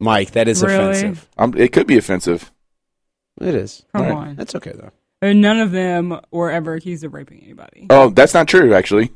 Mike, 0.00 0.32
that 0.32 0.48
is 0.48 0.62
Really? 0.62 0.90
offensive. 0.90 1.28
Um, 1.38 1.54
it 1.56 1.72
could 1.72 1.86
be 1.86 1.96
offensive. 1.96 2.50
It 3.40 3.54
is. 3.54 3.84
Come 3.94 4.02
Right. 4.02 4.12
on. 4.12 4.36
That's 4.36 4.54
okay, 4.56 4.72
though. 4.74 4.90
And 5.22 5.40
none 5.40 5.58
of 5.60 5.70
them 5.70 6.18
were 6.30 6.50
ever 6.50 6.74
accused 6.74 7.04
of 7.04 7.14
raping 7.14 7.40
anybody. 7.44 7.86
Oh, 7.88 8.10
that's 8.10 8.34
not 8.34 8.48
true, 8.48 8.74
actually. 8.74 9.12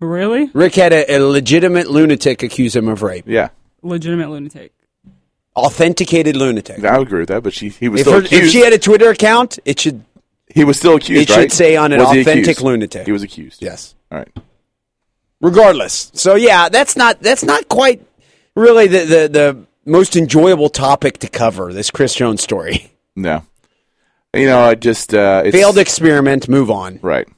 Really? 0.00 0.50
Rick 0.54 0.74
had 0.74 0.92
a, 0.92 1.14
a 1.14 1.18
legitimate 1.18 1.88
lunatic 1.90 2.42
accuse 2.42 2.74
him 2.74 2.88
of 2.88 3.02
rape. 3.02 3.24
Yeah, 3.26 3.50
Legitimate 3.82 4.28
lunatic. 4.30 4.72
Authenticated 5.56 6.36
lunatic. 6.36 6.84
I 6.84 6.98
would 6.98 7.08
agree 7.08 7.20
with 7.20 7.28
that. 7.28 7.42
But 7.42 7.52
she 7.52 7.68
he 7.70 7.88
was 7.88 8.00
If, 8.02 8.06
still 8.06 8.20
her- 8.20 8.24
if 8.24 8.32
accused. 8.32 8.52
she 8.52 8.60
had 8.64 8.72
a 8.72 8.78
Twitter 8.78 9.10
account, 9.10 9.58
it 9.64 9.80
should 9.80 10.04
he 10.54 10.64
was 10.64 10.76
still 10.78 10.96
accused. 10.96 11.30
it 11.30 11.32
should 11.32 11.52
say 11.52 11.76
on 11.76 11.92
an 11.92 11.98
Was 12.00 12.08
authentic 12.10 12.44
accused? 12.44 12.60
lunatic. 12.62 13.06
He 13.06 13.12
was 13.12 13.22
accused. 13.22 13.62
Yes. 13.62 13.94
All 14.10 14.18
right. 14.18 14.28
regardless. 15.40 16.10
So 16.14 16.34
yeah, 16.34 16.68
that's 16.68 16.96
not 16.96 17.20
that's 17.20 17.44
not 17.44 17.68
quite 17.68 18.04
really 18.56 18.86
the 18.86 18.98
the, 19.04 19.28
the 19.28 19.66
most 19.84 20.16
enjoyable 20.16 20.68
topic 20.68 21.18
to 21.18 21.28
cover. 21.28 21.72
This 21.72 21.90
Chris 21.90 22.14
Jones 22.14 22.42
story. 22.42 22.92
No. 23.16 23.44
You 24.32 24.46
know, 24.46 24.60
I 24.60 24.76
just 24.76 25.12
uh, 25.12 25.42
it's, 25.44 25.56
Failed 25.56 25.76
experiment. 25.76 26.48
Move 26.48 26.70
on. 26.70 27.00
Right. 27.02 27.28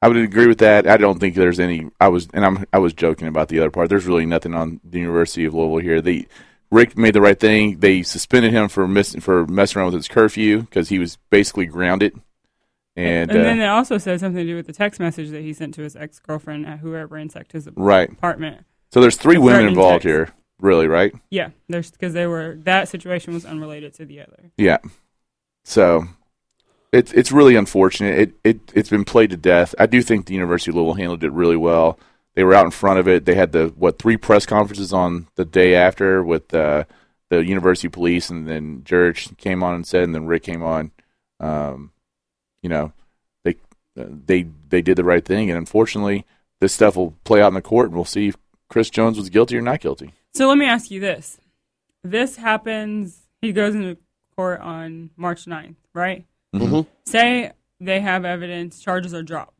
I 0.00 0.08
would 0.08 0.16
agree 0.16 0.46
with 0.46 0.58
that. 0.58 0.86
I 0.86 0.96
don't 0.96 1.18
think 1.20 1.34
there's 1.34 1.60
any. 1.60 1.90
I 2.00 2.08
was 2.08 2.26
and 2.32 2.44
I'm 2.44 2.64
I 2.72 2.78
was 2.78 2.94
joking 2.94 3.28
about 3.28 3.48
the 3.48 3.60
other 3.60 3.70
part. 3.70 3.90
There's 3.90 4.06
really 4.06 4.24
nothing 4.24 4.54
on 4.54 4.80
the 4.82 4.98
University 4.98 5.44
of 5.44 5.52
Louisville 5.52 5.78
here. 5.78 6.00
They 6.00 6.26
Rick 6.70 6.96
made 6.96 7.14
the 7.14 7.20
right 7.20 7.38
thing. 7.38 7.80
They 7.80 8.02
suspended 8.02 8.52
him 8.52 8.68
for 8.68 8.86
miss, 8.86 9.14
for 9.16 9.46
messing 9.46 9.78
around 9.80 9.86
with 9.92 9.94
his 9.96 10.08
curfew 10.08 10.60
because 10.60 10.88
he 10.88 10.98
was 10.98 11.18
basically 11.30 11.66
grounded. 11.66 12.14
And, 12.96 13.30
And 13.30 13.40
uh, 13.40 13.42
then 13.44 13.58
they 13.58 13.66
also 13.66 13.98
said 13.98 14.20
something 14.20 14.44
to 14.44 14.50
do 14.52 14.56
with 14.56 14.66
the 14.66 14.72
text 14.72 15.00
message 15.00 15.30
that 15.30 15.42
he 15.42 15.52
sent 15.52 15.74
to 15.74 15.82
his 15.82 15.96
ex 15.96 16.18
girlfriend 16.18 16.66
at 16.66 16.80
whoever 16.80 17.06
ransacked 17.14 17.52
his 17.52 17.68
Right. 17.76 18.10
apartment. 18.10 18.64
so 18.92 19.00
there's 19.00 19.16
three 19.16 19.38
women 19.38 19.66
involved 19.66 20.02
text. 20.02 20.06
here, 20.06 20.28
really, 20.60 20.86
right? 20.88 21.12
Yeah, 21.30 21.50
there's 21.68 21.90
because 21.90 22.12
they 22.12 22.26
were 22.26 22.56
that 22.64 22.88
situation 22.88 23.32
was 23.34 23.44
unrelated 23.44 23.94
to 23.94 24.04
the 24.04 24.20
other. 24.20 24.50
Yeah. 24.56 24.78
So 25.64 26.04
it's 26.92 27.12
it's 27.12 27.30
really 27.32 27.54
unfortunate. 27.56 28.18
It 28.18 28.32
it 28.44 28.60
it's 28.74 28.90
been 28.90 29.04
played 29.04 29.30
to 29.30 29.36
death. 29.36 29.74
I 29.78 29.86
do 29.86 30.02
think 30.02 30.26
the 30.26 30.34
University 30.34 30.70
of 30.72 30.74
Louisville 30.76 30.94
handled 30.94 31.22
it 31.24 31.32
really 31.32 31.56
well. 31.56 31.98
They 32.34 32.44
were 32.44 32.54
out 32.54 32.64
in 32.64 32.70
front 32.70 32.98
of 33.00 33.08
it. 33.08 33.24
They 33.24 33.34
had 33.34 33.52
the 33.52 33.68
what 33.76 33.98
three 33.98 34.16
press 34.16 34.46
conferences 34.46 34.92
on 34.92 35.28
the 35.34 35.44
day 35.44 35.74
after 35.74 36.22
with 36.22 36.52
uh, 36.54 36.84
the 37.28 37.44
university 37.44 37.88
police, 37.88 38.30
and 38.30 38.46
then 38.48 38.82
Jurich 38.84 39.36
came 39.36 39.62
on 39.62 39.74
and 39.74 39.86
said, 39.86 40.04
and 40.04 40.14
then 40.14 40.26
Rick 40.26 40.44
came 40.44 40.62
on. 40.62 40.92
Um, 41.40 41.92
you 42.62 42.68
know, 42.68 42.92
they 43.44 43.56
uh, 43.98 44.04
they 44.26 44.46
they 44.68 44.82
did 44.82 44.96
the 44.96 45.04
right 45.04 45.24
thing. 45.24 45.50
And 45.50 45.58
unfortunately, 45.58 46.24
this 46.60 46.72
stuff 46.72 46.96
will 46.96 47.12
play 47.24 47.40
out 47.42 47.48
in 47.48 47.54
the 47.54 47.62
court, 47.62 47.86
and 47.86 47.94
we'll 47.96 48.04
see 48.04 48.28
if 48.28 48.36
Chris 48.68 48.90
Jones 48.90 49.16
was 49.18 49.28
guilty 49.30 49.56
or 49.56 49.62
not 49.62 49.80
guilty. 49.80 50.12
So 50.34 50.48
let 50.48 50.58
me 50.58 50.66
ask 50.66 50.90
you 50.90 51.00
this. 51.00 51.38
This 52.04 52.36
happens, 52.36 53.22
he 53.42 53.52
goes 53.52 53.74
into 53.74 53.96
court 54.36 54.60
on 54.60 55.10
March 55.16 55.44
9th, 55.46 55.74
right? 55.92 56.24
Mhm. 56.54 56.86
Say 57.04 57.52
they 57.80 58.00
have 58.00 58.24
evidence, 58.24 58.78
charges 58.80 59.12
are 59.12 59.22
dropped. 59.22 59.58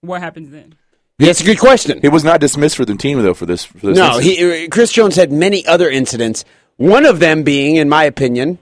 What 0.00 0.22
happens 0.22 0.50
then? 0.50 0.76
That's 1.18 1.40
a 1.40 1.44
good 1.44 1.58
question. 1.58 2.00
He 2.00 2.08
was 2.08 2.24
not 2.24 2.40
dismissed 2.40 2.76
for 2.76 2.84
the 2.84 2.96
team 2.96 3.22
though 3.22 3.34
for 3.34 3.46
this. 3.46 3.64
For 3.64 3.86
this 3.86 3.98
No, 3.98 4.18
he, 4.18 4.64
uh, 4.64 4.68
Chris 4.70 4.92
Jones 4.92 5.16
had 5.16 5.30
many 5.30 5.64
other 5.66 5.88
incidents. 5.88 6.44
One 6.76 7.06
of 7.06 7.20
them 7.20 7.44
being, 7.44 7.76
in 7.76 7.88
my 7.88 8.04
opinion, 8.04 8.58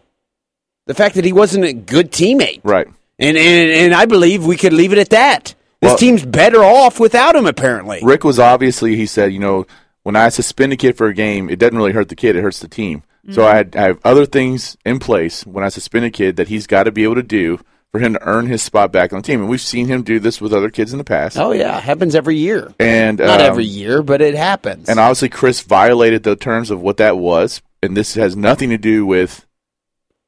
the 0.86 0.94
fact 0.94 1.14
that 1.14 1.24
he 1.24 1.32
wasn't 1.32 1.64
a 1.64 1.72
good 1.72 2.12
teammate. 2.12 2.60
right. 2.62 2.86
And, 3.18 3.36
and, 3.36 3.70
and 3.70 3.94
I 3.94 4.06
believe 4.06 4.44
we 4.44 4.56
could 4.56 4.72
leave 4.72 4.92
it 4.92 4.98
at 4.98 5.10
that. 5.10 5.54
This 5.80 5.90
Well- 5.90 5.98
team's 5.98 6.24
better 6.24 6.62
off 6.62 6.98
without 6.98 7.36
him, 7.36 7.46
apparently. 7.46 8.00
Rick 8.02 8.24
was 8.24 8.38
obviously 8.38 8.96
he 8.96 9.06
said, 9.06 9.32
you 9.32 9.38
know, 9.38 9.66
when 10.02 10.16
I 10.16 10.28
suspend 10.28 10.72
a 10.72 10.76
kid 10.76 10.96
for 10.96 11.06
a 11.06 11.14
game, 11.14 11.48
it 11.48 11.58
doesn't 11.58 11.76
really 11.76 11.92
hurt 11.92 12.08
the 12.08 12.16
kid; 12.16 12.34
it 12.34 12.42
hurts 12.42 12.58
the 12.58 12.68
team. 12.68 13.04
So 13.30 13.42
mm-hmm. 13.42 13.52
I, 13.52 13.56
had, 13.56 13.76
I 13.76 13.82
have 13.82 14.00
other 14.04 14.26
things 14.26 14.76
in 14.84 14.98
place 14.98 15.46
when 15.46 15.62
I 15.62 15.68
suspend 15.68 16.04
a 16.04 16.10
kid 16.10 16.36
that 16.36 16.48
he's 16.48 16.66
got 16.66 16.84
to 16.84 16.92
be 16.92 17.04
able 17.04 17.14
to 17.14 17.22
do 17.22 17.60
for 17.92 18.00
him 18.00 18.14
to 18.14 18.26
earn 18.26 18.46
his 18.46 18.62
spot 18.62 18.90
back 18.90 19.12
on 19.12 19.20
the 19.20 19.26
team. 19.26 19.40
And 19.40 19.48
we've 19.50 19.60
seen 19.60 19.86
him 19.86 20.02
do 20.02 20.18
this 20.18 20.40
with 20.40 20.52
other 20.52 20.70
kids 20.70 20.92
in 20.92 20.98
the 20.98 21.04
past. 21.04 21.36
Oh, 21.36 21.52
yeah. 21.52 21.78
Happens 21.78 22.14
every 22.14 22.36
year. 22.36 22.74
And 22.80 23.18
Not 23.18 23.40
um, 23.40 23.46
every 23.46 23.66
year, 23.66 24.02
but 24.02 24.22
it 24.22 24.34
happens. 24.34 24.88
And 24.88 24.98
obviously, 24.98 25.28
Chris 25.28 25.60
violated 25.60 26.22
the 26.22 26.34
terms 26.34 26.70
of 26.70 26.80
what 26.80 26.96
that 26.96 27.18
was, 27.18 27.60
and 27.82 27.96
this 27.96 28.14
has 28.14 28.34
nothing 28.34 28.70
to 28.70 28.78
do 28.78 29.04
with 29.04 29.46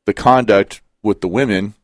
the 0.05 0.13
conduct 0.13 0.83
with 1.03 1.23
the 1.23 1.29
women. 1.29 1.75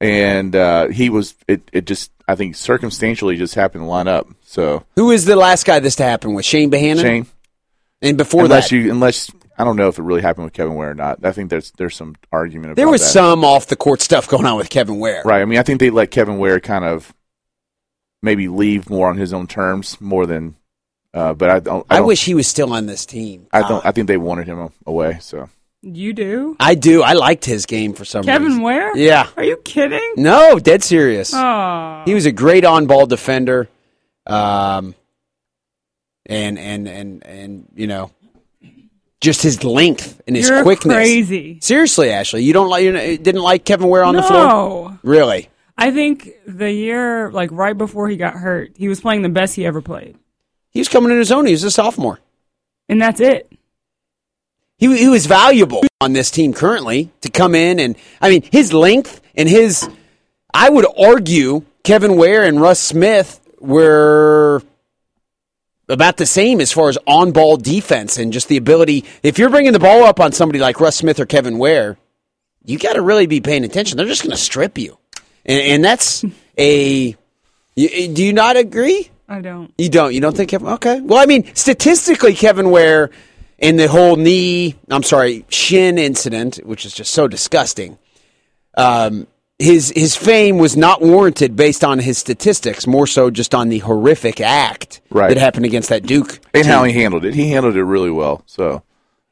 And 0.00 0.56
uh, 0.56 0.88
he 0.88 1.10
was 1.10 1.34
it. 1.48 1.68
It 1.72 1.84
just 1.84 2.12
I 2.28 2.36
think 2.36 2.54
circumstantially 2.54 3.36
just 3.36 3.56
happened 3.56 3.82
to 3.82 3.88
line 3.88 4.06
up. 4.06 4.28
So 4.44 4.84
Who 4.94 5.10
is 5.10 5.24
the 5.24 5.34
last 5.34 5.66
guy 5.66 5.80
this 5.80 5.96
to 5.96 6.04
happen 6.04 6.34
with? 6.34 6.44
Shane 6.44 6.70
Behanan? 6.70 7.00
Shane, 7.02 7.26
And 8.00 8.16
before 8.16 8.44
unless 8.44 8.70
that, 8.70 8.76
you 8.76 8.92
unless 8.92 9.28
I 9.58 9.64
don't 9.64 9.76
know 9.76 9.88
if 9.88 9.98
it 9.98 10.02
really 10.02 10.22
happened 10.22 10.44
with 10.44 10.54
Kevin 10.54 10.76
Ware 10.76 10.92
or 10.92 10.94
not. 10.94 11.24
I 11.24 11.32
think 11.32 11.50
there's 11.50 11.72
there's 11.72 11.96
some 11.96 12.14
argument 12.30 12.72
about 12.72 12.76
there 12.76 12.88
was 12.88 13.02
that. 13.02 13.08
some 13.08 13.44
off 13.44 13.66
the 13.66 13.76
court 13.76 14.00
stuff 14.00 14.28
going 14.28 14.46
on 14.46 14.56
with 14.56 14.70
Kevin 14.70 15.00
Ware. 15.00 15.22
right. 15.24 15.42
I 15.42 15.44
mean, 15.44 15.58
I 15.58 15.64
think 15.64 15.80
they 15.80 15.90
let 15.90 16.12
Kevin 16.12 16.38
Ware 16.38 16.60
kind 16.60 16.84
of 16.84 17.12
maybe 18.22 18.48
leave 18.48 18.88
more 18.88 19.08
on 19.08 19.16
his 19.16 19.32
own 19.32 19.46
terms 19.46 20.00
more 20.00 20.26
than. 20.26 20.56
Uh, 21.14 21.34
but 21.34 21.50
I 21.50 21.58
don't. 21.58 21.86
I, 21.90 21.96
I 21.96 21.98
don't, 21.98 22.06
wish 22.06 22.24
he 22.24 22.34
was 22.34 22.46
still 22.46 22.72
on 22.72 22.86
this 22.86 23.06
team. 23.06 23.46
I 23.52 23.66
don't. 23.66 23.84
I 23.84 23.92
think 23.92 24.06
they 24.06 24.16
wanted 24.16 24.46
him 24.46 24.70
away. 24.86 25.18
So 25.20 25.48
You 25.82 26.12
do? 26.12 26.56
I 26.60 26.74
do. 26.74 27.02
I 27.02 27.14
liked 27.14 27.44
his 27.44 27.66
game 27.66 27.94
for 27.94 28.04
some 28.04 28.24
Kevin 28.24 28.48
reason. 28.48 28.62
Ware? 28.62 28.96
Yeah. 28.96 29.28
Are 29.36 29.42
you 29.42 29.56
kidding? 29.56 30.14
No, 30.16 30.58
dead 30.58 30.84
serious. 30.84 31.32
Oh. 31.34 32.02
He 32.04 32.14
was 32.14 32.26
a 32.26 32.32
great 32.32 32.64
on-ball 32.64 33.06
defender, 33.06 33.68
um, 34.26 34.94
and 36.26 36.58
and 36.58 36.86
and 36.86 37.26
and 37.26 37.68
you 37.74 37.86
know, 37.86 38.10
just 39.20 39.42
his 39.42 39.64
length 39.64 40.20
and 40.26 40.36
his 40.36 40.48
You're 40.48 40.62
quickness. 40.62 40.94
crazy. 40.94 41.58
Seriously, 41.60 42.10
Ashley, 42.10 42.44
you 42.44 42.52
don't 42.52 42.68
like 42.68 42.84
you 42.84 42.92
didn't 42.92 43.42
like 43.42 43.64
Kevin 43.64 43.88
Ware 43.88 44.04
on 44.04 44.14
the 44.14 44.22
floor? 44.22 44.44
No. 44.46 44.98
Really? 45.02 45.48
I 45.76 45.90
think 45.92 46.30
the 46.46 46.70
year, 46.72 47.30
like 47.30 47.50
right 47.52 47.76
before 47.76 48.08
he 48.08 48.16
got 48.16 48.34
hurt, 48.34 48.72
he 48.76 48.88
was 48.88 49.00
playing 49.00 49.22
the 49.22 49.28
best 49.28 49.54
he 49.54 49.64
ever 49.64 49.80
played. 49.80 50.16
He 50.70 50.80
was 50.80 50.88
coming 50.88 51.10
in 51.12 51.18
his 51.18 51.32
own. 51.32 51.46
He 51.46 51.52
was 51.52 51.64
a 51.64 51.70
sophomore. 51.70 52.18
And 52.88 53.00
that's 53.00 53.20
it. 53.20 53.52
He 54.78 54.96
he 54.96 55.08
was 55.08 55.26
valuable 55.26 55.82
on 56.00 56.12
this 56.12 56.30
team 56.30 56.52
currently 56.52 57.10
to 57.22 57.30
come 57.30 57.54
in 57.54 57.80
and 57.80 57.96
I 58.20 58.30
mean 58.30 58.42
his 58.50 58.72
length 58.72 59.20
and 59.34 59.48
his. 59.48 59.88
I 60.54 60.70
would 60.70 60.86
argue 60.98 61.62
Kevin 61.82 62.16
Ware 62.16 62.44
and 62.44 62.60
Russ 62.60 62.80
Smith 62.80 63.40
were 63.60 64.47
about 65.88 66.16
the 66.16 66.26
same 66.26 66.60
as 66.60 66.72
far 66.72 66.88
as 66.88 66.98
on 67.06 67.32
ball 67.32 67.56
defense 67.56 68.18
and 68.18 68.32
just 68.32 68.48
the 68.48 68.56
ability. 68.56 69.04
If 69.22 69.38
you're 69.38 69.50
bringing 69.50 69.72
the 69.72 69.78
ball 69.78 70.04
up 70.04 70.20
on 70.20 70.32
somebody 70.32 70.58
like 70.58 70.80
Russ 70.80 70.96
Smith 70.96 71.20
or 71.20 71.26
Kevin 71.26 71.58
Ware, 71.58 71.96
you 72.64 72.78
got 72.78 72.94
to 72.94 73.02
really 73.02 73.26
be 73.26 73.40
paying 73.40 73.64
attention. 73.64 73.96
They're 73.96 74.06
just 74.06 74.22
going 74.22 74.32
to 74.32 74.36
strip 74.36 74.78
you, 74.78 74.98
and, 75.44 75.60
and 75.60 75.84
that's 75.84 76.24
a. 76.58 77.16
You, 77.74 78.08
do 78.08 78.24
you 78.24 78.32
not 78.32 78.56
agree? 78.56 79.08
I 79.28 79.40
don't. 79.40 79.72
You 79.78 79.88
don't. 79.88 80.12
You 80.12 80.20
don't 80.20 80.36
think 80.36 80.50
Kevin? 80.50 80.68
Okay. 80.68 81.00
Well, 81.00 81.18
I 81.18 81.26
mean, 81.26 81.54
statistically, 81.54 82.34
Kevin 82.34 82.70
Ware 82.70 83.10
and 83.58 83.78
the 83.78 83.88
whole 83.88 84.16
knee, 84.16 84.76
I'm 84.90 85.02
sorry, 85.02 85.44
shin 85.48 85.98
incident, 85.98 86.56
which 86.64 86.86
is 86.86 86.92
just 86.94 87.12
so 87.12 87.28
disgusting. 87.28 87.98
Um, 88.76 89.26
his 89.58 89.92
his 89.96 90.14
fame 90.16 90.58
was 90.58 90.76
not 90.76 91.02
warranted 91.02 91.56
based 91.56 91.82
on 91.84 91.98
his 91.98 92.18
statistics, 92.18 92.86
more 92.86 93.06
so 93.06 93.30
just 93.30 93.54
on 93.54 93.68
the 93.68 93.78
horrific 93.80 94.40
act 94.40 95.00
Right. 95.10 95.28
that 95.28 95.36
happened 95.38 95.66
against 95.66 95.88
that 95.88 96.04
Duke. 96.04 96.40
and 96.54 96.66
how 96.66 96.84
he 96.84 96.92
handled 96.92 97.24
it, 97.24 97.34
he 97.34 97.50
handled 97.50 97.76
it 97.76 97.84
really 97.84 98.10
well. 98.10 98.42
So 98.46 98.82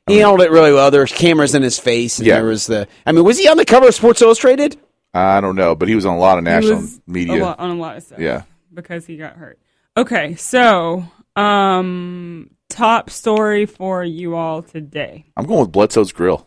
he 0.07 0.19
handled 0.19 0.41
it 0.43 0.51
really 0.51 0.73
well. 0.73 0.91
There 0.91 1.01
was 1.03 1.13
cameras 1.13 1.55
in 1.55 1.63
his 1.63 1.79
face, 1.79 2.19
and 2.19 2.27
Yeah. 2.27 2.37
there 2.37 2.47
was 2.47 2.67
the. 2.67 2.89
I 3.07 3.13
mean, 3.13 3.25
was 3.25 3.39
he 3.39 3.49
on 3.49 3.57
the 3.57 3.65
cover 3.65 3.89
of 3.89 3.95
Sports 3.95 4.21
Illustrated? 4.23 4.77
I 5.15 5.41
don't 5.41 5.57
know, 5.57 5.75
but 5.75 5.89
he 5.89 5.95
was 5.95 6.05
on 6.07 6.15
a 6.15 6.19
lot 6.19 6.39
of 6.39 6.45
He 6.45 6.51
national 6.51 6.77
was 6.81 7.01
media. 7.07 7.43
a 7.43 7.45
lot, 7.45 7.59
on 7.61 7.71
a 7.71 7.75
lot 7.75 7.97
of 7.97 8.03
stuff. 8.03 8.19
Yeah. 8.19 8.43
Because 8.75 9.07
he 9.07 9.17
got 9.17 9.37
hurt. 9.37 9.59
Okay, 9.97 10.35
so 10.35 11.05
um 11.37 12.51
top 12.69 13.11
story 13.11 13.65
for 13.67 14.03
you 14.05 14.35
all 14.35 14.61
today. 14.63 15.25
I'm 15.37 15.47
going 15.47 15.61
with 15.61 15.73
Bledsoe's 15.73 16.13
Grill. 16.13 16.47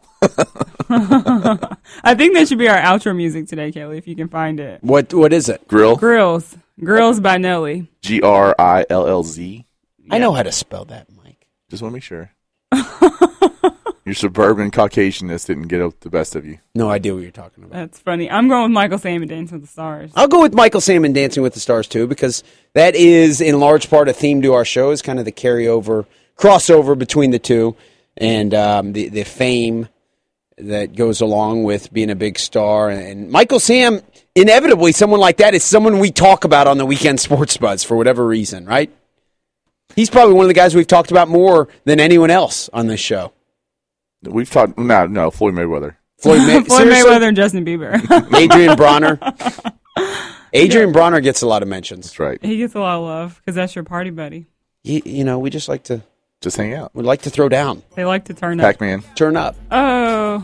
I 0.92 2.16
think 2.16 2.34
that 2.34 2.48
should 2.48 2.58
be 2.58 2.68
our 2.68 2.78
outro 2.78 3.16
music 3.16 3.48
today, 3.48 3.72
Kelly, 3.72 3.98
if 3.98 4.08
you 4.08 4.16
can 4.16 4.28
find 4.28 4.60
it. 4.60 4.84
What 4.84 5.14
what 5.14 5.34
is 5.34 5.50
it? 5.50 5.68
Grill. 5.68 5.96
Grills. 5.96 6.58
Grills 6.80 7.20
by 7.20 7.38
Nelly. 7.38 7.90
G 8.02 8.22
R 8.22 8.56
I 8.58 8.86
L 8.90 9.08
L 9.08 9.24
Z. 9.24 9.66
I 10.12 10.18
know 10.18 10.34
how 10.34 10.44
to 10.44 10.52
spell 10.52 10.86
that, 10.86 11.08
Mike. 11.16 11.48
Just 11.70 11.84
want 11.84 11.92
to 11.92 11.96
make 11.96 12.04
sure. 12.04 12.32
Your 14.06 14.16
suburban 14.16 14.72
Caucasianness 14.72 15.46
didn't 15.46 15.68
get 15.68 15.82
up 15.82 16.00
the 16.00 16.10
best 16.10 16.36
of 16.36 16.44
you. 16.44 16.58
No 16.74 16.90
idea 16.90 17.14
what 17.14 17.22
you're 17.22 17.30
talking 17.30 17.64
about. 17.64 17.76
That's 17.76 18.00
funny. 18.00 18.32
I'm 18.32 18.48
going 18.48 18.64
with 18.64 18.72
Michael 18.72 18.98
Sam 18.98 19.22
and 19.22 19.30
Dance 19.30 19.52
with 19.52 19.62
the 19.62 19.68
Stars. 19.68 20.12
I'll 20.16 20.28
go 20.28 20.42
with 20.42 20.56
Michael 20.56 20.82
Salmon 20.82 21.14
Dancing 21.14 21.44
with 21.44 21.54
the 21.54 21.60
Stars 21.60 21.88
too, 21.88 22.08
because 22.08 22.44
that 22.74 22.96
is 22.96 23.40
in 23.40 23.60
large 23.60 23.88
part 23.88 24.10
a 24.10 24.14
theme 24.14 24.42
to 24.42 24.54
our 24.54 24.66
show. 24.66 24.90
Is 24.90 25.04
kind 25.04 25.20
of 25.20 25.26
the 25.26 25.32
carryover, 25.32 26.08
crossover 26.38 26.98
between 26.98 27.30
the 27.30 27.38
two, 27.38 27.76
and 28.18 28.54
um, 28.56 28.94
the 28.94 29.10
the 29.10 29.26
fame 29.26 29.90
that 30.60 30.96
goes 30.96 31.22
along 31.22 31.64
with 31.64 31.92
being 31.94 32.10
a 32.10 32.16
big 32.16 32.38
star. 32.40 32.90
And 32.90 33.30
Michael 33.30 33.60
Sam, 33.60 34.02
inevitably, 34.36 34.92
someone 34.92 35.20
like 35.20 35.38
that 35.38 35.54
is 35.54 35.64
someone 35.64 36.00
we 36.00 36.12
talk 36.12 36.44
about 36.44 36.68
on 36.68 36.78
the 36.78 36.86
weekend 36.86 37.20
sports 37.20 37.58
buzz 37.58 37.84
for 37.84 37.96
whatever 37.96 38.26
reason, 38.26 38.66
right? 38.66 38.92
He's 39.96 40.10
probably 40.10 40.34
one 40.36 40.46
of 40.46 40.50
the 40.50 40.54
guys 40.54 40.76
we've 40.76 40.88
talked 40.88 41.12
about 41.12 41.28
more 41.30 41.68
than 41.86 42.00
anyone 42.00 42.30
else 42.30 42.70
on 42.74 42.88
this 42.88 43.00
show. 43.00 43.34
We've 44.22 44.50
talked. 44.50 44.78
No, 44.78 45.08
no, 45.08 45.32
Floyd 45.32 45.54
Mayweather. 45.56 45.96
Floyd, 46.20 46.40
May- 46.46 46.62
Floyd? 46.66 46.88
Mayweather 46.88 47.28
and 47.30 47.38
Justin 47.38 47.66
Bieber. 47.66 47.94
Adrien 48.36 48.78
Broner. 48.78 49.18
Adrien 50.56 50.92
Broner 50.94 51.24
gets 51.24 51.42
a 51.42 51.48
lot 51.48 51.62
of 51.62 51.68
mentions. 51.70 52.08
That's 52.08 52.20
right. 52.20 52.44
he 52.44 52.58
gets 52.58 52.76
a 52.76 52.80
lot 52.80 52.98
of 52.98 53.04
love 53.04 53.36
because 53.38 53.56
that's 53.56 53.76
your 53.76 53.84
party 53.84 54.10
buddy. 54.10 54.48
You, 54.84 55.02
you 55.06 55.24
know, 55.24 55.40
we 55.40 55.50
just 55.50 55.70
like 55.70 55.84
to 55.84 56.02
Just 56.42 56.56
hang 56.56 56.74
out. 56.74 56.92
we 56.94 57.04
like 57.04 57.24
to 57.24 57.30
throw 57.30 57.50
down, 57.50 57.84
They 57.96 58.06
like 58.06 58.24
to 58.26 58.34
turn 58.34 58.62
up. 58.62 58.66
Pac 58.66 58.80
Man. 58.80 59.04
turn 59.16 59.36
up. 59.36 59.58
Oh. 59.72 60.42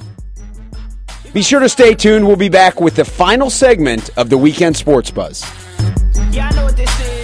Be 1.34 1.42
sure 1.42 1.62
to 1.62 1.70
stay 1.70 1.94
tuned. 1.96 2.28
We'll 2.28 2.36
be 2.36 2.50
back 2.50 2.82
with 2.82 2.98
the 2.98 3.06
final 3.06 3.50
segment 3.50 4.10
of 4.18 4.30
the 4.30 4.38
weekend 4.38 4.76
sports 4.76 5.10
buzz. 5.10 5.42
Yeah, 6.32 6.50
I 6.52 6.56
know 6.56 6.66
what 6.66 6.76
this 6.76 7.00
is. 7.00 7.24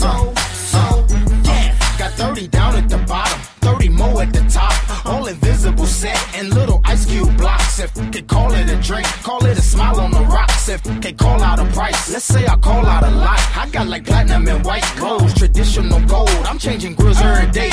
so, 0.00 0.32
so, 0.34 1.06
yeah. 1.44 1.76
Got 1.98 2.12
30 2.12 2.48
down 2.48 2.76
at 2.76 2.88
the 2.88 2.98
bottom, 3.06 3.38
30 3.60 3.88
more 3.90 4.22
at 4.22 4.32
the 4.32 4.44
top. 4.48 5.06
All 5.06 5.26
invisible 5.26 5.84
set 5.86 6.16
and 6.38 6.54
little 6.54 6.80
ice 6.86 7.04
cube 7.04 7.36
blocks. 7.36 7.80
If 7.80 7.92
could 8.12 8.26
call 8.28 8.50
it 8.54 8.70
a 8.70 8.76
drink, 8.80 9.06
call 9.22 9.44
it 9.44 9.58
a 9.58 9.62
smile 9.62 10.00
on 10.00 10.10
the 10.10 10.20
rocks. 10.20 10.59
If 10.70 10.84
could 11.02 11.18
call 11.18 11.42
out 11.42 11.58
a 11.58 11.64
price, 11.72 12.12
let's 12.12 12.26
say 12.26 12.46
I 12.46 12.54
call 12.54 12.86
out 12.86 13.02
a 13.02 13.10
lot. 13.10 13.40
I 13.56 13.68
got 13.72 13.88
like 13.88 14.04
platinum 14.04 14.46
and 14.46 14.64
white 14.64 14.84
clothes, 14.84 15.34
traditional 15.34 15.98
gold. 16.06 16.30
I'm 16.46 16.60
changing 16.60 16.94
grills 16.94 17.20
every 17.20 17.50
day. 17.50 17.72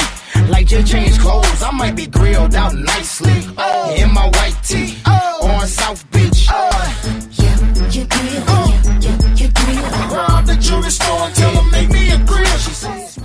Like 0.50 0.66
Jay 0.66 0.82
changed 0.82 1.20
clothes, 1.20 1.62
I 1.62 1.70
might 1.78 1.96
be 1.96 2.08
grilled 2.08 2.56
out 2.56 2.74
nicely. 2.74 3.54
Oh. 3.56 3.96
In 3.96 4.12
my 4.12 4.26
white 4.26 4.58
tee, 4.64 4.98
oh. 5.06 5.48
on 5.48 5.68
South 5.68 6.10
Beach. 6.10 6.48
Oh. 6.50 7.30
yeah, 7.34 7.90
you 7.92 8.06
grill, 8.08 8.34
yeah, 8.34 9.00
yeah, 9.00 9.36
you 9.36 9.50
grill. 9.52 10.18
Rob 10.18 10.46
the 10.48 10.58
jewelry 10.60 10.90
store 10.90 11.20
and 11.20 11.36
tell 11.36 11.54
them 11.54 11.70
make 11.70 11.90
me 11.90 12.10
a 12.10 12.18
grill. 12.26 12.46
She 12.46 12.72
says, 12.72 13.20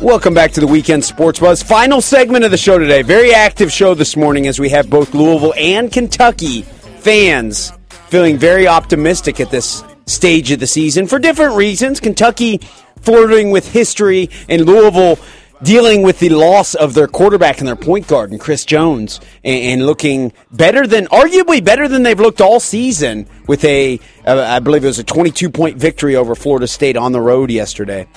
Welcome 0.00 0.34
back 0.34 0.52
to 0.52 0.60
the 0.60 0.68
weekend 0.68 1.04
sports 1.04 1.40
buzz. 1.40 1.64
Final 1.64 2.00
segment 2.00 2.44
of 2.44 2.52
the 2.52 2.56
show 2.56 2.78
today. 2.78 3.02
Very 3.02 3.34
active 3.34 3.72
show 3.72 3.94
this 3.94 4.16
morning 4.16 4.46
as 4.46 4.60
we 4.60 4.68
have 4.68 4.88
both 4.88 5.14
Louisville 5.14 5.54
and 5.56 5.90
Kentucky 5.90 6.62
fans 6.62 7.72
feeling 8.10 8.36
very 8.36 8.66
optimistic 8.66 9.38
at 9.38 9.50
this 9.50 9.84
stage 10.06 10.50
of 10.50 10.58
the 10.58 10.66
season 10.66 11.06
for 11.06 11.20
different 11.20 11.54
reasons. 11.54 12.00
Kentucky 12.00 12.58
flirting 13.02 13.52
with 13.52 13.72
history 13.72 14.28
and 14.48 14.66
Louisville 14.66 15.16
dealing 15.62 16.02
with 16.02 16.18
the 16.18 16.30
loss 16.30 16.74
of 16.74 16.94
their 16.94 17.06
quarterback 17.06 17.58
and 17.58 17.68
their 17.68 17.76
point 17.76 18.08
guard 18.08 18.32
and 18.32 18.40
Chris 18.40 18.64
Jones, 18.64 19.20
and, 19.44 19.62
and 19.62 19.86
looking 19.86 20.32
better 20.50 20.86
than, 20.86 21.06
arguably 21.06 21.62
better 21.62 21.86
than 21.86 22.02
they've 22.02 22.18
looked 22.18 22.40
all 22.40 22.58
season. 22.58 23.26
With 23.46 23.64
a, 23.64 24.00
uh, 24.26 24.40
I 24.40 24.58
believe 24.58 24.84
it 24.84 24.88
was 24.88 24.98
a 24.98 25.04
22 25.04 25.50
point 25.50 25.76
victory 25.76 26.16
over 26.16 26.34
Florida 26.34 26.66
State 26.66 26.96
on 26.96 27.12
the 27.12 27.20
road 27.20 27.50
yesterday. 27.50 28.08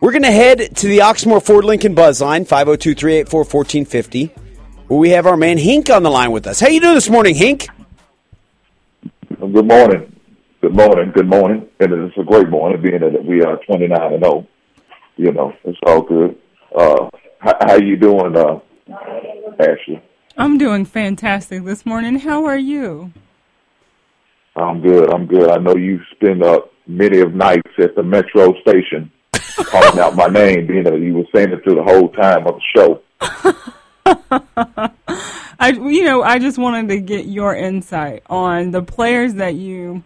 We're 0.00 0.12
going 0.12 0.22
to 0.22 0.30
head 0.30 0.76
to 0.76 0.86
the 0.86 0.98
Oxmoor 0.98 1.42
Ford 1.42 1.64
Lincoln 1.64 1.94
Buzz 1.94 2.20
line, 2.20 2.44
502 2.44 2.94
384 2.94 3.38
1450, 3.40 4.26
where 4.86 5.00
we 5.00 5.10
have 5.10 5.26
our 5.26 5.36
man 5.36 5.58
Hink 5.58 5.90
on 5.90 6.02
the 6.02 6.10
line 6.10 6.30
with 6.30 6.46
us. 6.46 6.60
How 6.60 6.68
you 6.68 6.80
doing 6.80 6.94
this 6.94 7.08
morning, 7.08 7.34
Hink? 7.34 7.66
Good 9.56 9.68
morning. 9.68 10.14
Good 10.60 10.76
morning. 10.76 11.12
Good 11.14 11.30
morning. 11.30 11.66
And 11.80 11.90
it's 11.90 12.18
a 12.18 12.22
great 12.22 12.50
morning, 12.50 12.82
being 12.82 13.00
that 13.00 13.24
we 13.24 13.42
are 13.42 13.56
29 13.64 14.12
and 14.12 14.22
0. 14.22 14.46
You 15.16 15.32
know, 15.32 15.54
it's 15.64 15.78
all 15.86 16.02
good. 16.02 16.36
Uh, 16.78 17.08
how, 17.38 17.54
how 17.62 17.76
you 17.76 17.96
doing, 17.96 18.36
uh, 18.36 18.60
Ashley? 19.58 20.02
I'm 20.36 20.58
doing 20.58 20.84
fantastic 20.84 21.64
this 21.64 21.86
morning. 21.86 22.18
How 22.18 22.44
are 22.44 22.58
you? 22.58 23.14
I'm 24.56 24.82
good. 24.82 25.10
I'm 25.10 25.24
good. 25.24 25.48
I 25.48 25.56
know 25.56 25.74
you 25.74 26.00
spend 26.10 26.42
uh, 26.42 26.60
many 26.86 27.20
of 27.20 27.32
nights 27.32 27.72
at 27.78 27.94
the 27.96 28.02
Metro 28.02 28.52
station 28.60 29.10
calling 29.56 29.98
out 29.98 30.16
my 30.16 30.26
name, 30.26 30.66
being 30.66 30.84
that 30.84 31.00
you 31.00 31.14
were 31.14 31.24
saying 31.34 31.50
it 31.52 31.64
through 31.64 31.76
the 31.76 31.82
whole 31.82 32.10
time 32.10 32.46
of 32.46 32.60
the 32.60 33.00
show. 35.16 35.32
I, 35.58 35.70
you 35.70 36.04
know, 36.04 36.22
I 36.22 36.38
just 36.38 36.58
wanted 36.58 36.88
to 36.88 37.00
get 37.00 37.26
your 37.26 37.54
insight 37.54 38.22
on 38.28 38.70
the 38.70 38.82
players 38.82 39.34
that 39.34 39.54
you, 39.54 40.04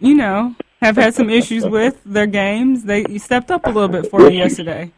you 0.00 0.14
know, 0.14 0.54
have 0.80 0.96
had 0.96 1.14
some 1.14 1.28
issues 1.28 1.64
with 1.66 2.00
their 2.04 2.26
games. 2.26 2.84
They 2.84 3.04
you 3.08 3.18
stepped 3.18 3.50
up 3.50 3.66
a 3.66 3.70
little 3.70 3.88
bit 3.88 4.10
for 4.10 4.22
you 4.22 4.38
yesterday. 4.38 4.90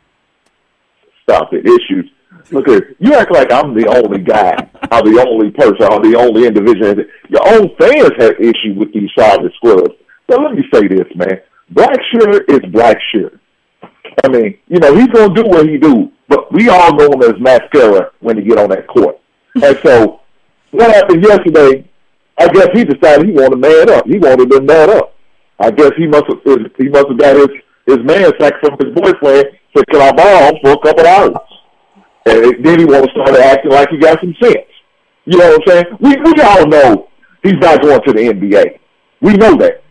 Stop 1.24 1.52
it. 1.52 1.66
Issues. 1.66 2.10
Look 2.50 2.66
here. 2.66 2.96
You 2.98 3.14
act 3.14 3.32
like 3.32 3.52
I'm 3.52 3.74
the 3.74 3.86
only 3.88 4.20
guy, 4.20 4.54
I'm 4.90 5.04
the 5.04 5.24
only 5.26 5.50
person, 5.50 5.82
I'm 5.82 6.02
the 6.02 6.16
only 6.18 6.46
individual. 6.46 6.94
Your 7.28 7.46
own 7.46 7.74
fans 7.78 8.12
have 8.18 8.40
issue 8.40 8.74
with 8.74 8.92
these 8.94 9.10
solid 9.18 9.52
scrubs. 9.56 9.94
But 10.26 10.40
let 10.40 10.54
me 10.54 10.64
say 10.72 10.88
this, 10.88 11.06
man. 11.14 11.40
Black 11.70 11.98
is 12.48 12.60
black. 12.70 12.98
I 14.24 14.28
mean, 14.28 14.58
you 14.68 14.78
know, 14.78 14.94
he's 14.94 15.08
gonna 15.08 15.34
do 15.34 15.44
what 15.44 15.68
he 15.68 15.76
do, 15.76 16.10
but 16.28 16.50
we 16.52 16.68
all 16.68 16.94
know 16.96 17.12
him 17.12 17.22
as 17.22 17.40
mascara 17.40 18.10
when 18.20 18.38
he 18.38 18.44
get 18.44 18.58
on 18.58 18.70
that 18.70 18.86
court. 18.86 19.17
And 19.62 19.78
so, 19.84 20.20
what 20.70 20.94
happened 20.94 21.22
yesterday? 21.22 21.88
I 22.38 22.46
guess 22.48 22.68
he 22.72 22.84
decided 22.84 23.26
he 23.26 23.32
wanted 23.32 23.50
to 23.50 23.56
man 23.56 23.90
up. 23.90 24.06
He 24.06 24.18
wanted 24.18 24.50
to 24.50 24.60
man 24.60 24.90
up. 24.90 25.14
I 25.58 25.70
guess 25.72 25.90
he 25.96 26.06
must 26.06 26.24
have 26.28 26.38
he 26.76 26.88
must 26.88 27.08
have 27.08 27.18
got 27.18 27.36
his 27.36 27.48
his 27.86 27.98
man 28.04 28.30
sack 28.38 28.54
from 28.60 28.76
his 28.78 28.94
boyfriend 28.94 29.46
to 29.76 29.84
kill 29.90 30.02
our 30.02 30.14
bomb 30.14 30.54
for 30.62 30.72
a 30.72 30.78
couple 30.78 31.00
of 31.00 31.06
hours, 31.06 31.36
and 32.26 32.64
then 32.64 32.78
he 32.78 32.84
want 32.84 33.04
to 33.04 33.10
start 33.10 33.36
acting 33.36 33.72
like 33.72 33.88
he 33.90 33.98
got 33.98 34.20
some 34.20 34.34
sense. 34.40 34.70
You 35.24 35.38
know 35.38 35.48
what 35.50 35.62
I'm 35.62 35.66
saying? 35.66 35.84
We 36.00 36.16
we 36.16 36.40
all 36.42 36.66
know 36.66 37.08
he's 37.42 37.58
not 37.58 37.82
going 37.82 38.00
to 38.02 38.12
the 38.12 38.20
NBA. 38.20 38.78
We 39.20 39.32
know 39.32 39.56
that. 39.56 39.82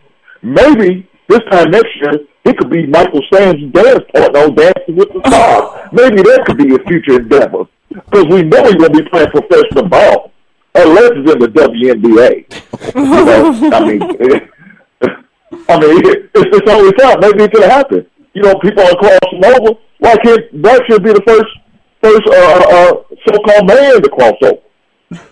Maybe 0.42 1.06
this 1.28 1.40
time 1.50 1.70
next 1.70 1.90
year 2.00 2.12
he 2.44 2.54
could 2.54 2.70
be 2.70 2.86
Michael 2.86 3.20
Sam's 3.30 3.70
dance 3.72 4.04
partner 4.14 4.40
on 4.40 4.54
Dancing 4.54 4.96
with 4.96 5.12
the 5.12 5.20
Stars. 5.26 5.90
Maybe 5.92 6.22
that 6.22 6.44
could 6.46 6.56
be 6.56 6.68
his 6.68 6.78
future 6.88 7.20
endeavor 7.20 7.64
because 7.88 8.26
we 8.26 8.42
know 8.42 8.64
he's 8.64 8.74
going 8.74 8.92
to 8.92 9.02
be 9.02 9.08
playing 9.10 9.30
professional 9.30 9.88
ball 9.88 10.32
unless 10.74 11.10
it's 11.14 11.32
in 11.32 11.38
the 11.38 11.48
WNBA. 11.48 12.94
you 12.94 13.02
know, 13.04 13.70
I 13.72 13.80
mean, 13.86 14.02
I 15.68 15.80
mean, 15.80 16.02
it's, 16.04 16.28
it's 16.34 16.70
only 16.70 16.92
time. 16.92 17.20
Maybe 17.20 17.44
it 17.44 17.52
could 17.52 17.64
happen. 17.64 18.06
You 18.34 18.42
know, 18.42 18.54
people 18.58 18.82
are 18.82 18.96
crossing 18.96 19.44
over. 19.44 19.78
Why 19.98 20.16
can't 20.22 20.62
Blackshear 20.62 21.02
be 21.02 21.12
the 21.12 21.22
first 21.26 21.48
first 22.02 22.22
uh, 22.28 22.64
uh, 22.70 22.92
so-called 23.26 23.66
man 23.66 24.02
to 24.02 24.08
cross 24.10 24.34
over? 24.42 25.22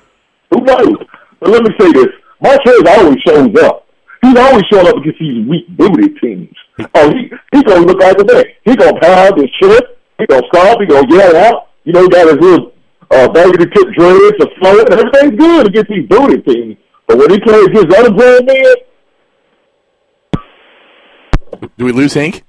Who 0.50 0.60
knows? 0.64 1.06
But 1.38 1.50
let 1.50 1.62
me 1.62 1.70
say 1.78 1.92
this: 1.92 2.08
Marquez 2.40 2.82
always 2.88 3.18
shows 3.26 3.54
up. 3.62 3.86
He's 4.22 4.36
always 4.36 4.64
showing 4.72 4.88
up 4.88 4.96
against 4.96 5.20
these 5.20 5.46
weak 5.46 5.68
booty 5.76 6.08
teams. 6.20 6.56
Oh, 6.94 7.10
he 7.10 7.30
he 7.52 7.62
gonna 7.62 7.86
look 7.86 8.00
like 8.00 8.18
a 8.20 8.24
man. 8.24 8.44
He 8.64 8.74
gonna 8.74 8.98
pound 9.00 9.40
his 9.40 9.50
chest. 9.62 9.84
He 10.18 10.26
gonna 10.26 10.46
stomp. 10.52 10.80
He 10.80 10.86
gonna 10.86 11.06
yell 11.14 11.36
out. 11.36 11.65
You 11.86 11.92
know, 11.92 12.02
he 12.02 12.08
got 12.08 12.26
his 12.26 12.36
little 12.40 12.72
uh, 13.12 13.28
baggy 13.28 13.58
tip 13.58 13.88
dreads, 13.94 14.36
a 14.40 14.46
flow, 14.60 14.78
and 14.80 14.90
everything's 14.92 15.38
good 15.38 15.66
against 15.68 15.88
these 15.90 16.06
booty 16.08 16.42
teams. 16.42 16.76
But 17.06 17.16
when 17.18 17.30
he 17.30 17.38
plays 17.40 17.66
against 17.68 17.96
other 17.96 18.10
grown 18.10 18.44
men, 18.44 18.74
Do 21.78 21.84
we 21.84 21.92
lose 21.92 22.12
Hank? 22.14 22.42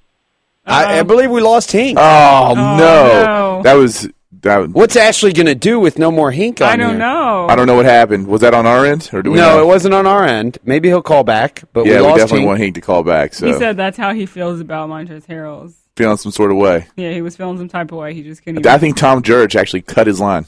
I, 0.66 1.00
I 1.00 1.04
believe 1.04 1.32
we 1.32 1.40
lost 1.40 1.72
Hink. 1.72 1.98
Oh, 2.00 2.54
no. 2.56 2.78
no. 2.78 3.62
that 3.64 3.76
was 3.76 4.10
that. 4.42 4.70
What's 4.72 4.96
Ashley 4.98 5.32
going 5.32 5.46
to 5.46 5.56
do 5.56 5.80
with 5.80 5.98
no 5.98 6.12
more 6.12 6.32
Hink 6.32 6.60
on 6.62 6.68
I 6.68 6.76
don't 6.76 6.90
here? 6.90 6.98
know. 7.00 7.48
I 7.50 7.56
don't 7.56 7.68
know 7.68 7.76
what 7.76 7.86
happened. 7.86 8.28
Was 8.28 8.42
that 8.42 8.54
on 8.54 8.66
our 8.66 8.86
end, 8.86 9.10
or 9.14 9.22
do 9.22 9.32
we? 9.32 9.38
No, 9.38 9.58
know? 9.58 9.62
it 9.64 9.66
wasn't 9.68 9.94
on 9.94 10.06
our 10.08 10.26
end. 10.26 10.58
Maybe 10.66 10.90
he'll 10.90 11.02
call 11.02 11.24
back, 11.24 11.64
but 11.72 11.86
Yeah, 11.86 12.02
we 12.02 12.08
we, 12.08 12.14
definitely 12.18 12.40
Hink. 12.40 12.48
want 12.48 12.60
Hank 12.60 12.76
to 12.76 12.82
call 12.82 13.04
back. 13.04 13.34
So 13.34 13.46
He 13.48 13.54
said 13.54 13.78
that's 13.78 13.98
how 13.98 14.14
he 14.14 14.26
feels 14.26 14.60
about 14.60 14.90
Montrezl 14.90 15.26
Harrell's. 15.28 15.76
Feeling 15.98 16.18
some 16.18 16.32
sort 16.32 16.52
of 16.52 16.58
way. 16.58 16.88
Yeah, 16.96 17.12
he 17.12 17.22
was 17.22 17.36
feeling 17.36 17.58
some 17.58 17.68
type 17.68 17.92
of 17.92 17.98
way. 17.98 18.14
He 18.14 18.24
just 18.24 18.44
couldn't. 18.44 18.66
I 18.66 18.78
think 18.78 18.96
Tom 18.98 19.22
Jurich 19.22 19.56
actually 19.56 19.82
cut 19.82 20.08
his 20.08 20.20
line. 20.20 20.46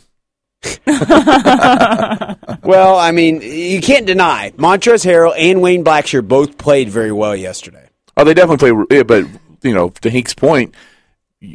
Well, 2.63 2.99
I 2.99 3.11
mean, 3.11 3.41
you 3.41 3.81
can't 3.81 4.05
deny 4.05 4.51
Montrezl 4.57 5.03
Harrell 5.03 5.33
and 5.35 5.59
Wayne 5.59 5.83
Blackshear 5.83 6.27
both 6.27 6.59
played 6.59 6.89
very 6.89 7.11
well 7.11 7.35
yesterday. 7.35 7.89
Oh, 8.15 8.23
they 8.23 8.35
definitely 8.35 8.85
play. 8.85 8.97
Yeah, 8.97 9.03
but 9.03 9.25
you 9.63 9.73
know, 9.73 9.89
to 9.89 10.09
Hank's 10.11 10.35
point, 10.35 10.75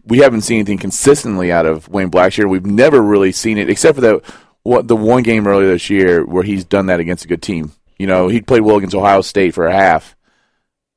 we 0.04 0.18
haven't 0.18 0.40
seen 0.40 0.56
anything 0.56 0.78
consistently 0.78 1.52
out 1.52 1.66
of 1.66 1.88
Wayne 1.88 2.10
Blackshear. 2.10 2.48
We've 2.48 2.66
never 2.66 3.00
really 3.00 3.30
seen 3.30 3.58
it, 3.58 3.70
except 3.70 3.94
for 3.94 4.00
the 4.00 4.22
what 4.64 4.88
the 4.88 4.96
one 4.96 5.22
game 5.22 5.46
earlier 5.46 5.68
this 5.68 5.88
year 5.88 6.24
where 6.24 6.42
he's 6.42 6.64
done 6.64 6.86
that 6.86 6.98
against 6.98 7.26
a 7.26 7.28
good 7.28 7.42
team. 7.42 7.70
You 7.96 8.08
know, 8.08 8.26
he 8.26 8.40
played 8.40 8.62
well 8.62 8.78
against 8.78 8.96
Ohio 8.96 9.20
State 9.20 9.54
for 9.54 9.66
a 9.66 9.72
half, 9.72 10.16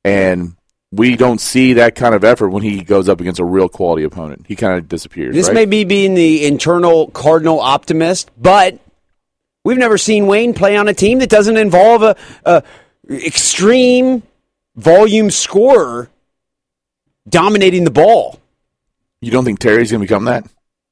and 0.04 0.56
we 0.90 1.16
don't 1.16 1.40
see 1.40 1.74
that 1.74 1.94
kind 1.94 2.14
of 2.14 2.24
effort 2.24 2.48
when 2.48 2.62
he 2.62 2.82
goes 2.82 3.08
up 3.08 3.20
against 3.20 3.40
a 3.40 3.44
real 3.44 3.68
quality 3.68 4.04
opponent. 4.04 4.46
He 4.46 4.56
kind 4.56 4.78
of 4.78 4.88
disappears. 4.88 5.34
This 5.34 5.48
right? 5.48 5.54
may 5.54 5.66
be 5.66 5.84
being 5.84 6.14
the 6.14 6.46
internal 6.46 7.08
Cardinal 7.10 7.60
optimist, 7.60 8.30
but 8.38 8.78
we've 9.64 9.78
never 9.78 9.98
seen 9.98 10.26
Wayne 10.26 10.54
play 10.54 10.76
on 10.76 10.88
a 10.88 10.94
team 10.94 11.18
that 11.18 11.28
doesn't 11.28 11.56
involve 11.56 12.02
a, 12.02 12.16
a 12.44 12.62
extreme 13.10 14.22
volume 14.76 15.30
scorer 15.30 16.08
dominating 17.28 17.84
the 17.84 17.90
ball. 17.90 18.40
You 19.20 19.30
don't 19.30 19.44
think 19.44 19.58
Terry's 19.58 19.90
going 19.90 20.00
to 20.00 20.06
become 20.06 20.24
that? 20.24 20.46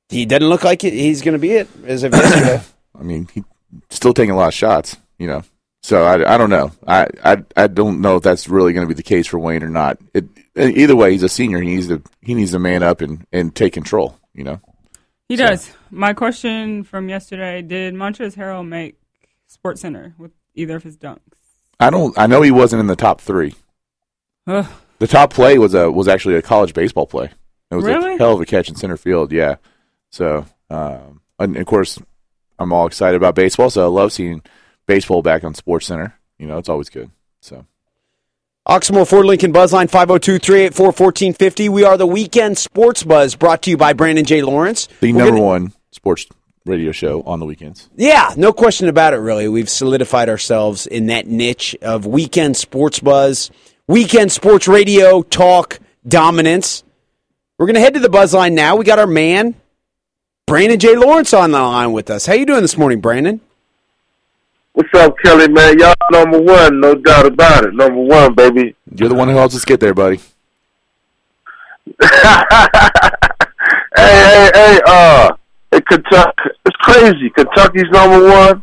He 0.09 0.27
doesn't 0.27 0.48
look 0.48 0.62
like 0.62 0.85
it, 0.85 0.93
he's 0.93 1.23
going 1.23 1.32
to 1.32 1.39
be 1.39 1.52
it 1.52 1.68
as 1.86 2.02
of 2.02 2.12
yesterday. 2.14 2.62
I 2.98 3.02
mean, 3.02 3.28
he's 3.32 3.44
still 3.90 4.12
taking 4.12 4.32
a 4.32 4.36
lot 4.36 4.48
of 4.48 4.55
shots, 4.55 4.97
you 5.18 5.27
know. 5.27 5.43
So 5.86 6.02
I, 6.02 6.34
I 6.34 6.36
don't 6.36 6.50
know. 6.50 6.72
I, 6.84 7.06
I 7.22 7.44
I 7.56 7.66
don't 7.68 8.00
know 8.00 8.16
if 8.16 8.24
that's 8.24 8.48
really 8.48 8.72
going 8.72 8.84
to 8.84 8.92
be 8.92 8.96
the 8.96 9.04
case 9.04 9.28
for 9.28 9.38
Wayne 9.38 9.62
or 9.62 9.68
not. 9.68 9.98
It, 10.12 10.24
either 10.56 10.96
way, 10.96 11.12
he's 11.12 11.22
a 11.22 11.28
senior. 11.28 11.60
He 11.60 11.76
needs 11.76 11.86
to 11.86 12.02
he 12.20 12.34
needs 12.34 12.50
to 12.50 12.58
man 12.58 12.82
up 12.82 13.02
and, 13.02 13.24
and 13.32 13.54
take 13.54 13.74
control. 13.74 14.18
You 14.34 14.42
know. 14.42 14.60
He 15.28 15.36
does. 15.36 15.72
My 15.92 16.12
question 16.12 16.82
from 16.82 17.08
yesterday: 17.08 17.62
Did 17.62 17.94
Montrezl 17.94 18.34
Harrell 18.34 18.66
make 18.66 18.96
Sports 19.46 19.80
Center 19.80 20.16
with 20.18 20.32
either 20.56 20.74
of 20.74 20.82
his 20.82 20.96
dunks? 20.96 21.20
I 21.78 21.90
don't. 21.90 22.18
I 22.18 22.26
know 22.26 22.42
he 22.42 22.50
wasn't 22.50 22.80
in 22.80 22.88
the 22.88 22.96
top 22.96 23.20
three. 23.20 23.54
Ugh. 24.48 24.66
The 24.98 25.06
top 25.06 25.32
play 25.32 25.56
was 25.56 25.72
a 25.74 25.88
was 25.88 26.08
actually 26.08 26.34
a 26.34 26.42
college 26.42 26.74
baseball 26.74 27.06
play. 27.06 27.30
It 27.70 27.76
was 27.76 27.84
Really? 27.84 28.16
a 28.16 28.18
hell 28.18 28.32
of 28.32 28.40
a 28.40 28.44
catch 28.44 28.68
in 28.68 28.74
center 28.74 28.96
field. 28.96 29.30
Yeah. 29.30 29.58
So, 30.10 30.46
um, 30.68 31.20
and 31.38 31.56
of 31.56 31.66
course, 31.66 31.96
I'm 32.58 32.72
all 32.72 32.88
excited 32.88 33.16
about 33.16 33.36
baseball. 33.36 33.70
So 33.70 33.84
I 33.84 33.88
love 33.88 34.12
seeing 34.12 34.42
baseball 34.86 35.22
back 35.22 35.44
on 35.44 35.54
Sports 35.54 35.86
Center. 35.86 36.14
You 36.38 36.46
know, 36.46 36.58
it's 36.58 36.68
always 36.68 36.88
good. 36.88 37.10
So. 37.40 37.66
Oxmoor 38.68 39.06
Ford 39.08 39.26
Lincoln 39.26 39.52
Buzzline 39.52 39.88
502 39.88 40.38
384 40.38 40.86
1450. 40.86 41.68
We 41.68 41.84
are 41.84 41.96
the 41.96 42.06
Weekend 42.06 42.58
Sports 42.58 43.02
Buzz 43.04 43.34
brought 43.36 43.62
to 43.62 43.70
you 43.70 43.76
by 43.76 43.92
Brandon 43.92 44.24
J. 44.24 44.42
Lawrence. 44.42 44.88
The 45.00 45.12
We're 45.12 45.18
number 45.18 45.32
gonna- 45.36 45.42
one 45.44 45.72
sports 45.92 46.26
radio 46.64 46.90
show 46.90 47.22
on 47.22 47.38
the 47.38 47.46
weekends. 47.46 47.88
Yeah, 47.96 48.34
no 48.36 48.52
question 48.52 48.88
about 48.88 49.14
it, 49.14 49.18
really. 49.18 49.46
We've 49.48 49.70
solidified 49.70 50.28
ourselves 50.28 50.86
in 50.88 51.06
that 51.06 51.28
niche 51.28 51.76
of 51.80 52.06
weekend 52.06 52.56
sports 52.56 52.98
buzz, 52.98 53.52
weekend 53.86 54.32
sports 54.32 54.66
radio 54.66 55.22
talk 55.22 55.78
dominance. 56.06 56.82
We're 57.58 57.66
going 57.66 57.74
to 57.74 57.80
head 57.80 57.94
to 57.94 58.00
the 58.00 58.08
buzz 58.08 58.34
line 58.34 58.56
now. 58.56 58.74
We 58.74 58.84
got 58.84 58.98
our 58.98 59.06
man, 59.06 59.54
Brandon 60.46 60.78
J. 60.80 60.96
Lawrence, 60.96 61.32
on 61.32 61.52
the 61.52 61.60
line 61.60 61.92
with 61.92 62.10
us. 62.10 62.26
How 62.26 62.34
you 62.34 62.44
doing 62.46 62.62
this 62.62 62.76
morning, 62.76 63.00
Brandon? 63.00 63.40
What's 64.77 64.93
up, 64.93 65.16
Kelly, 65.24 65.48
man? 65.48 65.78
Y'all 65.78 65.94
number 66.12 66.39
one, 66.39 66.81
no 66.81 66.94
doubt 66.94 67.24
about 67.24 67.65
it. 67.65 67.73
Number 67.73 67.98
one, 67.98 68.35
baby. 68.35 68.77
You're 68.94 69.09
the 69.09 69.15
one 69.15 69.27
who 69.27 69.35
helps 69.35 69.57
us 69.57 69.65
get 69.65 69.81
there, 69.81 69.94
buddy. 69.94 70.20
Hey, 73.97 74.12
hey, 74.12 74.51
hey, 74.55 74.81
uh, 74.86 75.32
hey, 75.73 75.81
Kentucky, 75.81 76.51
it's 76.66 76.77
crazy. 76.77 77.31
Kentucky's 77.31 77.90
number 77.90 78.28
one. 78.28 78.62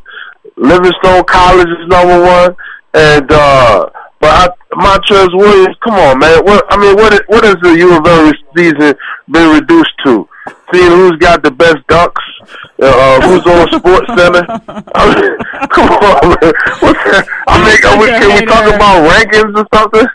Livingstone 0.56 1.24
College 1.24 1.68
is 1.68 1.88
number 1.88 2.22
one. 2.22 2.56
And, 2.94 3.32
uh, 3.32 3.90
but 4.20 4.30
I, 4.30 4.48
Montrez 4.74 5.36
Williams, 5.36 5.76
come 5.84 5.96
on, 5.96 6.20
man. 6.20 6.46
What, 6.46 6.64
I 6.70 6.78
mean, 6.78 6.96
what, 6.96 7.24
what 7.28 7.44
has 7.44 7.56
the 7.64 7.76
U 7.80 7.98
of 7.98 8.06
L 8.06 8.32
season 8.56 8.94
been 9.28 9.60
reduced 9.60 9.94
to? 10.06 10.30
seeing 10.74 10.92
who's 10.92 11.18
got 11.18 11.44
the 11.44 11.52
best 11.52 11.78
dunks, 11.88 12.24
uh, 12.84 12.88
uh, 12.88 13.22
who's 13.22 13.46
on 13.48 13.68
Sports 13.80 14.08
Center. 14.08 14.46
I 14.96 15.16
mean, 15.16 15.38
come 15.70 15.90
on, 15.90 16.30
man. 16.30 16.54
What's 16.80 17.04
that? 17.06 17.28
I 17.48 17.58
mean, 17.64 17.86
are 17.86 18.00
we, 18.00 18.08
can 18.08 18.40
we 18.40 18.46
talk 18.46 18.66
about 18.74 19.10
rankings 19.10 19.56
or 19.58 19.68
something? 19.74 20.08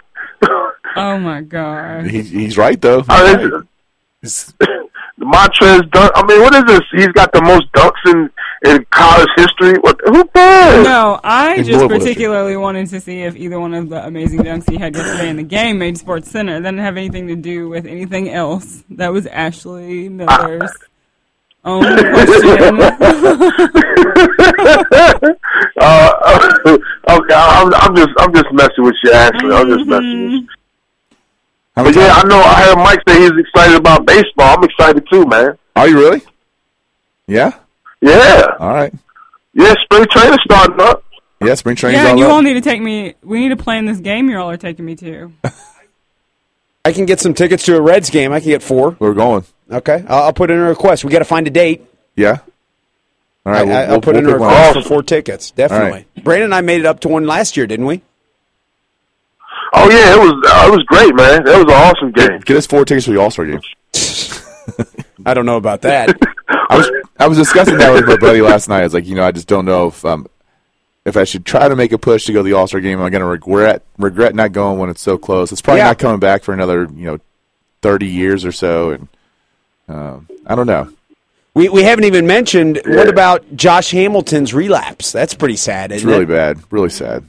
Oh 0.96 1.18
my 1.18 1.40
god. 1.42 2.06
He's, 2.06 2.30
he's 2.30 2.56
right 2.58 2.80
though. 2.80 3.04
I 3.08 3.36
mean, 3.36 3.68
Montrez 5.20 5.90
dunk. 5.90 6.12
I 6.14 6.24
mean, 6.26 6.40
what 6.42 6.54
is 6.54 6.64
this? 6.64 6.80
He's 6.92 7.08
got 7.08 7.32
the 7.32 7.42
most 7.42 7.70
dunks 7.72 8.10
in 8.12 8.30
in 8.64 8.84
college 8.90 9.28
history. 9.36 9.74
What? 9.80 9.98
Who 10.06 10.24
cares? 10.28 10.84
No, 10.84 11.20
I 11.22 11.54
In 11.54 11.58
just 11.58 11.70
Louisville 11.70 11.88
history. 11.90 11.98
particularly 12.14 12.56
wanted 12.56 12.88
to 12.88 13.00
see 13.00 13.22
if 13.22 13.36
either 13.36 13.58
one 13.60 13.74
of 13.74 13.88
the 13.88 14.04
amazing 14.04 14.40
dunks 14.40 14.68
he 14.68 14.76
had 14.76 14.94
yesterday 14.96 15.28
in 15.28 15.36
the 15.36 15.42
game 15.44 15.78
made 15.78 15.98
Sports 15.98 16.30
Center. 16.30 16.54
It 16.56 16.60
didn't 16.60 16.78
have 16.78 16.96
anything 16.96 17.28
to 17.28 17.36
do 17.36 17.68
with 17.68 17.86
anything 17.86 18.30
else. 18.30 18.82
That 18.90 19.12
was 19.12 19.26
Ashley 19.26 20.08
Miller's 20.08 20.70
own 21.64 21.82
question. 21.82 22.80
uh, 25.80 26.10
okay, 27.08 27.34
I'm, 27.34 27.74
I'm 27.74 27.96
just 27.96 28.10
I'm 28.18 28.34
just 28.34 28.52
messing 28.52 28.84
with 28.84 28.96
you, 29.02 29.12
Ashley. 29.12 29.54
I'm 29.54 29.68
just 29.68 29.86
messing 29.86 30.24
with 30.24 30.32
you. 30.32 30.48
But 31.74 31.94
yeah, 31.94 32.12
I 32.12 32.26
know. 32.26 32.38
I 32.40 32.62
heard 32.64 32.76
Mike 32.76 33.00
say 33.08 33.20
he's 33.20 33.38
excited 33.38 33.76
about 33.76 34.04
baseball. 34.06 34.56
I'm 34.56 34.64
excited 34.64 35.06
too, 35.10 35.24
man. 35.26 35.56
Are 35.76 35.88
you 35.88 35.96
really? 35.96 36.22
Yeah. 37.26 37.52
Yeah. 38.00 38.46
All 38.58 38.72
right. 38.74 38.92
Yeah, 39.54 39.74
spring 39.84 40.06
training 40.10 40.38
starting 40.44 40.80
up. 40.80 41.04
Yeah, 41.40 41.54
spring 41.54 41.76
training. 41.76 42.00
yeah, 42.00 42.04
all 42.04 42.10
and 42.10 42.18
you 42.18 42.24
up. 42.26 42.32
all 42.32 42.42
need 42.42 42.54
to 42.54 42.60
take 42.60 42.82
me. 42.82 43.14
We 43.22 43.40
need 43.40 43.50
to 43.50 43.56
plan 43.56 43.84
this 43.84 44.00
game 44.00 44.28
you 44.28 44.38
all 44.38 44.50
are 44.50 44.56
taking 44.56 44.84
me 44.84 44.96
to. 44.96 45.32
I 46.88 46.92
can 46.92 47.04
get 47.04 47.20
some 47.20 47.34
tickets 47.34 47.64
to 47.66 47.76
a 47.76 47.80
Reds 47.82 48.08
game. 48.08 48.32
I 48.32 48.40
can 48.40 48.48
get 48.48 48.62
four. 48.62 48.96
We're 48.98 49.12
going. 49.12 49.44
Okay, 49.70 50.02
I'll, 50.08 50.22
I'll 50.24 50.32
put 50.32 50.50
in 50.50 50.58
a 50.58 50.68
request. 50.68 51.04
We 51.04 51.10
got 51.12 51.18
to 51.18 51.26
find 51.26 51.46
a 51.46 51.50
date. 51.50 51.84
Yeah. 52.16 52.38
All 53.44 53.52
right. 53.52 53.60
I, 53.60 53.64
we'll- 53.64 53.76
I, 53.76 53.80
will 53.82 53.88
we'll- 53.90 54.00
put 54.00 54.14
we'll 54.14 54.24
in 54.24 54.28
a 54.30 54.32
pick 54.32 54.40
one. 54.40 54.48
request 54.50 54.74
for 54.74 54.82
four 54.88 55.02
tickets. 55.02 55.50
Definitely. 55.50 56.06
Brandon 56.22 56.46
and 56.46 56.54
I 56.54 56.62
made 56.62 56.80
it 56.80 56.86
up 56.86 57.00
to 57.00 57.08
one 57.08 57.26
last 57.26 57.56
year, 57.58 57.66
didn't 57.66 57.84
we? 57.86 58.00
Oh 59.74 59.90
yeah, 59.90 60.14
it 60.14 60.18
was 60.18 60.32
uh, 60.50 60.66
it 60.68 60.70
was 60.70 60.82
great, 60.84 61.14
man. 61.14 61.44
That 61.44 61.56
was 61.58 61.64
an 61.64 61.70
awesome 61.72 62.12
game. 62.12 62.40
Get 62.40 62.56
us 62.56 62.66
four 62.66 62.86
tickets 62.86 63.04
for 63.04 63.12
the 63.12 63.20
All 63.20 63.30
Star 63.30 63.44
game. 63.44 63.60
I 65.26 65.34
don't 65.34 65.44
know 65.44 65.58
about 65.58 65.82
that. 65.82 66.16
I 66.48 66.76
was 66.78 66.90
I 67.18 67.26
was 67.28 67.36
discussing 67.36 67.76
that 67.76 67.92
with 67.92 68.06
my 68.06 68.16
buddy 68.16 68.40
last 68.40 68.68
night. 68.70 68.80
I 68.80 68.84
was 68.84 68.94
like, 68.94 69.06
you 69.06 69.14
know, 69.14 69.24
I 69.24 69.32
just 69.32 69.46
don't 69.46 69.66
know 69.66 69.88
if 69.88 70.02
um 70.06 70.26
if 71.08 71.16
I 71.16 71.24
should 71.24 71.44
try 71.44 71.68
to 71.68 71.74
make 71.74 71.92
a 71.92 71.98
push 71.98 72.24
to 72.26 72.32
go 72.32 72.40
to 72.40 72.42
the 72.44 72.52
All 72.52 72.66
Star 72.68 72.80
game. 72.80 73.00
I'm 73.00 73.10
going 73.10 73.20
to 73.22 73.26
regret 73.26 73.82
regret 73.98 74.34
not 74.34 74.52
going 74.52 74.78
when 74.78 74.90
it's 74.90 75.02
so 75.02 75.18
close. 75.18 75.50
It's 75.50 75.60
probably 75.62 75.80
Yeah. 75.80 75.86
not 75.88 75.98
coming 75.98 76.20
back 76.20 76.42
for 76.42 76.52
another 76.54 76.84
you 76.94 77.06
know 77.06 77.18
thirty 77.82 78.06
years 78.06 78.44
or 78.44 78.52
so, 78.52 78.90
and 78.90 79.08
um, 79.88 80.28
I 80.46 80.54
don't 80.54 80.66
know. 80.66 80.90
We 81.54 81.68
we 81.68 81.82
haven't 81.82 82.04
even 82.04 82.26
mentioned 82.26 82.80
what 82.86 83.08
about 83.08 83.56
Josh 83.56 83.90
Hamilton's 83.90 84.54
relapse? 84.54 85.10
That's 85.10 85.34
pretty 85.34 85.56
sad, 85.56 85.90
It's 85.90 85.98
isn't 86.02 86.10
really 86.10 86.22
it? 86.24 86.28
bad, 86.28 86.58
really 86.70 86.90
sad. 86.90 87.24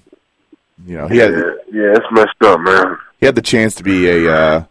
You 0.86 0.98
know, 0.98 1.08
he 1.08 1.18
had 1.18 1.32
Yeah, 1.32 1.94
it's 1.96 2.06
messed 2.12 2.42
up, 2.44 2.60
man. 2.62 2.98
he 3.20 3.26
had 3.26 3.36
the 3.36 3.42
chance 3.42 3.76
to 3.76 3.84
be 3.84 4.08
a 4.10 4.32
uh, 4.34 4.64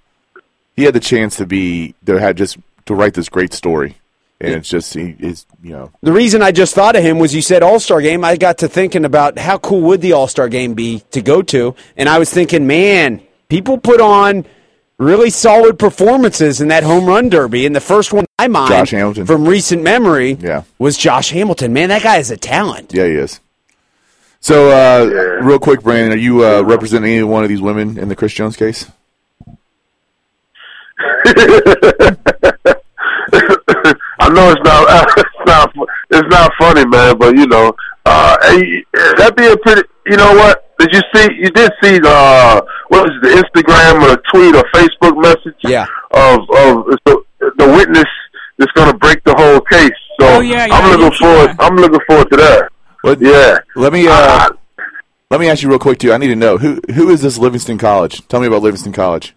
he 0.76 0.84
had 0.84 0.94
the 0.94 1.00
chance 1.00 1.36
to 1.36 1.46
be 1.46 1.94
to 2.06 2.16
had 2.20 2.36
just 2.36 2.56
to 2.86 2.94
write 2.94 3.14
this 3.14 3.28
great 3.28 3.52
story, 3.52 3.96
and 4.40 4.54
it's 4.54 4.68
just 4.68 4.94
he 4.94 5.16
is 5.18 5.46
you 5.62 5.72
know 5.72 5.90
The 6.02 6.12
reason 6.12 6.42
I 6.42 6.52
just 6.52 6.74
thought 6.74 6.94
of 6.96 7.02
him 7.02 7.18
was 7.18 7.34
you 7.34 7.42
said 7.42 7.62
All 7.62 7.80
Star 7.80 8.00
game. 8.00 8.24
I 8.24 8.36
got 8.36 8.58
to 8.58 8.68
thinking 8.68 9.04
about 9.04 9.38
how 9.38 9.58
cool 9.58 9.80
would 9.82 10.00
the 10.00 10.12
All 10.12 10.28
Star 10.28 10.48
game 10.48 10.74
be 10.74 11.00
to 11.10 11.20
go 11.22 11.42
to, 11.42 11.74
and 11.96 12.08
I 12.08 12.18
was 12.18 12.30
thinking, 12.32 12.66
man, 12.66 13.20
people 13.48 13.78
put 13.78 14.00
on 14.00 14.46
really 14.98 15.30
solid 15.30 15.78
performances 15.78 16.60
in 16.60 16.68
that 16.68 16.82
home 16.82 17.06
run 17.06 17.28
derby. 17.28 17.64
And 17.66 17.74
the 17.76 17.80
first 17.80 18.12
one 18.12 18.26
I 18.38 18.48
mind 18.48 18.70
Josh 18.70 18.90
Hamilton. 18.90 19.26
from 19.26 19.46
recent 19.46 19.82
memory 19.82 20.32
Yeah. 20.40 20.62
was 20.78 20.96
Josh 20.96 21.30
Hamilton. 21.30 21.72
Man, 21.72 21.88
that 21.90 22.02
guy 22.02 22.16
is 22.16 22.30
a 22.32 22.36
talent. 22.36 22.92
Yeah, 22.92 23.06
he 23.06 23.12
is. 23.12 23.38
So, 24.40 24.70
uh, 24.70 25.40
real 25.42 25.58
quick, 25.60 25.82
Brandon, 25.82 26.12
are 26.12 26.20
you 26.20 26.44
uh, 26.44 26.62
representing 26.62 27.12
any 27.12 27.22
one 27.24 27.42
of 27.44 27.48
these 27.48 27.60
women 27.60 27.98
in 27.98 28.08
the 28.08 28.14
Chris 28.16 28.32
Jones 28.32 28.56
case? 28.56 28.86
I 34.32 34.32
know 34.34 34.50
it's 34.50 34.60
not 34.64 35.08
it's 35.18 35.46
not 35.46 35.74
it's 36.10 36.28
not 36.28 36.52
funny, 36.58 36.86
man, 36.86 37.18
but 37.18 37.36
you 37.36 37.46
know, 37.46 37.72
uh, 38.04 38.36
that'd 39.16 39.36
be 39.36 39.46
a 39.46 39.56
pretty. 39.58 39.82
You 40.06 40.16
know 40.16 40.32
what? 40.34 40.64
Did 40.78 40.90
you 40.92 41.00
see? 41.14 41.28
You 41.34 41.50
did 41.50 41.70
see 41.82 41.98
the 41.98 42.08
uh, 42.08 42.60
what 42.88 43.04
was 43.04 43.12
it, 43.16 43.22
the 43.22 43.60
Instagram 43.62 44.02
or 44.02 44.16
tweet 44.32 44.54
or 44.54 44.62
Facebook 44.74 45.20
message? 45.20 45.56
Yeah. 45.62 45.86
Of 46.12 46.40
of 46.40 46.86
the, 47.04 47.22
the 47.58 47.66
witness 47.66 48.06
that's 48.58 48.72
going 48.72 48.90
to 48.90 48.96
break 48.98 49.22
the 49.24 49.34
whole 49.36 49.60
case. 49.60 49.90
So 50.20 50.26
Oh, 50.26 50.40
yeah, 50.40 50.66
yeah, 50.66 50.74
I'm 50.74 50.90
looking 50.98 51.18
forward. 51.18 51.48
that. 51.48 51.56
I'm 51.60 51.76
looking 51.76 52.00
forward 52.08 52.30
to 52.30 52.36
that. 52.36 52.70
Let, 53.04 53.20
Yeah. 53.20 53.58
Let 53.76 53.92
me 53.92 54.06
uh, 54.08 54.48
let 55.30 55.40
me 55.40 55.48
ask 55.48 55.62
you 55.62 55.68
real 55.68 55.78
quick 55.78 55.98
too. 55.98 56.12
I 56.12 56.16
need 56.16 56.28
to 56.28 56.36
know 56.36 56.58
who 56.58 56.80
who 56.94 57.10
is 57.10 57.22
this 57.22 57.38
Livingstone 57.38 57.78
College? 57.78 58.26
Tell 58.28 58.40
me 58.40 58.46
about 58.46 58.62
Livingstone 58.62 58.92
College. 58.94 59.34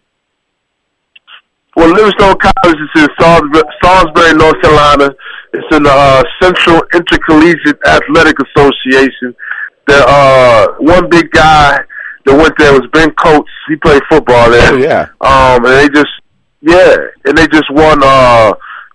Well, 1.75 1.89
Livingstone 1.89 2.35
College 2.37 2.79
is 2.81 3.01
in 3.03 3.07
Salisbury, 3.19 3.63
Salisbury 3.81 4.33
North 4.35 4.61
Carolina. 4.61 5.09
It's 5.53 5.75
in 5.75 5.83
the 5.83 5.91
uh, 5.91 6.23
Central 6.41 6.83
Intercollegiate 6.93 7.79
Athletic 7.85 8.35
Association. 8.39 9.33
The 9.87 10.03
uh, 10.05 10.67
one 10.79 11.09
big 11.09 11.31
guy 11.31 11.79
that 12.25 12.35
went 12.35 12.53
there 12.57 12.73
was 12.73 12.87
Ben 12.91 13.11
Coates. 13.15 13.49
He 13.69 13.77
played 13.77 14.01
football 14.09 14.49
there. 14.49 14.73
Oh 14.73 14.77
yeah. 14.77 15.07
Um, 15.21 15.63
and 15.65 15.73
they 15.73 15.87
just, 15.89 16.11
yeah, 16.59 16.95
and 17.25 17.37
they 17.37 17.47
just 17.47 17.71
won 17.71 17.99
uh, 18.03 18.51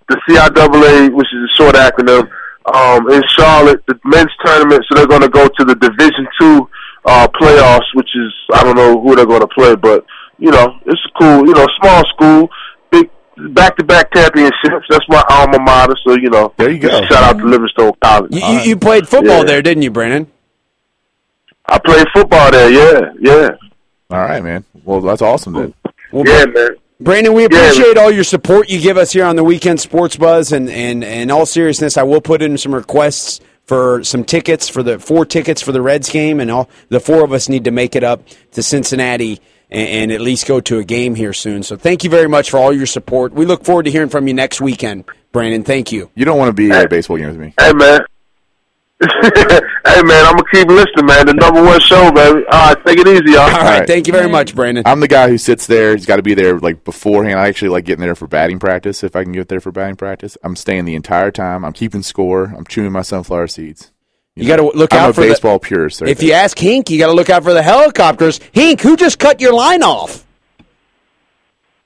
the 0.08 0.20
CIAA, 0.28 1.14
which 1.14 1.28
is 1.32 1.50
a 1.50 1.56
short 1.56 1.76
acronym, 1.76 2.28
um, 2.74 3.10
in 3.10 3.22
Charlotte, 3.38 3.82
the 3.88 3.98
men's 4.04 4.30
tournament. 4.44 4.84
So 4.88 4.96
they're 4.96 5.06
going 5.06 5.22
to 5.22 5.30
go 5.30 5.48
to 5.48 5.64
the 5.64 5.76
Division 5.76 6.26
Two 6.38 6.68
uh, 7.06 7.26
playoffs, 7.40 7.88
which 7.94 8.10
is 8.14 8.32
I 8.52 8.62
don't 8.62 8.76
know 8.76 9.00
who 9.00 9.16
they're 9.16 9.26
going 9.26 9.40
to 9.40 9.48
play, 9.48 9.74
but 9.76 10.04
you 10.38 10.50
know, 10.50 10.78
it's 10.86 11.00
a 11.06 11.18
cool, 11.18 11.46
you 11.46 11.54
know, 11.54 11.66
small 11.80 12.02
school, 12.14 12.48
big 13.36 13.54
back-to-back 13.54 14.12
championships. 14.14 14.86
That's 14.88 15.08
my 15.08 15.22
alma 15.30 15.58
mater. 15.60 15.94
So 16.04 16.14
you 16.14 16.30
know, 16.30 16.52
there 16.56 16.70
you 16.70 16.78
go. 16.78 16.88
Shout 17.06 17.12
out 17.12 17.38
to 17.38 17.44
Livingstone 17.44 17.92
College. 18.02 18.34
You, 18.34 18.40
you, 18.46 18.58
you 18.60 18.76
played 18.76 19.08
football 19.08 19.38
Yeah. 19.38 19.44
there, 19.44 19.62
didn't 19.62 19.82
you, 19.82 19.90
Brandon? 19.90 20.30
I 21.66 21.78
played 21.78 22.06
football 22.14 22.50
there. 22.50 22.70
Yeah, 22.70 23.12
yeah, 23.20 23.48
All 24.10 24.18
right, 24.20 24.42
man. 24.42 24.64
Well, 24.84 25.00
that's 25.00 25.22
awesome 25.22 25.54
then. 25.54 25.74
yeah, 26.12 26.44
man. 26.46 26.70
Brandon, 27.00 27.34
we 27.34 27.42
Yeah, 27.42 27.46
appreciate 27.48 27.98
all 27.98 28.10
your 28.10 28.24
support 28.24 28.70
you 28.70 28.80
give 28.80 28.96
us 28.96 29.12
here 29.12 29.24
on 29.26 29.36
the 29.36 29.44
Weekend 29.44 29.80
Sports 29.80 30.16
Buzz. 30.16 30.52
And, 30.52 30.70
and, 30.70 31.02
and 31.04 31.22
in 31.22 31.30
all 31.30 31.44
seriousness, 31.44 31.96
I 31.98 32.04
will 32.04 32.20
put 32.22 32.40
in 32.40 32.56
some 32.56 32.74
requests 32.74 33.40
for 33.64 34.02
some 34.04 34.22
tickets 34.24 34.68
for 34.68 34.82
the 34.84 34.98
four 35.00 35.26
tickets 35.26 35.60
for 35.60 35.72
the 35.72 35.82
Reds 35.82 36.08
game, 36.08 36.38
and 36.38 36.50
all 36.52 36.70
the 36.88 37.00
four 37.00 37.24
of 37.24 37.32
us 37.32 37.48
need 37.48 37.64
to 37.64 37.72
make 37.72 37.96
it 37.96 38.04
up 38.04 38.22
to 38.52 38.62
Cincinnati 38.62 39.40
and, 39.70 39.88
and 39.88 40.12
at 40.12 40.20
least 40.20 40.46
go 40.46 40.60
to 40.60 40.78
a 40.78 40.84
game 40.84 41.14
here 41.14 41.32
soon. 41.32 41.62
So 41.62 41.76
thank 41.76 42.04
you 42.04 42.10
very 42.10 42.28
much 42.28 42.50
for 42.50 42.58
all 42.58 42.72
your 42.72 42.86
support. 42.86 43.32
We 43.32 43.46
look 43.46 43.64
forward 43.64 43.84
to 43.84 43.90
hearing 43.90 44.08
from 44.08 44.28
you 44.28 44.34
next 44.34 44.60
weekend, 44.60 45.04
Brandon. 45.32 45.62
Thank 45.62 45.92
you. 45.92 46.10
You 46.14 46.24
don't 46.24 46.38
want 46.38 46.48
to 46.48 46.52
be 46.54 46.70
at 46.70 46.86
a 46.86 46.88
baseball 46.88 47.16
game 47.16 47.28
with 47.28 47.38
me. 47.38 47.54
Hey 47.58 47.72
man. 47.72 48.00
hey 49.22 50.02
man, 50.04 50.24
I'm 50.24 50.36
gonna 50.36 50.44
keep 50.50 50.68
listening, 50.68 51.04
man. 51.04 51.26
The 51.26 51.34
number 51.34 51.62
one 51.62 51.78
show, 51.80 52.10
baby. 52.12 52.46
All 52.50 52.74
right, 52.74 52.86
take 52.86 52.98
it 52.98 53.06
easy, 53.06 53.32
y'all. 53.34 53.42
All 53.42 53.50
right, 53.50 53.86
thank 53.86 54.06
you 54.06 54.12
very 54.14 54.28
much, 54.28 54.54
Brandon. 54.54 54.84
I'm 54.86 55.00
the 55.00 55.08
guy 55.08 55.28
who 55.28 55.36
sits 55.36 55.66
there. 55.66 55.94
He's 55.94 56.06
got 56.06 56.16
to 56.16 56.22
be 56.22 56.32
there 56.32 56.58
like 56.58 56.82
beforehand. 56.82 57.38
I 57.38 57.48
actually 57.48 57.68
like 57.68 57.84
getting 57.84 58.00
there 58.00 58.14
for 58.14 58.26
batting 58.26 58.58
practice. 58.58 59.04
If 59.04 59.14
I 59.14 59.22
can 59.22 59.32
get 59.32 59.48
there 59.48 59.60
for 59.60 59.70
batting 59.70 59.96
practice, 59.96 60.38
I'm 60.42 60.56
staying 60.56 60.86
the 60.86 60.94
entire 60.94 61.30
time. 61.30 61.62
I'm 61.62 61.74
keeping 61.74 62.02
score. 62.02 62.54
I'm 62.56 62.64
chewing 62.64 62.90
my 62.90 63.02
sunflower 63.02 63.48
seeds. 63.48 63.92
You 64.38 64.46
got 64.46 64.56
to 64.56 64.64
look 64.76 64.92
I'm 64.92 65.00
out 65.00 65.10
a 65.10 65.12
for 65.14 65.22
the- 65.22 65.28
baseball 65.28 65.58
purist. 65.58 66.02
right 66.02 66.10
If 66.10 66.18
there. 66.18 66.26
you 66.28 66.32
ask 66.34 66.58
Hink, 66.58 66.90
you 66.90 66.98
got 66.98 67.06
to 67.06 67.12
look 67.14 67.30
out 67.30 67.42
for 67.42 67.54
the 67.54 67.62
helicopters. 67.62 68.38
Hink, 68.52 68.82
who 68.82 68.94
just 68.96 69.18
cut 69.18 69.40
your 69.40 69.54
line 69.54 69.82
off? 69.82 70.24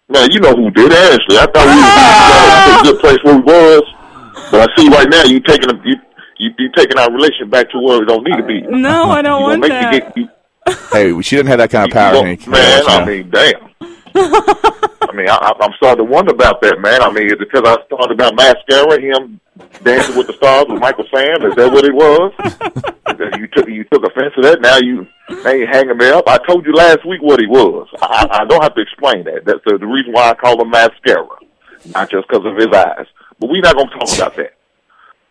Man, 0.09 0.29
you 0.33 0.41
know 0.41 0.53
who 0.55 0.69
did 0.73 0.93
Ashley. 0.93 1.39
I 1.39 1.47
thought 1.47 1.55
we 1.55 1.77
was 1.77 1.85
ah! 1.87 2.81
a 2.81 2.85
good 2.85 3.01
place 3.01 3.19
where 3.23 3.37
we 3.37 3.43
was, 3.43 3.83
but 4.51 4.69
I 4.69 4.77
see 4.77 4.89
right 4.89 5.09
now 5.09 5.23
you 5.23 5.39
taking 5.39 5.71
a, 5.71 5.75
you 5.85 5.95
you 6.39 6.51
you 6.59 6.69
taking 6.75 6.99
our 6.99 7.13
relationship 7.13 7.49
back 7.51 7.71
to 7.71 7.79
where 7.79 8.01
we 8.01 8.07
don't 8.07 8.25
need 8.25 8.37
to 8.37 8.43
be. 8.43 8.61
No, 8.63 9.05
I 9.13 9.23
don't 9.23 9.39
You 9.41 9.47
want 9.47 9.63
gonna 9.63 9.91
make 9.93 10.03
that. 10.05 10.15
get 10.17 10.17
you, 10.17 11.15
hey, 11.15 11.23
she 11.23 11.37
didn't 11.37 11.49
have 11.51 11.59
that 11.59 11.71
kind 11.71 11.89
of 11.89 11.95
power, 11.95 12.17
you 12.17 12.25
Hank. 12.25 12.45
gonna- 12.45 12.57
man. 12.57 12.83
I 12.89 13.05
mean, 13.05 13.31
damn. 13.31 13.90
I 14.15 15.13
mean, 15.15 15.29
I, 15.29 15.53
I'm 15.61 15.73
starting 15.77 16.05
to 16.05 16.11
wonder 16.11 16.33
about 16.33 16.61
that, 16.63 16.81
man. 16.81 17.03
I 17.03 17.11
mean, 17.11 17.27
is 17.27 17.33
it 17.33 17.39
because 17.41 17.63
I 17.65 17.77
thought 17.89 18.11
about 18.11 18.35
mascara, 18.35 19.01
him 19.01 19.41
dancing 19.83 20.17
with 20.17 20.27
the 20.27 20.33
stars 20.35 20.67
with 20.69 20.81
Michael 20.81 21.05
Sam? 21.13 21.43
Is 21.43 21.55
that 21.57 21.73
what 21.73 21.85
it 21.85 21.95
was? 21.95 22.33
you 23.39 23.47
took 23.49 23.69
you 23.69 23.85
took 23.85 24.05
offense 24.05 24.35
to 24.37 24.43
that. 24.43 24.61
Now 24.61 24.79
you 24.79 25.07
now 25.45 25.51
you 25.51 25.67
hanging 25.67 25.97
me 25.97 26.09
up. 26.11 26.29
I 26.29 26.39
told 26.47 26.65
you 26.67 26.73
last 26.73 27.07
week 27.07 27.23
what 27.23 27.41
he 27.41 27.47
was. 27.47 27.89
I, 28.03 28.27
I 28.31 28.45
don't 28.45 28.63
have 28.63 28.75
to 28.75 28.81
explain 28.81 29.25
that. 29.25 29.45
That's 29.45 29.61
the, 29.65 29.79
the 29.79 29.87
reason 29.87 30.13
why 30.13 30.31
I 30.31 30.35
call 30.35 30.61
him 30.61 30.71
mascara, 30.71 31.27
not 31.95 32.11
just 32.11 32.29
because 32.29 32.45
of 32.47 32.57
his 32.57 32.69
eyes. 32.69 33.07
But 33.39 33.51
we're 33.51 33.63
not 33.63 33.75
going 33.75 33.89
to 33.89 33.99
talk 33.99 34.17
about 34.17 34.37
that. 34.37 34.55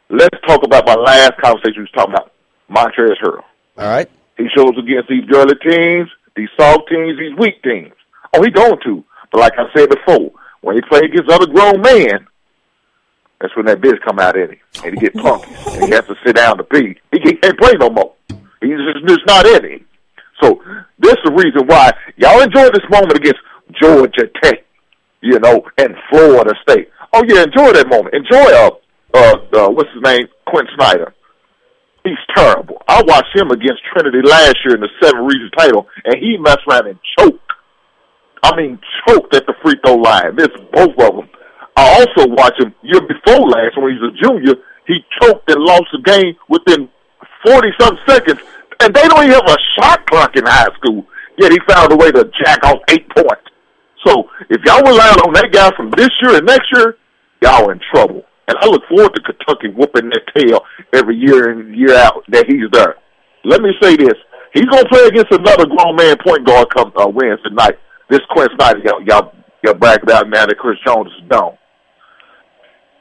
Let's 0.10 0.38
talk 0.47 0.64
about 0.64 0.85
my 0.85 0.95
last 0.95 1.38
conversation. 1.38 1.77
We 1.77 1.81
was 1.84 1.91
talking 1.91 2.15
about 2.15 2.31
Montrezl 2.69 3.18
Harrell. 3.22 3.43
All 3.77 3.88
right. 3.88 4.10
He 4.38 4.47
shows 4.56 4.72
against 4.77 5.10
these 5.10 5.26
girly 5.26 5.56
teams, 5.56 6.10
these 6.35 6.49
soft 6.57 6.89
teams, 6.89 7.19
these 7.19 7.38
weak 7.38 7.61
teams. 7.61 7.93
Oh, 8.34 8.41
he 8.43 8.51
going 8.51 8.77
to. 8.85 9.03
But 9.31 9.41
like 9.41 9.53
I 9.57 9.65
said 9.76 9.89
before, 9.89 10.31
when 10.61 10.76
he 10.76 10.81
play 10.89 11.01
against 11.06 11.30
other 11.31 11.47
grown 11.47 11.81
men, 11.81 12.27
That's 13.41 13.56
when 13.56 13.65
that 13.68 13.80
bitch 13.81 14.01
come 14.06 14.19
out 14.19 14.35
in 14.35 14.49
him, 14.51 14.60
and 14.84 14.93
he 14.95 14.99
get 14.99 15.14
punked, 15.15 15.47
and 15.76 15.85
he 15.85 15.91
has 15.91 16.06
to 16.07 16.15
sit 16.26 16.35
down 16.35 16.57
to 16.57 16.64
pee. 16.64 16.95
He 17.11 17.19
can't 17.19 17.41
can't 17.41 17.57
play 17.57 17.73
no 17.80 17.89
more. 17.89 18.14
He's 18.61 18.76
just, 18.77 19.07
just 19.07 19.22
not 19.27 19.45
in 19.45 19.64
him. 19.65 19.85
So 20.41 20.61
this 20.99 21.14
is 21.14 21.23
the 21.23 21.31
reason 21.31 21.65
why 21.68 21.91
y'all 22.18 22.41
enjoy 22.41 22.65
this 22.72 22.84
moment 22.91 23.15
against 23.15 23.39
Georgia 23.81 24.27
Tech, 24.43 24.65
you 25.22 25.39
know, 25.39 25.64
and 25.77 25.95
Florida 26.10 26.53
State. 26.68 26.89
Oh 27.14 27.23
yeah, 27.27 27.43
enjoy 27.43 27.72
that 27.73 27.88
moment. 27.89 28.15
Enjoy 28.15 28.43
uh 28.56 28.72
uh, 29.14 29.35
uh 29.53 29.69
what's 29.69 29.89
his 29.93 30.03
name, 30.03 30.27
Quinn 30.47 30.68
Snyder. 30.76 31.14
He's 32.03 32.19
terrible. 32.35 32.81
I 32.88 33.03
watched 33.03 33.35
him 33.35 33.51
against 33.51 33.84
Trinity 33.93 34.22
last 34.27 34.56
year 34.65 34.76
in 34.76 34.81
the 34.81 34.89
seven 35.01 35.26
region 35.26 35.49
title, 35.57 35.88
and 36.06 36.15
he 36.19 36.38
messed 36.38 36.61
around 36.69 36.88
and 36.88 36.99
choked. 37.18 37.39
I 38.44 38.56
mean, 38.56 38.80
choked 39.07 39.36
at 39.36 39.45
the 39.45 39.53
free 39.64 39.76
throw 39.86 39.95
line. 39.95 40.36
Missed 40.36 40.57
both 40.72 40.95
of 40.99 41.16
them. 41.16 41.30
I 41.76 41.99
also 41.99 42.28
watched 42.28 42.61
him 42.61 42.74
year 42.84 43.02
before 43.02 43.48
last 43.48 43.78
when 43.78 43.94
he 43.94 43.99
was 43.99 44.14
a 44.14 44.28
junior. 44.28 44.56
He 44.88 44.99
choked 45.22 45.49
and 45.49 45.61
lost 45.61 45.86
the 45.91 46.02
game 46.02 46.36
within 46.49 46.90
forty 47.45 47.70
some 47.80 47.98
seconds, 48.07 48.40
and 48.82 48.94
they 48.94 49.07
don't 49.07 49.24
even 49.24 49.36
have 49.36 49.48
a 49.48 49.57
shot 49.78 50.06
clock 50.07 50.36
in 50.36 50.45
high 50.45 50.68
school. 50.76 51.06
Yet 51.38 51.52
he 51.52 51.60
found 51.68 51.91
a 51.91 51.95
way 51.95 52.11
to 52.11 52.30
jack 52.44 52.64
off 52.64 52.80
eight 52.90 53.07
points. 53.16 53.48
So 54.06 54.30
if 54.49 54.61
y'all 54.66 54.84
rely 54.84 55.10
on 55.26 55.34
that 55.34 55.52
guy 55.52 55.72
from 55.76 55.91
this 55.91 56.10
year 56.22 56.36
and 56.36 56.45
next 56.45 56.68
year, 56.74 56.98
y'all 57.41 57.70
in 57.70 57.80
trouble. 57.94 58.24
And 58.48 58.57
I 58.60 58.66
look 58.68 58.84
forward 58.90 59.14
to 59.14 59.22
Kentucky 59.22 59.70
whooping 59.70 60.10
their 60.10 60.26
tail 60.36 60.61
every 60.94 61.16
year 61.16 61.52
in 61.52 61.74
year 61.74 61.95
out 61.95 62.24
that 62.30 62.45
he's 62.48 62.68
there. 62.72 62.95
Let 63.45 63.61
me 63.61 63.72
say 63.82 63.95
this: 63.95 64.16
he's 64.53 64.66
gonna 64.66 64.90
play 64.90 65.06
against 65.07 65.32
another 65.32 65.66
grown 65.66 65.95
man 65.95 66.18
point 66.26 66.45
guard 66.45 66.68
come 66.76 66.91
uh, 66.98 67.07
Wednesday 67.07 67.52
night. 67.52 67.78
This 68.10 68.26
Quinn 68.30 68.49
Snyder, 68.57 68.81
y'all, 68.84 69.02
y'all, 69.06 69.34
y'all 69.64 69.76
brag 69.76 70.02
about 70.03 70.30
now 70.30 70.45
that 70.45 70.57
Chris 70.57 70.77
Jones 70.86 71.11
is 71.14 71.30
gone. 71.30 71.57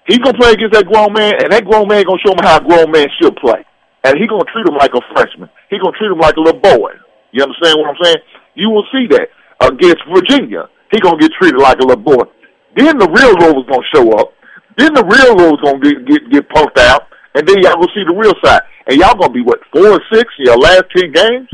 He's 0.06 0.18
gonna 0.18 0.36
play 0.36 0.52
against 0.52 0.72
that 0.72 0.88
grown 0.88 1.12
man, 1.12 1.36
and 1.40 1.52
that 1.52 1.64
grown 1.64 1.88
man 1.88 2.04
gonna 2.04 2.20
show 2.24 2.32
him 2.32 2.44
how 2.44 2.56
a 2.56 2.64
grown 2.64 2.90
man 2.92 3.08
should 3.20 3.36
play. 3.36 3.64
And 4.04 4.16
he 4.16 4.28
gonna 4.28 4.48
treat 4.52 4.68
him 4.68 4.76
like 4.76 4.92
a 4.96 5.04
freshman. 5.12 5.48
He 5.68 5.76
gonna 5.76 5.96
treat 5.96 6.12
him 6.12 6.20
like 6.20 6.36
a 6.36 6.40
little 6.40 6.60
boy. 6.60 6.92
You 7.32 7.44
understand 7.44 7.76
what 7.76 7.92
I'm 7.92 8.00
saying? 8.00 8.20
You 8.56 8.70
will 8.70 8.84
see 8.92 9.04
that 9.12 9.28
against 9.60 10.00
Virginia. 10.08 10.68
He 10.92 11.00
gonna 11.00 11.20
get 11.20 11.32
treated 11.36 11.60
like 11.60 11.80
a 11.80 11.84
little 11.84 12.04
boy. 12.04 12.24
Then 12.76 12.96
the 12.96 13.08
real 13.08 13.36
Rovers 13.36 13.68
gonna 13.68 13.92
show 13.92 14.08
up. 14.16 14.32
Then 14.76 14.94
the 14.94 15.04
real 15.04 15.36
Rovers 15.36 15.60
gonna 15.60 15.80
get 15.80 16.04
get 16.08 16.22
get 16.32 16.48
punked 16.48 16.80
out, 16.88 17.08
and 17.34 17.46
then 17.48 17.60
y'all 17.60 17.76
gonna 17.76 17.92
see 17.92 18.04
the 18.08 18.16
real 18.16 18.36
side. 18.44 18.64
And 18.88 18.96
y'all 18.96 19.16
gonna 19.16 19.32
be 19.32 19.44
what 19.44 19.60
four 19.72 19.92
and 19.92 20.04
six 20.12 20.24
in 20.40 20.46
your 20.48 20.56
last 20.56 20.84
ten 20.96 21.12
games? 21.12 21.48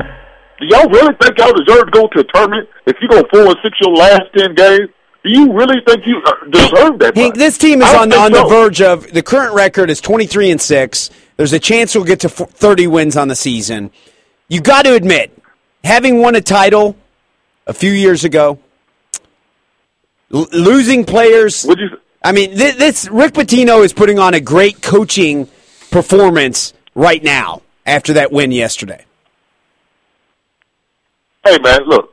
Do 0.59 0.67
y'all 0.67 0.89
really 0.89 1.13
think 1.21 1.37
y'all 1.37 1.53
deserve 1.53 1.85
to 1.85 1.91
go 1.91 2.07
to 2.07 2.19
a 2.19 2.23
tournament 2.33 2.69
if 2.85 2.95
you 3.01 3.07
go 3.09 3.23
four 3.31 3.45
and 3.47 3.57
six 3.61 3.77
your 3.81 3.93
last 3.93 4.23
ten 4.35 4.55
games? 4.55 4.89
Do 5.23 5.31
you 5.31 5.51
really 5.53 5.81
think 5.87 6.05
you 6.05 6.21
uh, 6.25 6.45
deserve 6.49 6.99
that? 6.99 7.13
Hank, 7.15 7.35
this 7.35 7.57
team 7.57 7.81
is 7.81 7.93
on 7.93 8.13
on 8.13 8.31
the 8.31 8.45
verge 8.45 8.81
of 8.81 9.11
the 9.11 9.23
current 9.23 9.55
record 9.55 9.89
is 9.89 9.99
23 9.99 10.51
and 10.51 10.61
6. 10.61 11.09
There's 11.37 11.51
a 11.51 11.59
chance 11.59 11.95
we'll 11.95 12.03
get 12.05 12.19
to 12.21 12.29
30 12.29 12.87
wins 12.87 13.17
on 13.17 13.27
the 13.27 13.35
season. 13.35 13.89
You 14.47 14.61
got 14.61 14.85
to 14.85 14.93
admit, 14.93 15.35
having 15.83 16.21
won 16.21 16.35
a 16.35 16.41
title 16.41 16.95
a 17.65 17.73
few 17.73 17.91
years 17.91 18.23
ago, 18.23 18.59
l- 20.31 20.47
losing 20.53 21.03
players. 21.05 21.65
I 22.23 22.31
mean, 22.31 22.55
th- 22.55 22.75
this 22.75 23.09
Rick 23.09 23.33
Pitino 23.33 23.83
is 23.83 23.93
putting 23.93 24.19
on 24.19 24.33
a 24.35 24.39
great 24.39 24.81
coaching 24.81 25.47
performance 25.91 26.73
right 26.93 27.23
now 27.23 27.63
after 27.85 28.13
that 28.13 28.31
win 28.31 28.51
yesterday. 28.51 29.05
Hey 31.45 31.57
man, 31.61 31.79
look, 31.85 32.09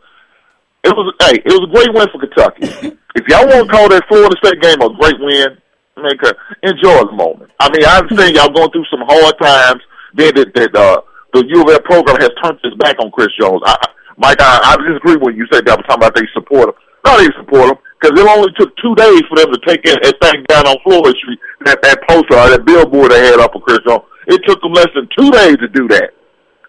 it 0.84 0.92
was 0.92 1.14
hey, 1.24 1.40
it 1.44 1.52
was 1.52 1.64
a 1.64 1.72
great 1.72 1.92
win 1.94 2.06
for 2.12 2.20
Kentucky. 2.20 2.96
if 3.16 3.24
y'all 3.28 3.48
want 3.48 3.66
to 3.66 3.72
call 3.72 3.88
that 3.88 4.04
Florida 4.08 4.36
State 4.44 4.60
game 4.60 4.80
a 4.80 4.92
great 5.00 5.18
win, 5.18 5.56
mean, 5.96 6.18
enjoy 6.62 7.04
the 7.04 7.12
moment. 7.12 7.50
I 7.60 7.70
mean, 7.70 7.84
I 7.84 7.98
understand 7.98 8.36
y'all 8.36 8.52
going 8.52 8.70
through 8.72 8.86
some 8.90 9.04
hard 9.06 9.34
times. 9.40 9.82
Then 10.14 10.34
that, 10.36 10.52
that 10.54 10.76
uh, 10.76 11.00
the 11.32 11.44
U 11.48 11.62
of 11.62 11.70
L 11.70 11.80
program 11.80 12.20
has 12.20 12.30
turned 12.42 12.60
its 12.64 12.76
back 12.76 12.96
on 13.00 13.10
Chris 13.10 13.32
Jones. 13.40 13.62
I, 13.64 13.76
I- 13.80 13.92
Mike, 14.18 14.36
I, 14.40 14.60
I 14.62 14.76
disagree 14.76 15.16
when 15.16 15.34
you 15.34 15.48
said 15.50 15.64
that 15.64 15.72
I 15.72 15.76
was 15.80 15.86
talking 15.88 16.04
about 16.04 16.14
they 16.14 16.28
support 16.36 16.68
him. 16.68 16.76
No, 17.06 17.16
they 17.16 17.32
support 17.32 17.72
him 17.72 17.78
because 17.96 18.12
it 18.12 18.28
only 18.28 18.52
took 18.60 18.68
two 18.76 18.94
days 18.94 19.24
for 19.26 19.40
them 19.40 19.48
to 19.50 19.58
take 19.66 19.82
that, 19.88 20.04
that 20.04 20.20
thing 20.20 20.44
down 20.52 20.68
on 20.68 20.76
Florida 20.84 21.16
Street, 21.16 21.40
that 21.64 21.80
that 21.80 21.98
poster, 22.06 22.36
or 22.36 22.50
that 22.52 22.62
billboard 22.66 23.10
they 23.10 23.24
had 23.24 23.40
up 23.40 23.56
for 23.56 23.62
Chris 23.64 23.80
Jones. 23.88 24.04
It 24.28 24.44
took 24.46 24.60
them 24.60 24.74
less 24.76 24.92
than 24.94 25.08
two 25.16 25.30
days 25.32 25.56
to 25.64 25.68
do 25.72 25.88
that. 25.96 26.12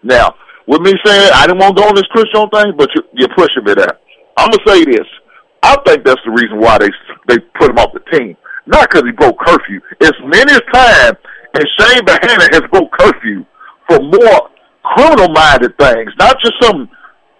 Now, 0.02 0.34
with 0.66 0.80
me 0.80 0.92
saying 1.04 1.30
I 1.34 1.46
didn't 1.46 1.58
want 1.58 1.76
to 1.76 1.82
go 1.82 1.88
on 1.88 1.94
this 1.94 2.08
Chris 2.10 2.24
Jones 2.34 2.50
thing, 2.52 2.72
but 2.76 2.88
you, 2.94 3.02
you're 3.12 3.34
pushing 3.36 3.64
me 3.64 3.74
there. 3.74 3.98
I'm 4.36 4.50
gonna 4.50 4.66
say 4.66 4.84
this. 4.84 5.06
I 5.62 5.76
think 5.86 6.04
that's 6.04 6.20
the 6.24 6.30
reason 6.30 6.58
why 6.60 6.78
they 6.78 6.90
they 7.28 7.38
put 7.58 7.70
him 7.70 7.78
off 7.78 7.92
the 7.92 8.04
team. 8.16 8.36
Not 8.66 8.88
because 8.88 9.04
he 9.04 9.12
broke 9.12 9.38
curfew. 9.40 9.80
As 10.00 10.12
many 10.24 10.52
as 10.52 10.62
time, 10.72 11.16
and 11.54 11.64
Shane 11.78 12.04
Behanan 12.04 12.52
has 12.52 12.64
broke 12.72 12.90
curfew 12.92 13.44
for 13.88 14.00
more 14.00 14.50
criminal-minded 14.82 15.76
things, 15.78 16.12
not 16.18 16.36
just 16.40 16.54
some 16.62 16.88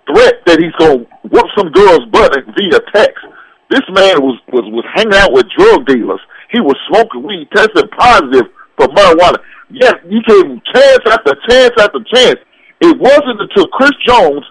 threat 0.07 0.45
that 0.47 0.61
he's 0.61 0.75
gonna 0.79 1.05
whoop 1.31 1.47
some 1.57 1.73
girl's 1.73 2.05
butt 2.13 2.33
via 2.57 2.81
text. 2.95 3.25
This 3.71 3.85
man 3.89 4.21
was 4.21 4.39
was 4.53 4.65
was 4.69 4.85
hanging 4.95 5.17
out 5.17 5.33
with 5.33 5.49
drug 5.57 5.87
dealers. 5.87 6.21
He 6.53 6.61
was 6.61 6.77
smoking 6.89 7.25
weed, 7.25 7.49
tested 7.55 7.91
positive 7.97 8.47
for 8.77 8.89
marijuana. 8.89 9.39
Yes, 9.71 9.95
you 10.09 10.23
gave 10.23 10.45
him 10.45 10.61
chance 10.73 11.01
after 11.09 11.35
chance 11.49 11.73
after 11.81 12.01
chance. 12.15 12.39
It 12.81 12.99
wasn't 12.99 13.41
until 13.41 13.67
Chris 13.69 13.93
Jones 14.07 14.45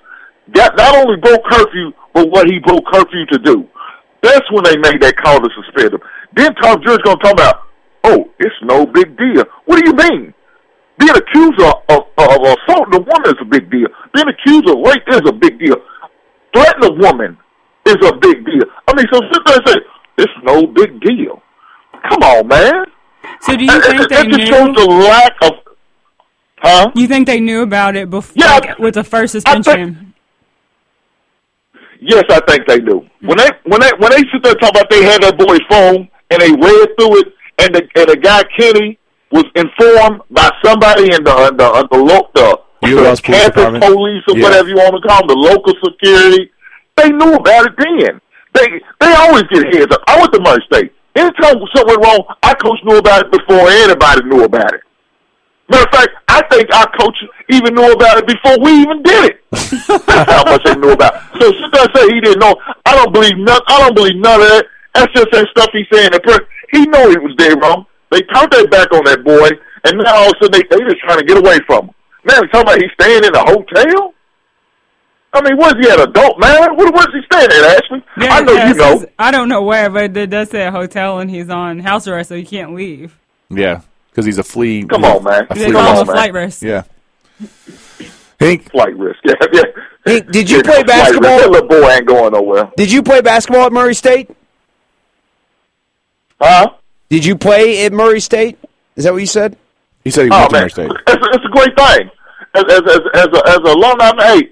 got 0.51 0.75
not 0.77 0.95
only 0.95 1.19
broke 1.19 1.43
curfew, 1.45 1.91
but 2.13 2.29
what 2.29 2.47
he 2.49 2.59
broke 2.59 2.85
curfew 2.91 3.25
to 3.31 3.39
do. 3.39 3.67
That's 4.21 4.49
when 4.51 4.63
they 4.63 4.77
made 4.77 5.01
that 5.01 5.17
call 5.17 5.39
to 5.39 5.49
suspend 5.55 5.93
him. 5.93 6.01
Then 6.35 6.55
Tom 6.55 6.81
Jurich 6.83 7.03
gonna 7.03 7.19
talk 7.19 7.33
about, 7.33 7.67
oh, 8.05 8.31
it's 8.39 8.55
no 8.63 8.85
big 8.85 9.17
deal. 9.17 9.43
What 9.65 9.83
do 9.83 9.89
you 9.89 9.93
mean? 9.93 10.33
Being 10.97 11.15
accused 11.15 11.59
of, 11.61 11.73
of, 11.89 12.01
of 12.17 12.41
assaulting 12.41 12.95
a 12.95 13.03
woman 13.03 13.27
is 13.27 13.41
a 13.41 13.45
big 13.45 13.69
deal. 13.69 13.87
Being 14.13 14.29
accused 14.29 14.69
of 14.69 14.77
rape 14.79 15.03
is 15.09 15.21
a 15.27 15.33
big 15.33 15.59
deal. 15.59 15.75
Threatening 16.53 16.91
a 16.91 17.01
woman 17.01 17.37
is 17.85 17.97
a 18.05 18.15
big 18.15 18.45
deal. 18.45 18.63
I 18.87 18.95
mean, 18.95 19.05
so 19.11 19.19
sit 19.31 19.41
there 19.45 19.57
and 19.57 19.67
say, 19.67 19.75
it's 20.19 20.33
no 20.43 20.67
big 20.67 21.01
deal. 21.01 21.41
Come 22.09 22.21
on, 22.21 22.47
man. 22.47 22.85
So 23.41 23.55
do 23.55 23.63
you 23.63 23.81
think 23.81 23.97
that, 23.97 24.09
they 24.09 24.15
that 24.15 24.27
just 24.27 24.39
knew? 24.39 24.45
shows 24.45 24.75
the 24.75 24.85
lack 24.85 25.33
of, 25.43 25.53
huh? 26.63 26.91
You 26.95 27.07
think 27.07 27.27
they 27.27 27.39
knew 27.39 27.61
about 27.61 27.95
it 27.95 28.09
before 28.09 28.33
Yeah, 28.37 28.53
like, 28.55 28.79
with 28.79 28.95
the 28.95 29.03
first 29.03 29.33
suspension? 29.33 30.13
Yes, 32.01 32.23
I 32.29 32.39
think 32.47 32.67
they 32.67 32.79
do. 32.79 33.05
When 33.21 33.37
they 33.37 33.49
when 33.63 33.79
they 33.79 33.91
when 33.97 34.11
they 34.11 34.23
sit 34.31 34.43
there 34.43 34.51
and 34.51 34.59
talk 34.61 34.71
about 34.71 34.89
they 34.89 35.03
had 35.03 35.21
that 35.23 35.37
boy's 35.37 35.61
phone 35.69 36.09
and 36.31 36.41
they 36.41 36.51
read 36.51 36.87
through 36.99 37.19
it, 37.21 37.27
and 37.59 37.75
the 37.75 37.81
and 37.95 38.09
the 38.09 38.17
guy 38.17 38.43
Kenny 38.59 38.99
was 39.31 39.45
informed 39.55 40.21
by 40.29 40.51
somebody 40.63 41.03
in 41.15 41.23
the 41.23 41.35
in 41.47 41.55
the 41.57 41.67
in 41.79 41.85
the, 41.91 41.97
lo- 41.97 42.29
the, 42.35 42.59
UL's 42.91 43.21
the 43.21 43.23
police 43.23 43.49
campus 43.55 43.85
police 43.87 44.23
or 44.27 44.37
Yeah. 44.37 44.43
whatever 44.43 44.67
you 44.69 44.75
want 44.75 45.01
to 45.01 45.07
call 45.07 45.19
them, 45.25 45.27
the 45.31 45.39
local 45.39 45.73
security. 45.83 46.51
They 46.97 47.09
knew 47.09 47.33
about 47.35 47.67
it 47.67 47.73
then. 47.77 48.19
They 48.53 48.67
they 48.99 49.13
always 49.15 49.43
get 49.43 49.63
heads 49.73 49.95
up. 49.95 50.01
I 50.07 50.19
went 50.19 50.33
to 50.33 50.41
Murray 50.41 50.63
State. 50.71 50.91
Anytime 51.15 51.55
something 51.73 51.87
went 51.87 52.03
wrong, 52.03 52.35
I 52.43 52.53
coach 52.55 52.79
knew 52.83 52.97
about 52.97 53.25
it 53.25 53.31
before 53.31 53.69
anybody 53.69 54.27
knew 54.27 54.43
about 54.43 54.73
it. 54.73 54.81
Matter 55.73 55.89
of 55.89 55.93
fact, 55.93 56.11
I 56.29 56.41
think 56.53 56.69
our 56.73 56.85
coach 57.01 57.17
even 57.49 57.73
knew 57.73 57.91
about 57.91 58.17
it 58.21 58.27
before 58.27 58.59
we 58.61 58.71
even 58.85 59.01
did 59.01 59.31
it. 59.33 59.41
That's 59.51 60.31
how 60.31 60.45
much 60.45 60.63
they 60.63 60.75
knew 60.75 60.91
about. 60.91 61.15
it. 61.15 61.21
So 61.41 61.49
sit 61.49 61.69
there 61.73 61.83
and 61.83 61.91
say 61.95 62.03
he 62.13 62.21
didn't 62.21 62.39
know. 62.39 62.53
I 62.85 62.93
don't 62.95 63.13
believe 63.13 63.37
none. 63.37 63.61
I 63.67 63.79
don't 63.81 63.95
believe 63.95 64.15
none 64.17 64.41
of 64.41 64.47
that. 64.47 64.65
That's 64.93 65.11
just 65.13 65.27
that 65.31 65.47
stuff 65.49 65.69
he's 65.73 65.87
saying. 65.91 66.11
That 66.11 66.23
per- 66.23 66.47
he 66.71 66.85
know 66.85 67.09
he 67.09 67.17
was 67.17 67.33
dead 67.37 67.57
wrong. 67.61 67.85
They 68.11 68.21
turned 68.21 68.51
their 68.51 68.67
back 68.67 68.93
on 68.93 69.03
that 69.05 69.23
boy, 69.25 69.49
and 69.85 69.97
now 69.97 70.15
all 70.15 70.29
of 70.29 70.37
a 70.39 70.45
sudden 70.45 70.51
they 70.53 70.63
they 70.69 70.83
just 70.85 71.01
trying 71.01 71.17
to 71.17 71.25
get 71.25 71.37
away 71.37 71.57
from 71.65 71.87
him. 71.87 71.95
Now 72.25 72.41
he's 72.41 72.51
talking 72.51 72.69
about 72.69 72.77
he's 72.77 72.91
staying 72.93 73.23
in 73.25 73.33
a 73.33 73.39
hotel. 73.39 74.13
I 75.33 75.41
mean, 75.41 75.57
where's 75.57 75.73
he 75.81 75.89
at, 75.89 75.99
adult 75.99 76.39
man? 76.39 76.75
Where, 76.77 76.91
where's 76.91 77.11
he 77.11 77.21
staying 77.25 77.49
at, 77.49 77.81
Ashley? 77.81 78.03
I 78.17 78.41
know 78.43 78.53
Yeah, 78.53 78.67
you 78.69 78.75
know. 78.75 79.05
I 79.17 79.31
don't 79.31 79.49
know 79.49 79.63
where, 79.63 79.89
but 79.89 80.15
it 80.15 80.29
does 80.29 80.51
say 80.51 80.67
a 80.67 80.71
hotel, 80.71 81.17
and 81.17 81.29
he's 81.31 81.49
on 81.49 81.79
house 81.79 82.07
arrest, 82.07 82.29
so 82.29 82.35
he 82.35 82.45
can't 82.45 82.75
leave. 82.75 83.17
Yeah, 83.49 83.81
because 84.13 84.25
he's 84.25 84.37
a 84.37 84.43
flea. 84.43 84.85
Come 84.85 85.03
on, 85.03 85.23
man. 85.23 85.47
A 85.49 85.55
They 85.55 85.65
flea 85.65 85.73
call 85.73 85.81
him 85.81 85.87
a 85.87 85.95
market. 86.05 86.11
flight 86.11 86.33
risk. 86.33 86.61
Yeah. 86.61 86.83
Hank, 88.39 88.69
Flight 88.71 88.95
risk. 88.97 89.19
Yeah, 89.25 89.33
yeah. 89.51 89.61
Hank, 90.05 90.31
did 90.31 90.49
you 90.49 90.57
Yeah, 90.57 90.63
play 90.63 90.83
flight 90.83 90.85
risk. 90.85 91.21
basketball? 91.21 91.37
That 91.39 91.49
little 91.51 91.67
boy 91.67 91.89
ain't 91.89 92.05
going 92.05 92.33
nowhere. 92.33 92.71
Did 92.77 92.91
you 92.91 93.01
play 93.01 93.21
basketball 93.21 93.65
at 93.65 93.73
Murray 93.73 93.95
State? 93.95 94.29
Huh? 96.39 96.69
Did 97.09 97.25
you 97.25 97.37
play 97.37 97.85
at 97.85 97.93
Murray 97.93 98.19
State? 98.19 98.57
Is 98.95 99.05
that 99.05 99.13
what 99.13 99.19
you 99.19 99.27
said? 99.27 99.57
He 100.03 100.11
said 100.11 100.25
he 100.25 100.29
Oh 100.31 100.39
went 100.39 100.49
to 100.51 100.57
Murray 100.59 100.69
State. 100.69 100.91
it's, 101.07 101.27
it's 101.35 101.45
a 101.45 101.49
great 101.49 101.75
thing. 101.77 102.09
As 102.55 102.63
as 102.69 102.81
as 102.81 102.99
as 103.15 103.27
a, 103.27 103.49
as 103.49 103.57
a 103.57 103.71
alumni, 103.73 104.11
hey, 104.23 104.49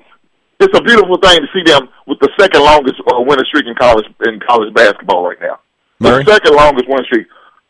it's 0.60 0.78
a 0.78 0.82
beautiful 0.82 1.18
thing 1.18 1.40
to 1.42 1.48
see 1.54 1.64
them 1.64 1.90
with 2.08 2.20
the 2.20 2.30
second 2.40 2.62
longest 2.64 2.96
uh, 3.08 3.20
winning 3.22 3.46
streak 3.46 3.66
in 3.68 3.76
college 3.76 4.06
in 4.26 4.40
college 4.40 4.74
basketball 4.74 5.28
right 5.28 5.38
now. 5.42 5.60
Murray? 6.00 6.24
The 6.24 6.32
second 6.34 6.56
longest 6.56 6.88
winning 6.88 7.06
streak. 7.06 7.28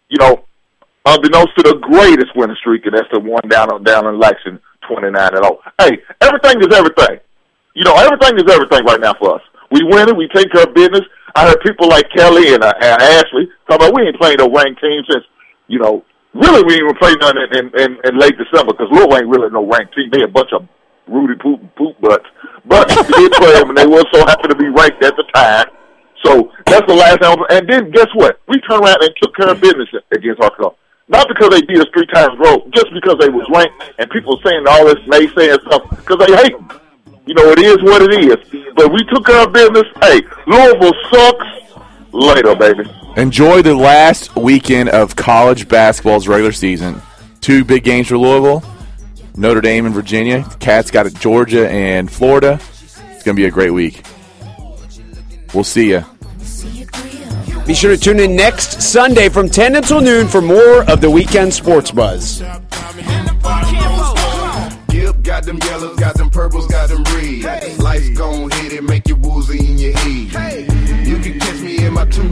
You 0.10 0.20
know, 0.20 0.46
unbeknownst 1.06 1.56
to 1.58 1.64
the 1.64 1.78
greatest 1.82 2.36
winning 2.36 2.58
streak, 2.60 2.86
and 2.86 2.96
that's 2.96 3.10
the 3.12 3.20
one 3.20 3.44
down 3.50 3.72
on 3.72 3.84
down 3.84 4.08
in 4.08 4.20
Lexington, 4.20 4.62
twenty 4.88 5.12
nine 5.12 5.34
and 5.34 5.44
zero. 5.44 5.60
Hey, 5.80 6.00
everything 6.22 6.62
is 6.62 6.74
everything. 6.74 7.20
You 7.74 7.84
know, 7.84 7.96
everything 7.96 8.38
is 8.38 8.52
everything 8.52 8.84
right 8.86 9.00
now 9.00 9.14
for 9.16 9.36
us. 9.36 9.42
We 9.72 9.84
win 9.84 10.10
it. 10.10 10.16
We 10.16 10.28
take 10.36 10.52
care 10.52 10.64
of 10.64 10.74
business. 10.74 11.08
I 11.36 11.48
heard 11.48 11.62
people 11.64 11.88
like 11.88 12.12
Kelly 12.12 12.54
and, 12.54 12.62
uh, 12.62 12.74
and 12.82 13.02
Ashley 13.02 13.48
talk 13.70 13.80
about 13.80 13.96
we 13.96 14.04
ain't 14.04 14.20
playing 14.20 14.36
no 14.40 14.52
ranked 14.52 14.82
team 14.82 15.00
since 15.10 15.24
you 15.72 15.80
know, 15.80 16.04
really 16.34 16.64
we 16.68 16.76
ain't 16.76 16.84
gonna 16.84 17.00
play 17.00 17.16
none 17.24 17.38
in, 17.40 17.50
in, 17.56 17.66
in, 17.80 17.92
in 18.04 18.20
late 18.20 18.36
December 18.38 18.76
because 18.76 18.92
Louisville 18.92 19.18
ain't 19.18 19.32
really 19.32 19.50
no 19.50 19.66
ranked 19.66 19.96
team. 19.96 20.12
They 20.12 20.22
a 20.22 20.28
bunch 20.28 20.52
of 20.52 20.68
Rudy 21.08 21.40
poop 21.42 21.64
poop 21.76 22.00
butts. 22.02 22.28
But 22.66 22.92
we 22.92 23.28
did 23.28 23.32
play 23.40 23.54
them, 23.54 23.70
and 23.70 23.78
they 23.78 23.88
were 23.88 24.04
so 24.14 24.20
happy 24.28 24.50
to 24.50 24.56
be 24.56 24.68
ranked 24.68 25.04
at 25.04 25.16
the 25.16 25.24
time. 25.34 25.66
So 26.24 26.52
that's 26.68 26.86
the 26.88 26.94
last 26.94 27.24
time. 27.24 27.38
And 27.50 27.68
then 27.68 27.90
guess 27.92 28.08
what? 28.14 28.40
We 28.48 28.60
turned 28.68 28.84
around 28.84 29.02
and 29.02 29.12
took 29.22 29.36
care 29.36 29.50
of 29.50 29.62
business 29.62 29.88
against 30.12 30.42
Arkansas. 30.44 30.76
Not 31.12 31.28
because 31.28 31.50
they 31.50 31.62
beat 31.64 31.80
us 31.80 31.88
three 31.94 32.06
times 32.08 32.40
row, 32.40 32.66
just 32.74 32.88
because 32.94 33.18
they 33.20 33.30
was 33.30 33.46
ranked 33.54 33.76
and 34.00 34.10
people 34.12 34.40
saying 34.46 34.66
all 34.68 34.86
this 34.86 35.00
naysaying 35.06 35.62
stuff 35.68 35.84
because 35.90 36.26
they 36.26 36.36
hate. 36.38 36.56
You 37.26 37.36
know, 37.36 37.52
it 37.52 37.60
is 37.60 37.84
what 37.84 38.02
it 38.02 38.14
is. 38.14 38.64
But 38.76 38.92
we 38.92 39.04
took 39.06 39.28
our 39.30 39.50
business. 39.50 39.84
Hey, 40.02 40.22
Louisville 40.48 40.94
sucks. 41.12 41.46
Later, 42.14 42.56
baby. 42.56 42.90
Enjoy 43.18 43.62
the 43.62 43.76
last 43.76 44.36
weekend 44.36 44.90
of 44.90 45.16
college 45.16 45.68
basketball's 45.68 46.28
regular 46.28 46.52
season. 46.52 47.02
Two 47.42 47.64
big 47.64 47.84
games 47.84 48.08
for 48.08 48.18
Louisville. 48.18 48.64
Notre 49.36 49.62
Dame 49.62 49.86
and 49.86 49.96
Virginia. 49.96 50.44
The 50.44 50.58
Cats 50.58 50.92
got 50.92 51.08
it 51.08 51.16
Georgia 51.16 51.70
and 51.70 52.12
Florida. 52.12 52.60
It's 53.12 53.24
going 53.24 53.36
to 53.36 53.42
be 53.42 53.46
a 53.46 53.52
great 53.52 53.72
week. 53.72 54.04
We'll 55.54 55.64
see 55.64 55.90
you. 55.92 56.04
Be 57.72 57.76
sure 57.76 57.96
to 57.96 57.98
tune 57.98 58.20
in 58.20 58.36
next 58.36 58.82
Sunday 58.82 59.30
from 59.30 59.50
10 59.50 59.78
until 59.78 60.02
noon 60.02 60.28
for 60.28 60.42
more 60.42 60.84
of 60.92 61.00
the 61.00 61.10
weekend 61.10 61.54
sports 61.54 61.90
buzz. 61.90 62.42
Got 65.24 65.44
them 65.46 65.58
yellows, 65.60 65.98
got 65.98 66.16
them 66.16 66.30
purples, 66.30 66.68
got 66.68 66.90
them 66.90 67.04
reds. 67.06 67.80
Life's 67.80 68.10
gon' 68.10 68.52
hit 68.52 68.74
it, 68.74 68.84
make 68.84 69.08
you 69.08 69.16
woozy 69.16 69.60
in 69.60 69.78
your 69.78 69.94
head. 69.98 71.08
You 71.08 71.18
can 71.20 71.40
catch 71.40 71.62
me 71.62 71.86
in 71.86 71.94
my 71.94 72.04
two 72.08 72.30